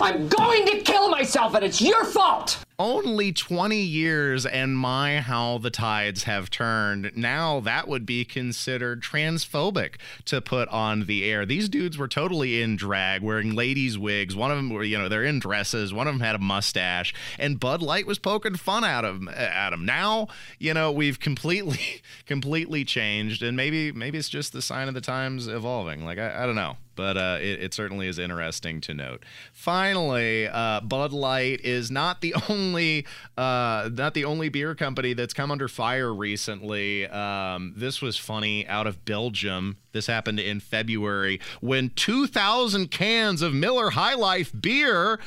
I'm 0.00 0.28
going 0.28 0.66
to 0.66 0.80
kill 0.80 1.08
myself, 1.08 1.54
and 1.54 1.64
it's 1.64 1.80
your 1.80 2.04
fault! 2.04 2.64
Only 2.76 3.32
20 3.32 3.76
years, 3.76 4.44
and 4.44 4.76
my, 4.76 5.20
how 5.20 5.58
the 5.58 5.70
tides 5.70 6.24
have 6.24 6.50
turned. 6.50 7.12
Now 7.14 7.60
that 7.60 7.86
would 7.86 8.04
be 8.04 8.24
considered 8.24 9.00
transphobic 9.00 9.94
to 10.24 10.40
put 10.40 10.68
on 10.70 11.06
the 11.06 11.24
air. 11.24 11.46
These 11.46 11.68
dudes 11.68 11.96
were 11.96 12.08
totally 12.08 12.60
in 12.60 12.74
drag, 12.74 13.22
wearing 13.22 13.54
ladies' 13.54 13.96
wigs. 13.96 14.34
One 14.34 14.50
of 14.50 14.56
them 14.56 14.70
were, 14.70 14.82
you 14.82 14.98
know, 14.98 15.08
they're 15.08 15.22
in 15.22 15.38
dresses. 15.38 15.94
One 15.94 16.08
of 16.08 16.14
them 16.14 16.20
had 16.20 16.34
a 16.34 16.40
mustache, 16.40 17.14
and 17.38 17.60
Bud 17.60 17.80
Light 17.80 18.08
was 18.08 18.18
poking 18.18 18.56
fun 18.56 18.82
out 18.82 19.04
of 19.04 19.28
at 19.28 19.70
them. 19.70 19.84
Now, 19.84 20.26
you 20.58 20.74
know, 20.74 20.90
we've 20.90 21.20
completely, 21.20 22.02
completely 22.26 22.84
changed, 22.84 23.42
and 23.44 23.56
maybe, 23.56 23.92
maybe 23.92 24.18
it's 24.18 24.28
just 24.28 24.52
the 24.52 24.62
sign 24.62 24.88
of 24.88 24.94
the 24.94 25.00
times 25.00 25.46
evolving. 25.46 26.04
Like 26.04 26.18
I, 26.18 26.42
I 26.42 26.46
don't 26.46 26.56
know 26.56 26.76
but 26.94 27.16
uh, 27.16 27.38
it, 27.40 27.62
it, 27.62 27.74
certainly 27.74 28.06
is 28.06 28.18
interesting 28.18 28.80
to 28.82 28.94
note. 28.94 29.24
Finally, 29.52 30.48
uh, 30.48 30.80
Bud 30.80 31.12
Light 31.12 31.60
is 31.62 31.90
not 31.90 32.20
the 32.20 32.34
only 32.48 33.06
uh, 33.36 33.90
not 33.92 34.14
the 34.14 34.24
only 34.24 34.48
beer 34.48 34.74
company 34.74 35.12
that's 35.12 35.34
come 35.34 35.50
under 35.50 35.68
fire 35.68 36.12
recently. 36.12 37.06
Um, 37.06 37.74
this 37.76 38.00
was 38.00 38.16
funny 38.16 38.66
out 38.66 38.86
of 38.86 39.04
Belgium. 39.04 39.76
This 39.92 40.06
happened 40.06 40.40
in 40.40 40.60
February 40.60 41.40
when 41.60 41.90
2,000 41.90 42.90
cans 42.90 43.42
of 43.42 43.54
Miller 43.54 43.90
High 43.90 44.14
Life 44.14 44.52
beer 44.58 45.20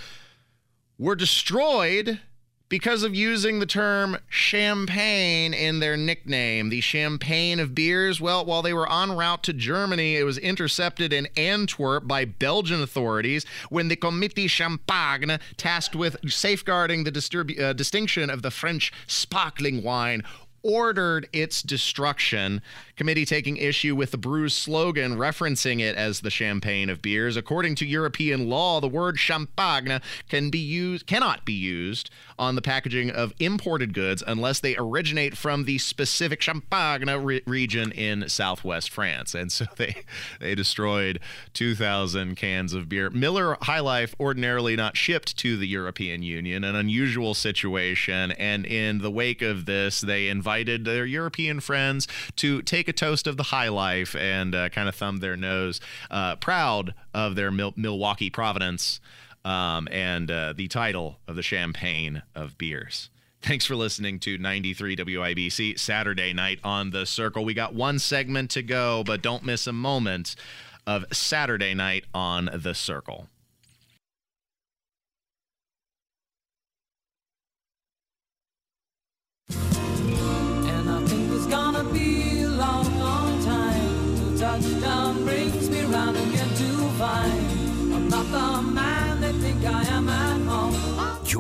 were 0.98 1.16
destroyed 1.16 2.20
because 2.70 3.04
of 3.04 3.16
using 3.16 3.60
the 3.60 3.66
term 3.66 4.18
champagne 4.30 5.54
in 5.54 5.80
their 5.80 5.96
nickname, 5.96 6.70
the 6.70 6.82
champagne 6.82 7.60
of 7.60 7.74
beers. 7.74 8.20
Well, 8.20 8.46
while 8.46 8.62
they 8.62 8.74
were 8.74 8.92
en 8.92 9.14
route 9.14 9.44
to 9.44 9.54
Germany, 9.54 10.18
it 10.18 10.24
was 10.24 10.38
intercepted 10.38 11.14
in 11.14 11.28
Antwerp 11.38 12.08
by 12.08 12.26
Belgian 12.26 12.82
authorities 12.82 13.46
when 13.70 13.88
the 13.88 13.96
Comité 13.96 14.50
Champagne, 14.50 15.40
tasked 15.56 15.96
with 15.96 16.18
safeguarding 16.28 17.04
the 17.04 17.58
uh, 17.62 17.74
distinction 17.74 18.30
of 18.30 18.42
the 18.42 18.52
French 18.52 18.92
sparkling 19.08 19.84
wine, 19.84 20.24
ordered 20.68 21.30
its 21.32 21.64
destruction. 21.64 22.62
Committee 22.98 23.26
taking 23.26 23.58
issue 23.58 23.96
with 23.96 24.12
the 24.12 24.18
brew's 24.18 24.54
slogan, 24.54 25.16
referencing 25.16 25.80
it 25.80 25.96
as 25.96 26.20
the 26.20 26.30
champagne 26.30 26.90
of 26.90 27.02
beers. 27.02 27.38
According 27.38 27.76
to 27.76 27.86
European 27.86 28.50
law, 28.50 28.82
the 28.82 28.88
word 28.88 29.18
champagne 29.18 30.02
can 30.28 30.50
be 30.50 30.60
used 30.60 31.08
cannot 31.08 31.46
be 31.46 31.54
used 31.54 32.10
on 32.38 32.56
the 32.56 32.62
packaging 32.62 33.10
of 33.10 33.34
imported 33.40 33.94
goods 33.94 34.22
unless 34.28 34.60
they 34.60 34.76
originate 34.78 35.38
from 35.38 35.64
the 35.64 35.78
specific 35.78 36.42
Champagne 36.42 37.10
re- 37.10 37.42
region 37.48 37.92
in 37.92 38.28
southwest 38.28 38.90
France. 38.90 39.34
And 39.34 39.52
so 39.52 39.66
they 39.78 40.04
they 40.40 40.54
destroyed 40.54 41.20
2,000 41.54 42.36
cans 42.36 42.74
of 42.74 42.90
beer. 42.90 43.10
Miller 43.10 43.58
High 43.62 43.80
Life 43.80 44.16
ordinarily 44.20 44.76
not 44.76 44.98
shipped 44.98 45.38
to 45.38 45.56
the 45.56 45.68
European 45.68 46.24
Union, 46.24 46.64
an 46.64 46.76
unusual 46.76 47.34
situation. 47.34 48.32
And 48.34 48.66
in 48.66 49.00
the 49.00 49.12
wake 49.12 49.42
of 49.42 49.66
this, 49.66 50.02
they 50.02 50.28
invited 50.28 50.57
their 50.64 51.06
European 51.06 51.60
friends 51.60 52.08
to 52.38 52.62
take 52.62 52.88
a 52.88 52.94
toast 52.94 53.28
of 53.28 53.38
the 53.38 53.44
High 53.44 53.70
Life 53.70 54.16
and 54.16 54.54
uh, 54.56 54.70
kind 54.70 54.90
of 54.90 54.96
thumb 54.96 55.18
their 55.18 55.38
nose, 55.38 55.80
uh, 56.12 56.36
proud 56.38 56.94
of 57.14 57.36
their 57.36 57.52
Mil- 57.52 57.74
Milwaukee 57.76 58.30
provenance 58.30 59.00
um, 59.46 59.88
and 59.92 60.30
uh, 60.30 60.54
the 60.54 60.68
title 60.68 61.20
of 61.28 61.36
the 61.36 61.44
champagne 61.44 62.24
of 62.36 62.58
beers. 62.58 63.10
Thanks 63.42 63.66
for 63.66 63.76
listening 63.76 64.20
to 64.22 64.38
93 64.38 64.96
WIBC 64.98 65.80
Saturday 65.80 66.34
night 66.34 66.60
on 66.64 66.90
the 66.90 67.06
Circle. 67.06 67.46
We 67.46 67.54
got 67.54 67.74
one 67.74 68.00
segment 68.00 68.50
to 68.52 68.64
go, 68.64 69.04
but 69.06 69.22
don't 69.22 69.44
miss 69.44 69.68
a 69.68 69.74
moment 69.74 70.36
of 70.86 71.06
Saturday 71.14 71.74
night 71.74 72.06
on 72.14 72.50
the 72.54 72.74
Circle. 72.74 73.30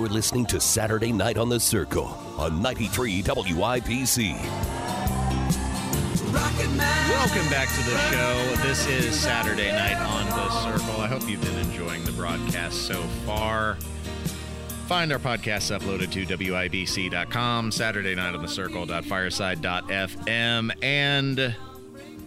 You're 0.08 0.14
listening 0.14 0.46
to 0.46 0.62
Saturday 0.62 1.12
Night 1.12 1.38
on 1.38 1.50
the 1.50 1.60
Circle 1.60 2.06
on 2.38 2.62
93 2.62 3.24
WIBC. 3.24 4.40
Welcome 6.32 7.50
back 7.50 7.68
to 7.68 7.84
the 7.84 7.98
show. 8.10 8.56
This 8.66 8.88
is 8.88 9.20
Saturday 9.20 9.70
night 9.70 9.98
on 9.98 10.26
the 10.28 10.50
Circle. 10.62 11.02
I 11.02 11.08
hope 11.08 11.28
you've 11.28 11.42
been 11.42 11.58
enjoying 11.58 12.06
the 12.06 12.14
broadcast 12.14 12.88
so 12.88 13.02
far. 13.26 13.76
Find 14.86 15.12
our 15.12 15.20
podcasts 15.20 15.78
uploaded 15.78 16.10
to 16.12 16.26
WIBC.com, 16.26 17.74
Saturday 17.74 18.16
night 18.16 18.34
on 18.34 18.42
the 18.42 18.48
circle.fireside.fm, 18.48 20.84
and 20.84 21.54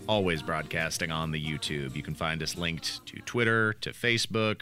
always 0.06 0.42
broadcasting 0.42 1.10
on 1.10 1.30
the 1.30 1.42
YouTube. 1.42 1.96
You 1.96 2.02
can 2.02 2.14
find 2.14 2.42
us 2.42 2.58
linked 2.58 3.06
to 3.06 3.22
Twitter, 3.22 3.72
to 3.80 3.92
Facebook, 3.92 4.60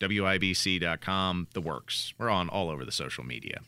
WIBC.com, 0.00 1.48
the 1.52 1.60
works. 1.60 2.14
We're 2.18 2.30
on 2.30 2.48
all 2.48 2.70
over 2.70 2.84
the 2.84 2.92
social 2.92 3.24
media. 3.24 3.60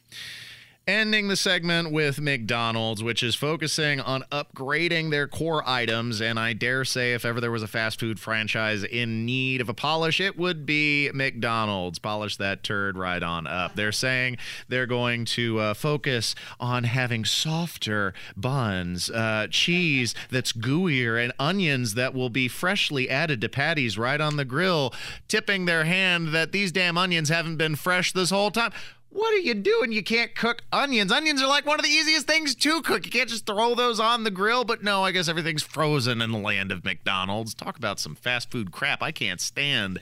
Ending 0.88 1.28
the 1.28 1.36
segment 1.36 1.92
with 1.92 2.20
McDonald's, 2.20 3.04
which 3.04 3.22
is 3.22 3.36
focusing 3.36 4.00
on 4.00 4.24
upgrading 4.32 5.12
their 5.12 5.28
core 5.28 5.62
items. 5.64 6.20
And 6.20 6.40
I 6.40 6.54
dare 6.54 6.84
say, 6.84 7.12
if 7.12 7.24
ever 7.24 7.40
there 7.40 7.52
was 7.52 7.62
a 7.62 7.68
fast 7.68 8.00
food 8.00 8.18
franchise 8.18 8.82
in 8.82 9.24
need 9.24 9.60
of 9.60 9.68
a 9.68 9.74
polish, 9.74 10.20
it 10.20 10.36
would 10.36 10.66
be 10.66 11.08
McDonald's. 11.14 12.00
Polish 12.00 12.36
that 12.38 12.64
turd 12.64 12.98
right 12.98 13.22
on 13.22 13.46
up. 13.46 13.76
They're 13.76 13.92
saying 13.92 14.38
they're 14.66 14.86
going 14.86 15.24
to 15.26 15.60
uh, 15.60 15.74
focus 15.74 16.34
on 16.58 16.82
having 16.82 17.24
softer 17.24 18.12
buns, 18.36 19.08
uh, 19.08 19.46
cheese 19.52 20.16
that's 20.30 20.52
gooier, 20.52 21.22
and 21.22 21.32
onions 21.38 21.94
that 21.94 22.12
will 22.12 22.28
be 22.28 22.48
freshly 22.48 23.08
added 23.08 23.40
to 23.42 23.48
patties 23.48 23.96
right 23.96 24.20
on 24.20 24.36
the 24.36 24.44
grill, 24.44 24.92
tipping 25.28 25.66
their 25.66 25.84
hand 25.84 26.34
that 26.34 26.50
these 26.50 26.72
damn 26.72 26.98
onions 26.98 27.28
haven't 27.28 27.56
been 27.56 27.76
fresh 27.76 28.10
this 28.10 28.30
whole 28.30 28.50
time. 28.50 28.72
What 29.12 29.34
are 29.34 29.38
you 29.38 29.52
doing? 29.52 29.92
You 29.92 30.02
can't 30.02 30.34
cook 30.34 30.62
onions. 30.72 31.12
Onions 31.12 31.42
are 31.42 31.46
like 31.46 31.66
one 31.66 31.78
of 31.78 31.84
the 31.84 31.90
easiest 31.90 32.26
things 32.26 32.54
to 32.54 32.80
cook. 32.80 33.04
You 33.04 33.12
can't 33.12 33.28
just 33.28 33.44
throw 33.44 33.74
those 33.74 34.00
on 34.00 34.24
the 34.24 34.30
grill. 34.30 34.64
But 34.64 34.82
no, 34.82 35.04
I 35.04 35.10
guess 35.10 35.28
everything's 35.28 35.62
frozen 35.62 36.22
in 36.22 36.32
the 36.32 36.38
land 36.38 36.72
of 36.72 36.82
McDonald's. 36.82 37.52
Talk 37.52 37.76
about 37.76 38.00
some 38.00 38.14
fast 38.14 38.50
food 38.50 38.72
crap. 38.72 39.02
I 39.02 39.12
can't 39.12 39.40
stand 39.40 40.00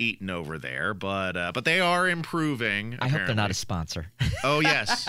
eating 0.00 0.28
over 0.28 0.58
there. 0.58 0.92
But 0.92 1.36
uh, 1.36 1.52
but 1.52 1.64
they 1.64 1.80
are 1.80 2.08
improving. 2.08 2.98
I 3.00 3.08
hope 3.08 3.26
they're 3.26 3.34
not 3.34 3.52
a 3.52 3.54
sponsor. 3.54 4.08
Oh 4.42 4.58
yes. 4.68 5.08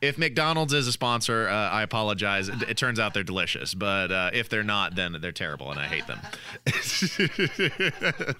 if 0.00 0.16
McDonald's 0.16 0.72
is 0.72 0.86
a 0.86 0.92
sponsor, 0.92 1.48
uh, 1.48 1.70
I 1.70 1.82
apologize. 1.82 2.48
It, 2.48 2.62
it 2.62 2.76
turns 2.76 3.00
out 3.00 3.14
they're 3.14 3.24
delicious, 3.24 3.74
but 3.74 4.12
uh, 4.12 4.30
if 4.32 4.48
they're 4.48 4.62
not, 4.62 4.94
then 4.94 5.16
they're 5.20 5.32
terrible, 5.32 5.72
and 5.72 5.80
I 5.80 5.86
hate 5.86 6.06
them. 6.06 6.20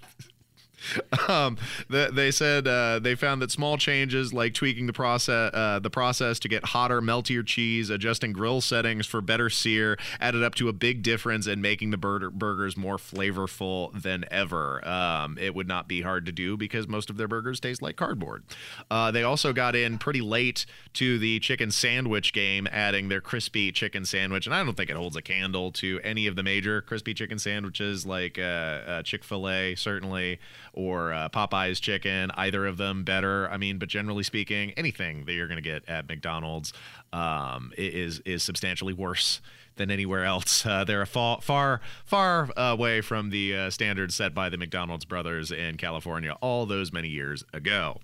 um, 1.28 1.56
the, 1.88 2.10
they 2.12 2.30
said 2.30 2.66
uh, 2.66 2.98
they 2.98 3.14
found 3.14 3.42
that 3.42 3.50
small 3.50 3.76
changes 3.76 4.32
like 4.32 4.54
tweaking 4.54 4.86
the 4.86 4.92
process, 4.92 5.52
uh, 5.54 5.78
the 5.78 5.90
process 5.90 6.38
to 6.40 6.48
get 6.48 6.66
hotter, 6.66 7.00
meltier 7.00 7.44
cheese, 7.44 7.90
adjusting 7.90 8.32
grill 8.32 8.60
settings 8.60 9.06
for 9.06 9.20
better 9.20 9.50
sear, 9.50 9.98
added 10.20 10.42
up 10.42 10.54
to 10.54 10.68
a 10.68 10.72
big 10.72 11.02
difference 11.02 11.46
in 11.46 11.60
making 11.60 11.90
the 11.90 11.96
burger, 11.96 12.30
burgers 12.30 12.76
more 12.76 12.96
flavorful 12.96 13.90
than 14.00 14.24
ever. 14.30 14.86
Um, 14.86 15.38
it 15.38 15.54
would 15.54 15.68
not 15.68 15.88
be 15.88 16.02
hard 16.02 16.26
to 16.26 16.32
do 16.32 16.56
because 16.56 16.88
most 16.88 17.10
of 17.10 17.16
their 17.16 17.28
burgers 17.28 17.60
taste 17.60 17.82
like 17.82 17.96
cardboard. 17.96 18.44
Uh, 18.90 19.10
they 19.10 19.22
also 19.22 19.52
got 19.52 19.74
in 19.74 19.98
pretty 19.98 20.20
late 20.20 20.66
to 20.94 21.18
the 21.18 21.38
chicken 21.40 21.70
sandwich 21.70 22.32
game, 22.32 22.66
adding 22.70 23.08
their 23.08 23.20
crispy 23.20 23.72
chicken 23.72 24.04
sandwich, 24.04 24.46
and 24.46 24.54
I 24.54 24.64
don't 24.64 24.76
think 24.76 24.90
it 24.90 24.96
holds 24.96 25.16
a 25.16 25.22
candle 25.22 25.72
to 25.72 26.00
any 26.02 26.26
of 26.26 26.36
the 26.36 26.42
major 26.42 26.80
crispy 26.80 27.14
chicken 27.14 27.38
sandwiches 27.38 28.06
like 28.06 28.38
uh, 28.38 28.42
uh, 28.42 29.02
Chick 29.02 29.24
Fil 29.24 29.48
A, 29.48 29.74
certainly 29.74 30.38
or 30.72 31.12
uh, 31.12 31.28
Popeye's 31.28 31.80
chicken. 31.80 32.30
Either 32.34 32.66
of 32.66 32.76
them 32.76 33.04
better. 33.04 33.48
I 33.50 33.56
mean, 33.56 33.78
but 33.78 33.88
generally 33.88 34.22
speaking, 34.22 34.72
anything 34.72 35.24
that 35.24 35.32
you're 35.32 35.48
going 35.48 35.56
to 35.56 35.62
get 35.62 35.88
at 35.88 36.08
McDonald's 36.08 36.72
um, 37.12 37.72
is 37.76 38.20
is 38.20 38.42
substantially 38.42 38.92
worse 38.92 39.40
than 39.76 39.90
anywhere 39.90 40.24
else. 40.24 40.64
Uh, 40.70 40.84
they're 40.84 41.04
far 41.04 41.40
far 41.40 41.80
far 42.04 42.48
away 42.56 43.00
from 43.00 43.30
the 43.30 43.56
uh, 43.56 43.70
standards 43.70 44.14
set 44.14 44.34
by 44.34 44.48
the 44.48 44.56
McDonald's 44.56 45.04
brothers 45.04 45.50
in 45.50 45.76
California 45.76 46.36
all 46.40 46.64
those 46.64 46.92
many 46.92 47.08
years 47.08 47.42
ago. 47.52 47.98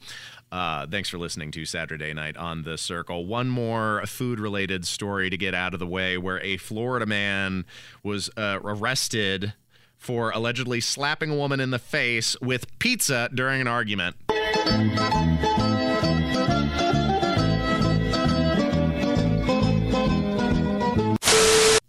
Uh, 0.50 0.86
thanks 0.86 1.08
for 1.08 1.18
listening 1.18 1.50
to 1.52 1.64
Saturday 1.64 2.12
Night 2.12 2.36
on 2.36 2.62
the 2.62 2.76
Circle. 2.76 3.26
One 3.26 3.48
more 3.48 4.02
food 4.06 4.40
related 4.40 4.86
story 4.86 5.30
to 5.30 5.36
get 5.36 5.54
out 5.54 5.74
of 5.74 5.80
the 5.80 5.86
way 5.86 6.18
where 6.18 6.40
a 6.40 6.56
Florida 6.56 7.06
man 7.06 7.66
was 8.02 8.30
uh, 8.36 8.58
arrested 8.64 9.54
for 9.96 10.30
allegedly 10.30 10.80
slapping 10.80 11.30
a 11.30 11.36
woman 11.36 11.60
in 11.60 11.70
the 11.70 11.78
face 11.78 12.36
with 12.40 12.78
pizza 12.78 13.28
during 13.34 13.60
an 13.60 13.66
argument. 13.66 14.16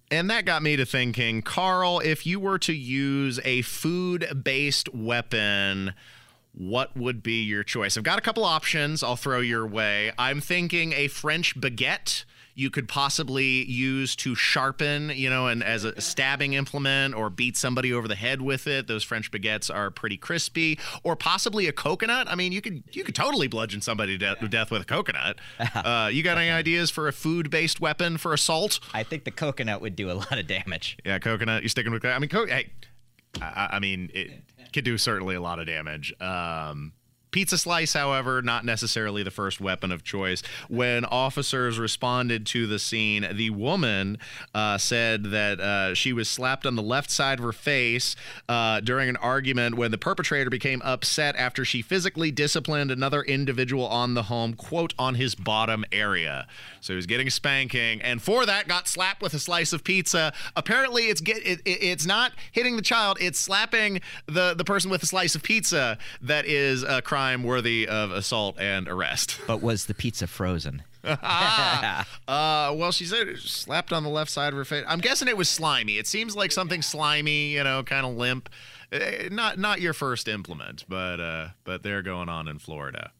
And 0.09 0.29
that 0.31 0.45
got 0.45 0.63
me 0.63 0.75
to 0.77 0.85
thinking, 0.85 1.41
Carl, 1.41 1.99
if 1.99 2.25
you 2.25 2.39
were 2.39 2.57
to 2.59 2.73
use 2.73 3.39
a 3.43 3.61
food 3.61 4.41
based 4.43 4.93
weapon, 4.93 5.93
what 6.53 6.97
would 6.97 7.21
be 7.21 7.43
your 7.43 7.63
choice? 7.63 7.97
I've 7.97 8.03
got 8.03 8.17
a 8.17 8.21
couple 8.21 8.43
options 8.43 9.03
I'll 9.03 9.15
throw 9.15 9.41
your 9.41 9.67
way. 9.67 10.11
I'm 10.17 10.41
thinking 10.41 10.93
a 10.93 11.07
French 11.07 11.59
baguette 11.59 12.23
you 12.57 12.71
could 12.71 12.87
possibly 12.87 13.63
use 13.65 14.15
to 14.15 14.33
sharpen, 14.33 15.11
you 15.13 15.29
know, 15.29 15.45
and 15.45 15.63
as 15.63 15.83
a 15.83 16.01
stabbing 16.01 16.53
implement 16.53 17.13
or 17.13 17.29
beat 17.29 17.55
somebody 17.55 17.93
over 17.93 18.07
the 18.07 18.15
head 18.15 18.41
with 18.41 18.65
it. 18.65 18.87
Those 18.87 19.03
French 19.03 19.29
baguettes 19.29 19.73
are 19.73 19.91
pretty 19.91 20.17
crispy. 20.17 20.79
Or 21.03 21.15
possibly 21.15 21.67
a 21.67 21.71
coconut. 21.71 22.27
I 22.27 22.33
mean, 22.33 22.51
you 22.51 22.61
could 22.61 22.83
you 22.93 23.03
could 23.03 23.13
totally 23.13 23.47
bludgeon 23.47 23.81
somebody 23.81 24.17
to, 24.17 24.35
death 24.49 24.71
with 24.71 24.81
a 24.81 24.85
coconut. 24.85 25.37
Uh, 25.77 26.09
you 26.11 26.23
got 26.23 26.37
any 26.37 26.49
ideas 26.49 26.89
for 26.89 27.07
a 27.07 27.13
food-based 27.13 27.79
weapon 27.79 28.17
for 28.17 28.33
assault? 28.33 28.79
I 28.93 29.03
think 29.03 29.25
the 29.25 29.31
coconut 29.31 29.79
would 29.81 29.95
do 29.95 30.09
a 30.09 30.13
lot 30.13 30.39
of 30.39 30.47
damage. 30.47 30.97
Yeah, 31.05 31.19
coconut. 31.19 31.61
You 31.61 31.69
sticking 31.69 31.91
with? 31.91 32.01
That? 32.01 32.15
I 32.15 32.19
mean, 32.19 32.29
co- 32.29 32.47
hey, 32.47 32.71
I, 33.41 33.69
I 33.73 33.79
mean, 33.79 34.09
it 34.13 34.31
could 34.73 34.83
do 34.85 34.97
certainly 34.97 35.35
a 35.35 35.41
lot 35.41 35.59
of 35.59 35.67
damage. 35.67 36.13
Um, 36.19 36.93
Pizza 37.37 37.55
slice, 37.55 37.93
however, 37.93 38.41
not 38.41 38.65
necessarily 38.65 39.21
the 39.21 39.29
first 39.29 39.61
weapon 39.61 39.91
of 39.91 40.03
choice. 40.03 40.41
When 40.69 41.05
officers 41.05 41.77
responded 41.77 42.47
to 42.47 42.65
the 42.65 42.79
scene, 42.79 43.27
the 43.31 43.51
woman 43.51 44.17
uh, 44.55 44.79
said 44.79 45.25
that 45.25 45.59
uh, 45.59 45.93
she 45.93 46.13
was 46.13 46.27
slapped 46.27 46.65
on 46.65 46.75
the 46.75 46.81
left 46.81 47.11
side 47.11 47.37
of 47.37 47.45
her 47.45 47.51
face 47.51 48.15
uh, 48.49 48.79
during 48.79 49.07
an 49.07 49.17
argument 49.17 49.75
when 49.77 49.91
the 49.91 49.99
perpetrator 49.99 50.49
became 50.49 50.81
upset 50.83 51.35
after 51.35 51.63
she 51.63 51.83
physically 51.83 52.31
disciplined 52.31 52.89
another 52.89 53.21
individual 53.21 53.85
on 53.85 54.15
the 54.15 54.23
home, 54.23 54.55
quote, 54.55 54.95
on 54.97 55.13
his 55.13 55.35
bottom 55.35 55.85
area. 55.91 56.47
So 56.81 56.93
he 56.93 56.95
was 56.95 57.05
getting 57.05 57.29
spanking, 57.29 58.01
and 58.01 58.19
for 58.19 58.47
that 58.47 58.67
got 58.67 58.87
slapped 58.87 59.21
with 59.21 59.35
a 59.35 59.39
slice 59.39 59.73
of 59.73 59.83
pizza. 59.83 60.33
Apparently, 60.55 61.03
it's 61.03 61.21
get 61.21 61.37
it, 61.45 61.61
it- 61.65 61.83
it's 61.83 62.05
not 62.07 62.31
hitting 62.51 62.77
the 62.77 62.81
child; 62.81 63.17
it's 63.21 63.37
slapping 63.37 64.01
the 64.25 64.55
the 64.55 64.63
person 64.65 64.89
with 64.89 65.03
a 65.03 65.05
slice 65.05 65.35
of 65.35 65.43
pizza 65.43 65.99
that 66.21 66.47
is 66.47 66.81
a 66.81 66.99
crime 67.03 67.26
worthy 67.43 67.87
of 67.87 68.11
assault 68.11 68.59
and 68.59 68.87
arrest. 68.87 69.39
But 69.47 69.61
was 69.61 69.85
the 69.85 69.93
pizza 69.93 70.27
frozen? 70.27 70.83
uh, 71.03 72.03
well, 72.27 72.91
she 72.91 73.05
said 73.05 73.27
it 73.27 73.39
slapped 73.39 73.93
on 73.93 74.03
the 74.03 74.09
left 74.09 74.29
side 74.31 74.53
of 74.53 74.57
her 74.57 74.65
face. 74.65 74.83
I'm 74.87 74.99
guessing 74.99 75.27
it 75.27 75.37
was 75.37 75.47
slimy. 75.49 75.97
It 75.97 76.07
seems 76.07 76.35
like 76.35 76.51
something 76.51 76.81
slimy, 76.81 77.53
you 77.53 77.63
know, 77.63 77.83
kind 77.83 78.05
of 78.05 78.15
limp. 78.17 78.49
Eh, 78.91 79.29
Not 79.31 79.57
not 79.57 79.79
your 79.81 79.93
first 79.93 80.27
implement, 80.27 80.85
but 80.89 81.19
uh, 81.19 81.47
but 81.63 81.83
they're 81.83 82.01
going 82.01 82.29
on 82.29 82.47
in 82.47 82.59
Florida. 82.59 83.11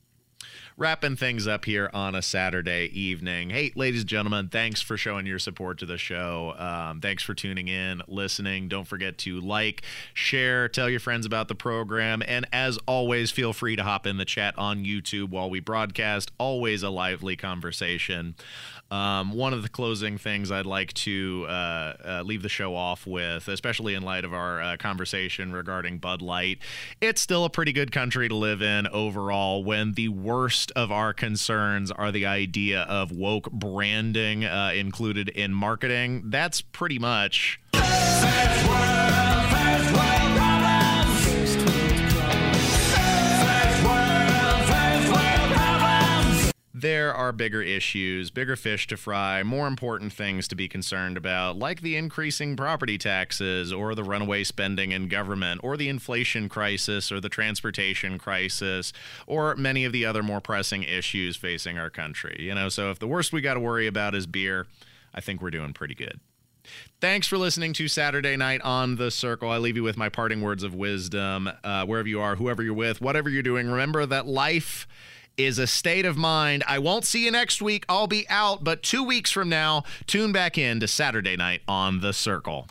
Wrapping 0.80 1.16
things 1.16 1.48
up 1.48 1.66
here 1.66 1.90
on 1.92 2.14
a 2.14 2.22
Saturday 2.22 2.86
evening. 2.94 3.50
Hey, 3.50 3.72
ladies 3.76 4.02
and 4.02 4.10
gentlemen, 4.10 4.48
thanks 4.48 4.80
for 4.80 4.96
showing 4.96 5.26
your 5.26 5.40
support 5.40 5.80
to 5.80 5.88
the 5.88 5.98
show. 5.98 6.54
Um, 6.56 7.02
thanks 7.02 7.24
for 7.24 7.34
tuning 7.34 7.68
in, 7.68 8.04
listening. 8.08 8.68
Don't 8.68 8.88
forget 8.88 9.18
to 9.20 9.42
like, 9.42 9.82
share, 10.14 10.70
tell 10.70 10.88
your 10.88 11.00
friends 11.00 11.26
about 11.26 11.48
the 11.48 11.56
program. 11.56 12.22
And 12.28 12.46
as 12.54 12.78
always, 12.88 13.32
feel 13.32 13.54
free 13.54 13.76
to 13.76 13.82
hop 13.82 14.06
in 14.06 14.18
the 14.18 14.26
chat 14.26 14.54
on 14.56 14.86
YouTube 14.86 15.30
while 15.30 15.50
we 15.50 15.60
broadcast. 15.60 16.32
Always 16.38 16.84
a 16.84 16.92
lively 16.92 17.36
conversation. 17.36 18.36
Um, 18.90 19.34
one 19.34 19.54
of 19.54 19.64
the 19.64 19.70
closing 19.70 20.18
things 20.18 20.52
I'd 20.52 20.66
like 20.66 20.94
to 20.94 21.46
uh, 21.48 21.52
uh, 21.52 22.22
leave 22.26 22.42
the 22.42 22.50
show 22.50 22.76
off 22.76 23.06
with, 23.06 23.48
especially 23.48 23.96
in 23.96 24.04
light 24.04 24.24
of 24.24 24.34
our 24.34 24.62
uh, 24.62 24.78
conversation 24.78 25.52
regarding 25.52 25.98
Bud 25.98 26.22
Light, 26.22 26.60
it's 27.02 27.22
still 27.22 27.46
a 27.46 27.50
pretty 27.50 27.74
good 27.74 27.92
country 27.92 28.30
to 28.30 28.36
live 28.36 28.62
in 28.62 28.88
overall 28.88 29.64
when 29.64 29.94
the 29.94 30.08
worst 30.10 30.72
of 30.76 30.92
our 30.92 31.14
concerns 31.14 31.92
are 31.92 32.12
the 32.12 32.26
idea 32.26 32.84
of 32.84 33.12
woke 33.12 33.52
branding 33.52 34.46
uh, 34.46 34.72
included 34.74 35.30
in 35.30 35.54
marketing. 35.54 36.24
That's 36.26 36.62
pretty 36.62 37.00
much. 37.00 37.60
There 46.80 47.12
are 47.12 47.32
bigger 47.32 47.64
issues, 47.64 48.30
bigger 48.30 48.56
fish 48.56 48.86
to 48.88 48.98
fry, 48.98 49.42
more 49.42 49.66
important 49.66 50.14
things 50.14 50.48
to 50.48 50.56
be 50.56 50.68
concerned 50.68 51.18
about, 51.18 51.58
like 51.58 51.82
the 51.82 51.96
increasing 51.96 52.56
property 52.56 53.00
taxes, 53.00 53.74
or 53.74 53.96
the 53.96 54.04
runaway 54.04 54.44
spending 54.44 54.92
in 54.92 55.08
government, 55.08 55.62
or 55.64 55.76
the 55.76 55.90
inflation 55.90 56.48
crisis, 56.48 57.12
or 57.12 57.20
the 57.20 57.30
transportation 57.30 58.20
crisis, 58.20 58.94
or 59.26 59.56
many 59.56 59.86
of 59.86 59.92
the 59.92 60.06
other 60.06 60.22
more 60.22 60.40
pressing 60.40 60.84
issues 60.84 61.36
facing 61.36 61.80
our 61.80 61.90
country. 61.90 62.38
You 62.42 62.54
know, 62.54 62.70
so 62.70 62.92
if 62.92 63.00
the 63.00 63.08
worst 63.08 63.34
we 63.34 63.42
got 63.42 63.56
to 63.56 63.60
worry 63.60 63.88
about 63.88 64.14
is 64.14 64.28
beer, 64.28 64.68
I 65.16 65.20
think 65.20 65.42
we're 65.42 65.50
doing 65.50 65.74
pretty 65.74 65.96
good. 65.96 66.20
Thanks 67.02 67.26
for 67.26 67.40
listening 67.40 67.74
to 67.74 67.88
Saturday 67.88 68.38
Night 68.38 68.62
on 68.62 68.98
the 68.98 69.10
Circle. 69.10 69.50
I 69.50 69.58
leave 69.58 69.78
you 69.78 69.84
with 69.84 69.98
my 69.98 70.10
parting 70.10 70.42
words 70.42 70.62
of 70.62 70.76
wisdom. 70.76 71.50
Uh, 71.64 71.88
wherever 71.88 72.08
you 72.08 72.22
are, 72.22 72.36
whoever 72.36 72.62
you're 72.62 72.76
with, 72.76 73.02
whatever 73.02 73.32
you're 73.32 73.42
doing, 73.42 73.68
remember 73.68 74.06
that 74.06 74.28
life 74.28 74.88
is 75.38 75.60
a 75.60 75.68
state 75.68 76.06
of 76.06 76.18
mind. 76.18 76.64
I 76.68 76.80
won't 76.80 77.06
see 77.06 77.24
you 77.24 77.32
next 77.32 77.62
week. 77.62 77.86
I'll 77.88 78.08
be 78.08 78.28
out, 78.30 78.64
but 78.64 78.84
two 78.84 79.04
weeks 79.04 79.32
from 79.32 79.50
now, 79.50 79.84
tune 80.08 80.32
back 80.32 80.58
in 80.58 80.80
to 80.80 80.88
Saturday 80.88 81.38
Night 81.38 81.62
on 81.68 82.02
the 82.02 82.14
Circle. 82.14 82.68